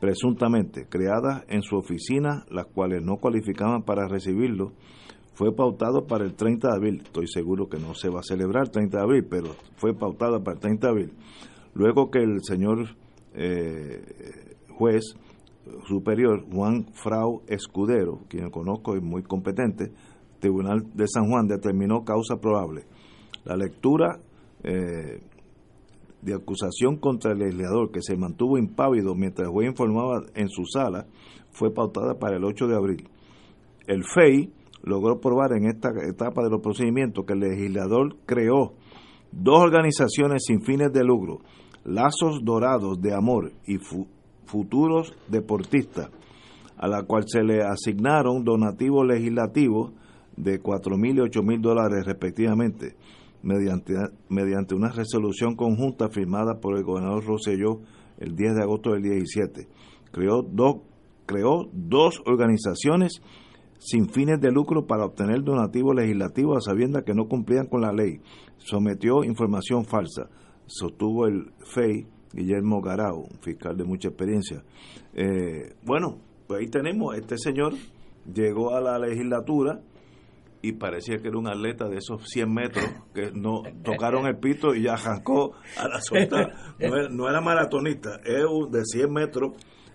presuntamente 0.00 0.86
creadas 0.88 1.44
en 1.48 1.62
su 1.62 1.76
oficina, 1.76 2.44
las 2.50 2.66
cuales 2.66 3.02
no 3.02 3.16
cualificaban 3.16 3.82
para 3.82 4.08
recibirlo, 4.08 4.72
fue 5.34 5.54
pautado 5.54 6.06
para 6.06 6.24
el 6.24 6.34
30 6.34 6.68
de 6.68 6.74
abril. 6.74 7.02
Estoy 7.04 7.26
seguro 7.26 7.68
que 7.68 7.78
no 7.78 7.94
se 7.94 8.10
va 8.10 8.20
a 8.20 8.22
celebrar 8.22 8.64
el 8.64 8.70
30 8.70 8.98
de 8.98 9.02
abril, 9.02 9.26
pero 9.28 9.54
fue 9.76 9.94
pautado 9.94 10.42
para 10.42 10.56
el 10.56 10.60
30 10.60 10.86
de 10.86 10.90
abril. 10.90 11.12
Luego 11.74 12.10
que 12.10 12.18
el 12.18 12.40
señor 12.42 12.96
eh, 13.34 14.56
juez 14.76 15.14
superior 15.86 16.44
Juan 16.52 16.86
Frau 16.92 17.42
Escudero, 17.46 18.20
quien 18.28 18.50
conozco 18.50 18.96
y 18.96 19.00
muy 19.00 19.22
competente, 19.22 19.92
Tribunal 20.42 20.82
de 20.92 21.06
San 21.06 21.28
Juan 21.30 21.46
determinó 21.46 22.04
causa 22.04 22.40
probable. 22.40 22.82
La 23.44 23.56
lectura 23.56 24.18
eh, 24.64 25.20
de 26.22 26.34
acusación 26.34 26.96
contra 26.96 27.32
el 27.32 27.38
legislador 27.38 27.90
que 27.90 28.00
se 28.00 28.16
mantuvo 28.16 28.56
impávido 28.56 29.14
mientras 29.14 29.48
el 29.48 29.52
juez 29.52 29.68
informaba 29.68 30.22
en 30.34 30.48
su 30.48 30.64
sala 30.66 31.06
fue 31.50 31.72
pautada 31.72 32.18
para 32.18 32.36
el 32.36 32.44
8 32.44 32.68
de 32.68 32.76
abril. 32.76 33.08
El 33.86 34.04
FEI 34.04 34.52
logró 34.84 35.20
probar 35.20 35.52
en 35.52 35.66
esta 35.66 35.90
etapa 36.08 36.42
de 36.42 36.50
los 36.50 36.60
procedimientos 36.60 37.24
que 37.24 37.32
el 37.32 37.40
legislador 37.40 38.16
creó 38.26 38.74
dos 39.32 39.60
organizaciones 39.60 40.44
sin 40.46 40.62
fines 40.62 40.92
de 40.92 41.04
lucro, 41.04 41.40
Lazos 41.84 42.44
Dorados 42.44 43.00
de 43.00 43.14
Amor 43.14 43.52
y 43.66 43.78
Futuros 44.44 45.14
Deportistas, 45.28 46.10
a 46.76 46.86
la 46.86 47.02
cual 47.04 47.24
se 47.26 47.42
le 47.42 47.62
asignaron 47.62 48.44
donativos 48.44 49.06
legislativos 49.06 49.92
de 50.36 50.60
cuatro 50.60 50.96
mil 50.96 51.16
y 51.16 51.20
ocho 51.20 51.42
mil 51.42 51.60
dólares 51.60 52.04
respectivamente, 52.06 52.94
mediante, 53.42 53.94
mediante 54.28 54.74
una 54.74 54.90
resolución 54.90 55.56
conjunta 55.56 56.08
firmada 56.08 56.60
por 56.60 56.76
el 56.76 56.84
gobernador 56.84 57.24
Rosselló 57.24 57.80
el 58.18 58.36
10 58.36 58.54
de 58.54 58.62
agosto 58.62 58.92
del 58.92 59.02
17. 59.02 59.68
Creó 60.12 60.42
dos, 60.42 60.76
creó 61.26 61.68
dos 61.72 62.22
organizaciones 62.26 63.20
sin 63.78 64.08
fines 64.08 64.40
de 64.40 64.52
lucro 64.52 64.86
para 64.86 65.04
obtener 65.04 65.42
donativos 65.42 65.94
legislativos 65.96 66.58
a 66.58 66.70
sabiendas 66.70 67.02
que 67.04 67.14
no 67.14 67.26
cumplían 67.26 67.66
con 67.66 67.80
la 67.80 67.92
ley. 67.92 68.20
Sometió 68.58 69.24
información 69.24 69.84
falsa. 69.84 70.28
Sostuvo 70.66 71.26
el 71.26 71.50
FEI 71.74 72.06
Guillermo 72.32 72.80
Garau, 72.80 73.26
fiscal 73.40 73.76
de 73.76 73.84
mucha 73.84 74.08
experiencia. 74.08 74.62
Eh, 75.14 75.74
bueno, 75.84 76.18
pues 76.46 76.60
ahí 76.60 76.68
tenemos, 76.68 77.16
este 77.16 77.36
señor 77.36 77.74
llegó 78.32 78.74
a 78.74 78.80
la 78.80 78.98
legislatura 78.98 79.80
y 80.62 80.72
parecía 80.72 81.16
que 81.18 81.28
era 81.28 81.38
un 81.38 81.48
atleta 81.48 81.88
de 81.88 81.98
esos 81.98 82.22
100 82.28 82.52
metros 82.52 82.84
que 83.12 83.32
no 83.34 83.62
tocaron 83.84 84.26
el 84.26 84.38
pito 84.38 84.74
y 84.74 84.84
ya 84.84 84.94
arrancó 84.94 85.52
a 85.76 85.88
la 85.88 86.00
solta. 86.00 86.48
No 87.10 87.28
era, 87.28 87.40
maratonista, 87.40 88.20
es 88.24 88.44
de 88.70 88.84
100 88.84 89.12
metros 89.12 89.52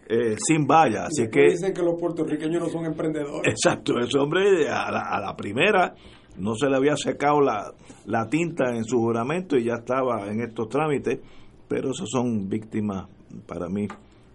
eh, 0.09 0.35
sin 0.37 0.67
valla. 0.67 1.05
Así 1.05 1.29
que 1.29 1.51
dicen 1.51 1.73
que 1.73 1.81
los 1.81 1.99
puertorriqueños 1.99 2.61
no 2.61 2.69
son 2.69 2.85
emprendedores. 2.85 3.49
Exacto, 3.49 3.97
ese 3.99 4.19
hombre 4.19 4.67
a 4.69 4.91
la, 4.91 5.01
a 5.09 5.21
la 5.21 5.35
primera 5.35 5.95
no 6.37 6.53
se 6.55 6.69
le 6.69 6.75
había 6.75 6.95
secado 6.95 7.41
la, 7.41 7.73
la 8.05 8.27
tinta 8.27 8.75
en 8.75 8.83
su 8.83 8.97
juramento 8.99 9.57
y 9.57 9.65
ya 9.65 9.75
estaba 9.75 10.27
en 10.27 10.41
estos 10.41 10.67
trámites, 10.69 11.19
pero 11.67 11.91
esos 11.91 12.09
son 12.11 12.47
víctimas, 12.47 13.07
para 13.47 13.67
mí, 13.69 13.87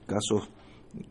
casos 0.06 0.48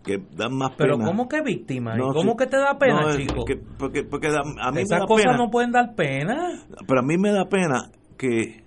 que 0.03 0.17
dan 0.35 0.55
más 0.55 0.71
pena. 0.75 0.95
Pero 0.95 0.97
¿cómo 1.05 1.27
que 1.27 1.41
víctima? 1.41 1.95
¿Cómo 1.97 2.35
que 2.35 2.47
te 2.47 2.57
da 2.57 2.77
pena, 2.77 3.15
chico? 3.15 3.45
porque, 3.77 4.03
porque 4.03 4.27
a 4.27 4.71
mí 4.71 4.81
Esas 4.81 5.05
cosas 5.05 5.37
no 5.37 5.49
pueden 5.49 5.71
dar 5.71 5.95
pena. 5.95 6.65
Pero 6.87 6.99
a 6.99 7.03
mí 7.03 7.17
me 7.17 7.31
da 7.31 7.45
pena 7.49 7.91
que 8.17 8.63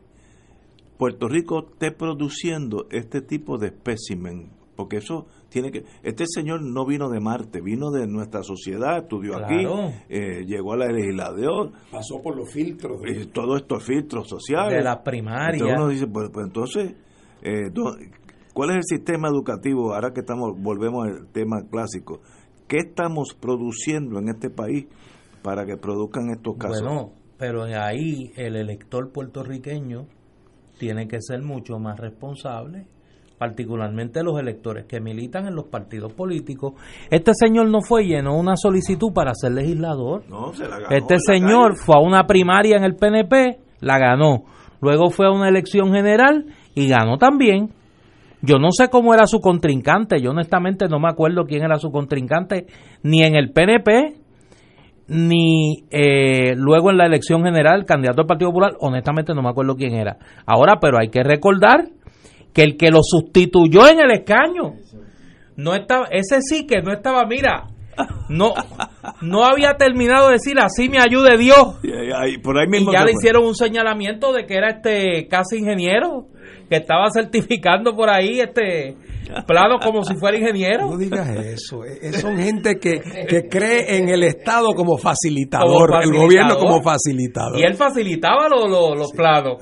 Puerto 0.99 1.29
Rico 1.29 1.69
esté 1.73 1.93
produciendo 1.93 2.87
este 2.91 3.21
tipo 3.21 3.59
de 3.59 3.69
espécimen, 3.69 4.51
porque 4.77 4.97
eso 4.97 5.27
tiene 5.49 5.71
que... 5.71 5.85
Este 6.03 6.25
señor 6.27 6.63
no 6.63 6.85
vino 6.85 7.09
de 7.09 7.21
Marte, 7.21 7.61
vino 7.61 7.91
de 7.91 8.07
nuestra 8.07 8.43
sociedad, 8.43 8.99
estudió 8.99 9.37
aquí, 9.37 9.65
eh, 10.09 10.45
llegó 10.47 10.73
a 10.73 10.77
la 10.77 10.87
legislación. 10.87 11.73
Pasó 11.91 12.21
por 12.23 12.37
los 12.37 12.53
filtros. 12.53 13.01
Y 13.07 13.27
todos 13.27 13.63
estos 13.63 13.85
filtros 13.85 14.29
sociales. 14.29 14.79
De 14.79 14.83
la 14.83 15.03
primaria. 15.03 15.59
Entonces 15.59 15.79
uno 15.79 15.89
dice, 15.89 16.07
pues, 16.07 16.31
pues 16.33 16.47
entonces... 16.47 16.95
Eh, 17.43 17.71
¿Cuál 18.55 18.71
es 18.71 18.77
el 18.77 18.99
sistema 18.99 19.29
educativo? 19.29 19.95
Ahora 19.95 20.13
que 20.13 20.21
estamos, 20.21 20.53
volvemos 20.57 21.09
al 21.09 21.27
tema 21.33 21.63
clásico. 21.69 22.21
¿Qué 22.69 22.79
estamos 22.79 23.37
produciendo 23.39 24.21
en 24.21 24.29
este 24.29 24.49
país 24.49 24.87
para 25.43 25.67
que 25.67 25.77
produzcan 25.77 26.31
estos 26.31 26.57
casos? 26.57 26.81
Bueno, 26.81 27.11
pero 27.37 27.65
ahí 27.65 28.31
el 28.37 28.55
elector 28.55 29.11
puertorriqueño 29.13 30.07
tiene 30.79 31.09
que 31.09 31.21
ser 31.21 31.43
mucho 31.43 31.81
más 31.81 31.99
responsable, 31.99 32.87
particularmente 33.39 34.23
los 34.23 34.39
electores 34.39 34.87
que 34.87 35.01
militan 35.01 35.49
en 35.49 35.57
los 35.57 35.67
partidos 35.67 36.13
políticos. 36.13 36.75
Este 37.11 37.33
señor 37.35 37.69
no 37.69 37.81
fue 37.83 38.05
y 38.05 38.11
llenó 38.11 38.39
una 38.39 38.57
solicitud 38.57 39.13
para 39.13 39.35
ser 39.35 39.51
legislador. 39.51 40.23
No, 40.29 40.55
se 40.55 40.69
la 40.69 40.79
ganó 40.79 40.97
este 40.97 41.17
señor 41.19 41.77
fue 41.77 41.97
a 41.97 42.01
una 42.01 42.25
primaria 42.29 42.77
en 42.77 42.85
el 42.85 42.95
PNP, 42.95 43.59
la 43.81 43.99
ganó. 43.99 44.45
Luego 44.81 45.11
fue 45.11 45.27
a 45.27 45.33
una 45.33 45.49
elección 45.49 45.93
general 45.93 46.47
y 46.77 46.89
ganó 46.89 47.19
también. 47.19 47.71
Yo 48.45 48.59
no 48.59 48.71
sé 48.73 48.89
cómo 48.89 49.15
era 49.15 49.27
su 49.27 49.41
contrincante, 49.41 50.21
yo 50.21 50.31
honestamente 50.31 50.87
no 50.89 50.99
me 50.99 51.09
acuerdo 51.09 51.45
quién 51.45 51.63
era 51.63 51.79
su 51.79 51.91
contrincante, 51.91 52.67
ni 53.03 53.23
en 53.23 53.37
el 53.37 53.53
PNP, 53.53 54.15
ni 55.09 55.85
eh, 55.91 56.55
luego 56.57 56.91
en 56.91 56.99
la 56.99 57.07
elección 57.07 57.43
general, 57.43 57.85
candidato 57.85 58.23
del 58.23 58.27
Partido 58.27 58.51
Popular, 58.51 58.73
honestamente 58.81 59.35
no 59.35 59.43
me 59.43 59.51
acuerdo 59.51 59.77
quién 59.77 59.95
era. 59.95 60.19
Ahora, 60.47 60.79
pero 60.81 60.99
hay 60.99 61.09
que 61.09 61.23
recordar 61.23 61.89
que 62.53 62.63
el 62.63 62.77
que 62.77 62.91
lo 62.91 63.01
sustituyó 63.03 63.89
en 63.89 64.01
el 64.01 64.11
escaño, 64.11 64.75
no 65.57 65.75
estaba, 65.75 66.07
ese 66.11 66.41
sí 66.43 66.67
que 66.67 66.83
no 66.83 66.93
estaba, 66.93 67.25
mira, 67.27 67.69
no, 68.29 68.55
no 69.23 69.45
había 69.45 69.75
terminado 69.75 70.29
de 70.29 70.35
decir 70.35 70.59
así 70.59 70.89
me 70.89 70.99
ayude 70.99 71.37
Dios. 71.39 71.79
Y, 71.83 72.39
por 72.39 72.59
ahí 72.59 72.67
mismo 72.67 72.91
y 72.91 72.95
ya 72.95 73.05
le 73.05 73.13
hicieron 73.13 73.45
un 73.45 73.55
señalamiento 73.55 74.33
de 74.33 74.47
que 74.47 74.55
era 74.55 74.71
este 74.71 75.29
casi 75.29 75.59
ingeniero 75.59 76.27
que 76.69 76.77
estaba 76.77 77.11
certificando 77.11 77.95
por 77.95 78.11
ahí 78.11 78.41
este 78.41 78.97
plano 79.47 79.79
como 79.83 80.03
si 80.05 80.15
fuera 80.17 80.37
ingeniero. 80.37 80.91
No 80.91 80.97
digas 80.97 81.29
eso. 81.29 81.85
Eh, 81.85 81.99
eh, 82.03 82.13
son 82.13 82.37
gente 82.37 82.77
que, 82.79 83.01
que 83.29 83.49
cree 83.49 83.97
en 83.97 84.09
el 84.09 84.23
Estado 84.23 84.75
como 84.75 84.97
facilitador, 84.99 86.03
el 86.03 86.13
gobierno 86.13 86.57
como 86.57 86.83
facilitador. 86.83 87.59
Y 87.59 87.63
él 87.63 87.75
facilitaba 87.75 88.49
los, 88.49 88.99
los, 88.99 89.13
planos. 89.13 89.59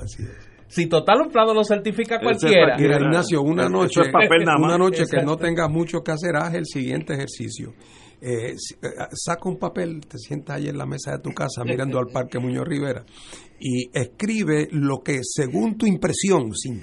Si 0.67 0.87
total 0.87 1.21
un 1.21 1.29
plano 1.29 1.53
lo 1.53 1.63
certifica 1.63 2.19
cualquiera. 2.19 2.75
Mira, 2.77 2.97
Ignacio, 2.97 3.41
una 3.41 3.69
noche, 3.69 4.01
una 4.57 4.77
noche 4.77 5.03
que 5.09 5.21
no 5.23 5.37
tengas 5.37 5.69
mucho 5.69 6.01
que 6.01 6.11
hacer, 6.11 6.35
haz 6.35 6.55
el 6.55 6.65
siguiente 6.65 7.13
ejercicio. 7.13 7.73
Eh, 8.25 8.55
saca 9.11 9.49
un 9.49 9.57
papel, 9.57 9.99
te 10.07 10.17
sientas 10.17 10.55
ahí 10.55 10.69
en 10.69 10.77
la 10.77 10.85
mesa 10.85 11.11
de 11.11 11.19
tu 11.19 11.31
casa 11.31 11.65
mirando 11.65 11.99
al 11.99 12.07
Parque 12.07 12.39
Muñoz 12.39 12.65
Rivera 12.65 13.05
y 13.59 13.89
escribe 13.93 14.69
lo 14.71 15.01
que 15.03 15.19
según 15.23 15.77
tu 15.77 15.85
impresión 15.85 16.53
sin, 16.53 16.81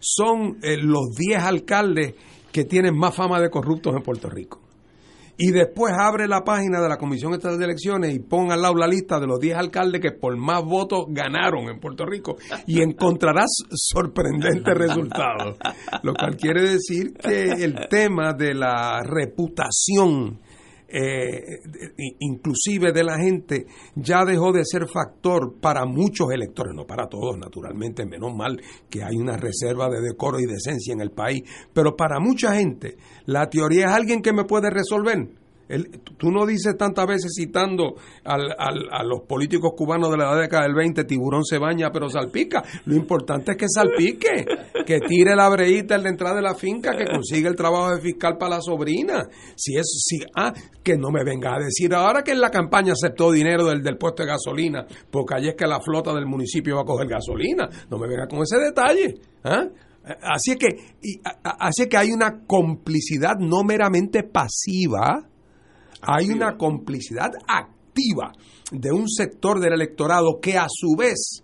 son 0.00 0.56
eh, 0.62 0.78
los 0.78 1.10
10 1.14 1.42
alcaldes 1.42 2.14
que 2.50 2.64
tienen 2.64 2.96
más 2.96 3.14
fama 3.14 3.38
de 3.38 3.50
corruptos 3.50 3.94
en 3.94 4.02
Puerto 4.02 4.30
Rico. 4.30 4.62
Y 5.42 5.52
después 5.52 5.94
abre 5.98 6.28
la 6.28 6.44
página 6.44 6.82
de 6.82 6.88
la 6.90 6.98
Comisión 6.98 7.32
Estatal 7.32 7.58
de 7.58 7.64
Elecciones 7.64 8.14
y 8.14 8.18
pon 8.18 8.52
al 8.52 8.60
lado 8.60 8.74
la 8.74 8.86
lista 8.86 9.18
de 9.18 9.26
los 9.26 9.40
10 9.40 9.56
alcaldes 9.56 10.02
que 10.02 10.12
por 10.12 10.36
más 10.36 10.62
votos 10.62 11.06
ganaron 11.08 11.70
en 11.70 11.80
Puerto 11.80 12.04
Rico 12.04 12.36
y 12.66 12.82
encontrarás 12.82 13.48
sorprendentes 13.72 14.74
resultados. 14.76 15.56
Lo 16.02 16.12
cual 16.12 16.36
quiere 16.36 16.72
decir 16.72 17.14
que 17.14 17.44
el 17.44 17.88
tema 17.88 18.34
de 18.34 18.52
la 18.52 19.02
reputación 19.02 20.40
eh, 20.92 21.60
inclusive 22.18 22.92
de 22.92 23.04
la 23.04 23.16
gente, 23.18 23.66
ya 23.94 24.24
dejó 24.24 24.52
de 24.52 24.64
ser 24.64 24.88
factor 24.88 25.54
para 25.60 25.84
muchos 25.84 26.30
electores, 26.32 26.74
no 26.74 26.86
para 26.86 27.08
todos 27.08 27.38
naturalmente, 27.38 28.06
menos 28.06 28.34
mal 28.34 28.60
que 28.88 29.02
hay 29.02 29.16
una 29.16 29.36
reserva 29.36 29.88
de 29.88 30.00
decoro 30.00 30.40
y 30.40 30.46
decencia 30.46 30.92
en 30.92 31.00
el 31.00 31.10
país, 31.10 31.42
pero 31.72 31.96
para 31.96 32.18
mucha 32.20 32.54
gente 32.54 32.96
la 33.26 33.48
teoría 33.48 33.86
es 33.86 33.92
alguien 33.92 34.22
que 34.22 34.32
me 34.32 34.44
puede 34.44 34.70
resolver 34.70 35.39
tú 36.16 36.30
no 36.30 36.46
dices 36.46 36.76
tantas 36.76 37.06
veces 37.06 37.32
citando 37.34 37.94
a 38.24 39.04
los 39.04 39.20
políticos 39.26 39.72
cubanos 39.76 40.10
de 40.10 40.16
la 40.16 40.34
década 40.36 40.64
del 40.64 40.74
20, 40.74 41.04
tiburón 41.04 41.44
se 41.44 41.58
baña 41.58 41.90
pero 41.92 42.08
salpica. 42.08 42.62
Lo 42.86 42.94
importante 42.94 43.52
es 43.52 43.56
que 43.56 43.66
salpique, 43.68 44.46
que 44.86 45.00
tire 45.00 45.34
la 45.36 45.48
breita 45.48 45.96
en 45.96 46.02
la 46.02 46.08
entrada 46.08 46.36
de 46.36 46.42
la 46.42 46.54
finca, 46.54 46.96
que 46.96 47.04
consiga 47.04 47.48
el 47.48 47.56
trabajo 47.56 47.94
de 47.94 48.00
fiscal 48.00 48.36
para 48.38 48.56
la 48.56 48.60
sobrina. 48.60 49.28
Si 49.56 49.76
es, 49.76 49.86
si, 50.04 50.20
ah, 50.36 50.52
que 50.82 50.96
no 50.96 51.10
me 51.10 51.24
venga 51.24 51.54
a 51.54 51.58
decir 51.58 51.94
ahora 51.94 52.22
que 52.22 52.32
en 52.32 52.40
la 52.40 52.50
campaña 52.50 52.92
aceptó 52.92 53.30
dinero 53.30 53.66
del, 53.66 53.82
del 53.82 53.96
puesto 53.96 54.22
de 54.22 54.28
gasolina, 54.28 54.86
porque 55.10 55.34
allí 55.34 55.48
es 55.48 55.54
que 55.54 55.66
la 55.66 55.80
flota 55.80 56.12
del 56.14 56.26
municipio 56.26 56.76
va 56.76 56.82
a 56.82 56.84
coger 56.84 57.08
gasolina. 57.08 57.68
No 57.90 57.98
me 57.98 58.08
venga 58.08 58.26
con 58.26 58.40
ese 58.42 58.58
detalle. 58.58 59.14
¿ah? 59.44 59.66
Así 60.22 60.56
que, 60.56 60.68
así 61.42 61.86
que 61.88 61.96
hay 61.96 62.10
una 62.10 62.44
complicidad 62.46 63.36
no 63.38 63.62
meramente 63.62 64.22
pasiva, 64.22 65.28
hay 66.02 66.30
una 66.30 66.56
complicidad 66.56 67.30
activa 67.46 68.32
de 68.70 68.92
un 68.92 69.08
sector 69.08 69.60
del 69.60 69.74
electorado 69.74 70.38
que 70.40 70.56
a 70.56 70.66
su 70.68 70.94
vez 70.96 71.42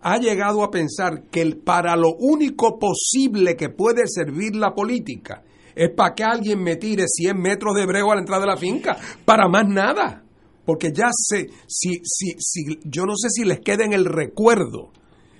ha 0.00 0.18
llegado 0.18 0.64
a 0.64 0.70
pensar 0.70 1.24
que 1.30 1.56
para 1.64 1.96
lo 1.96 2.14
único 2.18 2.78
posible 2.78 3.56
que 3.56 3.68
puede 3.68 4.02
servir 4.06 4.56
la 4.56 4.74
política 4.74 5.42
es 5.74 5.90
para 5.94 6.14
que 6.14 6.24
alguien 6.24 6.62
me 6.62 6.76
tire 6.76 7.04
100 7.06 7.40
metros 7.40 7.74
de 7.74 7.86
brego 7.86 8.12
a 8.12 8.16
la 8.16 8.20
entrada 8.20 8.42
de 8.42 8.46
la 8.48 8.56
finca, 8.56 8.96
para 9.24 9.48
más 9.48 9.66
nada. 9.66 10.22
Porque 10.64 10.92
ya 10.92 11.08
sé, 11.12 11.48
si, 11.66 12.00
si, 12.04 12.36
si, 12.38 12.78
yo 12.84 13.04
no 13.04 13.16
sé 13.16 13.28
si 13.30 13.44
les 13.44 13.60
queda 13.60 13.84
en 13.84 13.92
el 13.92 14.04
recuerdo 14.04 14.92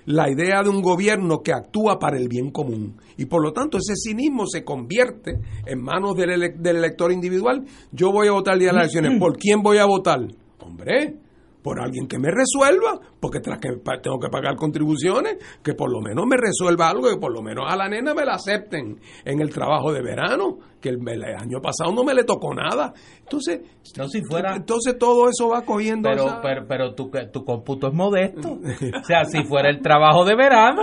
la 0.05 0.29
idea 0.29 0.61
de 0.63 0.69
un 0.69 0.81
gobierno 0.81 1.41
que 1.41 1.53
actúa 1.53 1.99
para 1.99 2.17
el 2.17 2.27
bien 2.27 2.51
común. 2.51 2.97
Y 3.17 3.25
por 3.25 3.41
lo 3.41 3.53
tanto 3.53 3.77
ese 3.77 3.95
cinismo 3.95 4.45
se 4.47 4.63
convierte 4.63 5.39
en 5.65 5.81
manos 5.81 6.15
del, 6.15 6.55
del 6.57 6.77
elector 6.77 7.11
individual. 7.11 7.65
Yo 7.91 8.11
voy 8.11 8.27
a 8.27 8.31
votar 8.31 8.55
el 8.55 8.61
día 8.61 8.69
de 8.69 8.75
las 8.75 8.83
elecciones. 8.93 9.19
¿Por 9.19 9.37
quién 9.37 9.61
voy 9.61 9.77
a 9.77 9.85
votar? 9.85 10.19
Hombre, 10.59 11.15
por 11.63 11.79
alguien 11.79 12.07
que 12.07 12.19
me 12.19 12.29
resuelva, 12.29 12.99
porque 13.19 13.39
tras 13.39 13.59
que 13.59 13.69
tengo 14.01 14.19
que 14.19 14.29
pagar 14.29 14.55
contribuciones, 14.55 15.37
que 15.63 15.73
por 15.73 15.91
lo 15.91 16.01
menos 16.01 16.25
me 16.27 16.35
resuelva 16.37 16.89
algo, 16.89 17.09
que 17.09 17.17
por 17.17 17.33
lo 17.33 17.41
menos 17.41 17.65
a 17.67 17.77
la 17.77 17.87
nena 17.87 18.13
me 18.13 18.25
la 18.25 18.33
acepten 18.33 18.99
en 19.23 19.41
el 19.41 19.49
trabajo 19.49 19.93
de 19.93 20.01
verano, 20.01 20.57
que 20.81 20.89
el, 20.89 20.99
año 21.23 21.61
pasado 21.61 21.93
no 21.93 22.03
me 22.03 22.13
le 22.13 22.25
tocó 22.25 22.53
nada. 22.53 22.93
Entonces, 23.19 23.61
no, 23.97 24.07
si 24.09 24.21
fuera, 24.21 24.55
entonces 24.55 24.97
todo 24.97 25.29
eso 25.29 25.49
va 25.49 25.61
cogiendo. 25.61 26.09
Pero, 26.09 26.39
pero, 26.41 26.67
pero 26.67 26.93
tu, 26.93 27.09
tu 27.31 27.45
cómputo 27.45 27.87
es 27.87 27.93
modesto. 27.93 28.49
o 29.01 29.03
sea, 29.05 29.23
si 29.23 29.45
fuera 29.45 29.69
el 29.69 29.81
trabajo 29.81 30.25
de 30.25 30.35
verano, 30.35 30.81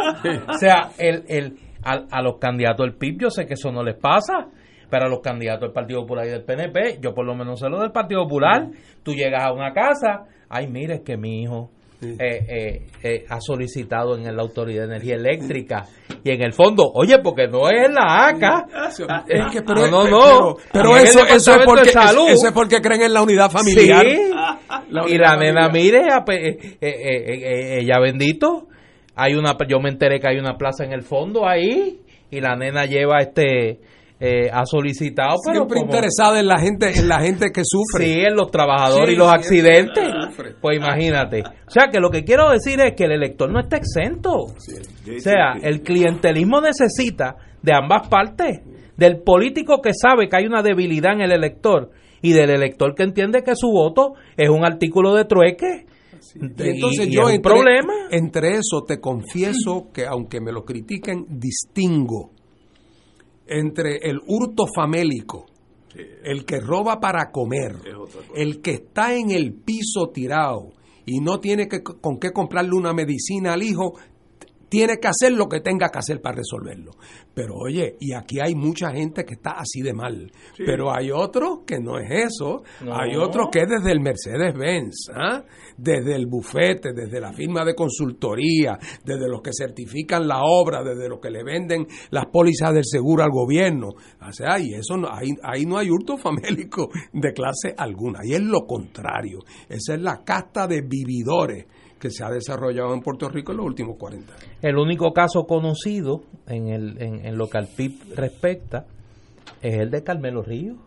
o 0.49 0.59
sea, 0.59 0.93
el, 0.99 1.25
el, 1.29 1.59
a, 1.85 2.07
a 2.11 2.23
los 2.23 2.39
candidatos 2.39 2.87
del 2.87 2.97
PIB, 2.97 3.21
yo 3.21 3.31
sé 3.31 3.45
que 3.45 3.55
eso 3.55 3.71
no 3.71 3.85
les 3.85 3.97
pasa 3.97 4.49
pero 4.91 5.07
a 5.07 5.09
los 5.09 5.21
candidatos 5.21 5.63
del 5.63 5.73
Partido 5.73 6.01
Popular 6.01 6.27
y 6.27 6.31
del 6.31 6.45
PNP, 6.45 6.99
yo 7.01 7.15
por 7.15 7.25
lo 7.25 7.35
menos 7.35 7.61
sé 7.61 7.69
lo 7.69 7.81
del 7.81 7.93
Partido 7.93 8.25
Popular, 8.25 8.67
tú 9.03 9.13
llegas 9.13 9.45
a 9.45 9.53
una 9.53 9.73
casa, 9.73 10.27
ay, 10.51 10.67
mire, 10.67 11.03
que 11.03 11.17
mi 11.17 11.43
hijo 11.43 11.71
eh, 12.03 12.17
eh, 12.19 12.87
eh, 13.03 13.25
ha 13.29 13.41
solicitado 13.41 14.17
en 14.17 14.25
la 14.25 14.43
Autoridad 14.43 14.87
de 14.87 14.95
Energía 14.95 15.17
Eléctrica 15.17 15.85
y 16.25 16.31
en 16.31 16.43
el 16.43 16.55
fondo, 16.55 16.91
oye, 16.95 17.19
porque 17.23 17.47
no 17.47 17.69
es 17.69 17.91
la 17.91 18.27
ACA. 18.29 18.65
pero, 19.67 19.87
no, 19.89 20.09
no, 20.09 20.57
Pero, 20.73 20.97
eso, 20.97 21.27
eso, 21.27 21.57
es 21.57 21.67
porque, 21.67 21.91
eso 21.91 22.47
es 22.47 22.53
porque 22.53 22.81
creen 22.81 23.03
en 23.03 23.13
la 23.13 23.23
unidad 23.23 23.51
familiar. 23.51 24.07
y 25.09 25.19
la 25.19 25.37
nena, 25.37 25.69
mire, 25.69 26.05
ella 26.81 28.01
bendito, 28.01 28.69
hay 29.15 29.35
una, 29.35 29.57
yo 29.69 29.79
me 29.81 29.91
enteré 29.91 30.21
que 30.21 30.29
hay 30.29 30.39
una 30.39 30.57
plaza 30.57 30.85
en 30.85 30.93
el 30.93 31.03
fondo 31.03 31.47
ahí 31.47 32.01
y 32.31 32.41
la 32.41 32.57
nena 32.57 32.87
lleva 32.87 33.19
este 33.19 33.79
eh, 34.23 34.51
ha 34.53 34.67
solicitado 34.67 35.37
pero 35.43 35.61
siempre 35.61 35.81
interesada 35.81 36.39
en 36.41 36.47
la 36.47 36.59
gente 36.59 36.91
en 36.95 37.09
la 37.09 37.21
gente 37.21 37.51
que 37.51 37.63
sufre. 37.65 38.05
Sí 38.05 38.21
en 38.21 38.37
los 38.37 38.51
trabajadores 38.51 39.15
y 39.15 39.17
los 39.17 39.33
accidentes. 39.33 40.05
pues 40.61 40.77
imagínate. 40.77 41.43
O 41.43 41.71
sea 41.71 41.89
que 41.91 42.01
lo 42.01 42.11
que 42.11 42.23
quiero 42.23 42.51
decir 42.51 42.79
es 42.81 42.95
que 42.95 43.05
el 43.05 43.13
elector 43.13 43.51
no 43.51 43.61
está 43.61 43.79
exento. 43.79 44.33
O 44.33 44.55
sea 45.19 45.55
el 45.63 45.81
clientelismo 45.81 46.61
necesita 46.61 47.37
de 47.63 47.73
ambas 47.73 48.09
partes 48.09 48.61
del 48.95 49.23
político 49.23 49.81
que 49.81 49.93
sabe 49.95 50.29
que 50.29 50.37
hay 50.37 50.45
una 50.45 50.63
debilidad 50.63 51.15
en 51.15 51.23
el 51.23 51.33
elector 51.33 51.91
y 52.21 52.33
del 52.33 52.51
elector 52.51 52.95
que 52.95 53.05
entiende 53.05 53.43
que 53.43 53.57
su 53.57 53.69
voto 53.69 54.13
es 54.37 54.51
un 54.51 54.67
artículo 54.67 55.15
de 55.15 55.25
trueque. 55.25 55.87
Entonces 56.35 57.09
yo 57.09 57.31
entre, 57.31 57.41
problema. 57.41 57.95
entre 58.11 58.57
eso 58.57 58.85
te 58.87 59.01
confieso 59.01 59.89
que 59.95 60.05
aunque 60.05 60.43
me 60.43 60.53
lo 60.53 60.67
critiquen 60.67 61.25
distingo 61.31 62.33
entre 63.51 63.99
el 64.03 64.21
hurto 64.27 64.65
famélico, 64.75 65.47
el 66.25 66.45
que 66.45 66.61
roba 66.61 67.01
para 67.01 67.31
comer, 67.33 67.77
el 68.35 68.63
que 68.63 68.71
está 68.71 69.15
en 69.15 69.31
el 69.31 69.53
piso 69.53 70.11
tirado 70.15 70.71
y 71.05 71.19
no 71.19 71.41
tiene 71.41 71.67
que, 71.67 71.83
con 71.83 72.19
qué 72.21 72.31
comprarle 72.31 72.77
una 72.77 72.93
medicina 72.93 73.55
al 73.55 73.63
hijo, 73.65 73.95
tiene 74.71 74.99
que 74.99 75.09
hacer 75.09 75.33
lo 75.33 75.49
que 75.49 75.61
tenga 75.61 75.91
que 75.91 75.99
hacer 75.99 76.23
para 76.23 76.37
resolverlo. 76.37 76.93
Pero 77.35 77.57
oye, 77.57 77.97
y 78.01 78.15
aquí 78.15 78.39
hay 78.41 78.55
mucha 78.55 78.93
gente 78.93 79.25
que 79.25 79.35
está 79.35 79.51
así 79.59 79.83
de 79.83 79.93
mal. 79.93 80.31
Pero 80.57 80.95
hay 80.95 81.11
otros 81.11 81.61
que 81.67 81.81
no 81.81 81.99
es 81.99 82.09
eso. 82.11 82.63
Hay 82.91 83.17
otros 83.17 83.49
que 83.51 83.63
es 83.63 83.69
desde 83.69 83.91
el 83.91 84.01
Mercedes-Benz, 84.01 85.11
¿ah? 85.15 85.43
desde 85.77 86.15
el 86.15 86.27
bufete, 86.27 86.93
desde 86.95 87.21
la 87.21 87.33
firma 87.33 87.65
de 87.65 87.75
consultoría, 87.75 88.79
desde 89.05 89.29
los 89.29 89.43
que 89.43 89.51
certifican 89.53 90.29
la 90.29 90.43
obra, 90.45 90.85
desde 90.85 91.09
los 91.09 91.19
que 91.21 91.31
le 91.31 91.43
venden 91.43 91.87
las 92.11 92.27
pólizas 92.27 92.73
del 92.73 92.85
seguro 92.85 93.25
al 93.25 93.31
gobierno. 93.31 93.89
O 93.89 94.33
sea, 94.33 94.59
y 94.61 94.75
eso 94.75 94.97
no, 94.97 95.09
ahí, 95.11 95.31
ahí 95.43 95.67
no 95.67 95.79
hay 95.79 95.91
hurto 95.91 96.17
famélico 96.17 96.91
de 97.13 97.33
clase 97.33 97.75
alguna. 97.77 98.21
Y 98.23 98.35
es 98.35 98.43
lo 98.43 98.67
contrario. 98.67 99.41
Esa 99.69 99.95
es 99.95 100.01
la 100.01 100.23
casta 100.23 100.69
de 100.69 100.83
vividores 100.83 101.67
que 102.01 102.11
se 102.11 102.25
ha 102.25 102.31
desarrollado 102.31 102.95
en 102.95 103.01
Puerto 103.01 103.29
Rico 103.29 103.53
en 103.53 103.59
los 103.59 103.67
últimos 103.67 103.97
40 103.99 104.33
años. 104.33 104.49
El 104.63 104.79
único 104.79 105.13
caso 105.13 105.45
conocido 105.47 106.23
en, 106.47 106.69
el, 106.69 107.01
en, 107.01 107.37
lo 107.37 107.49
que 107.49 107.59
al 107.59 107.69
PIB 107.69 108.17
respecta 108.17 108.87
es 109.61 109.79
el 109.79 109.91
de 109.91 110.03
Carmelo 110.03 110.43
Ríos, 110.43 110.79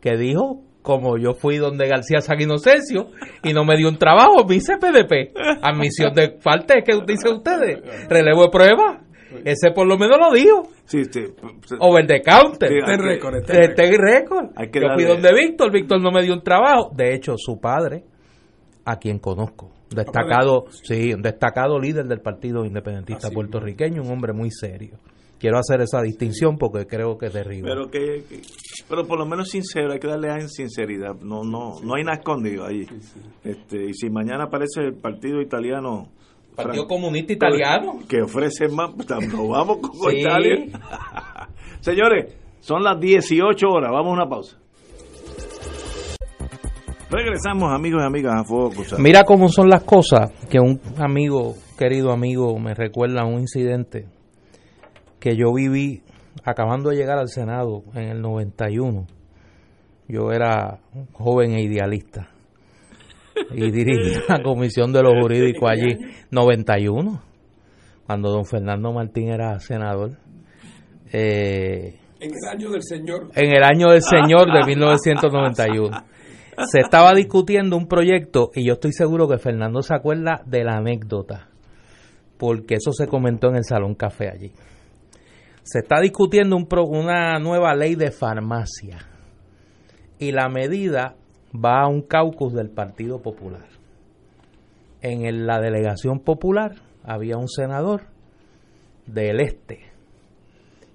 que 0.00 0.16
dijo, 0.16 0.62
como 0.80 1.18
yo 1.18 1.34
fui 1.34 1.58
donde 1.58 1.86
García 1.86 2.20
San 2.20 2.40
Inocencio 2.40 3.10
y 3.44 3.52
no 3.52 3.64
me 3.64 3.76
dio 3.76 3.88
un 3.88 3.98
trabajo, 3.98 4.44
me 4.48 4.56
hice 4.56 4.78
PDP. 4.78 5.36
Admisión 5.62 6.14
de 6.14 6.38
falta, 6.40 6.76
que 6.82 6.98
dicen 7.06 7.34
ustedes, 7.34 8.08
relevo 8.08 8.44
de 8.44 8.48
prueba. 8.48 9.00
Ese 9.44 9.70
por 9.70 9.86
lo 9.86 9.96
menos 9.96 10.18
lo 10.18 10.32
dijo. 10.32 10.68
Sí, 10.84 11.04
sí. 11.04 11.24
Over 11.78 12.06
the 12.06 12.22
counter. 12.22 12.68
Sí, 12.68 12.74
este 12.78 12.96
récord. 12.96 13.36
Este 13.36 13.96
récord. 13.96 14.50
Yo 14.72 14.94
fui 14.94 15.04
donde 15.04 15.30
Víctor, 15.32 15.72
Víctor 15.72 16.02
no 16.02 16.10
me 16.10 16.22
dio 16.22 16.34
un 16.34 16.42
trabajo. 16.42 16.90
De 16.94 17.14
hecho, 17.14 17.34
su 17.36 17.58
padre, 17.60 18.04
a 18.84 18.96
quien 18.96 19.18
conozco, 19.18 19.70
destacado, 19.94 20.64
sí, 20.82 21.12
un 21.12 21.22
destacado 21.22 21.78
líder 21.78 22.06
del 22.06 22.20
Partido 22.20 22.64
Independentista 22.64 23.30
puertorriqueño, 23.30 24.02
un 24.02 24.10
hombre 24.10 24.32
muy 24.32 24.50
serio. 24.50 24.98
Quiero 25.38 25.58
hacer 25.58 25.80
esa 25.80 26.00
distinción 26.02 26.56
porque 26.56 26.86
creo 26.86 27.18
que 27.18 27.26
es 27.26 27.32
derriba. 27.32 27.68
Pero 27.68 27.90
que, 27.90 28.22
pero 28.88 29.04
por 29.06 29.18
lo 29.18 29.26
menos 29.26 29.48
sincero, 29.48 29.92
hay 29.92 29.98
que 29.98 30.06
darle 30.06 30.30
a 30.30 30.40
sinceridad. 30.48 31.16
No, 31.20 31.42
no, 31.42 31.80
no 31.82 31.94
hay 31.96 32.04
nada 32.04 32.18
escondido 32.18 32.64
ahí. 32.64 32.86
Este, 33.42 33.86
y 33.86 33.92
si 33.92 34.08
mañana 34.08 34.44
aparece 34.44 34.82
el 34.82 34.94
Partido 34.94 35.40
Italiano 35.40 36.08
Partido 36.54 36.86
Comunista 36.86 37.32
Italiano. 37.32 38.00
Que 38.08 38.22
ofrece 38.22 38.68
más, 38.68 38.92
pues, 38.94 39.08
nos 39.08 39.48
vamos 39.48 39.78
con 39.78 40.14
Italia. 40.14 40.66
Señores, 41.80 42.34
son 42.60 42.82
las 42.82 43.00
18 43.00 43.66
horas, 43.68 43.90
vamos 43.90 44.10
a 44.10 44.22
una 44.22 44.28
pausa. 44.28 44.61
Regresamos, 47.12 47.70
amigos 47.70 48.00
y 48.02 48.06
amigas, 48.06 48.40
a 48.40 48.44
Fuego 48.44 48.70
Mira 48.98 49.24
cómo 49.24 49.48
son 49.50 49.68
las 49.68 49.82
cosas, 49.82 50.30
que 50.48 50.58
un 50.58 50.80
amigo, 50.96 51.54
querido 51.78 52.10
amigo, 52.10 52.58
me 52.58 52.72
recuerda 52.72 53.26
un 53.26 53.40
incidente 53.40 54.06
que 55.20 55.36
yo 55.36 55.52
viví 55.52 56.02
acabando 56.42 56.88
de 56.88 56.96
llegar 56.96 57.18
al 57.18 57.28
Senado 57.28 57.82
en 57.94 58.04
el 58.04 58.22
91. 58.22 59.06
Yo 60.08 60.32
era 60.32 60.80
joven 61.12 61.52
e 61.52 61.62
idealista 61.62 62.30
y 63.50 63.70
dirigía 63.70 64.22
la 64.28 64.42
comisión 64.42 64.90
de 64.94 65.02
los 65.02 65.12
jurídicos 65.20 65.70
allí, 65.70 65.98
91, 66.30 67.22
cuando 68.06 68.30
don 68.30 68.46
Fernando 68.46 68.90
Martín 68.90 69.28
era 69.28 69.60
senador. 69.60 70.12
Eh, 71.12 71.98
en 72.20 72.30
el 72.30 72.48
año 72.50 72.70
del 72.70 72.82
Señor. 72.82 73.28
En 73.34 73.54
el 73.54 73.62
año 73.62 73.90
del 73.90 74.00
Señor 74.02 74.50
de 74.50 74.64
1991 74.66 76.12
se 76.66 76.80
estaba 76.80 77.12
discutiendo 77.14 77.76
un 77.76 77.86
proyecto 77.86 78.50
y 78.54 78.66
yo 78.66 78.74
estoy 78.74 78.92
seguro 78.92 79.28
que 79.28 79.38
Fernando 79.38 79.82
se 79.82 79.94
acuerda 79.94 80.42
de 80.46 80.64
la 80.64 80.76
anécdota, 80.76 81.48
porque 82.38 82.74
eso 82.74 82.92
se 82.92 83.06
comentó 83.06 83.48
en 83.48 83.56
el 83.56 83.64
Salón 83.64 83.94
Café 83.94 84.28
allí. 84.28 84.52
Se 85.62 85.80
está 85.80 86.00
discutiendo 86.00 86.56
un 86.56 86.66
una 86.88 87.38
nueva 87.38 87.74
ley 87.74 87.94
de 87.94 88.10
farmacia 88.10 88.98
y 90.18 90.32
la 90.32 90.48
medida 90.48 91.14
va 91.54 91.82
a 91.82 91.88
un 91.88 92.02
caucus 92.02 92.52
del 92.52 92.70
Partido 92.70 93.20
Popular. 93.22 93.66
En 95.00 95.46
la 95.46 95.60
delegación 95.60 96.20
popular 96.20 96.76
había 97.04 97.36
un 97.36 97.48
senador 97.48 98.02
del 99.06 99.40
este 99.40 99.80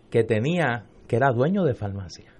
que 0.09 0.23
tenía 0.23 0.85
que 1.07 1.17
era 1.17 1.31
dueño 1.31 1.63
de 1.63 1.73
farmacia 1.73 2.36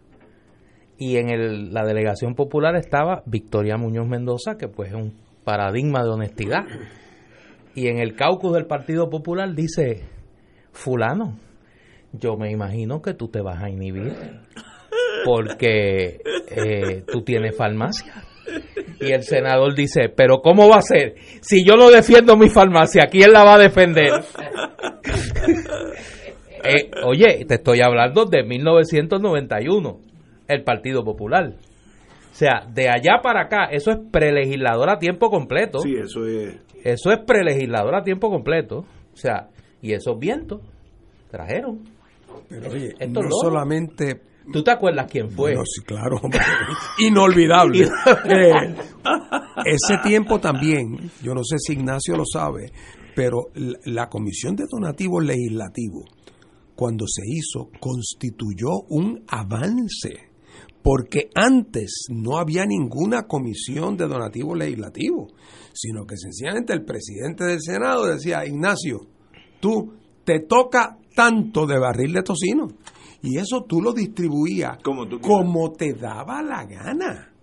y 0.98 1.18
en 1.18 1.74
la 1.74 1.86
delegación 1.86 2.34
popular 2.34 2.76
estaba 2.76 3.22
Victoria 3.26 3.78
Muñoz 3.78 4.08
Mendoza, 4.08 4.58
que 4.58 4.68
pues 4.68 4.90
es 4.90 4.96
un 4.96 5.14
paradigma 5.44 6.04
de 6.04 6.10
honestidad. 6.10 6.66
Y 7.76 7.88
en 7.88 8.00
el 8.00 8.16
caucus 8.16 8.54
del 8.54 8.66
Partido 8.66 9.10
Popular 9.10 9.54
dice, 9.54 10.04
fulano, 10.72 11.38
yo 12.12 12.36
me 12.36 12.52
imagino 12.52 13.02
que 13.02 13.14
tú 13.14 13.28
te 13.28 13.42
vas 13.42 13.62
a 13.62 13.70
inhibir 13.70 14.14
porque 15.24 16.20
eh, 16.50 17.04
tú 17.12 17.22
tienes 17.22 17.56
farmacia. 17.56 18.24
Y 19.00 19.12
el 19.12 19.24
senador 19.24 19.76
dice, 19.76 20.10
pero 20.10 20.42
¿cómo 20.42 20.68
va 20.68 20.78
a 20.78 20.82
ser? 20.82 21.16
Si 21.42 21.64
yo 21.64 21.76
no 21.76 21.92
defiendo 21.92 22.36
mi 22.36 22.50
farmacia, 22.50 23.08
¿quién 23.12 23.32
la 23.32 23.44
va 23.44 23.56
a 23.56 23.60
defender? 23.60 24.12
Eh, 26.70 26.92
oye, 27.06 27.46
te 27.48 27.56
estoy 27.56 27.80
hablando 27.82 28.26
de 28.26 28.44
1991 28.44 30.00
el 30.48 30.64
Partido 30.64 31.04
Popular. 31.04 31.56
O 32.32 32.36
sea, 32.36 32.66
de 32.72 32.90
allá 32.90 33.20
para 33.24 33.44
acá, 33.44 33.66
eso 33.72 33.92
es 33.92 33.98
prelegislador 34.12 34.90
a 34.90 35.00
tiempo 35.00 35.30
completo. 35.30 35.80
Sí, 35.80 35.96
eso 35.96 36.26
es. 36.26 36.56
Eso 36.84 37.12
es 37.12 37.20
prelegislador 37.26 37.96
a 37.96 38.04
tiempo 38.04 38.30
completo. 38.30 38.86
O 39.14 39.18
sea, 39.18 39.50
y 39.82 39.94
esos 39.94 40.20
vientos 40.20 40.62
trajeron. 41.32 41.84
Pero 42.50 42.72
oye, 42.72 42.94
Estos 43.00 43.24
no 43.26 43.32
solamente 43.42 44.22
¿Tú 44.52 44.64
te 44.64 44.72
acuerdas 44.72 45.08
quién 45.12 45.30
fue? 45.30 45.56
No, 45.56 45.62
sí, 45.66 45.82
claro, 45.84 46.18
hombre. 46.24 46.40
inolvidable. 47.00 47.84
Eh, 47.84 48.76
ese 49.66 49.98
tiempo 50.04 50.40
también, 50.40 51.12
yo 51.22 51.34
no 51.34 51.44
sé 51.44 51.58
si 51.60 51.74
Ignacio 51.74 52.16
lo 52.16 52.24
sabe, 52.26 52.72
pero 53.16 53.48
la, 53.56 53.78
la 53.86 54.10
Comisión 54.10 54.56
de 54.56 54.64
Donativos 54.72 55.24
Legislativos, 55.26 56.06
cuando 56.76 57.06
se 57.08 57.24
hizo, 57.26 57.70
constituyó 57.80 58.70
un 58.90 59.26
avance, 59.28 60.30
porque 60.88 61.30
antes 61.36 62.06
no 62.08 62.38
había 62.38 62.66
ninguna 62.66 63.24
comisión 63.24 63.98
de 63.98 64.08
donativos 64.08 64.58
legislativos, 64.58 65.34
sino 65.74 66.06
que 66.06 66.16
sencillamente 66.16 66.72
el 66.72 66.86
presidente 66.86 67.44
del 67.44 67.62
Senado 67.62 68.06
decía, 68.06 68.46
Ignacio, 68.46 69.02
tú 69.60 69.96
te 70.24 70.40
toca 70.40 70.98
tanto 71.14 71.68
de 71.68 71.78
barril 71.78 72.14
de 72.14 72.24
tocino. 72.24 72.70
Y 73.22 73.38
eso 73.38 73.66
tú 73.68 73.82
lo 73.82 73.92
distribuías 73.92 74.78
Como 74.82 75.10
tú 75.10 75.20
como 75.20 75.74
te 75.74 75.92
daba 75.92 76.42
la 76.42 76.64
gana. 76.64 77.34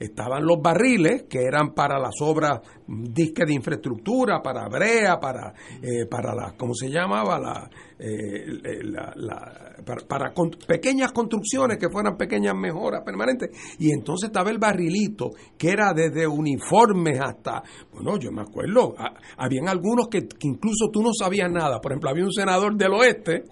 Estaban 0.00 0.46
los 0.46 0.62
barriles, 0.62 1.24
que 1.28 1.42
eran 1.42 1.74
para 1.74 1.98
las 1.98 2.14
obras 2.22 2.60
mm, 2.86 3.04
disque 3.12 3.44
de 3.44 3.52
infraestructura, 3.52 4.40
para 4.42 4.66
brea, 4.68 5.20
para, 5.20 5.52
eh, 5.82 6.06
para 6.10 6.34
la, 6.34 6.54
¿cómo 6.56 6.72
se 6.74 6.88
llamaba? 6.88 7.38
La, 7.38 7.70
eh, 7.98 8.46
la- 8.82 9.12
la- 9.14 9.76
para, 10.08 10.32
con- 10.32 10.50
pequeñas 10.66 11.12
construcciones 11.12 11.76
que 11.78 11.90
fueran 11.90 12.16
pequeñas 12.16 12.54
mejoras 12.54 13.02
permanentes. 13.04 13.50
Y 13.78 13.92
entonces 13.92 14.28
estaba 14.30 14.48
el 14.50 14.58
barrilito, 14.58 15.32
que 15.58 15.68
era 15.70 15.92
desde 15.94 16.26
uniformes 16.26 17.20
hasta, 17.20 17.62
bueno, 17.92 18.18
yo 18.18 18.32
me 18.32 18.40
acuerdo, 18.40 18.94
a- 18.98 19.12
habían 19.36 19.68
algunos 19.68 20.08
que 20.08 20.26
incluso 20.40 20.88
tú 20.90 21.02
no 21.02 21.10
sabías 21.12 21.50
nada. 21.50 21.78
Por 21.78 21.92
ejemplo, 21.92 22.08
había 22.08 22.24
un 22.24 22.32
senador 22.32 22.74
del 22.74 22.92
oeste, 22.94 23.44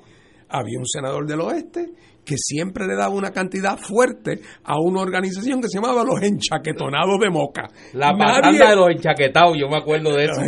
había 0.49 0.79
un 0.79 0.87
senador 0.87 1.27
del 1.27 1.41
oeste 1.43 1.93
que 2.29 2.37
siempre 2.37 2.87
le 2.87 2.95
daba 2.95 3.09
una 3.15 3.31
cantidad 3.31 3.79
fuerte 3.79 4.41
a 4.65 4.75
una 4.79 5.01
organización 5.01 5.63
que 5.63 5.69
se 5.69 5.79
llamaba 5.79 6.05
los 6.05 6.21
enchaquetonados 6.23 7.19
de 7.21 7.31
Moca. 7.31 7.69
La 7.95 8.13
Nadie- 8.13 8.19
parranda 8.19 8.71
de 8.71 8.77
los 8.77 8.89
enchaquetados, 8.91 9.57
yo 9.59 9.69
me 9.69 9.79
acuerdo 9.79 10.15
de 10.15 10.25
eso. 10.27 10.41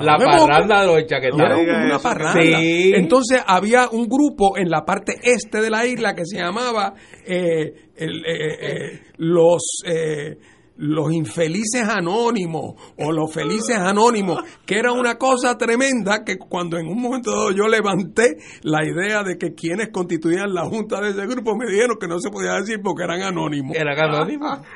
La 0.00 0.16
de 0.18 0.24
Moca. 0.24 0.38
parranda 0.46 0.80
de 0.80 0.86
los 0.86 0.96
Era 0.96 1.02
enchaquetados. 1.02 1.60
diga 1.60 1.84
una 1.84 1.98
parranda. 1.98 2.40
Sí. 2.42 2.92
Entonces 2.94 3.42
había 3.46 3.88
un 3.90 4.06
grupo 4.08 4.56
en 4.56 4.70
la 4.70 4.84
parte 4.86 5.14
este 5.22 5.60
de 5.60 5.68
la 5.70 5.84
isla 5.86 6.14
que 6.14 6.24
se 6.24 6.38
llamaba 6.38 6.94
eh, 7.26 7.72
el, 7.96 8.24
eh, 8.24 8.56
eh, 8.60 9.00
los 9.18 9.62
eh, 9.86 10.36
los 10.78 11.12
infelices 11.12 11.88
anónimos 11.88 12.74
o 12.98 13.12
los 13.12 13.32
felices 13.32 13.76
anónimos, 13.76 14.42
que 14.64 14.78
era 14.78 14.92
una 14.92 15.16
cosa 15.16 15.56
tremenda 15.56 16.24
que 16.24 16.36
cuando 16.38 16.78
en 16.78 16.86
un 16.86 17.00
momento 17.00 17.30
dado 17.30 17.50
yo 17.52 17.68
levanté 17.68 18.36
la 18.62 18.84
idea 18.84 19.22
de 19.22 19.38
que 19.38 19.54
quienes 19.54 19.88
constituían 19.90 20.52
la 20.52 20.64
junta 20.64 21.00
de 21.00 21.10
ese 21.10 21.26
grupo 21.26 21.56
me 21.56 21.70
dijeron 21.70 21.96
que 22.00 22.08
no 22.08 22.18
se 22.20 22.30
podía 22.30 22.54
decir 22.54 22.80
porque 22.82 23.04
eran 23.04 23.22
anónimos. 23.22 23.76
Eran 23.76 23.98
anónimos. 23.98 24.60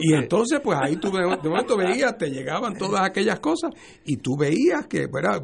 Y 0.00 0.12
entonces, 0.12 0.60
pues 0.62 0.76
ahí 0.82 0.96
tú 0.96 1.10
de 1.10 1.48
momento 1.48 1.76
veías, 1.76 2.18
te 2.18 2.26
llegaban 2.30 2.76
todas 2.76 3.02
aquellas 3.02 3.38
cosas 3.38 3.70
y 4.04 4.16
tú 4.16 4.36
veías 4.36 4.86
que 4.88 5.06
¿verdad? 5.06 5.40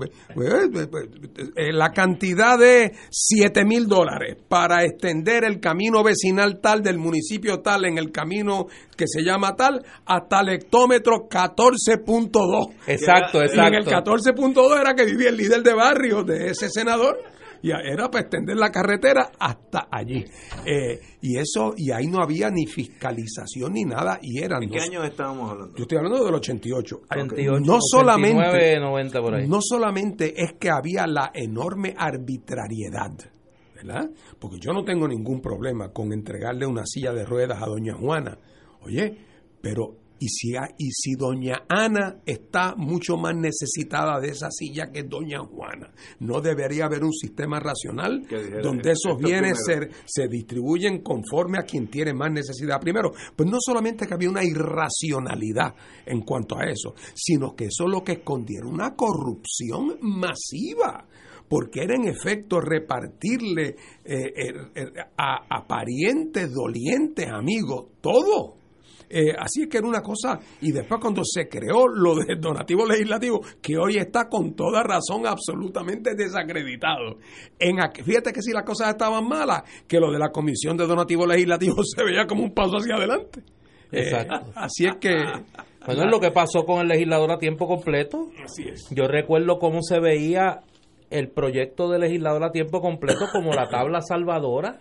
Eh, 1.56 1.72
la 1.72 1.90
cantidad 1.90 2.58
de 2.58 2.92
7 3.10 3.64
mil 3.64 3.86
dólares 3.86 4.36
para 4.48 4.84
extender 4.84 5.44
el 5.44 5.60
camino 5.60 6.02
vecinal 6.02 6.60
tal 6.60 6.82
del 6.82 6.98
municipio 6.98 7.60
tal 7.60 7.84
en 7.84 7.98
el 7.98 8.10
camino 8.10 8.66
que 8.94 9.06
se 9.06 9.22
llama 9.22 9.56
tal 9.56 9.84
hasta 10.06 10.40
el 10.40 10.48
hectómetro 10.50 11.28
14.2. 11.28 12.74
Exacto, 12.86 13.38
Y 13.38 13.46
en 13.58 13.74
el 13.74 13.82
exacto. 13.82 14.12
14.2 14.12 14.80
era 14.80 14.94
que 14.94 15.04
vivía 15.04 15.28
el 15.30 15.36
líder 15.36 15.62
de 15.62 15.74
barrio 15.74 16.22
de 16.24 16.46
ese 16.50 16.68
senador. 16.70 17.18
Y 17.62 17.70
era 17.70 18.10
para 18.10 18.20
extender 18.24 18.58
la 18.58 18.70
carretera 18.70 19.30
hasta 19.38 19.88
allí. 19.90 20.22
Eh, 20.66 21.00
y 21.22 21.38
eso, 21.38 21.72
y 21.74 21.92
ahí 21.92 22.08
no 22.08 22.20
había 22.22 22.50
ni 22.50 22.66
fiscalización 22.66 23.72
ni 23.72 23.84
nada. 23.84 24.18
Y 24.20 24.42
eran 24.42 24.64
¿En 24.64 24.68
qué 24.68 24.76
dos- 24.80 24.88
años 24.88 25.04
estábamos 25.06 25.50
hablando? 25.50 25.74
Yo 25.74 25.82
estoy 25.84 25.96
hablando 25.96 26.24
del 26.26 26.34
88. 26.34 27.00
88, 27.10 27.50
no 27.64 27.76
89, 27.76 27.80
solamente, 27.90 28.80
90 28.80 29.22
por 29.22 29.34
ahí. 29.34 29.48
no 29.48 29.60
solamente 29.62 30.34
es 30.42 30.52
que 30.60 30.68
había 30.68 31.06
la 31.06 31.30
enorme 31.32 31.94
arbitrariedad, 31.96 33.12
¿verdad? 33.74 34.10
Porque 34.38 34.58
yo 34.60 34.74
no 34.74 34.84
tengo 34.84 35.08
ningún 35.08 35.40
problema 35.40 35.88
con 35.90 36.12
entregarle 36.12 36.66
una 36.66 36.84
silla 36.84 37.12
de 37.14 37.24
ruedas 37.24 37.62
a 37.62 37.66
doña 37.66 37.94
Juana. 37.94 38.36
Oye, 38.84 39.16
pero 39.60 39.96
¿y 40.18 40.28
si, 40.28 40.52
y 40.78 40.90
si 40.90 41.14
doña 41.14 41.64
Ana 41.68 42.20
está 42.24 42.74
mucho 42.76 43.16
más 43.16 43.34
necesitada 43.34 44.20
de 44.20 44.28
esa 44.28 44.50
silla 44.50 44.90
que 44.92 45.02
doña 45.02 45.40
Juana? 45.40 45.92
¿No 46.20 46.40
debería 46.40 46.86
haber 46.86 47.02
un 47.02 47.12
sistema 47.12 47.60
racional 47.60 48.22
dijera, 48.22 48.62
donde 48.62 48.92
esos 48.92 49.18
bienes 49.18 49.58
se, 49.66 49.90
se 50.04 50.28
distribuyen 50.28 51.02
conforme 51.02 51.58
a 51.58 51.62
quien 51.62 51.88
tiene 51.88 52.14
más 52.14 52.30
necesidad 52.30 52.80
primero. 52.80 53.12
Pues 53.36 53.50
no 53.50 53.58
solamente 53.60 54.06
que 54.06 54.14
había 54.14 54.30
una 54.30 54.44
irracionalidad 54.44 55.74
en 56.06 56.20
cuanto 56.22 56.58
a 56.58 56.64
eso, 56.64 56.94
sino 57.14 57.54
que 57.54 57.66
eso 57.66 57.86
lo 57.86 58.02
que 58.02 58.12
escondía 58.12 58.60
era 58.60 58.68
una 58.68 58.94
corrupción 58.94 59.98
masiva. 60.00 61.06
Porque 61.46 61.82
era 61.82 61.94
en 61.94 62.08
efecto 62.08 62.58
repartirle 62.58 63.76
eh, 64.02 64.32
eh, 64.34 64.54
eh, 64.74 64.86
a, 65.18 65.58
a 65.58 65.66
parientes, 65.66 66.50
dolientes, 66.50 67.28
amigos, 67.28 67.88
todo. 68.00 68.63
Eh, 69.16 69.32
así 69.38 69.62
es 69.62 69.68
que 69.68 69.78
era 69.78 69.86
una 69.86 70.00
cosa, 70.00 70.40
y 70.60 70.72
después 70.72 71.00
cuando 71.00 71.22
se 71.24 71.48
creó 71.48 71.86
lo 71.86 72.16
del 72.16 72.40
donativo 72.40 72.84
legislativo, 72.84 73.42
que 73.62 73.76
hoy 73.78 73.96
está 73.96 74.28
con 74.28 74.56
toda 74.56 74.82
razón 74.82 75.24
absolutamente 75.24 76.16
desacreditado. 76.16 77.18
En, 77.56 77.76
fíjate 78.04 78.32
que 78.32 78.42
si 78.42 78.50
las 78.50 78.64
cosas 78.64 78.88
estaban 78.88 79.28
malas, 79.28 79.62
que 79.86 80.00
lo 80.00 80.10
de 80.10 80.18
la 80.18 80.30
Comisión 80.30 80.76
de 80.76 80.88
Donativo 80.88 81.28
Legislativo 81.28 81.76
se 81.84 82.02
veía 82.02 82.26
como 82.26 82.42
un 82.42 82.52
paso 82.52 82.78
hacia 82.78 82.96
adelante. 82.96 83.38
Eh, 83.92 84.00
Exacto. 84.00 84.50
así 84.56 84.84
es 84.86 84.96
que... 84.96 85.14
Bueno, 85.86 86.04
es 86.04 86.10
lo 86.10 86.18
que 86.18 86.30
pasó 86.30 86.64
con 86.64 86.80
el 86.80 86.88
legislador 86.88 87.30
a 87.30 87.36
tiempo 87.36 87.66
completo. 87.66 88.30
Así 88.42 88.62
es. 88.66 88.88
Yo 88.88 89.06
recuerdo 89.06 89.58
cómo 89.58 89.82
se 89.82 90.00
veía 90.00 90.62
el 91.10 91.28
proyecto 91.28 91.90
de 91.90 91.98
legislador 91.98 92.42
a 92.42 92.52
tiempo 92.52 92.80
completo 92.80 93.26
como 93.30 93.52
la 93.52 93.68
tabla 93.68 94.00
salvadora 94.00 94.80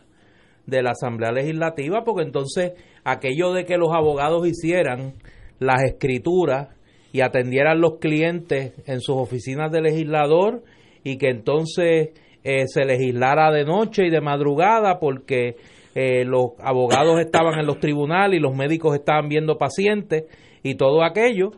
de 0.65 0.81
la 0.81 0.91
Asamblea 0.91 1.31
Legislativa, 1.31 2.03
porque 2.03 2.23
entonces 2.23 2.73
aquello 3.03 3.53
de 3.53 3.65
que 3.65 3.77
los 3.77 3.93
abogados 3.93 4.47
hicieran 4.47 5.13
las 5.59 5.83
escrituras 5.83 6.69
y 7.11 7.21
atendieran 7.21 7.79
los 7.79 7.99
clientes 7.99 8.73
en 8.85 9.01
sus 9.01 9.15
oficinas 9.17 9.71
de 9.71 9.81
legislador 9.81 10.63
y 11.03 11.17
que 11.17 11.29
entonces 11.29 12.09
eh, 12.43 12.67
se 12.67 12.85
legislara 12.85 13.51
de 13.51 13.65
noche 13.65 14.07
y 14.07 14.09
de 14.09 14.21
madrugada 14.21 14.99
porque 14.99 15.55
eh, 15.95 16.25
los 16.25 16.51
abogados 16.59 17.19
estaban 17.19 17.59
en 17.59 17.67
los 17.67 17.79
tribunales 17.79 18.39
y 18.39 18.41
los 18.41 18.55
médicos 18.55 18.95
estaban 18.95 19.29
viendo 19.29 19.57
pacientes 19.57 20.25
y 20.63 20.75
todo 20.75 21.03
aquello. 21.03 21.51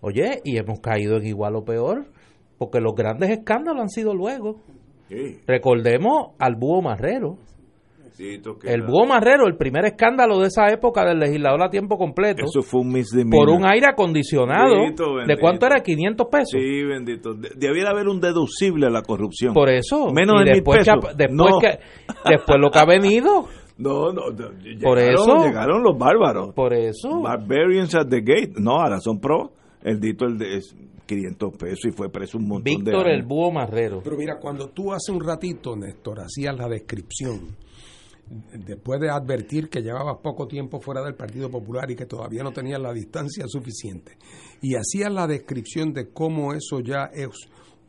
Oye, 0.00 0.40
y 0.44 0.56
hemos 0.56 0.80
caído 0.80 1.16
en 1.16 1.26
igual 1.26 1.56
o 1.56 1.64
peor, 1.64 2.06
porque 2.58 2.80
los 2.80 2.94
grandes 2.94 3.30
escándalos 3.30 3.82
han 3.82 3.88
sido 3.88 4.14
luego. 4.14 4.56
Sí, 5.08 5.40
Recordemos 5.46 6.32
al 6.38 6.56
Búho 6.56 6.82
Marrero. 6.82 7.38
Que 8.16 8.72
El 8.72 8.82
Búho 8.82 9.06
Marrero, 9.06 9.46
el 9.46 9.56
primer 9.56 9.84
escándalo 9.84 10.38
de 10.40 10.46
esa 10.48 10.68
época 10.72 11.04
del 11.04 11.18
legislador 11.18 11.62
a 11.62 11.70
tiempo 11.70 11.98
completo, 11.98 12.44
Eso 12.44 12.62
fue 12.62 12.80
un 12.80 12.88
misdemeanor. 12.92 13.46
por 13.46 13.54
un 13.54 13.66
aire 13.66 13.86
acondicionado. 13.88 14.74
Bendito, 14.80 15.04
¿De 15.26 15.36
cuánto 15.38 15.66
era? 15.66 15.80
500 15.82 16.26
pesos. 16.30 16.50
Sí, 16.52 16.82
bendito. 16.84 17.34
De- 17.34 17.50
Debiera 17.56 17.90
haber 17.90 18.08
un 18.08 18.20
deducible 18.20 18.86
a 18.86 18.90
la 18.90 19.02
corrupción. 19.02 19.52
Por 19.54 19.68
eso. 19.68 20.10
Menos 20.12 20.36
y 20.36 20.38
de 20.38 20.44
mil 20.44 20.54
después, 20.54 20.78
pesos. 20.78 20.94
ha- 21.04 21.14
después, 21.14 21.50
No. 21.52 21.58
que, 21.58 21.78
después 22.30 22.58
lo 22.58 22.70
que 22.70 22.78
ha 22.78 22.84
venido. 22.86 23.44
No, 23.78 24.10
no. 24.12 24.30
llegaron, 24.30 24.80
Por 24.82 24.98
eso. 24.98 25.36
Llegaron 25.44 25.82
los 25.82 25.98
bárbaros. 25.98 26.54
Por 26.54 26.72
eso. 26.72 27.20
Barbarians 27.20 27.94
at 27.94 28.08
the 28.08 28.20
gate. 28.20 28.52
No, 28.56 28.80
ahora 28.80 28.98
son 29.00 29.20
pro. 29.20 29.52
El 29.84 30.00
dito 30.00 30.24
el 30.24 30.38
de 30.38 30.56
es 30.56 30.74
500 31.06 31.54
pesos 31.56 31.84
y 31.84 31.90
fue 31.92 32.08
preso 32.10 32.38
un 32.38 32.48
montón 32.48 32.64
de 32.82 32.90
Víctor 32.90 33.08
el. 33.08 33.22
Búho 33.22 33.52
Marrero. 33.52 34.00
Pero 34.02 34.16
mira, 34.16 34.38
cuando 34.40 34.68
tú 34.70 34.92
hace 34.92 35.12
un 35.12 35.20
ratito, 35.22 35.76
Néstor, 35.76 36.20
hacías 36.20 36.56
la 36.56 36.66
descripción, 36.68 37.54
después 38.52 39.00
de 39.00 39.10
advertir 39.10 39.68
que 39.68 39.82
llevabas 39.82 40.18
poco 40.22 40.48
tiempo 40.48 40.80
fuera 40.80 41.02
del 41.02 41.14
Partido 41.14 41.50
Popular 41.50 41.90
y 41.90 41.96
que 41.96 42.06
todavía 42.06 42.42
no 42.42 42.52
tenías 42.52 42.80
la 42.80 42.92
distancia 42.92 43.44
suficiente, 43.46 44.16
y 44.60 44.74
hacías 44.74 45.12
la 45.12 45.26
descripción 45.26 45.92
de 45.92 46.10
cómo 46.12 46.52
eso 46.52 46.80
ya 46.80 47.10
es 47.12 47.28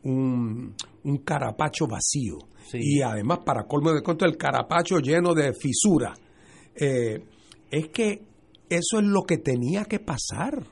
un, 0.04 0.74
un 1.04 1.16
carapacho 1.18 1.86
vacío, 1.86 2.38
Sí. 2.70 2.78
y 2.82 3.00
además, 3.00 3.38
para 3.46 3.64
colmo 3.64 3.92
de 3.92 4.02
cuento, 4.02 4.26
el 4.26 4.36
carapacho 4.36 4.98
lleno 4.98 5.32
de 5.32 5.54
fisuras, 5.54 6.18
eh, 6.74 7.18
es 7.70 7.88
que 7.88 8.22
eso 8.68 8.98
es 8.98 9.04
lo 9.04 9.22
que 9.22 9.38
tenía 9.38 9.86
que 9.86 10.00
pasar 10.00 10.66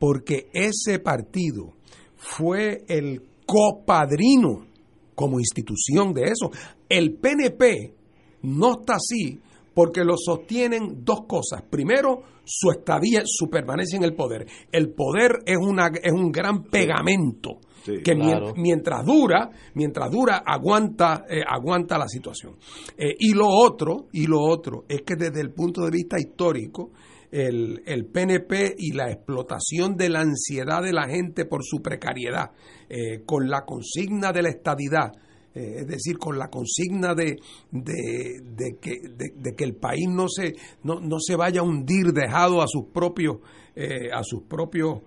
porque 0.00 0.48
ese 0.52 0.98
partido 0.98 1.74
fue 2.16 2.84
el 2.88 3.22
copadrino 3.46 4.66
como 5.14 5.38
institución 5.38 6.12
de 6.14 6.22
eso. 6.24 6.50
El 6.88 7.14
PNP 7.14 7.94
no 8.42 8.80
está 8.80 8.94
así 8.94 9.40
porque 9.74 10.04
lo 10.04 10.16
sostienen 10.16 11.04
dos 11.04 11.20
cosas. 11.26 11.62
Primero, 11.62 12.22
su 12.44 12.70
estadía, 12.70 13.22
su 13.24 13.48
permanencia 13.48 13.96
en 13.96 14.04
el 14.04 14.14
poder. 14.14 14.46
El 14.72 14.92
poder 14.92 15.38
es, 15.46 15.56
una, 15.56 15.88
es 16.02 16.12
un 16.12 16.30
gran 16.30 16.64
pegamento 16.64 17.60
que 18.04 18.14
mientras 18.56 19.04
dura, 19.04 19.50
mientras 19.74 20.10
dura, 20.10 20.42
aguanta, 20.44 21.24
eh, 21.28 21.40
aguanta 21.46 21.98
la 21.98 22.08
situación. 22.08 22.56
Eh, 22.96 23.14
y 23.18 23.32
lo 23.32 23.48
otro, 23.48 24.08
y 24.12 24.26
lo 24.26 24.40
otro, 24.40 24.84
es 24.88 25.02
que 25.02 25.16
desde 25.16 25.40
el 25.40 25.52
punto 25.52 25.82
de 25.82 25.90
vista 25.90 26.18
histórico, 26.18 26.90
el, 27.30 27.82
el, 27.86 28.06
PNP 28.06 28.74
y 28.76 28.92
la 28.92 29.10
explotación 29.10 29.96
de 29.96 30.08
la 30.08 30.20
ansiedad 30.20 30.82
de 30.82 30.92
la 30.92 31.08
gente 31.08 31.44
por 31.44 31.64
su 31.64 31.80
precariedad, 31.80 32.50
eh, 32.88 33.22
con 33.24 33.48
la 33.48 33.64
consigna 33.64 34.32
de 34.32 34.42
la 34.42 34.48
estadidad, 34.50 35.12
es 35.54 35.86
decir, 35.86 36.18
con 36.18 36.38
la 36.38 36.48
consigna 36.48 37.14
de, 37.14 37.36
de, 37.70 38.78
que, 38.80 39.00
de, 39.08 39.54
que, 39.56 39.64
el 39.64 39.74
país 39.74 40.08
no 40.08 40.28
se, 40.28 40.54
no, 40.84 41.00
no, 41.00 41.18
se 41.20 41.36
vaya 41.36 41.60
a 41.60 41.64
hundir 41.64 42.12
dejado 42.12 42.62
a 42.62 42.66
sus 42.68 42.86
propios, 42.86 43.38
a 44.12 44.22
sus 44.22 44.42
propios 44.42 45.00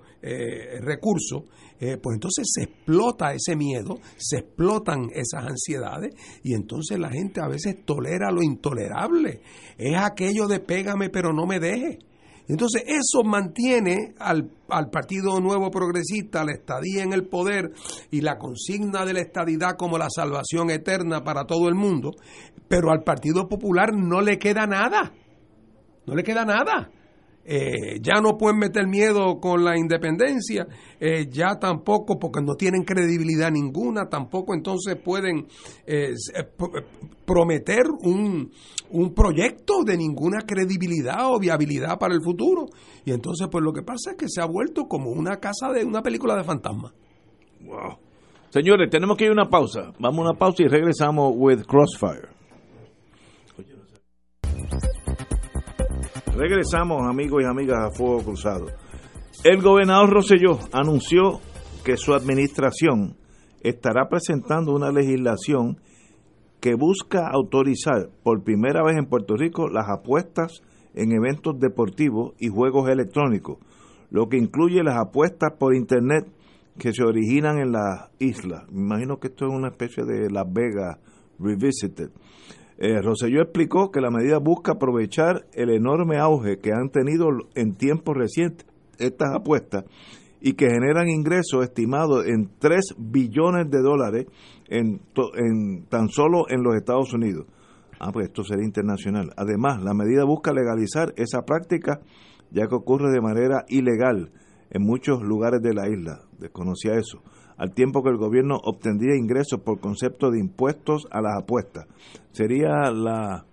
recursos, 0.82 1.44
eh, 1.86 1.98
pues 1.98 2.16
entonces 2.16 2.50
se 2.50 2.64
explota 2.64 3.34
ese 3.34 3.58
miedo, 3.58 4.00
se 4.16 4.38
explotan 4.38 5.10
esas 5.14 5.46
ansiedades 5.46 6.14
y 6.41 6.54
entonces 6.54 6.98
la 6.98 7.10
gente 7.10 7.41
a 7.41 7.50
veces 7.50 7.84
tolera 7.84 8.32
lo 8.32 8.41
intolerable. 8.41 9.41
Es 9.78 9.98
aquello 9.98 10.48
de 10.48 10.62
pégame 10.62 11.10
pero 11.10 11.34
no 11.34 11.46
me 11.46 11.60
deje. 11.60 12.00
Entonces 12.48 12.84
eso 12.86 13.24
mantiene 13.24 14.14
al, 14.20 14.52
al, 14.70 14.89
Partido 14.89 15.39
Nuevo 15.39 15.72
Progresista, 15.72 16.44
la 16.44 16.52
estadía 16.52 17.04
en 17.04 17.14
el 17.14 17.26
poder 17.28 17.72
y 18.12 18.22
la 18.22 18.38
consigna 18.38 19.06
de 19.06 19.14
la 19.14 19.22
estadidad 19.22 19.78
como 19.78 19.98
la 19.98 20.10
salvación 20.10 20.70
eterna 20.70 21.24
para 21.24 21.46
todo 21.46 21.70
el 21.70 21.76
mundo, 21.76 22.12
pero 22.68 22.91
al 22.91 23.04
Partido 23.04 23.48
Popular 23.48 23.94
no 23.94 24.22
le 24.22 24.38
queda 24.38 24.68
nada, 24.68 25.14
no 26.06 26.16
le 26.16 26.24
queda 26.24 26.44
nada. 26.44 26.91
Eh, 27.46 28.00
ya 28.02 28.22
no 28.22 28.38
pueden 28.38 28.58
meter 28.58 28.88
miedo 28.88 29.39
con 29.41 29.66
la 29.66 29.78
independencia, 29.78 30.66
eh, 30.98 31.28
ya 31.30 31.60
tampoco, 31.60 32.18
porque 32.18 32.41
no 32.41 32.56
tienen 32.56 32.84
credibilidad 32.84 33.52
ninguna, 33.52 34.08
tampoco 34.08 34.54
entonces 34.54 34.96
pueden 34.96 35.48
eh, 35.86 36.14
prometer 37.26 37.84
un, 38.02 38.50
un, 38.91 39.14
proyecto 39.14 39.84
de 39.86 39.98
ninguna 39.98 40.44
credibilidad 40.48 41.34
o 41.34 41.39
viabilidad 41.39 42.00
para 42.00 42.14
el 42.14 42.22
futuro. 42.24 42.68
Y 43.04 43.12
entonces, 43.12 43.50
pues 43.52 43.62
lo 43.62 43.74
que 43.74 43.82
pasa 43.82 44.12
es 44.12 44.18
que 44.18 44.30
se 44.30 44.41
ha 44.41 44.46
vuelto 44.46 44.88
como 44.88 45.12
una 45.12 45.38
casa 45.38 45.74
de 45.74 45.84
una 45.84 46.02
película 46.02 46.38
de 46.38 46.46
fantasma. 46.46 46.94
Wow. 47.66 47.98
Señores, 48.52 48.89
tenemos 48.89 49.18
que 49.18 49.26
ir 49.26 49.32
a 49.32 49.34
una 49.34 49.50
pausa. 49.50 49.91
Vamos 50.00 50.20
a 50.20 50.30
una 50.30 50.39
pausa 50.39 50.64
y 50.64 50.68
regresamos 50.68 51.34
with 51.36 51.64
Crossfire. 51.64 52.30
Regresamos, 56.36 57.08
amigos 57.08 57.44
y 57.44 57.46
amigas, 57.46 57.78
a 57.78 57.92
Fuego 57.92 58.24
Cruzado. 58.24 58.66
El 59.44 59.62
gobernador 59.62 60.10
Rosselló 60.10 60.58
anunció 60.72 61.40
que 61.86 61.96
su 61.96 62.16
administración 62.16 63.16
estará 63.62 64.10
presentando 64.10 64.74
una 64.74 64.92
legislación 64.92 65.78
que 66.60 66.74
busca 66.74 67.28
autorizar 67.32 68.10
por 68.24 68.44
primera 68.44 68.84
vez 68.84 68.98
en 68.98 69.06
Puerto 69.06 69.36
Rico 69.36 69.70
las 69.70 69.88
apuestas 69.90 70.64
en 70.96 71.12
eventos 71.12 71.60
deportivos 71.60 72.34
y 72.40 72.48
juegos 72.48 72.90
electrónicos, 72.90 73.60
lo 74.10 74.28
que 74.28 74.38
incluye 74.38 74.82
las 74.82 74.98
apuestas 74.98 75.54
por 75.60 75.76
Internet 75.76 76.26
que 76.80 76.94
se 76.94 77.04
originan 77.04 77.60
en 77.60 77.74
la 77.74 78.10
isla. 78.18 78.66
Me 78.72 78.82
imagino 78.82 79.20
que 79.20 79.28
esto 79.28 79.46
es 79.46 79.54
una 79.54 79.68
especie 79.68 80.04
de 80.04 80.32
Las 80.32 80.52
Vegas 80.52 80.98
Revisited. 81.38 82.10
Eh, 82.78 82.99
explicó 83.41 83.91
que 83.91 84.01
la 84.01 84.09
medida 84.09 84.39
busca 84.39 84.74
aprovechar 84.74 85.45
el 85.53 85.69
enorme 85.69 86.17
auge 86.17 86.57
que 86.57 86.71
han 86.71 86.89
tenido 86.89 87.30
en 87.55 87.76
tiempos 87.76 88.15
recientes 88.17 88.65
estas 88.97 89.36
apuestas 89.36 89.86
y 90.41 90.53
que 90.53 90.69
generan 90.69 91.07
ingresos 91.07 91.63
estimados 91.63 92.26
en 92.26 92.49
3 92.59 92.95
billones 92.97 93.69
de 93.69 93.82
dólares 93.82 94.26
en, 94.67 95.01
en, 95.36 95.86
tan 95.86 96.09
solo 96.09 96.45
en 96.49 96.63
los 96.63 96.76
Estados 96.76 97.13
Unidos. 97.13 97.45
Ah, 97.99 98.11
pues 98.11 98.28
esto 98.28 98.43
sería 98.43 98.65
internacional. 98.65 99.32
Además, 99.38 99.82
la 99.82 99.93
medida 99.93 100.26
busca 100.26 100.51
legalizar 100.51 101.13
esa 101.15 101.43
práctica 101.43 102.01
ya 102.51 102.67
que 102.67 102.76
ocurre 102.76 103.11
de 103.11 103.21
manera 103.21 103.65
ilegal 103.69 104.32
en 104.69 104.84
muchos 104.84 105.21
lugares 105.21 105.61
de 105.61 105.74
la 105.74 105.88
isla. 105.88 106.21
Desconocía 106.39 106.95
eso 106.95 107.21
al 107.58 107.74
tiempo 107.74 108.04
que 108.04 108.10
el 108.10 108.18
gobierno 108.18 108.58
obtendría 108.64 109.16
ingresos 109.16 109.62
por 109.62 109.80
concepto 109.80 110.32
de 110.32 110.39
impuestos 110.39 111.08
a 111.12 111.22
las 111.22 111.41
apuestas. 111.41 111.88
Sería 112.32 112.91
la, 112.91 113.45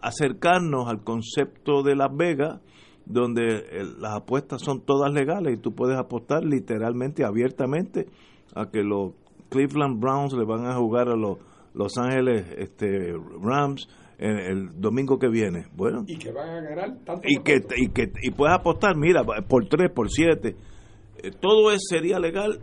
acercarnos 0.00 0.88
al 0.88 1.02
concepto 1.02 1.82
de 1.82 1.96
Las 1.96 2.14
Vegas, 2.14 2.60
donde 3.04 3.42
eh, 3.42 3.84
las 3.98 4.16
apuestas 4.16 4.62
son 4.62 4.80
todas 4.82 5.12
legales 5.12 5.54
y 5.54 5.60
tú 5.60 5.74
puedes 5.74 5.98
apostar 5.98 6.44
literalmente, 6.44 7.24
abiertamente, 7.24 8.06
a 8.54 8.70
que 8.70 8.82
los 8.82 9.12
Cleveland 9.48 10.00
Browns 10.00 10.32
le 10.34 10.44
van 10.44 10.66
a 10.66 10.76
jugar 10.76 11.08
a 11.08 11.16
los 11.16 11.38
Los 11.74 11.96
Ángeles 11.98 12.46
este, 12.58 13.14
Rams 13.40 13.88
el 14.18 14.80
domingo 14.80 15.18
que 15.18 15.28
viene. 15.28 15.66
Bueno, 15.74 16.04
y 16.06 16.16
que 16.16 16.30
van 16.30 16.48
a 16.48 16.60
ganar 16.60 16.96
tanto 17.04 17.22
y 17.24 17.42
que, 17.42 17.60
y 17.76 17.88
que 17.88 18.12
y 18.22 18.30
puedes 18.30 18.54
apostar, 18.54 18.96
mira, 18.96 19.24
por 19.24 19.66
tres, 19.66 19.90
por 19.92 20.10
siete. 20.10 20.54
Eh, 21.16 21.30
todo 21.40 21.70
eso 21.72 21.80
sería 21.88 22.18
legal 22.18 22.60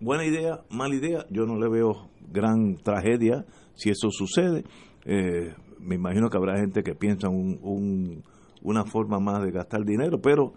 buena 0.00 0.24
idea, 0.24 0.60
mala 0.70 0.94
idea, 0.94 1.26
yo 1.30 1.46
no 1.46 1.58
le 1.58 1.68
veo 1.68 2.08
gran 2.30 2.76
tragedia 2.76 3.44
si 3.74 3.90
eso 3.90 4.10
sucede. 4.10 4.64
Eh, 5.04 5.54
me 5.78 5.94
imagino 5.94 6.28
que 6.28 6.36
habrá 6.36 6.58
gente 6.58 6.82
que 6.82 6.94
piensa 6.94 7.28
un, 7.28 8.22
una 8.62 8.84
forma 8.84 9.18
más 9.18 9.42
de 9.42 9.50
gastar 9.50 9.84
dinero, 9.84 10.20
pero 10.20 10.52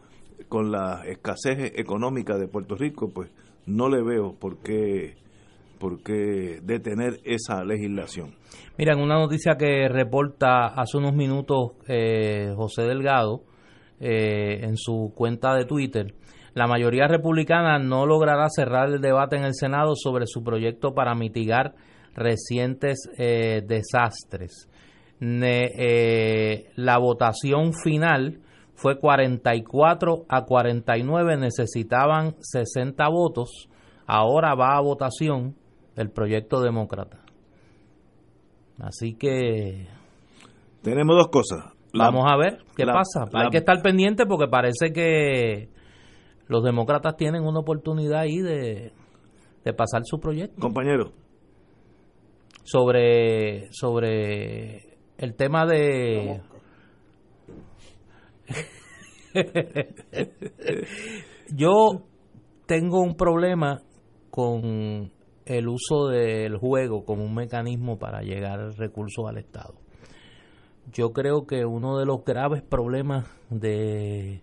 con 0.50 0.72
la 0.72 1.04
escasez 1.06 1.74
económica 1.76 2.38
de 2.38 2.48
Puerto 2.48 2.76
Rico, 2.76 3.10
pues 3.14 3.32
no 3.66 3.90
le 3.90 4.04
veo 4.04 4.34
por 4.34 4.58
qué, 4.58 5.16
por 5.80 6.04
qué 6.04 6.60
detener 6.62 7.20
esa 7.24 7.64
legislación. 7.64 8.36
Mira, 8.78 8.94
en 8.94 9.00
una 9.00 9.16
noticia 9.16 9.56
que 9.56 9.88
reporta 9.88 10.68
hace 10.68 10.98
unos 10.98 11.14
minutos 11.14 11.74
eh, 11.88 12.54
José 12.56 12.84
Delgado 12.84 13.44
eh, 14.00 14.60
en 14.64 14.76
su 14.76 15.14
cuenta 15.16 15.56
de 15.56 15.66
Twitter, 15.66 16.14
la 16.54 16.68
mayoría 16.68 17.08
republicana 17.08 17.80
no 17.80 18.06
logrará 18.06 18.48
cerrar 18.50 18.90
el 18.90 19.02
debate 19.02 19.38
en 19.38 19.44
el 19.44 19.56
Senado 19.56 19.96
sobre 19.96 20.28
su 20.28 20.44
proyecto 20.44 20.94
para 20.94 21.16
mitigar 21.16 21.74
recientes 22.16 23.10
eh, 23.18 23.64
desastres. 23.66 24.70
Eh, 25.20 26.66
la 26.76 26.98
votación 26.98 27.74
final 27.74 28.42
fue 28.76 29.00
44 29.00 30.26
a 30.28 30.44
49, 30.44 31.38
necesitaban 31.38 32.36
60 32.40 33.08
votos. 33.10 33.70
Ahora 34.06 34.54
va 34.56 34.76
a 34.76 34.82
votación 34.82 35.56
el 35.96 36.10
proyecto 36.10 36.62
demócrata. 36.62 37.20
Así 38.80 39.14
que... 39.14 39.88
Tenemos 40.82 41.16
dos 41.16 41.30
cosas. 41.30 41.74
Vamos 41.94 42.26
a 42.30 42.36
ver 42.36 42.58
qué 42.76 42.86
pasa. 42.86 43.26
Hay 43.34 43.50
que 43.50 43.60
estar 43.60 43.82
pendiente 43.82 44.26
porque 44.26 44.48
parece 44.48 44.92
que 44.92 45.70
los 46.48 46.64
demócratas 46.64 47.16
tienen 47.18 47.44
una 47.44 47.60
oportunidad 47.60 48.22
ahí 48.22 48.40
de, 48.40 48.92
pasar 49.78 50.02
su 50.06 50.20
proyecto. 50.20 50.60
Compañero. 50.60 51.12
Sobre, 52.64 53.72
sobre 53.72 54.98
el 55.18 55.36
tema 55.36 55.66
de... 55.66 56.42
Yo 61.56 62.04
tengo 62.66 63.02
un 63.02 63.16
problema 63.16 63.82
con 64.30 65.12
el 65.46 65.68
uso 65.68 66.08
del 66.08 66.58
juego 66.58 67.04
como 67.06 67.24
un 67.24 67.36
mecanismo 67.36 67.98
para 67.98 68.22
llegar 68.22 68.60
recursos 68.78 69.26
al 69.28 69.38
Estado. 69.38 69.76
Yo 70.92 71.12
creo 71.12 71.46
que 71.46 71.66
uno 71.66 71.98
de 71.98 72.06
los 72.06 72.24
graves 72.24 72.62
problemas 72.62 73.28
de 73.50 74.42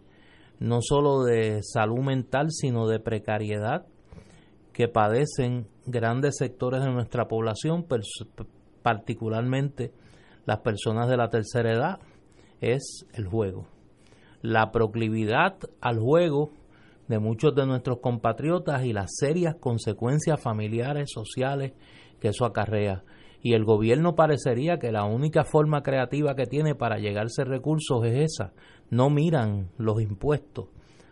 no 0.60 0.80
solo 0.82 1.24
de 1.24 1.62
salud 1.62 2.00
mental, 2.00 2.50
sino 2.50 2.86
de 2.86 3.00
precariedad 3.00 3.86
que 4.72 4.88
padecen 4.88 5.66
grandes 5.86 6.36
sectores 6.36 6.84
de 6.84 6.92
nuestra 6.92 7.26
población, 7.26 7.86
particularmente 8.82 9.92
las 10.46 10.60
personas 10.60 11.08
de 11.08 11.16
la 11.16 11.28
tercera 11.28 11.72
edad, 11.72 11.98
es 12.60 13.06
el 13.14 13.26
juego. 13.26 13.66
La 14.42 14.70
proclividad 14.70 15.56
al 15.80 15.98
juego 15.98 16.52
de 17.08 17.18
muchos 17.18 17.54
de 17.54 17.66
nuestros 17.66 17.98
compatriotas 18.00 18.84
y 18.84 18.92
las 18.92 19.10
serias 19.18 19.56
consecuencias 19.58 20.40
familiares, 20.40 21.10
sociales 21.12 21.72
que 22.20 22.28
eso 22.28 22.44
acarrea. 22.44 23.02
Y 23.42 23.54
el 23.54 23.64
gobierno 23.64 24.14
parecería 24.14 24.78
que 24.78 24.92
la 24.92 25.04
única 25.04 25.44
forma 25.44 25.82
creativa 25.82 26.34
que 26.34 26.46
tiene 26.46 26.74
para 26.74 26.98
llegarse 26.98 27.44
recursos 27.44 28.04
es 28.04 28.32
esa, 28.32 28.52
no 28.90 29.08
miran 29.08 29.70
los 29.78 30.02
impuestos 30.02 30.66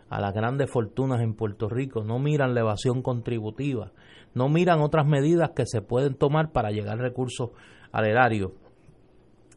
a 0.09 0.19
las 0.19 0.33
grandes 0.33 0.69
fortunas 0.69 1.21
en 1.21 1.33
Puerto 1.35 1.69
Rico, 1.69 2.03
no 2.03 2.19
miran 2.19 2.53
la 2.53 2.61
evasión 2.61 3.01
contributiva, 3.01 3.91
no 4.33 4.49
miran 4.49 4.81
otras 4.81 5.07
medidas 5.07 5.51
que 5.55 5.65
se 5.65 5.81
pueden 5.81 6.15
tomar 6.15 6.51
para 6.51 6.71
llegar 6.71 6.97
recursos 6.97 7.51
al 7.91 8.07
erario. 8.07 8.53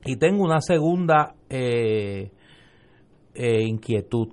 Y 0.04 0.16
tengo 0.16 0.44
una 0.44 0.60
segunda 0.60 1.34
eh, 1.48 2.32
eh, 3.34 3.62
inquietud. 3.62 4.30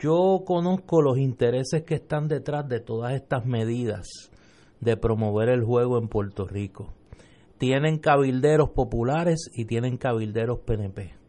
Yo 0.00 0.44
conozco 0.46 1.02
los 1.02 1.18
intereses 1.18 1.82
que 1.82 1.96
están 1.96 2.28
detrás 2.28 2.66
de 2.68 2.80
todas 2.80 3.12
estas 3.14 3.44
medidas 3.44 4.30
de 4.80 4.96
promover 4.96 5.50
el 5.50 5.62
juego 5.62 5.98
en 5.98 6.08
Puerto 6.08 6.46
Rico. 6.46 6.94
Tienen 7.58 7.98
cabilderos 7.98 8.70
populares 8.70 9.50
y 9.52 9.66
tienen 9.66 9.98
cabilderos 9.98 10.60
PNP. 10.60 11.23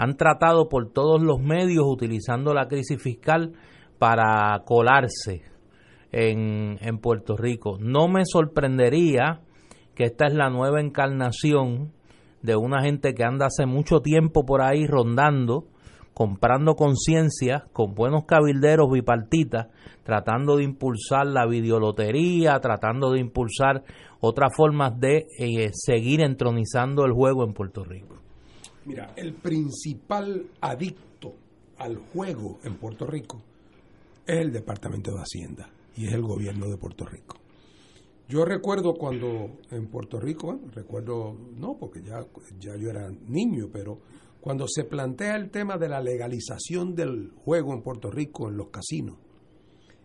Han 0.00 0.16
tratado 0.16 0.70
por 0.70 0.90
todos 0.94 1.20
los 1.20 1.40
medios, 1.40 1.84
utilizando 1.86 2.54
la 2.54 2.68
crisis 2.68 3.02
fiscal, 3.02 3.52
para 3.98 4.58
colarse 4.64 5.42
en, 6.10 6.78
en 6.80 6.98
Puerto 7.00 7.36
Rico. 7.36 7.76
No 7.78 8.08
me 8.08 8.22
sorprendería 8.24 9.42
que 9.94 10.04
esta 10.04 10.24
es 10.26 10.32
la 10.32 10.48
nueva 10.48 10.80
encarnación 10.80 11.92
de 12.40 12.56
una 12.56 12.80
gente 12.80 13.12
que 13.12 13.24
anda 13.24 13.48
hace 13.48 13.66
mucho 13.66 14.00
tiempo 14.00 14.46
por 14.46 14.62
ahí 14.62 14.86
rondando, 14.86 15.66
comprando 16.14 16.76
conciencia 16.76 17.66
con 17.74 17.94
buenos 17.94 18.24
cabilderos 18.24 18.90
bipartitas, 18.90 19.66
tratando 20.02 20.56
de 20.56 20.64
impulsar 20.64 21.26
la 21.26 21.44
videolotería, 21.46 22.58
tratando 22.60 23.10
de 23.10 23.20
impulsar 23.20 23.82
otras 24.20 24.56
formas 24.56 24.98
de 24.98 25.26
eh, 25.38 25.68
seguir 25.74 26.22
entronizando 26.22 27.04
el 27.04 27.12
juego 27.12 27.44
en 27.44 27.52
Puerto 27.52 27.84
Rico. 27.84 28.19
Mira, 28.90 29.12
el 29.14 29.34
principal 29.34 30.48
adicto 30.60 31.36
al 31.78 31.96
juego 32.12 32.58
en 32.64 32.74
Puerto 32.74 33.06
Rico 33.06 33.40
es 34.26 34.36
el 34.36 34.50
Departamento 34.50 35.12
de 35.12 35.20
Hacienda 35.20 35.70
y 35.96 36.08
es 36.08 36.12
el 36.12 36.22
gobierno 36.22 36.68
de 36.68 36.76
Puerto 36.76 37.06
Rico. 37.06 37.36
Yo 38.28 38.44
recuerdo 38.44 38.94
cuando 38.94 39.60
en 39.70 39.86
Puerto 39.86 40.18
Rico, 40.18 40.58
recuerdo, 40.74 41.36
no, 41.56 41.76
porque 41.78 42.02
ya, 42.02 42.26
ya 42.58 42.74
yo 42.74 42.90
era 42.90 43.12
niño, 43.28 43.68
pero 43.72 44.00
cuando 44.40 44.66
se 44.66 44.82
plantea 44.82 45.36
el 45.36 45.50
tema 45.50 45.78
de 45.78 45.88
la 45.88 46.00
legalización 46.00 46.96
del 46.96 47.30
juego 47.44 47.72
en 47.72 47.82
Puerto 47.82 48.10
Rico, 48.10 48.48
en 48.48 48.56
los 48.56 48.70
casinos, 48.70 49.18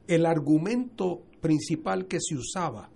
el 0.07 0.27
argumento 0.27 1.23
principal 1.41 2.05
que 2.05 2.19
se 2.21 2.35
usaba 2.35 2.91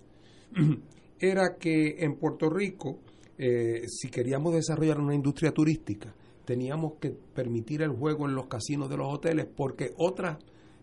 era 1.18 1.56
que 1.58 1.96
en 2.04 2.14
Puerto 2.14 2.48
Rico, 2.48 3.00
eh, 3.42 3.88
si 3.88 4.10
queríamos 4.10 4.52
desarrollar 4.52 5.00
una 5.00 5.14
industria 5.14 5.50
turística, 5.50 6.14
teníamos 6.44 6.98
que 7.00 7.08
permitir 7.10 7.80
el 7.80 7.88
juego 7.88 8.28
en 8.28 8.34
los 8.34 8.48
casinos 8.48 8.90
de 8.90 8.98
los 8.98 9.10
hoteles 9.10 9.46
porque 9.46 9.92
otras 9.96 10.36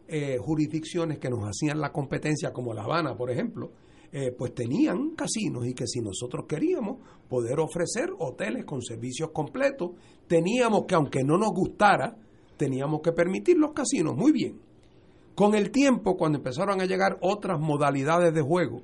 eh, 0.07 0.39
jurisdicciones 0.39 1.19
que 1.19 1.29
nos 1.29 1.43
hacían 1.43 1.79
la 1.79 1.91
competencia, 1.91 2.51
como 2.51 2.73
La 2.73 2.81
Habana, 2.81 3.15
por 3.15 3.29
ejemplo, 3.29 3.73
eh, 4.11 4.31
pues 4.35 4.55
tenían 4.55 5.11
casinos 5.11 5.67
y 5.67 5.75
que 5.75 5.85
si 5.85 5.99
nosotros 5.99 6.45
queríamos 6.47 6.97
poder 7.29 7.59
ofrecer 7.59 8.09
hoteles 8.17 8.65
con 8.65 8.81
servicios 8.81 9.29
completos, 9.29 9.91
teníamos 10.27 10.85
que, 10.87 10.95
aunque 10.95 11.23
no 11.23 11.37
nos 11.37 11.51
gustara, 11.51 12.17
teníamos 12.57 13.01
que 13.01 13.11
permitir 13.11 13.57
los 13.57 13.73
casinos. 13.73 14.15
Muy 14.15 14.31
bien. 14.31 14.59
Con 15.35 15.53
el 15.53 15.69
tiempo, 15.69 16.17
cuando 16.17 16.39
empezaron 16.39 16.81
a 16.81 16.85
llegar 16.85 17.19
otras 17.21 17.59
modalidades 17.59 18.33
de 18.33 18.41
juego, 18.41 18.81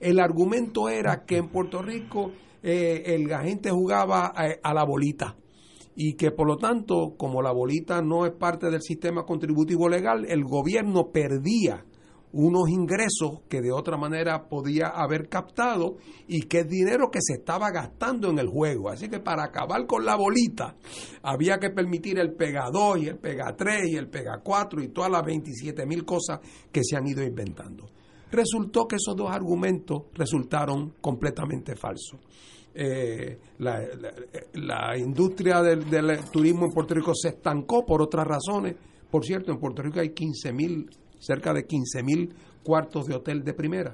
el 0.00 0.20
argumento 0.20 0.88
era 0.88 1.26
que 1.26 1.36
en 1.36 1.48
Puerto 1.48 1.82
Rico 1.82 2.32
eh, 2.62 3.02
el, 3.06 3.28
la 3.28 3.42
gente 3.42 3.70
jugaba 3.70 4.26
a 4.26 4.74
la 4.74 4.84
bolita 4.84 5.36
y 6.02 6.14
que 6.14 6.30
por 6.30 6.46
lo 6.46 6.56
tanto, 6.56 7.14
como 7.16 7.42
la 7.42 7.52
bolita 7.52 8.00
no 8.00 8.24
es 8.24 8.32
parte 8.32 8.70
del 8.70 8.80
sistema 8.80 9.24
contributivo 9.24 9.88
legal, 9.88 10.24
el 10.28 10.44
gobierno 10.44 11.10
perdía 11.12 11.84
unos 12.32 12.68
ingresos 12.68 13.40
que 13.48 13.60
de 13.60 13.72
otra 13.72 13.96
manera 13.96 14.48
podía 14.48 14.86
haber 14.86 15.28
captado 15.28 15.96
y 16.28 16.42
que 16.42 16.60
es 16.60 16.68
dinero 16.68 17.10
que 17.10 17.18
se 17.20 17.34
estaba 17.34 17.70
gastando 17.70 18.30
en 18.30 18.38
el 18.38 18.48
juego. 18.48 18.88
Así 18.88 19.08
que 19.08 19.18
para 19.18 19.44
acabar 19.44 19.86
con 19.86 20.04
la 20.04 20.16
bolita 20.16 20.76
había 21.22 21.58
que 21.58 21.70
permitir 21.70 22.18
el 22.18 22.34
Pega 22.34 22.70
2 22.72 22.98
y 22.98 23.08
el 23.08 23.18
Pega 23.18 23.54
3 23.56 23.90
y 23.90 23.96
el 23.96 24.08
Pega 24.08 24.40
4 24.42 24.82
y 24.82 24.88
todas 24.88 25.10
las 25.10 25.24
27 25.24 25.84
mil 25.86 26.04
cosas 26.04 26.40
que 26.70 26.82
se 26.84 26.96
han 26.96 27.06
ido 27.06 27.22
inventando. 27.22 27.90
Resultó 28.30 28.86
que 28.86 28.96
esos 28.96 29.16
dos 29.16 29.30
argumentos 29.30 30.04
resultaron 30.14 30.94
completamente 31.00 31.74
falsos. 31.76 32.20
Eh, 32.72 33.38
la, 33.58 34.96
industria 34.96 35.60
del, 35.60 35.84
turismo 36.30 36.66
en 36.66 36.72
Puerto 36.72 36.94
Rico 36.94 37.12
se 37.14 37.30
estancó 37.30 37.84
por 37.84 38.00
otras 38.00 38.26
razones. 38.26 38.76
Por 39.10 39.24
cierto, 39.24 39.50
en 39.50 39.58
Puerto 39.58 39.82
Rico 39.82 40.00
hay 40.00 40.10
15 40.10 40.52
mil, 40.52 40.90
cerca 41.18 41.52
de 41.52 41.66
15 41.66 42.02
mil 42.02 42.34
cuartos 42.62 43.06
de 43.06 43.16
hotel 43.16 43.42
de 43.42 43.54
primera. 43.54 43.92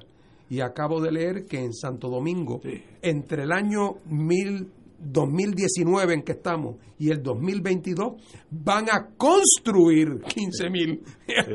Y 0.49 0.61
acabo 0.61 1.01
de 1.01 1.11
leer 1.11 1.45
que 1.45 1.59
en 1.59 1.73
Santo 1.73 2.07
Domingo, 2.07 2.61
entre 3.01 3.43
el 3.43 3.51
año 3.51 3.97
mil 4.05 4.71
2019 4.99 6.13
en 6.13 6.23
que 6.23 6.33
estamos 6.33 6.77
y 6.97 7.11
el 7.11 7.21
2022 7.21 8.13
van 8.49 8.89
a 8.89 9.09
construir 9.15 10.21
15 10.21 10.69
mil 10.69 11.03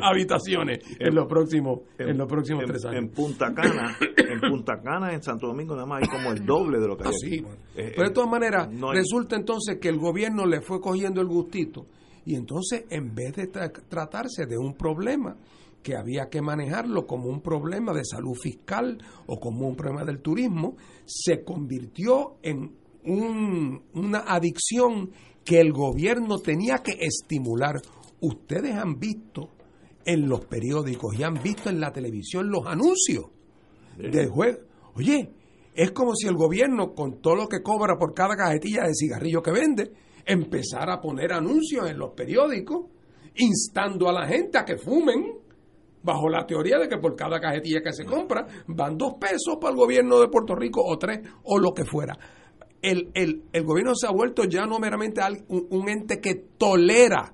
habitaciones 0.03 0.79
en 0.99 1.15
los 1.15 1.27
próximos 1.27 1.81
en, 1.99 2.17
los 2.17 2.29
próximos 2.29 2.65
tres 2.67 2.85
años. 2.85 3.03
en 3.03 3.09
Punta 3.11 3.53
Cana 3.53 3.97
en 4.17 4.41
Punta 4.41 4.81
Cana 4.81 5.13
en 5.13 5.23
Santo 5.23 5.49
Domingo 5.49 5.75
nada 5.75 5.87
más 5.87 6.03
hay 6.03 6.09
como 6.09 6.31
el 6.31 6.45
doble 6.47 6.79
de 6.79 6.87
lo 6.87 6.97
que 6.97 7.09
hay 7.09 7.45
ah, 7.45 7.57
eh, 7.77 7.93
pero 7.97 8.09
de 8.09 8.15
todas 8.15 8.31
maneras 8.31 8.69
resulta 8.93 9.37
entonces 9.37 9.79
que 9.81 9.89
el 9.89 9.99
gobierno 9.99 10.47
le 10.47 10.61
fue 10.61 10.81
cogiendo 10.81 11.21
el 11.21 11.27
gustito 11.27 11.87
y 12.25 12.37
entonces 12.37 12.85
en 12.91 13.15
vez 13.15 13.35
de 13.35 13.49
tratarse 13.49 14.47
de 14.47 14.57
un 14.57 14.75
problema 14.75 15.37
que 15.83 15.97
había 15.97 16.29
que 16.29 16.41
manejarlo 16.41 17.07
como 17.07 17.29
un 17.29 17.41
problema 17.41 17.93
de 17.93 18.05
salud 18.05 18.35
fiscal 18.41 18.99
o 19.27 19.39
como 19.39 19.67
un 19.67 19.75
problema 19.75 20.05
del 20.05 20.21
turismo, 20.21 20.77
se 21.05 21.43
convirtió 21.43 22.37
en 22.43 22.82
una 23.05 24.21
adicción 24.27 25.11
que 25.45 25.61
el 25.61 25.73
gobierno 25.73 26.39
tenía 26.39 26.79
que 26.79 26.97
estimular. 27.01 27.81
Ustedes 28.21 28.75
han 28.75 28.99
visto 28.99 29.51
en 30.05 30.29
los 30.29 30.45
periódicos 30.47 31.19
y 31.19 31.23
han 31.23 31.35
visto 31.43 31.69
en 31.69 31.81
la 31.81 31.93
televisión 31.93 32.51
los 32.51 32.67
anuncios 32.67 33.27
del 33.97 34.29
juego. 34.29 34.59
Oye, 34.95 35.31
es 35.75 35.91
como 35.93 36.15
si 36.15 36.29
el 36.29 36.35
gobierno, 36.35 36.95
con 36.95 37.21
todo 37.21 37.37
lo 37.37 37.49
que 37.49 37.63
cobra 37.63 37.97
por 37.99 38.15
cada 38.15 38.37
cajetilla 38.37 38.83
de 38.83 38.95
cigarrillo 38.95 39.43
que 39.43 39.53
vende, 39.53 39.93
empezara 40.25 40.95
a 40.95 41.01
poner 41.01 41.33
anuncios 41.33 41.89
en 41.91 41.99
los 41.99 42.13
periódicos, 42.13 42.87
instando 43.37 44.09
a 44.09 44.13
la 44.13 44.27
gente 44.27 44.59
a 44.59 44.65
que 44.65 44.77
fumen, 44.77 45.39
bajo 46.03 46.29
la 46.29 46.45
teoría 46.47 46.79
de 46.79 46.89
que 46.89 46.99
por 46.99 47.17
cada 47.17 47.41
cajetilla 47.41 47.81
que 47.83 47.93
se 47.93 48.05
compra 48.05 48.47
van 48.67 48.99
dos 48.99 49.15
pesos 49.21 49.57
para 49.61 49.73
el 49.73 49.79
gobierno 49.79 50.19
de 50.19 50.29
Puerto 50.29 50.55
Rico 50.57 50.83
o 50.85 50.99
tres 50.99 51.21
o 51.45 51.59
lo 51.59 51.73
que 51.73 51.85
fuera 51.85 52.19
el, 52.83 53.11
el, 53.15 53.45
el 53.53 53.65
gobierno 53.65 53.95
se 53.95 54.07
ha 54.07 54.11
vuelto 54.11 54.45
ya 54.45 54.67
no 54.67 54.79
meramente 54.79 55.21
un, 55.49 55.89
ente 55.89 56.21
que 56.21 56.35
tolera 56.59 57.33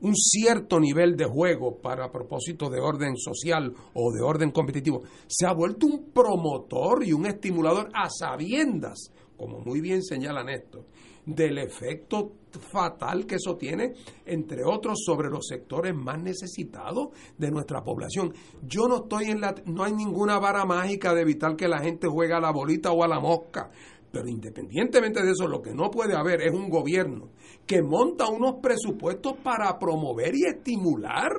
un 0.00 0.14
cierto 0.14 0.78
nivel 0.78 1.16
de 1.16 1.24
juego 1.24 1.78
para 1.78 2.12
propósito 2.12 2.70
de 2.70 2.80
orden 2.80 3.16
social 3.16 3.74
o 3.94 4.12
de 4.12 4.22
orden 4.22 4.52
competitivo, 4.52 5.02
se 5.26 5.46
ha 5.46 5.52
vuelto 5.52 5.86
un 5.86 6.10
promotor 6.12 7.04
y 7.04 7.12
un 7.12 7.26
estimulador 7.26 7.88
a 7.92 8.08
sabiendas, 8.10 9.10
como 9.36 9.58
muy 9.60 9.80
bien 9.80 10.02
señalan 10.02 10.48
esto, 10.48 10.84
del 11.24 11.58
efecto 11.58 12.32
fatal 12.56 13.26
que 13.26 13.34
eso 13.34 13.56
tiene, 13.56 13.94
entre 14.24 14.64
otros, 14.64 15.02
sobre 15.04 15.28
los 15.28 15.46
sectores 15.46 15.94
más 15.94 16.22
necesitados 16.22 17.08
de 17.36 17.50
nuestra 17.50 17.82
población. 17.82 18.32
Yo 18.62 18.86
no 18.86 19.02
estoy 19.02 19.26
en 19.26 19.40
la, 19.40 19.54
no 19.66 19.82
hay 19.82 19.92
ninguna 19.92 20.38
vara 20.38 20.64
mágica 20.64 21.14
de 21.14 21.22
evitar 21.22 21.56
que 21.56 21.68
la 21.68 21.80
gente 21.80 22.06
juegue 22.06 22.34
a 22.34 22.40
la 22.40 22.52
bolita 22.52 22.92
o 22.92 23.02
a 23.02 23.08
la 23.08 23.18
mosca. 23.18 23.70
Pero 24.16 24.30
independientemente 24.30 25.22
de 25.22 25.32
eso, 25.32 25.46
lo 25.46 25.60
que 25.60 25.74
no 25.74 25.90
puede 25.90 26.16
haber 26.16 26.40
es 26.40 26.54
un 26.54 26.70
gobierno 26.70 27.28
que 27.66 27.82
monta 27.82 28.26
unos 28.28 28.54
presupuestos 28.62 29.34
para 29.42 29.78
promover 29.78 30.34
y 30.34 30.46
estimular 30.46 31.32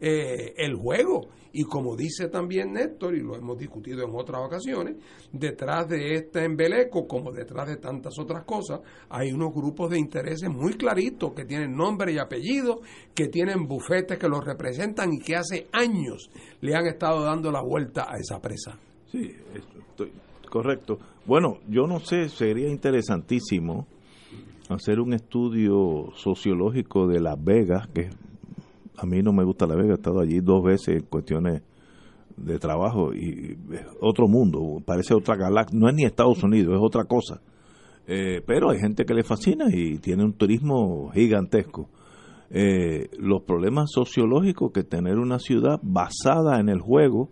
eh, 0.00 0.52
el 0.56 0.74
juego. 0.74 1.28
Y 1.52 1.62
como 1.62 1.94
dice 1.94 2.26
también 2.26 2.72
Néstor, 2.72 3.14
y 3.14 3.20
lo 3.20 3.36
hemos 3.36 3.56
discutido 3.56 4.04
en 4.04 4.10
otras 4.12 4.42
ocasiones, 4.44 4.96
detrás 5.30 5.88
de 5.88 6.14
este 6.14 6.44
embeleco, 6.44 7.06
como 7.06 7.30
detrás 7.30 7.68
de 7.68 7.76
tantas 7.76 8.18
otras 8.18 8.42
cosas, 8.42 8.80
hay 9.08 9.30
unos 9.30 9.54
grupos 9.54 9.90
de 9.90 10.00
intereses 10.00 10.50
muy 10.50 10.72
claritos 10.72 11.34
que 11.34 11.44
tienen 11.44 11.76
nombre 11.76 12.12
y 12.12 12.18
apellido, 12.18 12.80
que 13.14 13.28
tienen 13.28 13.68
bufetes 13.68 14.18
que 14.18 14.28
los 14.28 14.44
representan 14.44 15.12
y 15.12 15.20
que 15.20 15.36
hace 15.36 15.68
años 15.70 16.28
le 16.60 16.74
han 16.74 16.86
estado 16.88 17.22
dando 17.22 17.52
la 17.52 17.62
vuelta 17.62 18.06
a 18.12 18.18
esa 18.18 18.40
presa. 18.40 18.76
Sí, 19.12 19.30
estoy, 19.54 20.10
correcto. 20.54 21.00
Bueno, 21.26 21.58
yo 21.68 21.88
no 21.88 21.98
sé, 21.98 22.28
sería 22.28 22.68
interesantísimo 22.68 23.88
hacer 24.68 25.00
un 25.00 25.12
estudio 25.12 26.12
sociológico 26.14 27.08
de 27.08 27.18
Las 27.20 27.42
Vegas, 27.42 27.88
que 27.88 28.08
a 28.96 29.04
mí 29.04 29.20
no 29.20 29.32
me 29.32 29.42
gusta 29.42 29.66
Las 29.66 29.76
Vegas, 29.78 29.90
he 29.90 30.00
estado 30.00 30.20
allí 30.20 30.38
dos 30.38 30.62
veces 30.62 31.00
en 31.00 31.06
cuestiones 31.06 31.62
de 32.36 32.58
trabajo 32.60 33.12
y 33.12 33.58
otro 34.00 34.28
mundo, 34.28 34.80
parece 34.86 35.12
otra 35.12 35.34
galaxia, 35.34 35.76
no 35.76 35.88
es 35.88 35.94
ni 35.96 36.04
Estados 36.04 36.40
Unidos, 36.44 36.76
es 36.76 36.80
otra 36.80 37.02
cosa. 37.02 37.40
Eh, 38.06 38.40
pero 38.46 38.70
hay 38.70 38.78
gente 38.78 39.04
que 39.04 39.14
le 39.14 39.24
fascina 39.24 39.64
y 39.72 39.98
tiene 39.98 40.22
un 40.22 40.34
turismo 40.34 41.10
gigantesco. 41.12 41.88
Eh, 42.50 43.08
los 43.18 43.42
problemas 43.42 43.90
sociológicos 43.90 44.70
que 44.70 44.84
tener 44.84 45.18
una 45.18 45.40
ciudad 45.40 45.80
basada 45.82 46.60
en 46.60 46.68
el 46.68 46.78
juego, 46.80 47.28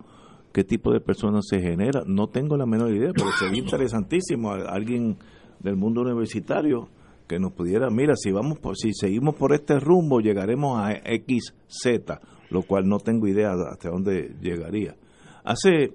qué 0.52 0.64
tipo 0.64 0.92
de 0.92 1.00
personas 1.00 1.46
se 1.48 1.60
genera. 1.60 2.02
No 2.06 2.28
tengo 2.28 2.56
la 2.56 2.66
menor 2.66 2.90
idea, 2.90 3.12
pero 3.14 3.30
sería 3.38 3.62
interesantísimo 3.62 4.52
alguien 4.52 5.16
del 5.60 5.76
mundo 5.76 6.02
universitario 6.02 6.88
que 7.28 7.38
nos 7.38 7.52
pudiera, 7.52 7.88
mira, 7.88 8.14
si 8.16 8.30
vamos 8.30 8.58
por, 8.58 8.76
si 8.76 8.92
seguimos 8.92 9.36
por 9.36 9.54
este 9.54 9.78
rumbo 9.78 10.20
llegaremos 10.20 10.78
a 10.78 10.90
XZ, 10.90 12.20
lo 12.50 12.62
cual 12.62 12.86
no 12.86 12.98
tengo 12.98 13.26
idea 13.26 13.52
hasta 13.70 13.88
dónde 13.88 14.34
llegaría. 14.40 14.96
Hace 15.44 15.94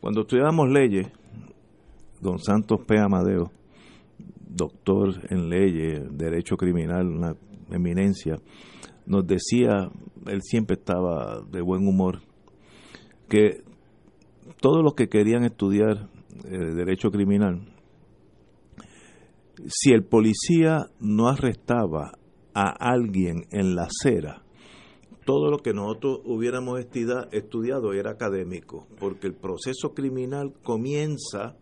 cuando 0.00 0.22
estudiábamos 0.22 0.70
leyes, 0.70 1.08
don 2.20 2.38
Santos 2.38 2.80
P. 2.86 2.98
Amadeo, 2.98 3.50
doctor 4.48 5.14
en 5.30 5.48
leyes, 5.48 6.00
derecho 6.16 6.56
criminal, 6.56 7.06
una 7.06 7.34
eminencia, 7.70 8.36
nos 9.06 9.26
decía, 9.26 9.90
él 10.26 10.42
siempre 10.42 10.76
estaba 10.76 11.40
de 11.50 11.60
buen 11.60 11.86
humor, 11.86 12.20
que 13.28 13.62
todos 14.60 14.82
los 14.82 14.94
que 14.94 15.08
querían 15.08 15.44
estudiar 15.44 16.08
eh, 16.44 16.58
derecho 16.74 17.10
criminal, 17.10 17.74
si 19.66 19.92
el 19.92 20.04
policía 20.04 20.86
no 21.00 21.28
arrestaba 21.28 22.12
a 22.54 22.70
alguien 22.78 23.46
en 23.50 23.74
la 23.74 23.84
acera, 23.84 24.42
todo 25.24 25.50
lo 25.50 25.58
que 25.58 25.74
nosotros 25.74 26.20
hubiéramos 26.24 26.80
estudiado 26.80 27.92
era 27.92 28.12
académico, 28.12 28.86
porque 28.98 29.26
el 29.26 29.34
proceso 29.34 29.92
criminal 29.92 30.54
comienza 30.62 31.56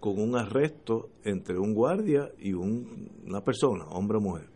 con 0.00 0.18
un 0.18 0.36
arresto 0.36 1.10
entre 1.22 1.58
un 1.58 1.74
guardia 1.74 2.30
y 2.38 2.54
una 2.54 3.42
persona, 3.42 3.84
hombre 3.90 4.18
o 4.18 4.20
mujer. 4.20 4.53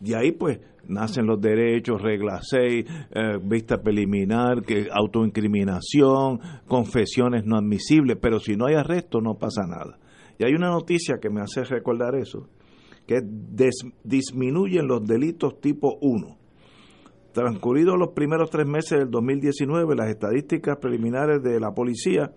De 0.00 0.16
ahí 0.16 0.32
pues 0.32 0.60
nacen 0.88 1.26
los 1.26 1.40
derechos, 1.40 2.00
regla 2.00 2.40
6, 2.42 2.84
eh, 3.14 3.38
vista 3.42 3.82
preliminar, 3.82 4.62
que 4.62 4.88
autoincriminación, 4.92 6.40
confesiones 6.66 7.44
no 7.44 7.56
admisibles, 7.56 8.18
pero 8.20 8.38
si 8.38 8.56
no 8.56 8.66
hay 8.66 8.74
arresto 8.74 9.20
no 9.20 9.34
pasa 9.34 9.66
nada. 9.66 9.98
Y 10.38 10.44
hay 10.44 10.52
una 10.54 10.68
noticia 10.68 11.16
que 11.20 11.30
me 11.30 11.40
hace 11.40 11.64
recordar 11.64 12.14
eso, 12.14 12.48
que 13.06 13.20
disminuyen 14.04 14.86
los 14.86 15.04
delitos 15.06 15.60
tipo 15.60 15.96
1. 16.00 16.36
Transcurridos 17.32 17.98
los 17.98 18.12
primeros 18.14 18.50
tres 18.50 18.66
meses 18.66 18.98
del 18.98 19.10
2019, 19.10 19.94
las 19.94 20.08
estadísticas 20.08 20.78
preliminares 20.78 21.42
de 21.42 21.60
la 21.60 21.72
policía 21.72 22.32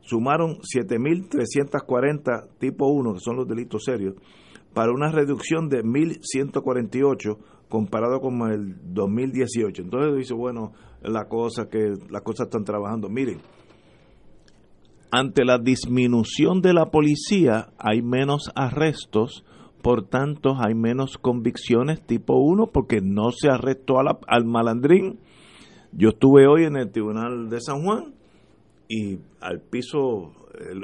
sumaron 0.00 0.58
7.340 0.60 2.48
tipo 2.58 2.86
1, 2.88 3.14
que 3.14 3.20
son 3.20 3.36
los 3.36 3.46
delitos 3.46 3.84
serios, 3.84 4.14
para 4.74 4.92
una 4.92 5.10
reducción 5.10 5.68
de 5.68 5.82
1.148 5.82 7.38
comparado 7.68 8.20
con 8.20 8.40
el 8.50 8.76
2018. 8.94 9.82
Entonces 9.82 10.16
dice, 10.16 10.34
bueno, 10.34 10.72
la 11.02 11.28
cosa 11.28 11.68
que 11.68 11.94
las 12.10 12.22
cosas 12.22 12.46
están 12.46 12.64
trabajando. 12.64 13.08
Miren, 13.08 13.40
ante 15.10 15.44
la 15.44 15.58
disminución 15.58 16.60
de 16.60 16.74
la 16.74 16.86
policía 16.86 17.70
hay 17.78 18.02
menos 18.02 18.50
arrestos, 18.54 19.44
por 19.82 20.06
tanto 20.06 20.56
hay 20.58 20.74
menos 20.74 21.18
convicciones 21.18 22.04
tipo 22.04 22.34
1 22.34 22.66
porque 22.72 23.00
no 23.00 23.30
se 23.32 23.48
arrestó 23.48 23.96
al 23.98 24.44
malandrín. 24.44 25.18
Yo 25.92 26.10
estuve 26.10 26.46
hoy 26.46 26.64
en 26.64 26.76
el 26.76 26.90
Tribunal 26.90 27.48
de 27.48 27.60
San 27.60 27.82
Juan 27.82 28.14
y 28.88 29.18
al 29.40 29.60
piso, 29.60 30.32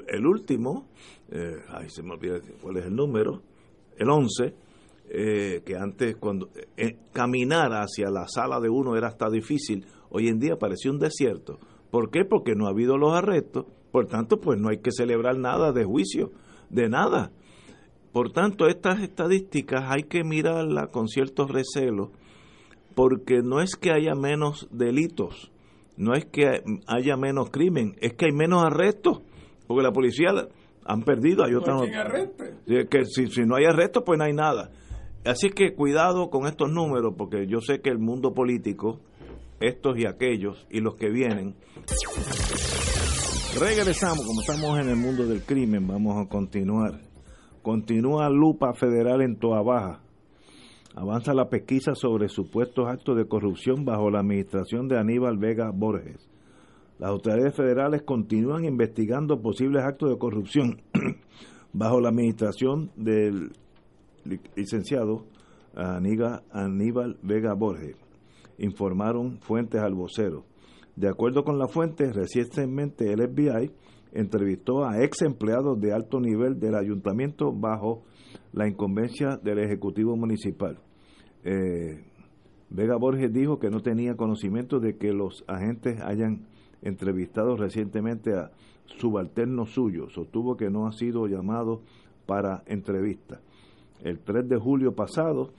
el, 0.08 0.26
último, 0.26 0.86
eh, 1.30 1.56
ay, 1.68 1.88
se 1.88 2.02
me 2.02 2.12
olvida 2.12 2.38
cuál 2.62 2.76
es 2.76 2.86
el 2.86 2.94
número, 2.94 3.42
el 3.98 4.10
11, 4.10 4.54
eh, 5.10 5.62
que 5.64 5.76
antes 5.76 6.16
cuando 6.16 6.48
eh, 6.76 6.96
caminar 7.12 7.72
hacia 7.72 8.10
la 8.10 8.26
sala 8.26 8.60
de 8.60 8.68
uno 8.68 8.96
era 8.96 9.08
hasta 9.08 9.28
difícil, 9.30 9.86
hoy 10.10 10.28
en 10.28 10.38
día 10.38 10.56
parece 10.56 10.90
un 10.90 10.98
desierto. 10.98 11.58
¿Por 11.90 12.10
qué? 12.10 12.24
Porque 12.24 12.54
no 12.54 12.66
ha 12.66 12.70
habido 12.70 12.96
los 12.96 13.12
arrestos, 13.12 13.66
por 13.92 14.06
tanto, 14.06 14.40
pues 14.40 14.58
no 14.58 14.70
hay 14.70 14.78
que 14.78 14.90
celebrar 14.90 15.38
nada 15.38 15.70
de 15.70 15.84
juicio, 15.84 16.32
de 16.68 16.88
nada. 16.88 17.30
Por 18.12 18.32
tanto, 18.32 18.66
estas 18.66 19.00
estadísticas 19.02 19.84
hay 19.88 20.04
que 20.04 20.24
mirarlas 20.24 20.88
con 20.88 21.06
ciertos 21.06 21.50
recelos, 21.50 22.10
porque 22.94 23.42
no 23.42 23.60
es 23.60 23.76
que 23.76 23.92
haya 23.92 24.14
menos 24.14 24.68
delitos, 24.70 25.52
no 25.96 26.14
es 26.14 26.24
que 26.24 26.62
haya 26.86 27.16
menos 27.16 27.50
crimen, 27.50 27.94
es 28.00 28.14
que 28.14 28.26
hay 28.26 28.32
menos 28.32 28.64
arrestos, 28.64 29.20
porque 29.66 29.82
la 29.82 29.92
policía 29.92 30.32
han 30.84 31.02
perdido, 31.02 31.44
hay 31.44 31.54
otra 31.54 31.76
que 32.66 33.04
si, 33.06 33.26
si 33.28 33.42
no 33.42 33.56
hay 33.56 33.64
arrestos, 33.64 34.02
pues 34.04 34.18
no 34.18 34.24
hay 34.24 34.32
nada. 34.32 34.70
Así 35.24 35.48
que 35.50 35.74
cuidado 35.74 36.28
con 36.28 36.46
estos 36.46 36.70
números, 36.70 37.14
porque 37.16 37.46
yo 37.46 37.60
sé 37.60 37.80
que 37.80 37.88
el 37.88 37.98
mundo 37.98 38.34
político, 38.34 39.00
estos 39.60 39.98
y 39.98 40.06
aquellos, 40.06 40.66
y 40.70 40.80
los 40.80 40.96
que 40.96 41.08
vienen. 41.08 41.54
Regresamos, 43.58 44.26
como 44.26 44.40
estamos 44.40 44.78
en 44.78 44.88
el 44.88 44.96
mundo 44.96 45.26
del 45.26 45.42
crimen, 45.42 45.86
vamos 45.86 46.22
a 46.22 46.28
continuar. 46.28 47.00
Continúa 47.62 48.28
lupa 48.28 48.74
federal 48.74 49.22
en 49.22 49.38
Toa 49.38 49.62
Baja. 49.62 50.00
Avanza 50.94 51.32
la 51.32 51.48
pesquisa 51.48 51.94
sobre 51.94 52.28
supuestos 52.28 52.86
actos 52.86 53.16
de 53.16 53.26
corrupción 53.26 53.84
bajo 53.84 54.10
la 54.10 54.20
administración 54.20 54.88
de 54.88 54.98
Aníbal 54.98 55.38
Vega 55.38 55.70
Borges. 55.72 56.33
Las 56.98 57.10
autoridades 57.10 57.54
federales 57.54 58.02
continúan 58.02 58.64
investigando 58.64 59.40
posibles 59.42 59.82
actos 59.82 60.10
de 60.10 60.18
corrupción 60.18 60.82
bajo 61.72 62.00
la 62.00 62.10
administración 62.10 62.90
del 62.96 63.52
licenciado 64.56 65.26
Aníbal 65.74 67.18
Vega 67.22 67.54
Borges, 67.54 67.96
informaron 68.58 69.40
fuentes 69.40 69.80
al 69.82 69.94
vocero. 69.94 70.44
De 70.94 71.08
acuerdo 71.08 71.42
con 71.42 71.58
la 71.58 71.66
fuente, 71.66 72.12
recientemente 72.12 73.12
el 73.12 73.28
FBI 73.28 73.72
entrevistó 74.12 74.84
a 74.84 75.02
ex 75.02 75.22
empleados 75.22 75.80
de 75.80 75.92
alto 75.92 76.20
nivel 76.20 76.60
del 76.60 76.76
ayuntamiento 76.76 77.52
bajo 77.52 78.04
la 78.52 78.68
incumbencia 78.68 79.36
del 79.42 79.58
Ejecutivo 79.58 80.16
Municipal. 80.16 80.78
Eh, 81.42 82.04
Vega 82.70 82.96
Borges 82.96 83.32
dijo 83.32 83.58
que 83.58 83.70
no 83.70 83.80
tenía 83.80 84.14
conocimiento 84.14 84.78
de 84.78 84.96
que 84.96 85.12
los 85.12 85.44
agentes 85.48 86.00
hayan 86.00 86.46
entrevistado 86.84 87.56
recientemente 87.56 88.34
a 88.34 88.52
subalternos 88.86 89.70
suyos. 89.70 90.12
Sostuvo 90.12 90.56
que 90.56 90.70
no 90.70 90.86
ha 90.86 90.92
sido 90.92 91.26
llamado 91.26 91.80
para 92.26 92.62
entrevista. 92.66 93.40
El 94.02 94.20
3 94.20 94.48
de 94.48 94.58
julio 94.58 94.94
pasado, 94.94 95.50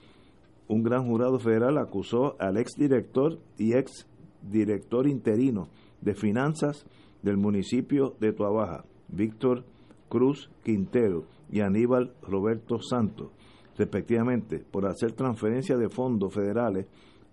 un 0.68 0.82
gran 0.82 1.06
jurado 1.06 1.38
federal 1.38 1.78
acusó 1.78 2.36
al 2.40 2.56
ex 2.56 2.72
director 2.76 3.38
y 3.58 3.74
ex 3.74 4.06
director 4.42 5.08
interino 5.08 5.68
de 6.00 6.14
finanzas 6.14 6.86
del 7.22 7.36
municipio 7.36 8.14
de 8.20 8.32
Tuabaja, 8.32 8.84
Víctor 9.08 9.64
Cruz 10.08 10.50
Quintero 10.62 11.24
y 11.50 11.60
Aníbal 11.60 12.12
Roberto 12.22 12.78
Santos, 12.80 13.30
respectivamente, 13.76 14.64
por 14.70 14.86
hacer 14.86 15.12
transferencia 15.12 15.76
de 15.76 15.88
fondos 15.88 16.32
federales 16.32 16.86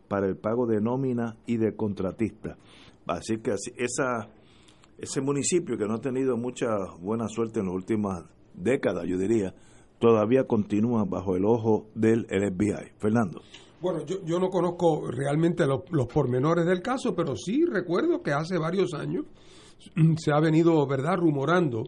para 0.08 0.28
el 0.28 0.36
pago 0.36 0.66
de 0.66 0.82
nómina 0.82 1.38
y 1.46 1.58
de 1.58 1.76
contratista. 1.76 2.58
Así 3.08 3.38
que 3.38 3.52
esa, 3.78 4.30
ese 4.98 5.22
municipio 5.22 5.78
que 5.78 5.86
no 5.86 5.96
ha 5.96 6.02
tenido 6.02 6.38
mucha 6.38 6.68
buena 7.00 7.28
suerte 7.28 7.60
en 7.60 7.68
las 7.68 7.76
últimas 7.76 8.24
décadas, 8.54 9.06
yo 9.08 9.18
diría, 9.18 9.54
todavía 10.00 10.46
continúa 10.46 11.06
bajo 11.06 11.36
el 11.36 11.46
ojo 11.46 11.88
del 11.96 12.26
FBI. 12.26 12.92
Fernando. 12.98 13.42
Bueno, 13.84 14.06
yo, 14.06 14.24
yo 14.24 14.40
no 14.40 14.50
conozco 14.50 15.12
realmente 15.12 15.66
los, 15.66 16.08
pormenores 16.08 16.66
del 16.66 16.82
caso, 16.82 17.14
pero 17.14 17.36
sí 17.36 17.66
recuerdo 17.66 18.22
que 18.22 18.32
hace 18.32 18.58
varios 18.58 18.94
años 18.94 19.26
se 20.18 20.32
ha 20.32 20.40
venido, 20.40 20.88
¿verdad?, 20.88 21.18
rumorando 21.18 21.84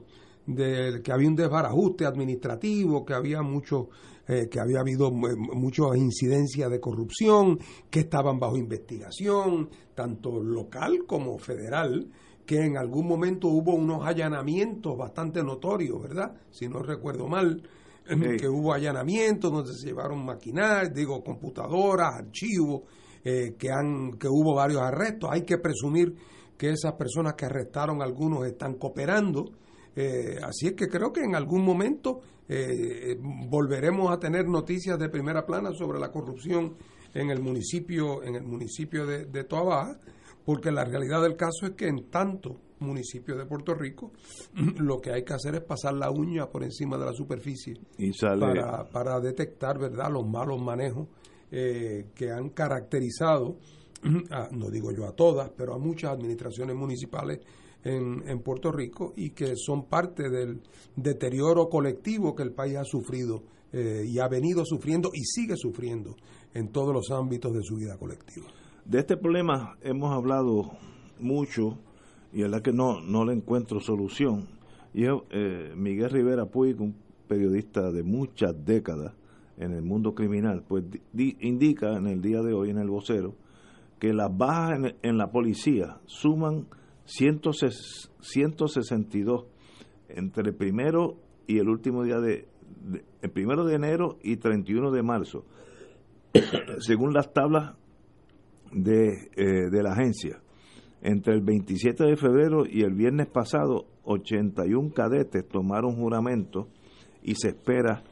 de 0.46 1.02
que 1.02 1.12
había 1.14 1.30
un 1.30 1.36
desbarajuste 1.36 2.06
administrativo, 2.06 3.06
que 3.06 3.14
había 3.14 3.42
mucho, 3.42 3.88
eh, 4.28 4.48
que 4.50 4.60
había 4.60 4.80
habido 4.80 5.12
muchas 5.12 5.96
incidencias 5.96 6.70
de 6.70 6.80
corrupción, 6.80 7.60
que 7.90 8.02
estaban 8.02 8.40
bajo 8.40 8.58
investigación, 8.58 9.70
tanto 9.94 10.42
local 10.42 11.06
como 11.08 11.38
federal, 11.38 12.08
que 12.46 12.64
en 12.64 12.78
algún 12.78 13.08
momento 13.08 13.48
hubo 13.48 13.74
unos 13.74 14.06
allanamientos 14.06 14.98
bastante 14.98 15.44
notorios, 15.44 16.02
¿verdad? 16.02 16.36
Si 16.52 16.68
no 16.68 16.82
recuerdo 16.82 17.28
mal, 17.28 17.62
que 18.06 18.48
hubo 18.48 18.72
allanamientos 18.72 19.52
donde 19.52 19.74
se 19.74 19.88
llevaron 19.88 20.24
maquinarias, 20.24 20.94
digo, 20.94 21.24
computadoras, 21.24 22.14
archivos, 22.14 22.84
eh, 23.24 23.56
que, 23.58 23.72
han, 23.72 24.14
que 24.20 24.28
hubo 24.28 24.54
varios 24.54 24.82
arrestos. 24.82 25.30
Hay 25.32 25.42
que 25.42 25.58
presumir 25.58 26.16
que 26.56 26.70
esas 26.70 26.94
personas 26.94 27.34
que 27.34 27.46
arrestaron 27.46 28.04
algunos 28.04 28.46
están 28.46 28.76
cooperando 28.76 29.52
eh, 29.96 30.38
así 30.44 30.68
es 30.68 30.74
que 30.74 30.88
creo 30.88 31.14
que 31.14 31.22
en 31.22 31.36
algún 31.36 31.64
momento 31.64 32.20
eh, 32.48 33.18
volveremos 33.20 34.12
a 34.12 34.20
tener 34.20 34.48
noticias 34.48 34.98
de 35.00 35.10
primera 35.10 35.46
plana 35.46 35.72
sobre 35.74 36.00
la 36.00 36.12
corrupción 36.12 36.76
en 37.14 37.30
el 37.30 37.42
municipio, 37.42 38.24
en 38.24 38.36
el 38.36 38.44
municipio 38.44 39.06
de, 39.06 39.26
de 39.26 39.44
Toa 39.44 39.98
porque 40.46 40.72
la 40.72 40.86
realidad 40.86 41.24
del 41.24 41.36
caso 41.36 41.66
es 41.66 41.72
que 41.72 41.88
en 41.88 42.10
tanto 42.10 42.62
municipio 42.80 43.36
de 43.36 43.46
Puerto 43.46 43.74
Rico, 43.74 44.12
lo 44.78 45.02
que 45.02 45.12
hay 45.12 45.24
que 45.24 45.34
hacer 45.34 45.56
es 45.56 45.62
pasar 45.62 45.96
la 45.96 46.12
uña 46.12 46.48
por 46.50 46.64
encima 46.64 46.98
de 46.98 47.06
la 47.06 47.14
superficie 47.14 47.80
para, 48.40 48.88
para 48.90 49.20
detectar 49.20 49.80
verdad 49.80 50.12
los 50.12 50.28
malos 50.28 50.62
manejos 50.62 51.08
eh, 51.52 52.12
que 52.14 52.32
han 52.32 52.50
caracterizado, 52.50 53.58
no 54.52 54.70
digo 54.70 54.92
yo 54.92 55.06
a 55.06 55.16
todas, 55.16 55.50
pero 55.58 55.74
a 55.74 55.80
muchas 55.80 56.12
administraciones 56.12 56.76
municipales 56.76 57.40
en, 57.86 58.28
en 58.28 58.42
Puerto 58.42 58.72
Rico 58.72 59.14
y 59.16 59.30
que 59.30 59.56
son 59.56 59.86
parte 59.86 60.30
del 60.30 60.62
deterioro 60.98 61.70
colectivo 61.70 62.36
que 62.36 62.44
el 62.44 62.52
país 62.52 62.76
ha 62.76 62.84
sufrido 62.84 63.44
eh, 63.72 64.04
y 64.06 64.20
ha 64.20 64.28
venido 64.28 64.66
sufriendo 64.66 65.12
y 65.14 65.24
sigue 65.24 65.56
sufriendo 65.56 66.16
en 66.54 66.72
todos 66.72 66.94
los 66.94 67.12
ámbitos 67.12 67.54
de 67.54 67.62
su 67.62 67.76
vida 67.76 67.98
colectiva. 67.98 68.48
De 68.84 69.00
este 69.00 69.18
problema 69.18 69.78
hemos 69.82 70.14
hablado 70.14 70.72
mucho 71.20 71.78
y 72.34 72.44
es 72.44 72.50
la 72.50 72.62
que 72.62 72.74
no, 72.74 73.02
no 73.02 73.24
le 73.24 73.34
encuentro 73.34 73.80
solución. 73.80 74.48
Y 74.94 75.06
eh, 75.06 75.74
Miguel 75.76 76.10
Rivera 76.10 76.46
Puig, 76.46 76.80
un 76.82 76.96
periodista 77.28 77.92
de 77.92 78.04
muchas 78.04 78.54
décadas 78.66 79.14
en 79.58 79.72
el 79.74 79.84
mundo 79.84 80.14
criminal, 80.14 80.64
pues 80.68 80.84
indica 81.14 81.98
en 81.98 82.08
el 82.08 82.22
día 82.22 82.42
de 82.42 82.54
hoy 82.54 82.70
en 82.70 82.78
el 82.78 82.90
vocero 82.90 83.36
que 84.00 84.14
las 84.14 84.36
bajas 84.36 84.94
en, 85.02 85.18
la 85.18 85.32
policía 85.32 85.98
suman 86.06 86.68
162 87.06 89.46
entre 90.10 90.50
el 90.50 90.56
primero 90.56 91.16
y 91.48 91.60
el 91.60 91.70
último 91.70 92.04
día 92.04 92.20
de, 92.20 92.48
el 93.22 93.32
primero 93.32 93.66
de 93.66 93.76
enero 93.76 94.18
y 94.24 94.38
31 94.38 94.90
de 94.92 95.04
marzo, 95.04 95.46
según 96.80 97.14
las 97.14 97.32
tablas 97.34 97.76
de, 98.72 99.30
eh, 99.36 99.70
de 99.72 99.84
la 99.84 99.94
agencia. 99.94 100.42
Entre 101.02 101.36
el 101.36 101.42
27 101.42 102.04
de 102.04 102.16
febrero 102.16 102.66
y 102.66 102.82
el 102.82 102.94
viernes 102.94 103.28
pasado, 103.28 103.86
81 104.06 104.92
cadetes 104.94 105.48
tomaron 105.48 105.96
juramento 105.96 106.68
y 107.22 107.36
se 107.36 107.50
espera 107.50 108.04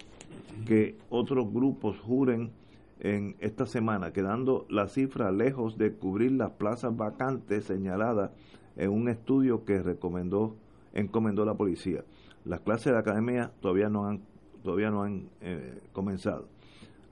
que 0.66 0.98
otros 1.10 1.52
grupos 1.52 2.00
juren 2.00 2.52
en 3.00 3.36
esta 3.40 3.66
semana, 3.66 4.12
quedando 4.12 4.66
la 4.70 4.88
cifra 4.88 5.32
lejos 5.32 5.78
de 5.78 5.94
cubrir 5.94 6.34
las 6.34 6.52
plazas 6.52 6.96
vacantes 6.96 7.66
señaladas 7.66 8.32
en 8.76 8.90
un 8.90 9.10
estudio 9.10 9.64
que 9.66 9.82
recomendó 9.82 10.56
encomendó 10.94 11.46
la 11.46 11.56
policía. 11.56 12.04
Las 12.46 12.62
clases 12.62 12.94
de 12.94 13.00
academia 13.00 13.52
todavía 13.62 13.90
no 13.90 14.06
han 14.06 14.22
todavía 14.64 14.90
no 14.90 15.04
han 15.04 15.30
eh, 15.42 15.82
comenzado. 15.92 16.48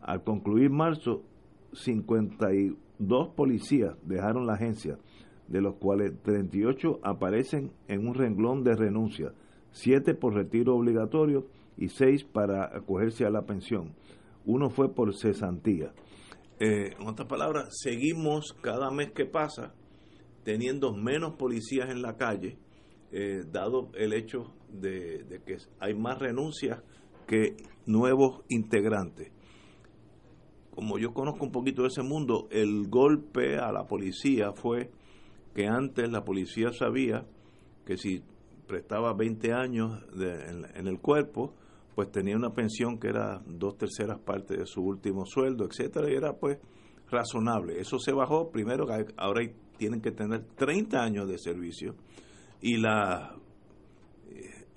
Al 0.01 0.23
concluir 0.23 0.69
marzo, 0.69 1.23
52 1.73 3.29
policías 3.35 3.95
dejaron 4.03 4.47
la 4.47 4.53
agencia 4.53 4.97
de 5.47 5.61
los 5.61 5.75
cuales 5.75 6.13
38 6.23 7.01
aparecen 7.03 7.71
en 7.89 8.07
un 8.07 8.13
renglón 8.13 8.63
de 8.63 8.75
renuncia, 8.75 9.33
7 9.71 10.13
por 10.13 10.33
retiro 10.33 10.75
obligatorio 10.75 11.47
y 11.77 11.89
6 11.89 12.23
para 12.23 12.65
acogerse 12.75 13.25
a 13.25 13.29
la 13.29 13.41
pensión. 13.41 13.93
Uno 14.45 14.69
fue 14.69 14.93
por 14.93 15.13
cesantía. 15.13 15.91
Eh, 16.59 16.95
en 16.97 17.07
otras 17.07 17.27
palabras, 17.27 17.67
seguimos 17.81 18.53
cada 18.61 18.91
mes 18.91 19.11
que 19.11 19.25
pasa 19.25 19.73
teniendo 20.43 20.93
menos 20.93 21.35
policías 21.35 21.89
en 21.89 22.01
la 22.01 22.17
calle, 22.17 22.57
eh, 23.11 23.43
dado 23.51 23.89
el 23.95 24.13
hecho 24.13 24.53
de, 24.69 25.41
que 25.45 25.57
hay 25.79 25.93
más 25.93 26.19
renuncias 26.19 26.81
que 27.27 27.55
nuevos 27.85 28.41
integrantes 28.49 29.31
como 30.73 30.97
yo 30.97 31.13
conozco 31.13 31.45
un 31.45 31.51
poquito 31.51 31.81
de 31.83 31.89
ese 31.89 32.01
mundo, 32.01 32.47
el 32.49 32.87
golpe 32.87 33.57
a 33.57 33.71
la 33.71 33.85
policía 33.85 34.53
fue 34.53 34.89
que 35.53 35.67
antes 35.67 36.09
la 36.09 36.23
policía 36.23 36.71
sabía 36.71 37.25
que 37.85 37.97
si 37.97 38.23
prestaba 38.67 39.13
20 39.13 39.53
años 39.53 40.01
en, 40.15 40.87
el 40.87 40.99
cuerpo, 40.99 41.53
pues 41.93 42.09
tenía 42.09 42.37
una 42.37 42.53
pensión 42.53 42.99
que 42.99 43.09
era 43.09 43.41
dos 43.45 43.77
terceras 43.77 44.19
partes 44.19 44.59
de 44.59 44.65
su 44.65 44.81
último 44.81 45.25
sueldo, 45.25 45.65
etcétera, 45.65 46.09
y 46.09 46.15
era 46.15 46.37
pues 46.37 46.57
razonable. 47.09 47.79
Eso 47.79 47.99
se 47.99 48.13
bajó, 48.13 48.49
primero 48.49 48.85
ahora 49.17 49.41
tienen 49.81 49.99
que 49.99 50.11
tener 50.11 50.45
30 50.57 51.01
años 51.01 51.27
de 51.27 51.39
servicio 51.39 51.95
y 52.61 52.77
la 52.77 53.35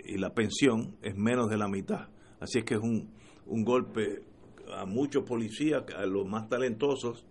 y 0.03 0.17
la 0.17 0.33
pensión 0.33 0.97
es 1.03 1.15
menos 1.15 1.51
de 1.51 1.59
la 1.59 1.69
mitad. 1.69 2.09
Así 2.41 2.61
es 2.61 2.65
que 2.65 2.75
es 2.75 2.81
un, 2.81 3.11
un 3.47 3.65
golpe 3.65 4.23
a 4.75 4.87
muchos 4.87 5.25
policías, 5.25 5.85
a 5.95 6.07
los 6.07 6.27
más 6.27 6.49
talentosos, 6.49 7.27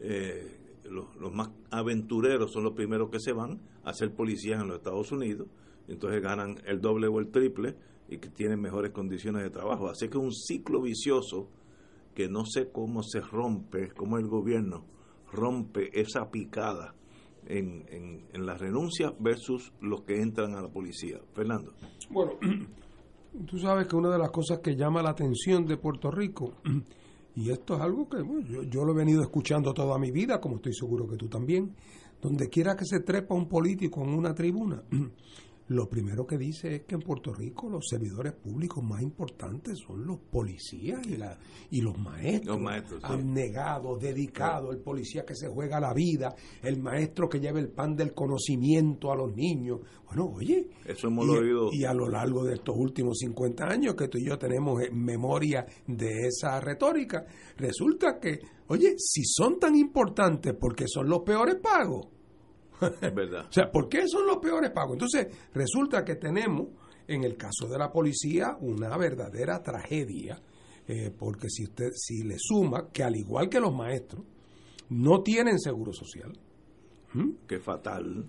eh, 0.00 0.58
los, 0.90 1.32
más 1.32 1.50
aventureros 1.70 2.52
son 2.52 2.64
los 2.64 2.74
primeros 2.74 3.08
que 3.08 3.18
se 3.18 3.32
van 3.32 3.60
a 3.84 3.94
ser 3.94 4.14
policías 4.14 4.60
en 4.60 4.68
los 4.68 4.76
Estados 4.76 5.10
Unidos, 5.10 5.48
entonces 5.88 6.22
ganan 6.22 6.58
el 6.66 6.82
doble 6.82 7.06
o 7.06 7.18
el 7.18 7.30
triple 7.30 7.76
y 8.10 8.18
que 8.18 8.28
tienen 8.28 8.60
mejores 8.60 8.92
condiciones 8.92 9.42
de 9.42 9.50
trabajo. 9.50 9.88
Así 9.88 10.08
que 10.08 10.18
es 10.18 10.22
un 10.22 10.34
ciclo 10.34 10.82
vicioso 10.82 11.48
que 12.14 12.28
no 12.28 12.44
sé 12.44 12.70
cómo 12.70 13.02
se 13.02 13.20
rompe, 13.20 13.88
cómo 13.96 14.18
el 14.18 14.26
gobierno 14.26 14.84
rompe 15.32 15.90
esa 15.98 16.30
picada 16.30 16.94
en, 17.46 17.84
en, 17.88 18.26
en 18.32 18.46
la 18.46 18.56
renuncia 18.56 19.12
versus 19.18 19.72
los 19.80 20.02
que 20.02 20.20
entran 20.20 20.54
a 20.54 20.62
la 20.62 20.68
policía. 20.68 21.18
Fernando. 21.34 21.72
Bueno, 22.10 22.32
tú 23.46 23.58
sabes 23.58 23.86
que 23.86 23.96
una 23.96 24.10
de 24.10 24.18
las 24.18 24.30
cosas 24.30 24.60
que 24.60 24.76
llama 24.76 25.02
la 25.02 25.10
atención 25.10 25.66
de 25.66 25.76
Puerto 25.76 26.10
Rico 26.10 26.54
y 27.36 27.50
esto 27.50 27.76
es 27.76 27.80
algo 27.80 28.08
que 28.08 28.18
yo, 28.48 28.62
yo, 28.62 28.84
lo 28.84 28.92
he 28.92 28.96
venido 28.96 29.22
escuchando 29.22 29.72
toda 29.74 29.98
mi 29.98 30.10
vida, 30.10 30.40
como 30.40 30.56
estoy 30.56 30.72
seguro 30.74 31.06
que 31.06 31.16
tú 31.16 31.28
también. 31.28 31.74
Donde 32.20 32.48
quiera 32.48 32.74
que 32.74 32.86
se 32.86 33.00
trepa 33.00 33.34
un 33.34 33.46
político 33.46 34.02
en 34.02 34.10
una 34.10 34.34
tribuna, 34.34 34.82
lo 35.68 35.88
primero 35.88 36.24
que 36.26 36.38
dice 36.38 36.76
es 36.76 36.82
que 36.84 36.94
en 36.94 37.00
Puerto 37.00 37.34
Rico 37.34 37.68
los 37.68 37.88
servidores 37.88 38.32
públicos 38.34 38.84
más 38.84 39.02
importantes 39.02 39.78
son 39.78 40.06
los 40.06 40.18
policías 40.18 41.04
y, 41.06 41.16
la, 41.16 41.36
y 41.70 41.80
los 41.80 41.98
maestros. 41.98 42.56
Los 42.56 42.62
Abnegados, 43.02 43.98
dedicados, 44.00 44.74
el 44.74 44.80
policía 44.80 45.24
que 45.24 45.34
se 45.34 45.48
juega 45.48 45.80
la 45.80 45.92
vida, 45.92 46.36
el 46.62 46.80
maestro 46.80 47.28
que 47.28 47.40
lleva 47.40 47.58
el 47.58 47.68
pan 47.68 47.96
del 47.96 48.14
conocimiento 48.14 49.10
a 49.10 49.16
los 49.16 49.34
niños. 49.34 49.80
Bueno, 50.06 50.30
oye, 50.32 50.68
Eso 50.84 51.08
hemos 51.08 51.26
y, 51.72 51.80
y 51.80 51.84
a 51.84 51.92
lo 51.92 52.08
largo 52.08 52.44
de 52.44 52.54
estos 52.54 52.76
últimos 52.76 53.18
50 53.18 53.64
años 53.64 53.94
que 53.96 54.06
tú 54.06 54.18
y 54.18 54.26
yo 54.26 54.38
tenemos 54.38 54.80
memoria 54.92 55.66
de 55.84 56.28
esa 56.28 56.60
retórica, 56.60 57.26
resulta 57.56 58.20
que, 58.20 58.38
oye, 58.68 58.94
si 58.98 59.24
son 59.24 59.58
tan 59.58 59.74
importantes 59.74 60.54
porque 60.54 60.84
son 60.86 61.08
los 61.08 61.22
peores 61.22 61.56
pagos, 61.56 62.06
verdad. 62.80 63.46
o 63.48 63.52
sea, 63.52 63.70
¿por 63.70 63.88
qué 63.88 64.06
son 64.08 64.26
los 64.26 64.38
peores 64.38 64.70
pagos? 64.70 64.94
Entonces, 64.94 65.26
resulta 65.52 66.04
que 66.04 66.16
tenemos, 66.16 66.68
en 67.06 67.24
el 67.24 67.36
caso 67.36 67.68
de 67.68 67.78
la 67.78 67.90
policía, 67.90 68.56
una 68.60 68.96
verdadera 68.96 69.62
tragedia, 69.62 70.40
eh, 70.86 71.10
porque 71.16 71.48
si 71.48 71.64
usted, 71.64 71.90
si 71.94 72.22
le 72.22 72.36
suma 72.38 72.90
que 72.92 73.02
al 73.02 73.16
igual 73.16 73.48
que 73.48 73.60
los 73.60 73.74
maestros, 73.74 74.24
no 74.90 75.22
tienen 75.22 75.58
seguro 75.58 75.92
social. 75.92 76.32
Qué 77.46 77.58
fatal. 77.58 78.26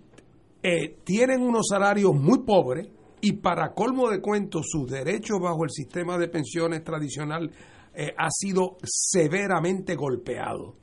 Eh, 0.64 0.98
tienen 1.04 1.42
unos 1.42 1.68
salarios 1.70 2.14
muy 2.14 2.40
pobres 2.44 2.88
y 3.20 3.34
para 3.34 3.74
colmo 3.74 4.10
de 4.10 4.22
cuentos, 4.22 4.68
sus 4.70 4.90
derechos 4.90 5.40
bajo 5.42 5.64
el 5.66 5.72
sistema 5.72 6.18
de 6.18 6.30
pensiones 6.30 6.84
tradicional 6.84 7.52
eh, 7.94 8.14
ha 8.18 8.30
sido 8.32 8.78
severamente 8.84 9.96
golpeado. 9.96 10.76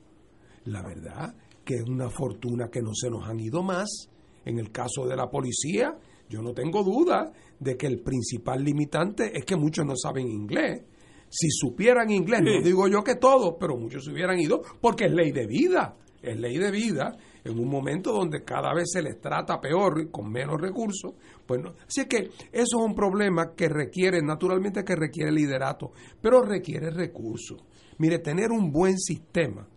La 0.65 0.81
verdad 0.81 1.35
que 1.65 1.75
es 1.75 1.83
una 1.83 2.09
fortuna 2.09 2.69
que 2.69 2.81
no 2.81 2.93
se 2.93 3.09
nos 3.09 3.27
han 3.27 3.39
ido 3.39 3.63
más. 3.63 4.09
En 4.45 4.59
el 4.59 4.71
caso 4.71 5.05
de 5.07 5.15
la 5.15 5.29
policía, 5.29 5.97
yo 6.29 6.41
no 6.41 6.53
tengo 6.53 6.83
duda 6.83 7.31
de 7.59 7.75
que 7.75 7.87
el 7.87 7.99
principal 7.99 8.63
limitante 8.63 9.37
es 9.37 9.43
que 9.43 9.55
muchos 9.55 9.85
no 9.85 9.95
saben 9.95 10.27
inglés. 10.27 10.83
Si 11.29 11.49
supieran 11.49 12.11
inglés, 12.11 12.41
no 12.43 12.61
digo 12.61 12.87
yo 12.87 13.03
que 13.03 13.15
todos, 13.15 13.55
pero 13.59 13.75
muchos 13.75 14.05
se 14.05 14.11
hubieran 14.11 14.39
ido 14.39 14.61
porque 14.79 15.05
es 15.05 15.11
ley 15.11 15.31
de 15.31 15.47
vida. 15.47 15.97
Es 16.21 16.39
ley 16.39 16.57
de 16.57 16.71
vida 16.71 17.17
en 17.43 17.59
un 17.59 17.69
momento 17.69 18.11
donde 18.11 18.43
cada 18.43 18.73
vez 18.73 18.85
se 18.91 19.01
les 19.01 19.19
trata 19.19 19.61
peor 19.61 20.01
y 20.01 20.09
con 20.09 20.31
menos 20.31 20.59
recursos. 20.59 21.13
Pues 21.45 21.61
Así 21.87 22.01
es 22.01 22.07
que 22.07 22.17
eso 22.17 22.31
es 22.51 22.73
un 22.73 22.95
problema 22.95 23.53
que 23.55 23.69
requiere, 23.69 24.21
naturalmente 24.21 24.83
que 24.83 24.95
requiere 24.95 25.31
liderato, 25.31 25.91
pero 26.21 26.41
requiere 26.41 26.89
recursos. 26.89 27.63
Mire, 27.99 28.19
tener 28.19 28.51
un 28.51 28.71
buen 28.71 28.97
sistema 28.97 29.67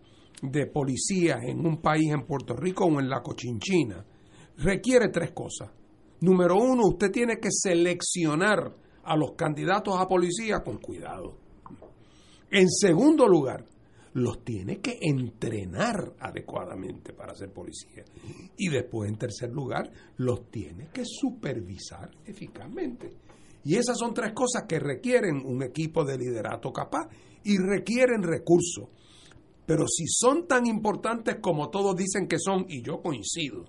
de 0.41 0.67
policía 0.67 1.39
en 1.41 1.65
un 1.65 1.81
país 1.81 2.11
en 2.11 2.25
Puerto 2.25 2.55
Rico 2.55 2.85
o 2.85 2.99
en 2.99 3.09
la 3.09 3.21
Cochinchina 3.21 4.05
requiere 4.57 5.09
tres 5.09 5.31
cosas. 5.31 5.69
Número 6.21 6.55
uno, 6.57 6.87
usted 6.87 7.11
tiene 7.11 7.37
que 7.39 7.49
seleccionar 7.51 8.75
a 9.03 9.15
los 9.15 9.31
candidatos 9.33 9.95
a 9.97 10.07
policía 10.07 10.59
con 10.59 10.77
cuidado. 10.77 11.37
En 12.51 12.69
segundo 12.69 13.27
lugar, 13.27 13.65
los 14.13 14.43
tiene 14.43 14.79
que 14.79 14.97
entrenar 15.01 16.15
adecuadamente 16.19 17.13
para 17.13 17.35
ser 17.35 17.53
policía. 17.53 18.03
Y 18.57 18.69
después, 18.69 19.09
en 19.09 19.17
tercer 19.17 19.51
lugar, 19.51 19.89
los 20.17 20.49
tiene 20.49 20.89
que 20.91 21.03
supervisar 21.05 22.09
eficazmente. 22.25 23.11
Y 23.63 23.75
esas 23.75 23.97
son 23.97 24.13
tres 24.13 24.33
cosas 24.33 24.63
que 24.67 24.79
requieren 24.79 25.41
un 25.45 25.63
equipo 25.63 26.03
de 26.03 26.17
liderato 26.17 26.71
capaz 26.71 27.07
y 27.43 27.57
requieren 27.57 28.23
recursos. 28.23 28.89
Pero 29.69 29.85
si 29.87 30.07
son 30.07 30.47
tan 30.47 30.65
importantes 30.65 31.35
como 31.39 31.69
todos 31.69 31.95
dicen 31.95 32.27
que 32.27 32.39
son, 32.39 32.65
y 32.67 32.81
yo 32.81 33.03
coincido, 33.03 33.65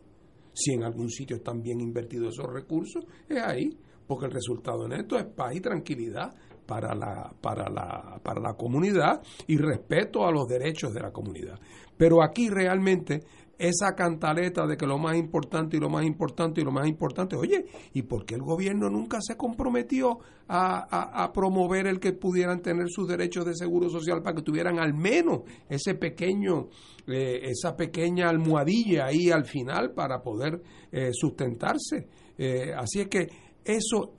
si 0.54 0.72
en 0.72 0.82
algún 0.82 1.10
sitio 1.10 1.36
están 1.36 1.60
bien 1.60 1.78
invertidos 1.78 2.32
esos 2.32 2.50
recursos, 2.50 3.04
es 3.28 3.36
ahí, 3.42 3.68
porque 4.06 4.24
el 4.24 4.32
resultado 4.32 4.86
en 4.86 4.92
esto 4.94 5.18
es 5.18 5.26
paz 5.26 5.54
y 5.54 5.60
tranquilidad 5.60 6.34
para 6.64 6.94
la, 6.94 7.30
para 7.42 7.68
la, 7.68 8.18
para 8.22 8.40
la 8.40 8.54
comunidad 8.54 9.20
y 9.46 9.58
respeto 9.58 10.24
a 10.24 10.32
los 10.32 10.48
derechos 10.48 10.94
de 10.94 11.00
la 11.02 11.12
comunidad. 11.12 11.60
Pero 11.98 12.22
aquí 12.22 12.48
realmente 12.48 13.20
esa 13.60 13.94
cantaleta 13.94 14.66
de 14.66 14.76
que 14.78 14.86
lo 14.86 14.98
más 14.98 15.16
importante 15.16 15.76
y 15.76 15.80
lo 15.80 15.90
más 15.90 16.06
importante 16.06 16.62
y 16.62 16.64
lo 16.64 16.72
más 16.72 16.88
importante, 16.88 17.36
oye, 17.36 17.66
¿y 17.92 18.02
por 18.02 18.24
qué 18.24 18.36
el 18.36 18.40
gobierno 18.40 18.88
nunca 18.88 19.18
se 19.20 19.36
comprometió 19.36 20.18
a, 20.48 21.30
promover 21.34 21.86
el 21.86 22.00
que 22.00 22.12
pudieran 22.12 22.62
tener 22.62 22.86
sus 22.88 23.06
derechos 23.06 23.44
de 23.44 23.54
seguro 23.54 23.88
social 23.90 24.22
para 24.22 24.36
que 24.36 24.42
tuvieran 24.42 24.80
al 24.80 24.94
menos 24.94 25.42
ese 25.68 25.94
pequeño, 25.94 26.68
eh, 27.06 27.40
esa 27.44 27.76
pequeña 27.76 28.30
almohadilla 28.30 29.06
ahí 29.06 29.30
al 29.30 29.44
final 29.44 29.92
para 29.92 30.22
poder 30.22 30.60
eh, 30.90 31.10
sustentarse? 31.12 32.08
Eh, 32.38 32.72
así 32.74 33.00
es 33.00 33.08
que 33.08 33.28
eso 33.62 34.14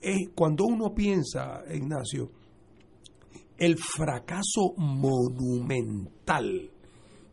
es 0.00 0.30
cuando 0.34 0.64
uno 0.64 0.94
piensa, 0.94 1.62
Ignacio, 1.72 2.30
el 3.58 3.76
fracaso 3.76 4.74
monumental 4.78 6.70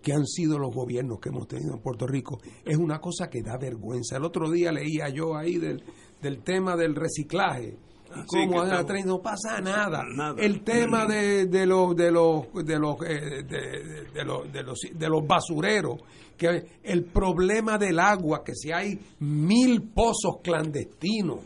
que 0.04 0.12
han 0.14 0.28
sido 0.28 0.60
los 0.60 0.76
gobiernos 0.76 1.20
que 1.20 1.30
hemos 1.30 1.48
tenido 1.48 1.74
en 1.74 1.80
Puerto 1.80 2.06
Rico 2.06 2.40
es 2.66 2.78
una 2.78 3.00
cosa 3.00 3.30
que 3.30 3.42
da 3.42 3.58
vergüenza. 3.58 4.18
El 4.18 4.26
otro 4.26 4.52
día 4.52 4.72
leía 4.72 5.08
yo 5.10 5.36
ahí 5.36 5.58
del, 5.58 5.82
del 6.22 6.44
tema 6.44 6.76
del 6.76 6.94
reciclaje. 6.94 7.78
Ah, 8.12 8.26
cómo 8.28 8.64
no 8.64 9.22
pasa 9.22 9.60
nada. 9.62 10.04
El 10.38 10.62
tema 10.64 11.08
de, 11.08 11.48
de 11.48 11.66
los 11.66 11.96
de 11.96 12.12
los 12.12 12.54
de 12.54 12.78
los 12.78 12.96
eh, 13.08 13.44
de, 13.44 14.24
los, 14.24 14.52
de, 14.52 14.62
los 14.62 14.80
de 14.94 15.10
los 15.10 15.26
basureros, 15.26 16.02
que 16.38 16.64
el 16.84 17.06
problema 17.06 17.80
del 17.80 17.98
agua, 17.98 18.44
que 18.44 18.54
si 18.54 18.72
hay 18.72 19.00
mil 19.20 19.82
pozos 19.94 20.42
clandestinos 20.44 21.40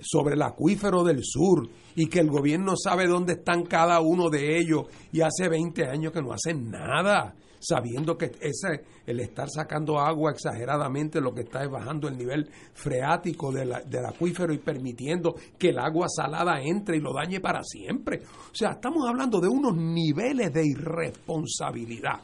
sobre 0.00 0.34
el 0.34 0.42
acuífero 0.42 1.04
del 1.04 1.20
sur 1.22 1.68
y 1.94 2.06
que 2.06 2.20
el 2.20 2.30
gobierno 2.30 2.74
sabe 2.76 3.06
dónde 3.06 3.34
están 3.34 3.64
cada 3.64 4.00
uno 4.00 4.28
de 4.30 4.58
ellos 4.58 4.86
y 5.12 5.20
hace 5.20 5.48
20 5.48 5.84
años 5.86 6.12
que 6.12 6.22
no 6.22 6.32
hacen 6.32 6.70
nada 6.70 7.34
sabiendo 7.58 8.16
que 8.16 8.32
ese, 8.40 8.84
el 9.06 9.20
estar 9.20 9.48
sacando 9.48 9.98
agua 9.98 10.32
exageradamente 10.32 11.20
lo 11.20 11.32
que 11.32 11.42
está 11.42 11.64
es 11.64 11.70
bajando 11.70 12.08
el 12.08 12.16
nivel 12.16 12.48
freático 12.72 13.52
del 13.52 14.06
acuífero 14.06 14.52
y 14.52 14.58
permitiendo 14.58 15.34
que 15.58 15.70
el 15.70 15.78
agua 15.78 16.06
salada 16.08 16.60
entre 16.60 16.96
y 16.96 17.00
lo 17.00 17.12
dañe 17.12 17.40
para 17.40 17.62
siempre. 17.62 18.22
O 18.50 18.54
sea, 18.54 18.72
estamos 18.72 19.08
hablando 19.08 19.40
de 19.40 19.48
unos 19.48 19.76
niveles 19.76 20.52
de 20.52 20.66
irresponsabilidad, 20.66 22.20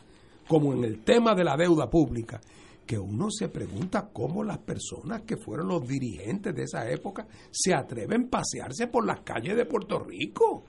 como 0.48 0.72
en 0.72 0.84
el 0.84 1.02
tema 1.02 1.34
de 1.34 1.44
la 1.44 1.56
deuda 1.56 1.88
pública, 1.88 2.40
que 2.86 2.98
uno 2.98 3.30
se 3.30 3.48
pregunta 3.48 4.10
cómo 4.12 4.44
las 4.44 4.58
personas 4.58 5.22
que 5.22 5.36
fueron 5.36 5.68
los 5.68 5.86
dirigentes 5.86 6.54
de 6.54 6.64
esa 6.64 6.88
época 6.90 7.26
se 7.50 7.74
atreven 7.74 8.26
a 8.26 8.38
pasearse 8.38 8.88
por 8.88 9.06
las 9.06 9.20
calles 9.20 9.56
de 9.56 9.64
Puerto 9.64 9.98
Rico. 10.00 10.64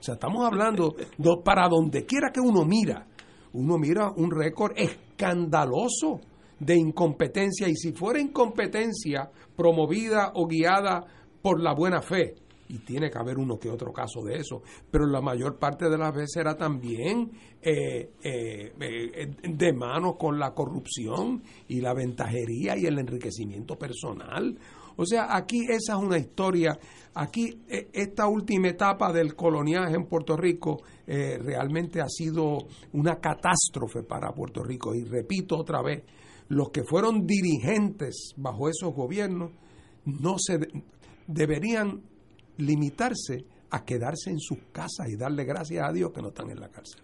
O 0.00 0.02
sea, 0.02 0.14
estamos 0.14 0.46
hablando 0.46 0.94
para 1.44 1.68
donde 1.68 2.06
quiera 2.06 2.30
que 2.32 2.40
uno 2.40 2.64
mira, 2.64 3.06
uno 3.52 3.78
mira 3.78 4.10
un 4.16 4.30
récord 4.30 4.72
escandaloso 4.76 6.20
de 6.58 6.76
incompetencia 6.76 7.68
y 7.68 7.74
si 7.74 7.92
fuera 7.92 8.20
incompetencia 8.20 9.30
promovida 9.56 10.32
o 10.34 10.46
guiada 10.46 11.04
por 11.42 11.60
la 11.60 11.74
buena 11.74 12.02
fe, 12.02 12.34
y 12.70 12.78
tiene 12.78 13.10
que 13.10 13.18
haber 13.18 13.36
uno 13.36 13.58
que 13.58 13.68
otro 13.68 13.92
caso 13.92 14.22
de 14.22 14.36
eso, 14.36 14.62
pero 14.90 15.06
la 15.06 15.20
mayor 15.20 15.58
parte 15.58 15.88
de 15.88 15.98
las 15.98 16.14
veces 16.14 16.36
era 16.36 16.56
también 16.56 17.32
eh, 17.60 18.12
eh, 18.22 18.72
eh, 18.80 19.30
de 19.42 19.72
mano 19.72 20.16
con 20.16 20.38
la 20.38 20.54
corrupción 20.54 21.42
y 21.66 21.80
la 21.80 21.94
ventajería 21.94 22.76
y 22.76 22.86
el 22.86 22.98
enriquecimiento 22.98 23.76
personal. 23.76 24.56
O 25.00 25.06
sea, 25.06 25.34
aquí 25.34 25.62
esa 25.62 25.94
es 25.94 25.98
una 25.98 26.18
historia, 26.18 26.78
aquí 27.14 27.58
esta 27.66 28.26
última 28.28 28.68
etapa 28.68 29.10
del 29.14 29.34
coloniaje 29.34 29.94
en 29.94 30.04
Puerto 30.04 30.36
Rico 30.36 30.82
realmente 31.06 32.02
ha 32.02 32.08
sido 32.08 32.58
una 32.92 33.18
catástrofe 33.18 34.02
para 34.02 34.30
Puerto 34.34 34.62
Rico. 34.62 34.94
Y 34.94 35.04
repito 35.04 35.56
otra 35.56 35.80
vez, 35.80 36.04
los 36.48 36.68
que 36.68 36.84
fueron 36.84 37.26
dirigentes 37.26 38.34
bajo 38.36 38.68
esos 38.68 38.94
gobiernos 38.94 39.52
no 40.04 40.36
se 40.38 40.60
deberían 41.26 42.02
limitarse 42.58 43.46
a 43.70 43.84
quedarse 43.86 44.28
en 44.28 44.38
sus 44.38 44.58
casas 44.70 45.08
y 45.08 45.16
darle 45.16 45.44
gracias 45.44 45.88
a 45.88 45.92
Dios 45.92 46.12
que 46.12 46.20
no 46.20 46.28
están 46.28 46.50
en 46.50 46.60
la 46.60 46.68
cárcel. 46.68 47.00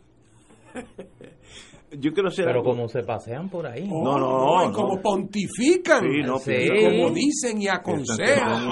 Yo 1.98 2.12
quiero 2.12 2.30
ser 2.30 2.46
Pero 2.46 2.62
como 2.62 2.88
se 2.88 3.02
pasean 3.02 3.48
por 3.48 3.66
ahí. 3.66 3.88
no, 3.88 4.18
no, 4.18 4.72
como 4.72 5.00
pontifican, 5.00 6.02
como 6.26 7.10
dicen 7.10 7.62
y 7.62 7.68
aconsejan. 7.68 8.68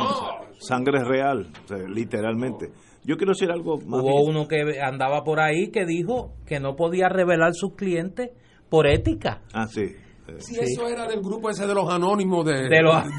Sangre 0.59 1.05
real, 1.05 1.49
literalmente. 1.89 2.71
Yo 3.05 3.17
quiero 3.17 3.33
decir 3.33 3.51
algo 3.51 3.79
más. 3.79 4.01
Hubo 4.01 4.25
uno 4.25 4.49
que 4.49 4.81
andaba 4.81 5.23
por 5.23 5.39
ahí 5.41 5.71
que 5.71 5.85
dijo 5.85 6.33
que 6.47 6.59
no 6.59 6.75
podía 6.75 7.09
revelar 7.09 7.53
sus 7.53 7.75
clientes 7.75 8.31
por 8.69 8.87
ética. 8.87 9.43
Ah, 9.53 9.67
sí. 9.69 9.95
Si 10.39 10.59
eso 10.59 10.89
era 10.89 11.07
del 11.07 11.21
grupo 11.21 11.51
ese 11.51 11.67
de 11.67 11.75
los 11.75 11.89
anónimos 11.93 12.47
de, 12.47 12.69
de, 12.69 12.83
los, 12.83 12.95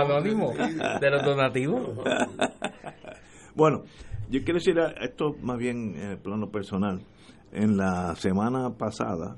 anónimos. 0.00 0.56
De 1.00 1.10
los 1.10 1.24
donativos. 1.24 1.98
bueno, 3.56 3.82
yo 4.30 4.40
quiero 4.44 4.54
decir 4.54 4.76
esto 5.00 5.34
más 5.42 5.58
bien 5.58 5.96
en 5.96 6.10
el 6.12 6.18
plano 6.18 6.48
personal. 6.50 7.00
En 7.52 7.76
la 7.76 8.14
semana 8.16 8.70
pasada 8.76 9.36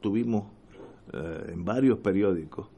tuvimos 0.00 0.44
eh, 1.12 1.52
en 1.52 1.64
varios 1.64 1.98
periódicos 2.00 2.68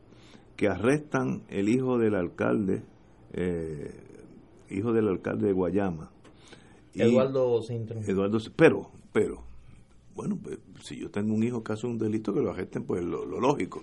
que 0.56 0.68
arrestan 0.68 1.42
el 1.48 1.68
hijo 1.68 1.98
del 1.98 2.14
alcalde, 2.14 2.82
eh, 3.32 3.92
hijo 4.70 4.92
del 4.92 5.08
alcalde 5.08 5.48
de 5.48 5.52
Guayama. 5.52 6.10
Eduardo 6.94 7.60
Sintron. 7.62 8.02
Eduardo, 8.08 8.38
pero, 8.56 8.90
pero, 9.12 9.42
bueno, 10.14 10.38
pues, 10.42 10.58
si 10.82 10.98
yo 10.98 11.10
tengo 11.10 11.34
un 11.34 11.42
hijo 11.42 11.62
que 11.62 11.74
hace 11.74 11.86
un 11.86 11.98
delito, 11.98 12.32
que 12.32 12.40
lo 12.40 12.50
arresten, 12.50 12.84
pues 12.84 13.04
lo, 13.04 13.26
lógico. 13.26 13.82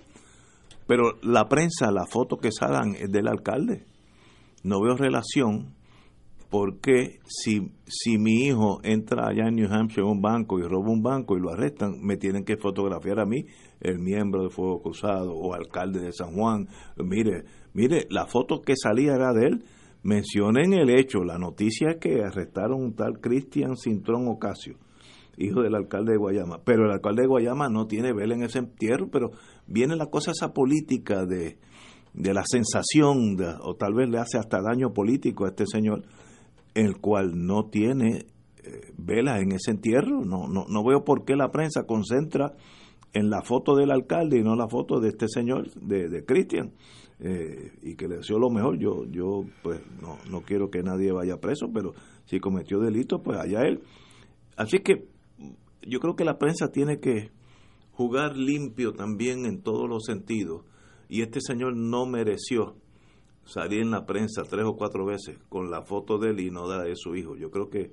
Pero 0.86 1.18
la 1.22 1.48
prensa, 1.48 1.92
la 1.92 2.06
foto 2.06 2.36
que 2.38 2.50
salgan 2.50 2.96
es 2.96 3.10
del 3.10 3.28
alcalde. 3.28 3.84
No 4.64 4.80
veo 4.82 4.96
relación 4.96 5.74
porque 6.54 7.18
si, 7.26 7.72
si 7.84 8.16
mi 8.16 8.44
hijo 8.44 8.78
entra 8.84 9.26
allá 9.26 9.48
en 9.48 9.56
New 9.56 9.68
Hampshire 9.68 10.06
a 10.06 10.08
un 10.08 10.22
banco 10.22 10.60
y 10.60 10.62
roba 10.62 10.88
un 10.88 11.02
banco 11.02 11.36
y 11.36 11.40
lo 11.40 11.50
arrestan, 11.50 12.00
me 12.00 12.16
tienen 12.16 12.44
que 12.44 12.56
fotografiar 12.56 13.18
a 13.18 13.26
mí, 13.26 13.46
el 13.80 13.98
miembro 13.98 14.44
de 14.44 14.50
Fuego 14.50 14.80
Cruzado 14.80 15.34
o 15.34 15.52
alcalde 15.52 15.98
de 15.98 16.12
San 16.12 16.32
Juan. 16.36 16.68
Mire, 16.96 17.42
mire, 17.72 18.06
la 18.08 18.26
foto 18.26 18.62
que 18.62 18.74
salía 18.76 19.14
era 19.16 19.32
de 19.32 19.48
él. 19.48 19.64
Mencionen 20.04 20.74
el 20.74 20.90
hecho, 20.90 21.24
la 21.24 21.38
noticia 21.38 21.88
es 21.90 21.96
que 21.96 22.22
arrestaron 22.22 22.80
un 22.80 22.94
tal 22.94 23.18
Cristian 23.20 23.76
Cintrón 23.76 24.28
Ocasio 24.28 24.76
hijo 25.36 25.60
del 25.60 25.74
alcalde 25.74 26.12
de 26.12 26.18
Guayama. 26.18 26.60
Pero 26.64 26.84
el 26.84 26.92
alcalde 26.92 27.22
de 27.22 27.26
Guayama 27.26 27.68
no 27.68 27.88
tiene 27.88 28.12
vela 28.12 28.36
en 28.36 28.44
ese 28.44 28.60
entierro, 28.60 29.08
pero 29.10 29.32
viene 29.66 29.96
la 29.96 30.06
cosa 30.06 30.30
esa 30.30 30.52
política 30.52 31.26
de, 31.26 31.58
de 32.12 32.32
la 32.32 32.44
sensación, 32.46 33.36
o 33.60 33.74
tal 33.74 33.94
vez 33.94 34.08
le 34.08 34.18
hace 34.18 34.38
hasta 34.38 34.62
daño 34.62 34.92
político 34.92 35.46
a 35.46 35.48
este 35.48 35.66
señor, 35.66 36.04
el 36.74 36.98
cual 36.98 37.46
no 37.46 37.66
tiene 37.66 38.26
eh, 38.62 38.92
velas 38.96 39.40
en 39.42 39.52
ese 39.52 39.70
entierro. 39.70 40.24
No, 40.24 40.48
no, 40.48 40.66
no 40.68 40.84
veo 40.84 41.04
por 41.04 41.24
qué 41.24 41.36
la 41.36 41.50
prensa 41.50 41.86
concentra 41.86 42.54
en 43.12 43.30
la 43.30 43.42
foto 43.42 43.76
del 43.76 43.90
alcalde 43.90 44.38
y 44.38 44.42
no 44.42 44.56
la 44.56 44.68
foto 44.68 45.00
de 45.00 45.10
este 45.10 45.28
señor, 45.28 45.70
de, 45.74 46.08
de 46.08 46.24
Cristian. 46.24 46.72
Eh, 47.20 47.72
y 47.82 47.94
que 47.94 48.08
le 48.08 48.16
deseo 48.16 48.38
lo 48.38 48.50
mejor. 48.50 48.78
Yo, 48.78 49.04
yo 49.06 49.44
pues 49.62 49.80
no, 50.02 50.18
no 50.28 50.42
quiero 50.42 50.70
que 50.70 50.82
nadie 50.82 51.12
vaya 51.12 51.38
preso, 51.38 51.70
pero 51.72 51.94
si 52.26 52.40
cometió 52.40 52.80
delito, 52.80 53.22
pues 53.22 53.38
allá 53.38 53.62
él. 53.62 53.82
Así 54.56 54.80
que 54.80 55.08
yo 55.82 56.00
creo 56.00 56.16
que 56.16 56.24
la 56.24 56.38
prensa 56.38 56.70
tiene 56.72 56.98
que 56.98 57.30
jugar 57.92 58.36
limpio 58.36 58.92
también 58.92 59.46
en 59.46 59.62
todos 59.62 59.88
los 59.88 60.04
sentidos. 60.04 60.64
Y 61.08 61.22
este 61.22 61.40
señor 61.40 61.76
no 61.76 62.06
mereció 62.06 62.76
salir 63.44 63.82
en 63.82 63.90
la 63.90 64.06
prensa 64.06 64.42
tres 64.42 64.64
o 64.64 64.76
cuatro 64.76 65.04
veces 65.04 65.38
con 65.48 65.70
la 65.70 65.82
foto 65.82 66.18
de 66.18 66.30
él 66.30 66.40
y 66.40 66.50
no 66.50 66.68
de 66.68 66.96
su 66.96 67.14
hijo. 67.14 67.36
Yo 67.36 67.50
creo 67.50 67.68
que 67.68 67.90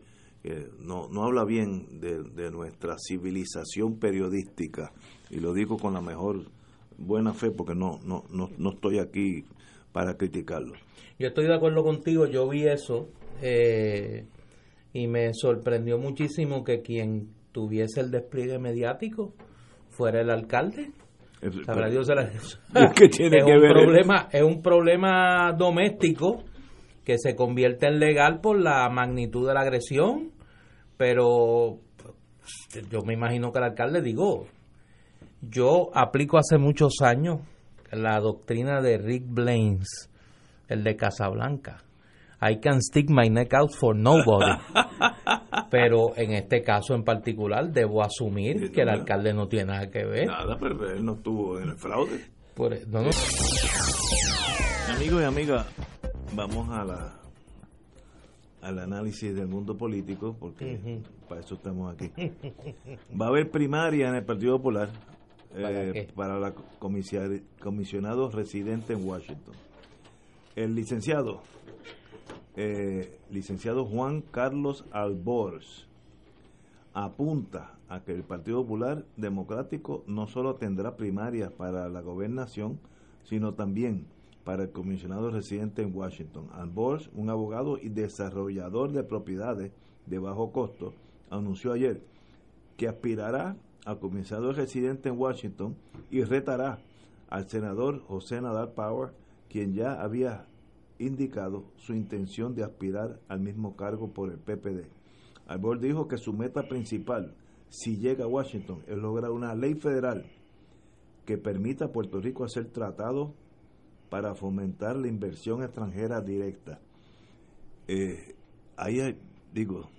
no, 0.79 1.07
no 1.09 1.23
habla 1.23 1.45
bien 1.45 1.99
de, 1.99 2.51
nuestra 2.51 2.95
civilización 2.97 3.99
periodística. 3.99 4.91
Y 5.29 5.39
lo 5.39 5.53
digo 5.53 5.77
con 5.77 5.93
la 5.93 6.01
mejor 6.01 6.45
buena 6.97 7.33
fe 7.33 7.51
porque 7.51 7.75
no, 7.75 7.99
no, 8.03 8.23
no, 8.31 8.49
no 8.57 8.71
estoy 8.71 8.99
aquí 8.99 9.45
para 9.91 10.15
criticarlo. 10.15 10.73
Yo 11.19 11.27
estoy 11.27 11.45
de 11.45 11.55
acuerdo 11.55 11.83
contigo, 11.83 12.25
yo 12.25 12.47
vi 12.49 12.67
eso 12.67 13.09
eh, 13.41 14.25
y 14.93 15.07
me 15.07 15.33
sorprendió 15.33 15.97
muchísimo 15.97 16.63
que 16.63 16.81
quien 16.81 17.29
tuviese 17.51 18.01
el 18.01 18.11
despliegue 18.11 18.57
mediático 18.59 19.33
fuera 19.89 20.21
el 20.21 20.29
alcalde. 20.29 20.91
Es, 21.41 21.51
Dios 21.91 22.07
tiene 23.17 23.43
un 23.43 23.73
problema, 23.73 24.27
es 24.31 24.43
un 24.43 24.61
problema 24.61 25.53
doméstico 25.57 26.43
que 27.03 27.17
se 27.17 27.35
convierte 27.35 27.87
en 27.87 27.99
legal 27.99 28.41
por 28.41 28.59
la 28.59 28.87
magnitud 28.89 29.47
de 29.47 29.53
la 29.53 29.61
agresión, 29.61 30.31
pero 30.97 31.79
yo 32.91 33.01
me 33.05 33.13
imagino 33.13 33.51
que 33.51 33.57
el 33.57 33.65
alcalde 33.65 34.01
digo, 34.01 34.45
yo 35.41 35.89
aplico 35.95 36.37
hace 36.37 36.59
muchos 36.59 37.01
años 37.01 37.39
la 37.91 38.19
doctrina 38.19 38.81
de 38.81 38.97
Rick 38.97 39.23
Blaines, 39.27 40.09
el 40.67 40.83
de 40.83 40.95
Casablanca. 40.95 41.83
I 42.41 42.59
can 42.59 42.81
stick 42.81 43.09
my 43.09 43.29
neck 43.29 43.53
out 43.53 43.71
for 43.79 43.95
nobody. 43.95 44.59
pero 45.71 46.11
en 46.17 46.33
este 46.33 46.61
caso 46.61 46.93
en 46.93 47.03
particular 47.03 47.71
debo 47.71 48.03
asumir 48.03 48.71
que 48.71 48.81
el 48.81 48.89
alcalde 48.89 49.33
no 49.33 49.47
tiene 49.47 49.71
nada 49.71 49.89
que 49.89 50.03
ver. 50.03 50.27
Nada, 50.27 50.57
pero 50.59 50.91
él 50.91 51.03
no 51.03 51.13
estuvo 51.13 51.57
en 51.59 51.69
el 51.69 51.77
fraude. 51.77 52.25
Por, 52.53 52.73
e, 52.73 52.85
no, 52.87 53.01
no. 53.01 53.09
Amigos 54.93 55.21
y 55.21 55.23
amigas, 55.23 55.65
vamos 56.35 56.69
a 56.69 56.83
la 56.83 57.17
al 58.61 58.77
análisis 58.77 59.33
del 59.33 59.47
mundo 59.47 59.75
político, 59.75 60.35
porque 60.39 61.01
para 61.27 61.41
eso 61.41 61.55
estamos 61.55 61.95
aquí. 61.95 62.11
Va 63.19 63.25
a 63.25 63.29
haber 63.29 63.49
primaria 63.49 64.09
en 64.09 64.15
el 64.15 64.23
Partido 64.23 64.57
Popular 64.57 64.89
eh, 65.55 66.07
para, 66.13 66.37
la 66.37 66.53
comisionado 67.59 68.29
residente 68.29 68.93
en 68.93 69.07
Washington. 69.07 69.55
El 70.55 70.75
licenciado, 70.75 71.41
eh, 72.55 73.19
licenciado 73.29 73.85
Juan 73.85 74.21
Carlos 74.21 74.85
Albors, 74.91 75.87
apunta 76.93 77.77
a 77.87 78.01
que 78.01 78.13
el 78.13 78.23
Partido 78.23 78.61
Popular 78.61 79.05
Democrático 79.17 80.03
no 80.07 80.27
solo 80.27 80.55
tendrá 80.55 80.97
primarias 80.97 81.51
para 81.51 81.89
la 81.89 82.01
gobernación, 82.01 82.79
sino 83.23 83.53
también 83.53 84.05
para 84.43 84.63
el 84.63 84.71
comisionado 84.71 85.29
residente 85.29 85.81
en 85.81 85.95
Washington. 85.95 86.47
Albors, 86.53 87.09
un 87.15 87.29
abogado 87.29 87.77
y 87.77 87.89
desarrollador 87.89 88.91
de 88.91 89.03
propiedades 89.03 89.71
de 90.05 90.19
bajo 90.19 90.51
costo, 90.51 90.93
anunció 91.29 91.73
ayer 91.73 92.01
que 92.77 92.87
aspirará 92.87 93.55
a 93.85 93.95
comisionado 93.95 94.53
residente 94.53 95.09
en 95.09 95.17
Washington 95.17 95.75
y 96.09 96.23
retará 96.23 96.79
al 97.29 97.47
senador 97.49 98.01
José 98.07 98.41
Nadal 98.41 98.73
Power, 98.73 99.11
quien 99.49 99.73
ya 99.73 100.01
había 100.01 100.45
indicado 101.05 101.65
su 101.77 101.93
intención 101.93 102.55
de 102.55 102.63
aspirar 102.63 103.19
al 103.27 103.39
mismo 103.39 103.75
cargo 103.75 104.13
por 104.13 104.31
el 104.31 104.39
PPD. 104.39 104.87
Albor 105.47 105.79
dijo 105.79 106.07
que 106.07 106.17
su 106.17 106.33
meta 106.33 106.63
principal, 106.63 107.35
si 107.69 107.97
llega 107.97 108.25
a 108.25 108.27
Washington, 108.27 108.83
es 108.87 108.97
lograr 108.97 109.31
una 109.31 109.55
ley 109.55 109.75
federal 109.75 110.25
que 111.25 111.37
permita 111.37 111.85
a 111.85 111.91
Puerto 111.91 112.19
Rico 112.19 112.43
hacer 112.43 112.71
tratados 112.71 113.31
para 114.09 114.35
fomentar 114.35 114.97
la 114.97 115.07
inversión 115.07 115.63
extranjera 115.63 116.21
directa. 116.21 116.79
Eh, 117.87 118.35
ahí 118.77 119.17
digo, 119.53 119.89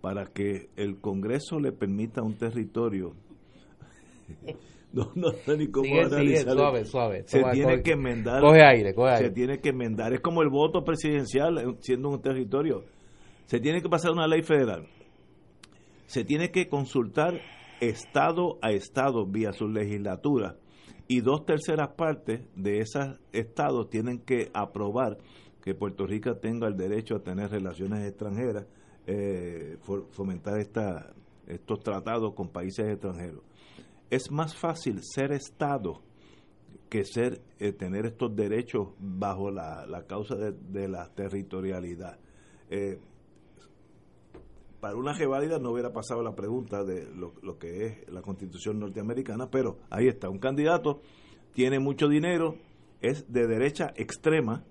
para 0.00 0.26
que 0.26 0.70
el 0.76 1.00
Congreso 1.00 1.58
le 1.60 1.72
permita 1.72 2.22
un 2.22 2.36
territorio 2.36 3.14
no, 4.96 5.10
no 5.16 5.32
sé 5.32 5.56
ni 5.56 5.68
cómo 5.68 5.88
suave, 6.08 6.84
suave. 6.84 7.24
Se 7.26 7.42
tiene 7.52 7.82
que 7.82 7.92
enmendar. 7.92 8.40
Coge 8.40 8.62
aire, 8.64 8.94
coge 8.94 9.10
aire. 9.10 9.28
Se 9.28 9.34
tiene 9.34 9.58
que 9.58 9.70
enmendar. 9.70 10.12
Es 10.12 10.20
como 10.20 10.42
el 10.42 10.50
voto 10.50 10.84
presidencial 10.84 11.58
eh, 11.58 11.76
siendo 11.80 12.10
un 12.10 12.22
territorio. 12.22 12.84
Se 13.46 13.58
tiene 13.58 13.82
que 13.82 13.88
pasar 13.88 14.12
una 14.12 14.28
ley 14.28 14.42
federal. 14.42 14.86
Se 16.06 16.24
tiene 16.24 16.50
que 16.50 16.68
consultar 16.68 17.40
estado 17.80 18.58
a 18.62 18.70
estado 18.70 19.26
vía 19.26 19.52
su 19.52 19.66
legislatura 19.68 20.56
y 21.08 21.20
dos 21.20 21.44
terceras 21.44 21.88
partes 21.96 22.42
de 22.54 22.78
esos 22.78 23.18
estados 23.32 23.90
tienen 23.90 24.20
que 24.20 24.50
aprobar 24.54 25.18
que 25.60 25.74
Puerto 25.74 26.06
Rico 26.06 26.36
tenga 26.36 26.68
el 26.68 26.76
derecho 26.76 27.16
a 27.16 27.22
tener 27.22 27.50
relaciones 27.50 28.06
extranjeras, 28.06 28.66
eh, 29.06 29.76
fomentar 30.10 30.60
esta, 30.60 31.12
estos 31.46 31.80
tratados 31.80 32.34
con 32.34 32.48
países 32.48 32.86
extranjeros 32.86 33.42
es 34.14 34.30
más 34.30 34.56
fácil 34.56 35.00
ser 35.02 35.32
Estado 35.32 36.00
que 36.88 37.04
ser 37.04 37.42
eh, 37.58 37.72
tener 37.72 38.06
estos 38.06 38.36
derechos 38.36 38.90
bajo 39.00 39.50
la, 39.50 40.04
causa 40.06 40.36
de, 40.36 40.88
la 40.88 41.12
territorialidad. 41.12 42.20
Eh, 42.70 43.00
para 44.78 44.94
una 44.94 45.12
reválida 45.12 45.58
no 45.58 45.72
hubiera 45.72 45.92
pasado 45.92 46.22
la 46.22 46.36
pregunta 46.36 46.84
de 46.84 47.08
lo, 47.12 47.58
que 47.58 47.86
es 47.86 48.08
la 48.08 48.22
constitución 48.22 48.78
norteamericana, 48.78 49.50
pero 49.50 49.78
ahí 49.90 50.06
está, 50.06 50.28
un 50.28 50.38
candidato 50.38 51.00
tiene 51.52 51.80
mucho 51.80 52.06
dinero, 52.06 52.56
es 53.00 53.32
de 53.32 53.48
derecha 53.48 53.92
extrema 53.96 54.62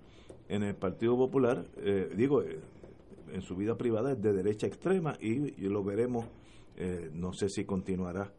en 0.48 0.64
el 0.64 0.76
Partido 0.76 1.18
Popular, 1.18 1.65
eh, 1.78 2.10
digo, 2.15 2.44
en 2.44 3.41
su 3.41 3.56
vida 3.56 3.76
privada 3.76 4.14
es 4.14 4.22
de 4.22 4.32
derecha 4.32 4.68
extrema 4.68 5.18
y, 5.20 5.61
y 5.61 5.68
lo 5.68 5.84
veremos, 5.84 6.26
no 7.14 7.34
sé 7.34 7.49
si 7.49 7.65
continuará 7.65 8.32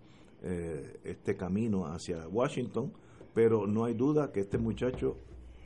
eh, 0.47 1.01
este 1.05 1.37
camino 1.37 1.87
hacia 1.87 2.29
Washington, 2.29 2.93
pero 3.33 3.67
no 3.67 3.87
hay 3.87 3.95
duda 3.95 4.31
que 4.31 4.41
este 4.41 4.59
muchacho... 4.59 5.17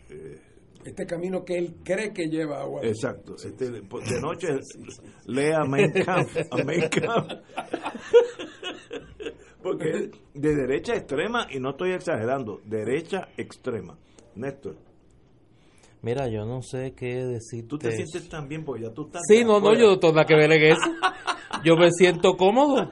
Eh, 0.08 0.40
este 0.84 1.04
camino 1.04 1.44
que 1.44 1.58
él 1.58 1.74
cree 1.82 2.12
que 2.12 2.28
lleva 2.28 2.60
a 2.62 2.66
Washington. 2.66 2.88
Exacto. 2.88 3.34
Este, 3.34 3.70
de 3.72 4.20
noche 4.20 4.46
lea 5.26 5.64
Mein 5.64 5.90
Kampf, 5.92 6.36
Porque 9.62 10.10
de 10.34 10.54
derecha 10.54 10.94
extrema, 10.94 11.48
y 11.50 11.58
no 11.58 11.70
estoy 11.70 11.90
exagerando, 11.90 12.60
derecha 12.64 13.30
extrema. 13.36 13.98
Néstor. 14.36 14.76
Mira, 16.02 16.28
yo 16.28 16.44
no 16.46 16.62
sé 16.62 16.94
qué 16.96 17.24
decir. 17.26 17.66
Tú 17.66 17.76
te 17.76 17.90
sientes 17.90 18.28
tan 18.28 18.46
bien 18.48 18.64
porque 18.64 18.84
ya 18.84 18.94
tú 18.94 19.06
estás. 19.06 19.22
Sí, 19.26 19.42
no, 19.44 19.58
no, 19.58 19.74
yo 19.74 19.98
toda 19.98 20.24
que 20.24 20.36
ver 20.36 20.52
en 20.52 20.62
eso. 20.62 20.80
Yo 21.64 21.74
me 21.74 21.90
siento 21.90 22.36
cómodo 22.36 22.88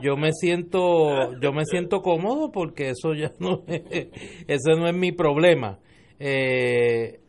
yo 0.00 0.16
me 0.16 0.32
siento 0.32 1.38
yo 1.40 1.52
me 1.52 1.64
siento 1.64 2.02
cómodo 2.02 2.50
porque 2.50 2.90
eso 2.90 3.14
ya 3.14 3.32
no 3.38 3.62
es, 3.66 4.08
ese 4.46 4.76
no 4.76 4.88
es 4.88 4.94
mi 4.94 5.12
problema. 5.12 5.78
Eh, 6.18 7.20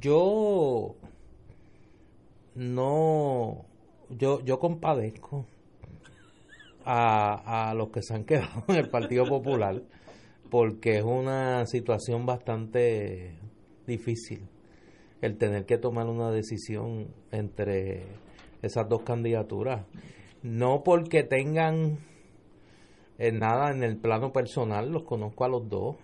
yo 0.00 0.96
no 2.54 3.64
yo 4.10 4.44
yo 4.44 4.58
compadezco 4.58 5.46
a, 6.84 7.70
a 7.70 7.74
los 7.74 7.90
que 7.90 8.02
se 8.02 8.14
han 8.14 8.24
quedado 8.24 8.64
en 8.68 8.76
el 8.76 8.88
Partido 8.88 9.26
Popular 9.26 9.82
porque 10.50 10.98
es 10.98 11.04
una 11.04 11.66
situación 11.66 12.26
bastante 12.26 13.34
difícil 13.86 14.48
el 15.20 15.36
tener 15.36 15.66
que 15.66 15.78
tomar 15.78 16.06
una 16.06 16.30
decisión 16.30 17.08
entre 17.32 18.06
esas 18.62 18.88
dos 18.88 19.02
candidaturas 19.02 19.84
no 20.42 20.82
porque 20.84 21.22
tengan 21.22 21.98
eh, 23.18 23.32
nada 23.32 23.70
en 23.72 23.82
el 23.82 23.96
plano 23.96 24.32
personal, 24.32 24.90
los 24.90 25.04
conozco 25.04 25.44
a 25.44 25.48
los 25.48 25.68
dos, 25.68 25.96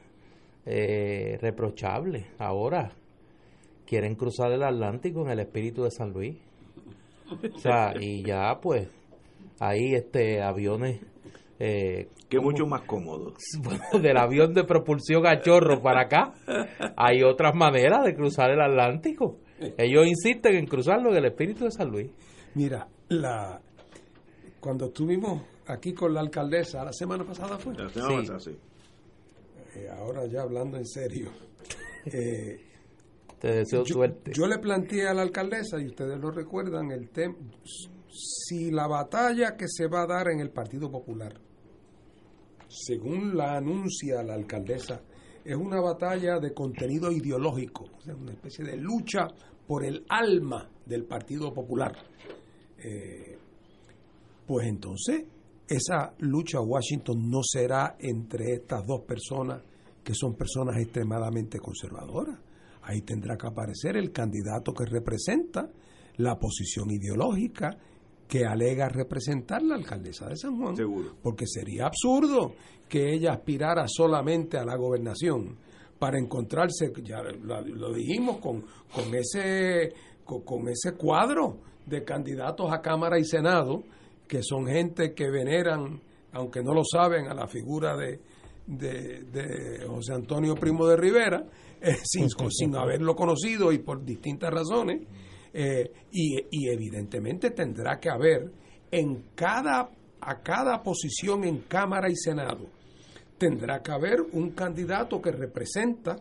eh, 0.66 1.38
reprochables. 1.40 2.26
Ahora 2.38 2.92
quieren 3.86 4.14
cruzar 4.14 4.50
el 4.52 4.62
Atlántico 4.62 5.22
en 5.22 5.30
el 5.30 5.40
espíritu 5.40 5.84
de 5.84 5.90
San 5.90 6.12
Luis. 6.12 6.36
O 7.54 7.58
sea, 7.58 7.94
y 8.00 8.24
ya 8.24 8.58
pues 8.60 8.88
ahí 9.60 9.94
este 9.94 10.42
aviones 10.42 11.00
eh, 11.58 12.08
que 12.28 12.40
mucho 12.40 12.66
más 12.66 12.82
cómodo. 12.82 13.34
Bueno, 13.62 13.84
del 14.02 14.16
avión 14.16 14.54
de 14.54 14.64
propulsión 14.64 15.26
a 15.26 15.40
chorro 15.40 15.80
para 15.80 16.02
acá, 16.02 16.34
hay 16.96 17.22
otras 17.22 17.54
maneras 17.54 18.04
de 18.04 18.14
cruzar 18.14 18.50
el 18.50 18.60
Atlántico. 18.60 19.38
Ellos 19.78 20.06
insisten 20.06 20.56
en 20.56 20.66
cruzarlo 20.66 21.10
en 21.10 21.18
el 21.18 21.26
espíritu 21.26 21.64
de 21.64 21.70
San 21.70 21.88
Luis. 21.88 22.10
Mira, 22.54 22.88
la, 23.08 23.60
cuando 24.64 24.86
estuvimos 24.86 25.42
aquí 25.66 25.92
con 25.92 26.14
la 26.14 26.20
alcaldesa, 26.20 26.82
la 26.82 26.92
semana 26.94 27.22
pasada 27.22 27.58
fue. 27.58 27.74
La 27.74 27.86
semana 27.90 28.16
pasada, 28.16 28.40
sí. 28.40 28.56
Eh, 29.76 29.88
ahora 29.90 30.24
ya 30.24 30.40
hablando 30.40 30.78
en 30.78 30.86
serio. 30.86 31.30
Eh, 32.06 32.60
Te 33.40 33.48
deseo 33.48 33.82
yo, 33.82 33.94
suerte. 33.94 34.32
Yo 34.34 34.46
le 34.46 34.58
planteé 34.58 35.08
a 35.08 35.14
la 35.14 35.22
alcaldesa, 35.22 35.80
y 35.80 35.86
ustedes 35.86 36.20
lo 36.20 36.30
recuerdan, 36.30 36.90
el 36.90 37.08
tema, 37.08 37.34
si 38.06 38.70
la 38.70 38.86
batalla 38.86 39.56
que 39.56 39.64
se 39.66 39.86
va 39.86 40.02
a 40.02 40.06
dar 40.06 40.28
en 40.28 40.40
el 40.40 40.50
Partido 40.50 40.90
Popular, 40.90 41.32
según 42.68 43.34
la 43.34 43.56
anuncia 43.56 44.22
la 44.22 44.34
alcaldesa, 44.34 45.00
es 45.42 45.56
una 45.56 45.80
batalla 45.80 46.38
de 46.38 46.52
contenido 46.52 47.10
ideológico, 47.10 47.86
o 47.96 48.00
sea, 48.02 48.14
una 48.14 48.32
especie 48.32 48.66
de 48.66 48.76
lucha 48.76 49.28
por 49.66 49.82
el 49.82 50.04
alma 50.10 50.68
del 50.84 51.06
Partido 51.06 51.54
Popular. 51.54 51.96
Eh, 52.76 53.38
pues 54.46 54.66
entonces 54.66 55.24
esa 55.68 56.14
lucha 56.18 56.60
Washington 56.60 57.30
no 57.30 57.40
será 57.42 57.96
entre 57.98 58.54
estas 58.54 58.86
dos 58.86 59.02
personas 59.02 59.62
que 60.02 60.14
son 60.14 60.34
personas 60.34 60.76
extremadamente 60.76 61.58
conservadoras. 61.58 62.38
Ahí 62.82 63.00
tendrá 63.00 63.36
que 63.36 63.46
aparecer 63.46 63.96
el 63.96 64.12
candidato 64.12 64.74
que 64.74 64.84
representa 64.84 65.70
la 66.18 66.38
posición 66.38 66.90
ideológica 66.90 67.70
que 68.28 68.44
alega 68.44 68.88
representar 68.88 69.62
la 69.62 69.74
alcaldesa 69.74 70.28
de 70.28 70.36
San 70.36 70.58
Juan. 70.58 70.76
Seguro. 70.76 71.16
Porque 71.22 71.46
sería 71.46 71.86
absurdo 71.86 72.54
que 72.88 73.14
ella 73.14 73.32
aspirara 73.32 73.86
solamente 73.88 74.58
a 74.58 74.64
la 74.64 74.76
gobernación 74.76 75.56
para 75.98 76.18
encontrarse, 76.18 76.92
ya 77.02 77.22
lo, 77.22 77.92
dijimos, 77.94 78.38
con, 78.38 78.62
con, 78.92 79.14
ese, 79.14 79.92
con 80.24 80.68
ese 80.68 80.92
cuadro 80.92 81.58
de 81.86 82.04
candidatos 82.04 82.70
a 82.70 82.80
Cámara 82.80 83.18
y 83.18 83.24
Senado 83.24 83.84
que 84.26 84.42
son 84.42 84.66
gente 84.66 85.14
que 85.14 85.30
veneran, 85.30 86.00
aunque 86.32 86.62
no 86.62 86.74
lo 86.74 86.82
saben, 86.84 87.28
a 87.28 87.34
la 87.34 87.46
figura 87.46 87.96
de, 87.96 88.20
de, 88.66 89.84
José 89.86 90.14
Antonio 90.14 90.54
Primo 90.54 90.86
de 90.86 90.96
Rivera, 90.96 91.44
eh, 91.80 91.96
sin, 92.04 92.28
sin 92.50 92.76
haberlo 92.76 93.14
conocido 93.14 93.72
y 93.72 93.78
por 93.78 94.04
distintas 94.04 94.52
razones, 94.52 95.02
Eh, 95.56 95.88
y, 96.10 96.34
y 96.50 96.68
evidentemente 96.68 97.52
tendrá 97.52 98.00
que 98.00 98.10
haber 98.10 98.50
en 98.90 99.26
cada, 99.36 99.88
a 100.20 100.42
cada 100.42 100.82
posición 100.82 101.44
en 101.44 101.58
Cámara 101.68 102.10
y 102.10 102.16
Senado, 102.16 102.66
tendrá 103.38 103.80
que 103.80 103.92
haber 103.92 104.20
un 104.32 104.50
candidato 104.50 105.22
que 105.22 105.30
representa 105.30 106.16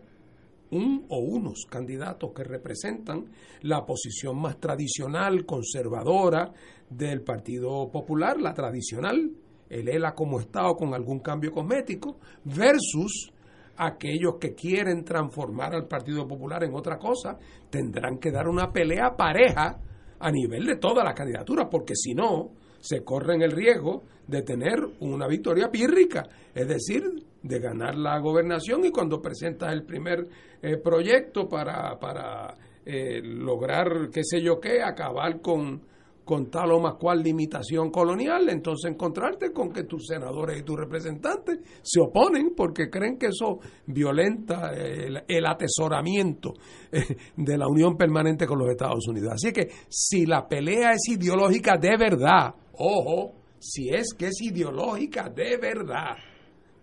un 0.73 1.05
o 1.09 1.19
unos 1.19 1.65
candidatos 1.69 2.31
que 2.33 2.43
representan 2.43 3.25
la 3.61 3.85
posición 3.85 4.39
más 4.39 4.59
tradicional, 4.59 5.45
conservadora 5.45 6.51
del 6.89 7.21
Partido 7.21 7.89
Popular, 7.91 8.39
la 8.39 8.53
tradicional, 8.53 9.31
el 9.69 9.89
ELA 9.89 10.13
como 10.13 10.39
Estado 10.39 10.73
con 10.75 10.93
algún 10.93 11.19
cambio 11.19 11.51
cosmético, 11.51 12.17
versus 12.43 13.31
aquellos 13.77 14.35
que 14.39 14.53
quieren 14.53 15.03
transformar 15.03 15.73
al 15.73 15.87
Partido 15.87 16.27
Popular 16.27 16.63
en 16.63 16.73
otra 16.73 16.97
cosa, 16.97 17.37
tendrán 17.69 18.17
que 18.17 18.31
dar 18.31 18.47
una 18.47 18.71
pelea 18.71 19.15
pareja 19.15 19.79
a 20.19 20.31
nivel 20.31 20.65
de 20.65 20.77
todas 20.77 21.03
las 21.03 21.15
candidaturas, 21.15 21.67
porque 21.69 21.95
si 21.95 22.13
no, 22.13 22.51
se 22.79 23.03
corren 23.03 23.41
el 23.41 23.51
riesgo 23.51 24.03
de 24.27 24.41
tener 24.41 24.79
una 24.99 25.27
victoria 25.27 25.69
pírrica, 25.69 26.23
es 26.53 26.67
decir, 26.67 27.03
de 27.43 27.59
ganar 27.59 27.95
la 27.95 28.17
gobernación 28.19 28.85
y 28.85 28.91
cuando 28.91 29.21
presentas 29.21 29.71
el 29.73 29.83
primer 29.83 30.25
eh, 30.61 30.77
proyecto 30.77 31.47
para, 31.47 31.99
para 31.99 32.55
eh, 32.85 33.21
lograr, 33.21 34.09
qué 34.11 34.21
sé 34.23 34.41
yo 34.41 34.59
qué, 34.59 34.81
acabar 34.81 35.41
con, 35.41 35.81
con 36.23 36.49
tal 36.49 36.71
o 36.71 36.79
más 36.79 36.95
cual 36.95 37.21
limitación 37.21 37.91
colonial, 37.91 38.47
entonces 38.49 38.89
encontrarte 38.89 39.51
con 39.51 39.73
que 39.73 39.83
tus 39.83 40.07
senadores 40.07 40.59
y 40.59 40.63
tus 40.63 40.77
representantes 40.77 41.59
se 41.81 41.99
oponen 41.99 42.53
porque 42.55 42.89
creen 42.89 43.17
que 43.17 43.27
eso 43.27 43.59
violenta 43.87 44.71
el, 44.73 45.45
atesoramiento 45.45 46.53
eh, 46.91 47.03
de 47.35 47.57
la 47.57 47.67
unión 47.67 47.97
permanente 47.97 48.47
con 48.47 48.57
los 48.57 48.69
Estados 48.69 49.05
Unidos. 49.07 49.33
Así 49.33 49.51
que 49.51 49.67
si 49.89 50.25
la 50.25 50.47
pelea 50.47 50.91
es 50.91 51.09
ideológica 51.09 51.77
de 51.77 51.97
verdad, 51.97 52.55
ojo, 52.77 53.33
si 53.59 53.89
es 53.89 54.13
que 54.17 54.27
es 54.27 54.41
ideológica 54.41 55.29
de 55.29 55.57
verdad, 55.57 56.15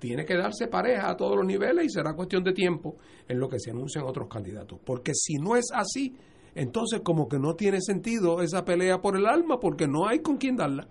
tiene 0.00 0.24
que 0.24 0.36
darse 0.36 0.66
pareja 0.66 1.10
a 1.10 1.16
todos 1.16 1.36
los 1.36 1.46
niveles 1.46 1.84
y 1.84 1.88
será 1.90 2.14
cuestión 2.14 2.42
de 2.42 2.52
tiempo 2.52 2.96
en 3.28 3.38
lo 3.38 3.48
que 3.48 3.60
se 3.60 3.70
anuncian 3.70 4.04
otros 4.04 4.28
candidatos. 4.28 4.80
Porque 4.84 5.12
si 5.14 5.34
no 5.34 5.54
es 5.54 5.66
así, 5.72 6.16
entonces 6.54 7.02
como 7.04 7.28
que 7.28 7.38
no 7.38 7.54
tiene 7.54 7.80
sentido 7.80 8.40
esa 8.42 8.64
pelea 8.64 9.00
por 9.00 9.16
el 9.16 9.26
alma 9.26 9.60
porque 9.60 9.86
no 9.86 10.08
hay 10.08 10.20
con 10.20 10.38
quién 10.38 10.56
darla. 10.56 10.88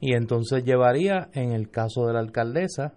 Y 0.00 0.14
entonces 0.14 0.64
llevaría, 0.64 1.28
en 1.34 1.52
el 1.52 1.68
caso 1.68 2.06
de 2.06 2.14
la 2.14 2.20
alcaldesa, 2.20 2.94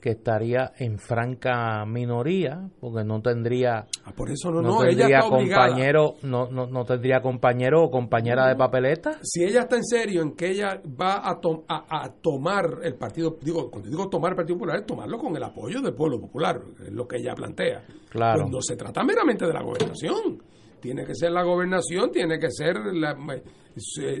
que 0.00 0.10
estaría 0.10 0.72
en 0.78 0.98
franca 0.98 1.84
minoría 1.86 2.68
porque 2.80 3.04
no 3.04 3.20
tendría 3.20 3.86
ah, 4.04 4.12
por 4.16 4.30
eso 4.30 4.50
no, 4.50 4.62
no, 4.62 4.78
tendría 4.78 5.20
compañero 5.20 6.14
no, 6.22 6.48
no, 6.50 6.66
no 6.66 6.84
tendría 6.84 7.20
compañero 7.20 7.84
o 7.84 7.90
compañera 7.90 8.48
de 8.48 8.56
papeleta. 8.56 9.18
Si 9.22 9.44
ella 9.44 9.60
está 9.60 9.76
en 9.76 9.84
serio 9.84 10.22
en 10.22 10.32
que 10.32 10.50
ella 10.50 10.80
va 11.00 11.16
a, 11.16 11.38
a, 11.68 12.12
tomar 12.20 12.78
el 12.82 12.94
partido 12.94 13.36
digo 13.40 13.70
cuando 13.70 13.88
digo 13.88 14.08
tomar 14.08 14.32
el 14.32 14.36
partido 14.36 14.58
popular 14.58 14.80
es 14.80 14.86
tomarlo 14.86 15.18
con 15.18 15.36
el 15.36 15.42
apoyo 15.42 15.80
del 15.80 15.94
pueblo 15.94 16.20
popular 16.20 16.60
es 16.84 16.92
lo 16.92 17.06
que 17.06 17.16
ella 17.16 17.34
plantea. 17.34 17.82
Claro. 18.08 18.40
Cuando 18.40 18.62
se 18.62 18.76
trata 18.76 19.02
meramente 19.04 19.46
de 19.46 19.52
la 19.52 19.62
gobernación 19.62 20.42
tiene 20.80 21.04
que 21.04 21.14
ser 21.14 21.32
la 21.32 21.42
gobernación, 21.42 22.10
tiene 22.10 22.38
que 22.38 22.50
ser 22.50 22.76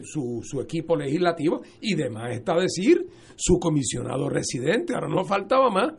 su, 0.02 0.40
su, 0.42 0.60
equipo 0.60 0.96
legislativo 0.96 1.62
y 1.80 1.94
demás 1.94 2.32
está 2.32 2.54
decir 2.54 3.06
su 3.36 3.58
comisionado 3.58 4.28
residente. 4.28 4.94
Ahora 4.94 5.08
no 5.08 5.24
faltaba 5.24 5.70
más 5.70 5.92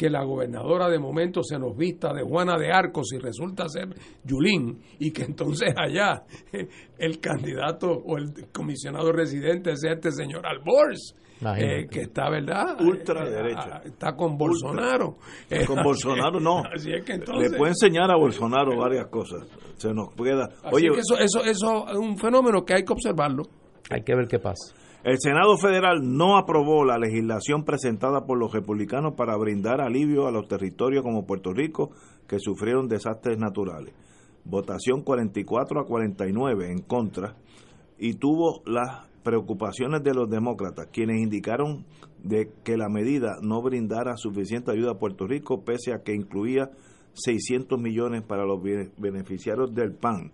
que 0.00 0.08
la 0.08 0.24
gobernadora 0.24 0.88
de 0.88 0.98
momento 0.98 1.42
se 1.42 1.58
nos 1.58 1.76
vista 1.76 2.14
de 2.14 2.22
Juana 2.22 2.56
de 2.56 2.72
Arcos 2.72 3.12
y 3.12 3.18
resulta 3.18 3.68
ser 3.68 3.94
Yulín 4.24 4.80
y 4.98 5.10
que 5.10 5.24
entonces 5.24 5.74
allá 5.76 6.24
el 6.98 7.20
candidato 7.20 7.90
o 7.90 8.16
el 8.16 8.48
comisionado 8.50 9.12
residente 9.12 9.76
sea 9.76 9.92
este 9.92 10.10
señor 10.10 10.46
Albors 10.46 11.14
eh, 11.56 11.86
que 11.90 12.02
está, 12.02 12.28
¿verdad? 12.28 12.80
Ultraderecha. 12.80 13.82
Eh, 13.84 13.88
está 13.88 14.14
con 14.14 14.36
Bolsonaro. 14.36 15.16
con 15.66 15.82
Bolsonaro 15.82 16.40
no. 16.40 16.62
Le 16.74 17.50
puede 17.50 17.70
enseñar 17.70 18.10
a 18.10 18.16
Bolsonaro 18.16 18.76
varias 18.76 19.06
cosas. 19.06 19.46
Se 19.76 19.92
nos 19.94 20.10
queda. 20.14 20.48
Oye, 20.70 20.88
eso, 20.88 21.18
eso, 21.18 21.42
eso 21.44 21.88
es 21.88 21.96
un 21.96 22.18
fenómeno 22.18 22.64
que 22.64 22.74
hay 22.74 22.84
que 22.84 22.92
observarlo. 22.92 23.44
Hay 23.90 24.02
que 24.02 24.14
ver 24.14 24.28
qué 24.28 24.38
pasa. 24.38 24.74
El 25.02 25.18
Senado 25.18 25.56
Federal 25.56 26.00
no 26.02 26.36
aprobó 26.36 26.84
la 26.84 26.98
legislación 26.98 27.64
presentada 27.64 28.26
por 28.26 28.38
los 28.38 28.52
republicanos 28.52 29.14
para 29.14 29.34
brindar 29.38 29.80
alivio 29.80 30.26
a 30.26 30.30
los 30.30 30.46
territorios 30.46 31.02
como 31.02 31.24
Puerto 31.24 31.54
Rico 31.54 31.92
que 32.28 32.38
sufrieron 32.38 32.86
desastres 32.86 33.38
naturales. 33.38 33.94
Votación 34.44 35.02
44 35.02 35.80
a 35.80 35.86
49 35.86 36.70
en 36.70 36.82
contra 36.82 37.34
y 37.98 38.14
tuvo 38.14 38.62
las 38.66 39.09
preocupaciones 39.22 40.02
de 40.02 40.14
los 40.14 40.28
demócratas, 40.30 40.88
quienes 40.92 41.20
indicaron 41.20 41.84
de 42.22 42.50
que 42.64 42.76
la 42.76 42.88
medida 42.88 43.36
no 43.42 43.62
brindara 43.62 44.16
suficiente 44.16 44.70
ayuda 44.70 44.92
a 44.92 44.98
Puerto 44.98 45.26
Rico, 45.26 45.62
pese 45.64 45.92
a 45.92 46.02
que 46.02 46.14
incluía 46.14 46.70
600 47.14 47.78
millones 47.78 48.22
para 48.22 48.44
los 48.44 48.60
beneficiarios 48.96 49.74
del 49.74 49.92
PAN. 49.92 50.32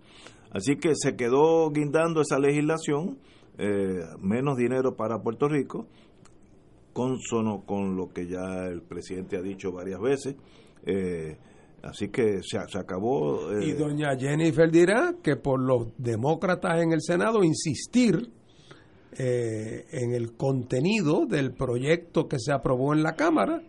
Así 0.51 0.77
que 0.77 0.93
se 0.95 1.15
quedó 1.15 1.69
guindando 1.71 2.21
esa 2.21 2.39
legislación, 2.39 3.17
eh, 3.57 3.99
menos 4.21 4.57
dinero 4.57 4.95
para 4.95 5.21
Puerto 5.21 5.47
Rico, 5.47 5.87
consono 6.93 7.63
con 7.65 7.95
lo 7.95 8.09
que 8.09 8.27
ya 8.27 8.65
el 8.67 8.81
presidente 8.81 9.37
ha 9.37 9.41
dicho 9.41 9.71
varias 9.71 9.99
veces. 9.99 10.35
Eh, 10.85 11.37
así 11.83 12.09
que 12.09 12.41
se, 12.41 12.59
se 12.67 12.79
acabó. 12.79 13.51
Eh, 13.51 13.65
y 13.67 13.73
doña 13.73 14.15
Jennifer 14.17 14.71
dirá 14.71 15.13
que 15.21 15.35
por 15.35 15.59
los 15.59 15.89
demócratas 15.97 16.81
en 16.81 16.93
el 16.93 17.01
Senado 17.01 17.43
insistir 17.43 18.31
eh, 19.19 19.87
en 19.89 20.13
el 20.13 20.33
contenido 20.37 21.25
del 21.25 21.51
proyecto 21.51 22.27
que 22.27 22.37
se 22.37 22.51
aprobó 22.51 22.93
en 22.93 23.01
la 23.01 23.15
Cámara. 23.15 23.63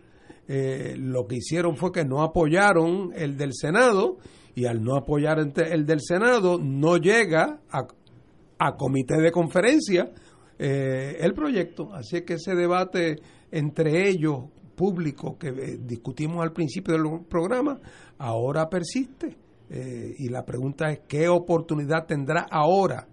Eh, 0.47 0.93
lo 0.95 1.25
que 1.25 1.37
hicieron 1.37 1.75
fue 1.75 1.91
que 1.91 2.05
no 2.05 2.21
apoyaron 2.21 3.11
el 3.15 3.35
del 3.35 3.55
Senado 3.55 4.17
y 4.53 4.65
al 4.65 4.83
no 4.83 4.95
apoyar 4.95 5.39
el 5.39 5.85
del 5.87 6.01
Senado 6.01 6.59
no 6.59 6.97
llega 6.97 7.61
a, 7.71 8.75
comité 8.75 9.19
de 9.19 9.31
conferencia 9.31 10.11
eh, 10.59 11.17
el 11.19 11.33
proyecto. 11.33 11.95
Así 11.95 12.21
que 12.21 12.35
ese 12.35 12.53
debate 12.53 13.15
entre 13.49 14.07
ellos 14.07 14.43
público 14.75 15.35
que 15.39 15.51
discutimos 15.81 16.43
al 16.43 16.53
principio 16.53 16.93
del 16.93 17.25
programa 17.27 17.79
ahora 18.19 18.69
persiste. 18.69 19.35
y 19.71 20.29
la 20.29 20.45
pregunta 20.45 20.91
es 20.91 20.99
qué 21.07 21.27
oportunidad 21.27 22.05
tendrá 22.05 22.45
ahora 22.51 23.07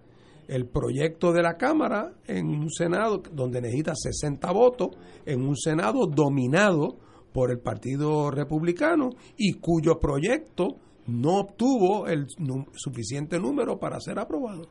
el 0.47 0.65
proyecto 0.65 1.31
de 1.31 1.43
la 1.43 1.57
Cámara 1.57 2.13
en 2.25 2.47
un 2.47 2.69
Senado 2.69 3.21
donde 3.31 3.61
necesita 3.61 3.93
60 3.95 4.51
votos, 4.51 4.89
en 5.25 5.41
un 5.41 5.55
Senado 5.55 6.07
dominado 6.07 6.97
por 7.33 7.51
el 7.51 7.59
Partido 7.59 8.31
Republicano 8.31 9.09
y 9.37 9.53
cuyo 9.53 9.99
proyecto 9.99 10.77
no 11.07 11.39
obtuvo 11.39 12.07
el 12.07 12.27
suficiente 12.73 13.39
número 13.39 13.79
para 13.79 13.99
ser 13.99 14.19
aprobado. 14.19 14.67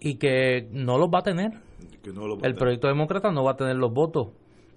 Y 0.00 0.16
que 0.16 0.68
no 0.72 0.98
los 0.98 1.08
va 1.08 1.20
a 1.20 1.22
tener. 1.22 1.52
el 2.42 2.54
proyecto 2.54 2.88
demócrata 2.88 3.30
no 3.30 3.44
va 3.44 3.52
a 3.52 3.56
tener 3.56 3.76
los 3.76 3.92
votos 3.92 4.28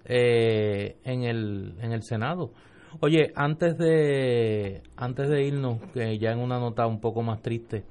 eh, 0.04 0.96
en, 1.04 1.22
el, 1.22 1.74
en 1.80 1.92
el 1.92 2.02
Senado. 2.02 2.52
Oye, 3.00 3.32
antes 3.36 3.78
de, 3.78 4.82
antes 4.96 5.28
de 5.28 5.44
irnos, 5.44 5.80
que 5.92 6.18
ya 6.18 6.32
en 6.32 6.40
una 6.40 6.58
nota 6.58 6.86
un 6.86 7.00
poco 7.00 7.22
más 7.22 7.40
triste, 7.40 7.84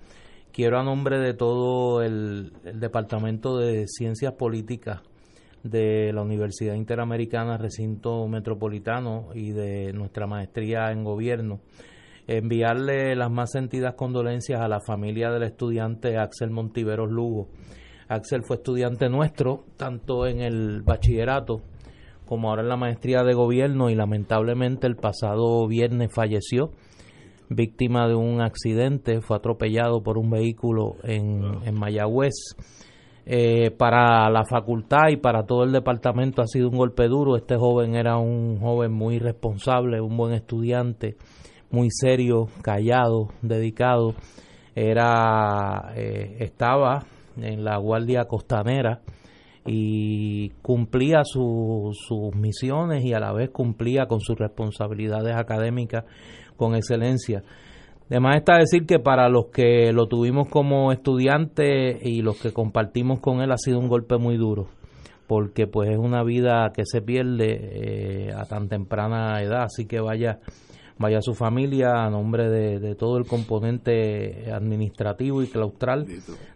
quiero 0.52 0.80
a 0.80 0.84
nombre 0.84 1.20
de 1.20 1.34
todo 1.34 2.02
el, 2.02 2.54
Departamento 2.74 3.58
de 3.58 3.86
Ciencias 3.88 4.34
Políticas 4.34 5.02
de 5.64 6.12
la 6.14 6.22
Universidad 6.22 6.76
Interamericana 6.76 7.58
Recinto 7.58 8.28
Metropolitano 8.28 9.30
y 9.34 9.52
de 9.52 9.94
nuestra 9.94 10.28
maestría 10.28 10.92
en 10.92 11.04
gobierno, 11.04 11.60
enviarle 12.28 13.16
las 13.16 13.32
más 13.32 13.52
sentidas 13.52 13.96
condolencias 13.96 14.62
a 14.62 14.68
la 14.68 14.80
familia 14.80 15.32
del 15.32 15.44
estudiante 15.44 16.18
Axel 16.18 16.52
Montiveros 16.52 17.10
Lugo. 17.10 17.50
Axel 18.08 18.44
fue 18.44 18.58
estudiante 18.58 19.10
nuestro, 19.10 19.66
tanto 19.78 20.26
en 20.28 20.42
el 20.42 20.82
bachillerato 20.82 21.62
como 22.26 22.50
ahora 22.50 22.62
en 22.62 22.70
la 22.70 22.78
maestría 22.78 23.24
de 23.24 23.34
gobierno 23.34 23.90
y 23.90 23.96
lamentablemente 23.96 24.86
el 24.86 24.96
pasado 24.96 25.68
viernes 25.68 26.14
falleció 26.14 26.72
víctima 27.50 28.08
de 28.08 28.16
un 28.16 28.42
accidente, 28.42 29.22
fue 29.22 29.38
atropellado 29.38 30.02
por 30.02 30.18
un 30.18 30.30
vehículo 30.30 30.96
en, 31.04 31.44
en 31.66 31.76
Mayagüez. 31.76 32.56
Eh, 33.32 33.70
para 33.70 34.28
la 34.32 34.44
facultad 34.44 35.10
y 35.12 35.18
para 35.18 35.44
todo 35.44 35.64
el 35.64 35.72
departamento 35.72 36.42
ha 36.42 36.48
sido 36.48 36.70
un 36.70 36.78
golpe 36.78 37.08
duro. 37.08 37.36
Este 37.36 37.58
joven 37.58 37.96
era 37.96 38.18
un 38.18 38.60
joven 38.60 38.92
muy 38.92 39.20
responsable, 39.20 40.02
un 40.02 40.18
buen 40.18 40.34
estudiante, 40.34 41.16
muy 41.70 41.90
serio, 41.92 42.48
callado, 42.64 43.28
dedicado. 43.44 44.16
Era, 44.74 45.92
eh, 45.96 46.38
estaba 46.40 47.04
en 47.38 47.64
la 47.64 47.78
Guardia 47.78 48.26
Costanera 48.26 49.02
y 49.64 50.50
cumplía 50.64 51.22
sus 51.24 52.00
misiones 52.34 53.06
y 53.06 53.14
a 53.14 53.20
la 53.20 53.32
vez 53.32 53.52
cumplía 53.52 54.08
con 54.08 54.22
sus 54.22 54.40
responsabilidades 54.40 55.36
académicas 55.36 56.06
con 56.60 56.76
excelencia. 56.76 57.42
Además 58.10 58.36
está 58.38 58.58
decir 58.58 58.86
que 58.86 59.00
para 59.00 59.30
los 59.30 59.48
que 59.48 59.94
lo 59.94 60.08
tuvimos 60.08 60.50
como 60.50 60.92
estudiante 60.92 61.98
y 62.02 62.22
los 62.22 62.40
que 62.40 62.52
compartimos 62.52 63.20
con 63.20 63.42
él 63.42 63.52
ha 63.52 63.58
sido 63.58 63.80
un 63.80 63.88
golpe 63.88 64.18
muy 64.18 64.36
duro, 64.36 64.68
porque 65.28 65.68
pues 65.68 65.90
es 65.90 65.98
una 65.98 66.24
vida 66.24 66.72
que 66.76 66.84
se 66.86 67.02
pierde 67.02 68.28
eh, 68.30 68.34
a 68.34 68.46
tan 68.46 68.68
temprana 68.68 69.42
edad, 69.42 69.64
así 69.64 69.86
que 69.86 70.00
vaya 70.00 70.40
vaya 71.00 71.22
su 71.22 71.34
familia 71.34 72.04
a 72.04 72.10
nombre 72.10 72.50
de, 72.50 72.96
todo 72.96 73.18
el 73.18 73.26
componente 73.26 74.52
administrativo 74.52 75.42
y 75.42 75.48
claustral 75.48 76.06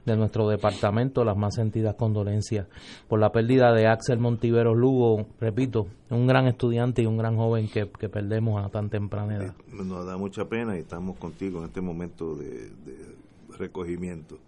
de 0.05 0.17
nuestro 0.17 0.49
departamento, 0.49 1.23
las 1.23 1.37
más 1.37 1.55
sentidas 1.55 1.95
condolencias 1.95 2.67
por 3.07 3.19
la 3.19 3.31
pérdida 3.31 3.73
de 3.73 3.87
Axel 3.87 4.19
Montiveros 4.19 4.77
Lugo, 4.77 5.27
repito, 5.39 5.87
un 6.09 6.27
gran 6.27 6.47
estudiante 6.47 7.01
y 7.01 7.05
un 7.05 7.17
gran 7.17 7.37
joven 7.37 7.69
que, 7.69 7.87
perdemos 8.09 8.63
a 8.63 8.69
tan 8.69 8.89
temprana 8.89 9.37
edad. 9.37 9.55
Nos 9.71 10.05
da 10.05 10.17
mucha 10.17 10.45
pena 10.45 10.75
y 10.75 10.81
estamos 10.81 11.17
contigo 11.17 11.59
en 11.59 11.65
este 11.65 11.81
momento 11.81 12.35
de, 12.35 12.69
recogimiento. 13.57 14.39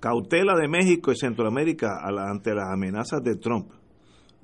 Cautela 0.00 0.54
de 0.56 0.68
México 0.68 1.12
y 1.12 1.16
Centroamérica 1.16 1.98
ante 2.04 2.54
las 2.54 2.68
amenazas 2.72 3.22
de 3.22 3.36
Trump 3.36 3.70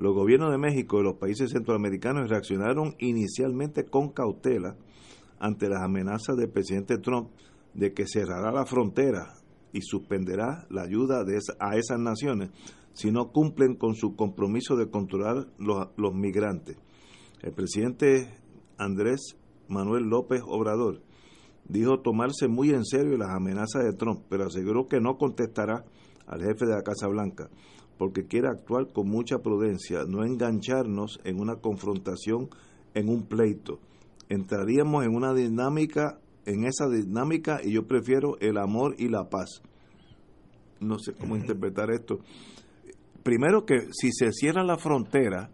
los 0.01 0.15
gobiernos 0.15 0.51
de 0.51 0.57
México 0.57 0.99
y 0.99 1.05
los 1.05 1.17
países 1.17 1.51
centroamericanos 1.51 2.31
reaccionaron 2.31 2.95
inicialmente 3.01 3.85
con 3.85 4.09
cautela 4.09 4.79
ante 5.39 5.69
las 5.69 5.83
amenazas 5.83 6.37
del 6.39 6.49
presidente 6.49 6.97
Trump 6.97 7.29
de 7.75 7.93
que 7.93 8.07
cerrará 8.07 8.51
la 8.51 8.65
frontera 8.65 9.35
y 9.75 9.83
suspenderá 9.83 10.67
la 10.71 10.85
ayuda 10.85 11.23
de 11.25 11.39
a 11.59 11.77
esas 11.77 11.99
naciones 11.99 12.49
si 12.95 13.13
no 13.13 13.31
cumplen 13.31 13.77
con 13.77 13.95
su 13.95 14.17
compromiso 14.17 14.75
de 14.75 14.89
controlar 14.89 15.49
los, 15.59 15.89
los 15.99 16.15
migrantes. 16.15 16.79
El 17.43 17.53
presidente 17.53 18.27
Andrés 18.79 19.37
Manuel 19.69 20.05
López 20.05 20.41
Obrador 20.47 21.03
dijo 21.69 22.01
tomarse 22.01 22.49
muy 22.49 22.71
en 22.71 22.87
serio 22.87 23.19
las 23.19 23.37
amenazas 23.37 23.85
de 23.85 23.93
Trump, 23.93 24.23
pero 24.31 24.47
aseguró 24.47 24.89
que 24.89 24.99
no 24.99 25.19
contestará 25.19 25.85
al 26.27 26.41
jefe 26.41 26.65
de 26.65 26.73
la 26.73 26.83
Casa 26.83 27.07
Blanca 27.07 27.51
porque 28.01 28.25
quiere 28.25 28.49
actuar 28.49 28.95
con 28.95 29.11
mucha 29.11 29.41
prudencia, 29.41 30.05
no 30.09 30.25
engancharnos 30.25 31.21
en 31.23 31.39
una 31.39 31.57
confrontación, 31.57 32.49
en 32.95 33.11
un 33.11 33.27
pleito. 33.27 33.79
Entraríamos 34.31 35.05
en 35.05 35.15
una 35.15 35.35
dinámica, 35.35 36.19
en 36.47 36.65
esa 36.65 36.89
dinámica, 36.89 37.61
y 37.63 37.73
yo 37.73 37.87
prefiero 37.87 38.39
el 38.41 38.57
amor 38.57 38.95
y 38.97 39.11
la 39.11 39.29
paz. 39.29 39.61
No 40.81 40.99
sé 40.99 41.13
cómo 41.13 41.37
interpretar 41.37 41.91
esto. 41.91 42.21
Primero 43.23 43.67
que 43.67 43.93
si 43.93 44.13
se 44.13 44.33
cierra 44.33 44.65
la 44.65 44.79
frontera, 44.79 45.51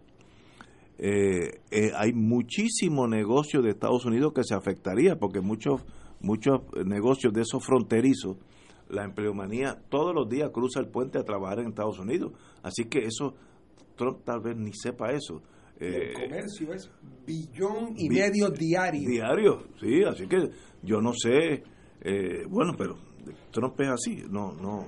eh, 0.99 1.59
eh, 1.69 1.91
hay 1.97 2.13
muchísimo 2.13 3.09
negocio 3.09 3.61
de 3.61 3.71
Estados 3.71 4.05
Unidos 4.05 4.31
que 4.33 4.45
se 4.45 4.55
afectaría, 4.55 5.17
porque 5.19 5.41
muchos 5.41 5.83
muchos 6.21 6.61
negocios 6.85 7.33
de 7.33 7.41
esos 7.41 7.61
fronterizos 7.61 8.37
la 8.89 9.03
empleomanía 9.03 9.81
todos 9.89 10.13
los 10.13 10.29
días 10.29 10.49
cruza 10.51 10.79
el 10.79 10.87
puente 10.87 11.19
a 11.19 11.23
trabajar 11.23 11.59
en 11.59 11.67
Estados 11.67 11.99
Unidos. 11.99 12.33
Así 12.63 12.85
que 12.85 12.99
eso, 12.99 13.35
Trump 13.95 14.23
tal 14.23 14.41
vez 14.41 14.55
ni 14.57 14.71
sepa 14.73 15.11
eso. 15.11 15.41
el 15.79 15.93
eh, 15.93 16.13
comercio 16.13 16.73
es 16.73 16.89
billón 17.25 17.93
y 17.97 18.09
medio 18.09 18.49
diario. 18.49 19.09
Diario, 19.09 19.63
sí, 19.79 20.03
así 20.03 20.27
que 20.27 20.49
yo 20.83 21.01
no 21.01 21.13
sé, 21.13 21.63
eh, 22.01 22.45
bueno, 22.49 22.73
pero 22.77 22.97
Trump 23.51 23.79
es 23.81 23.89
así, 23.89 24.23
no, 24.29 24.53
no, 24.53 24.85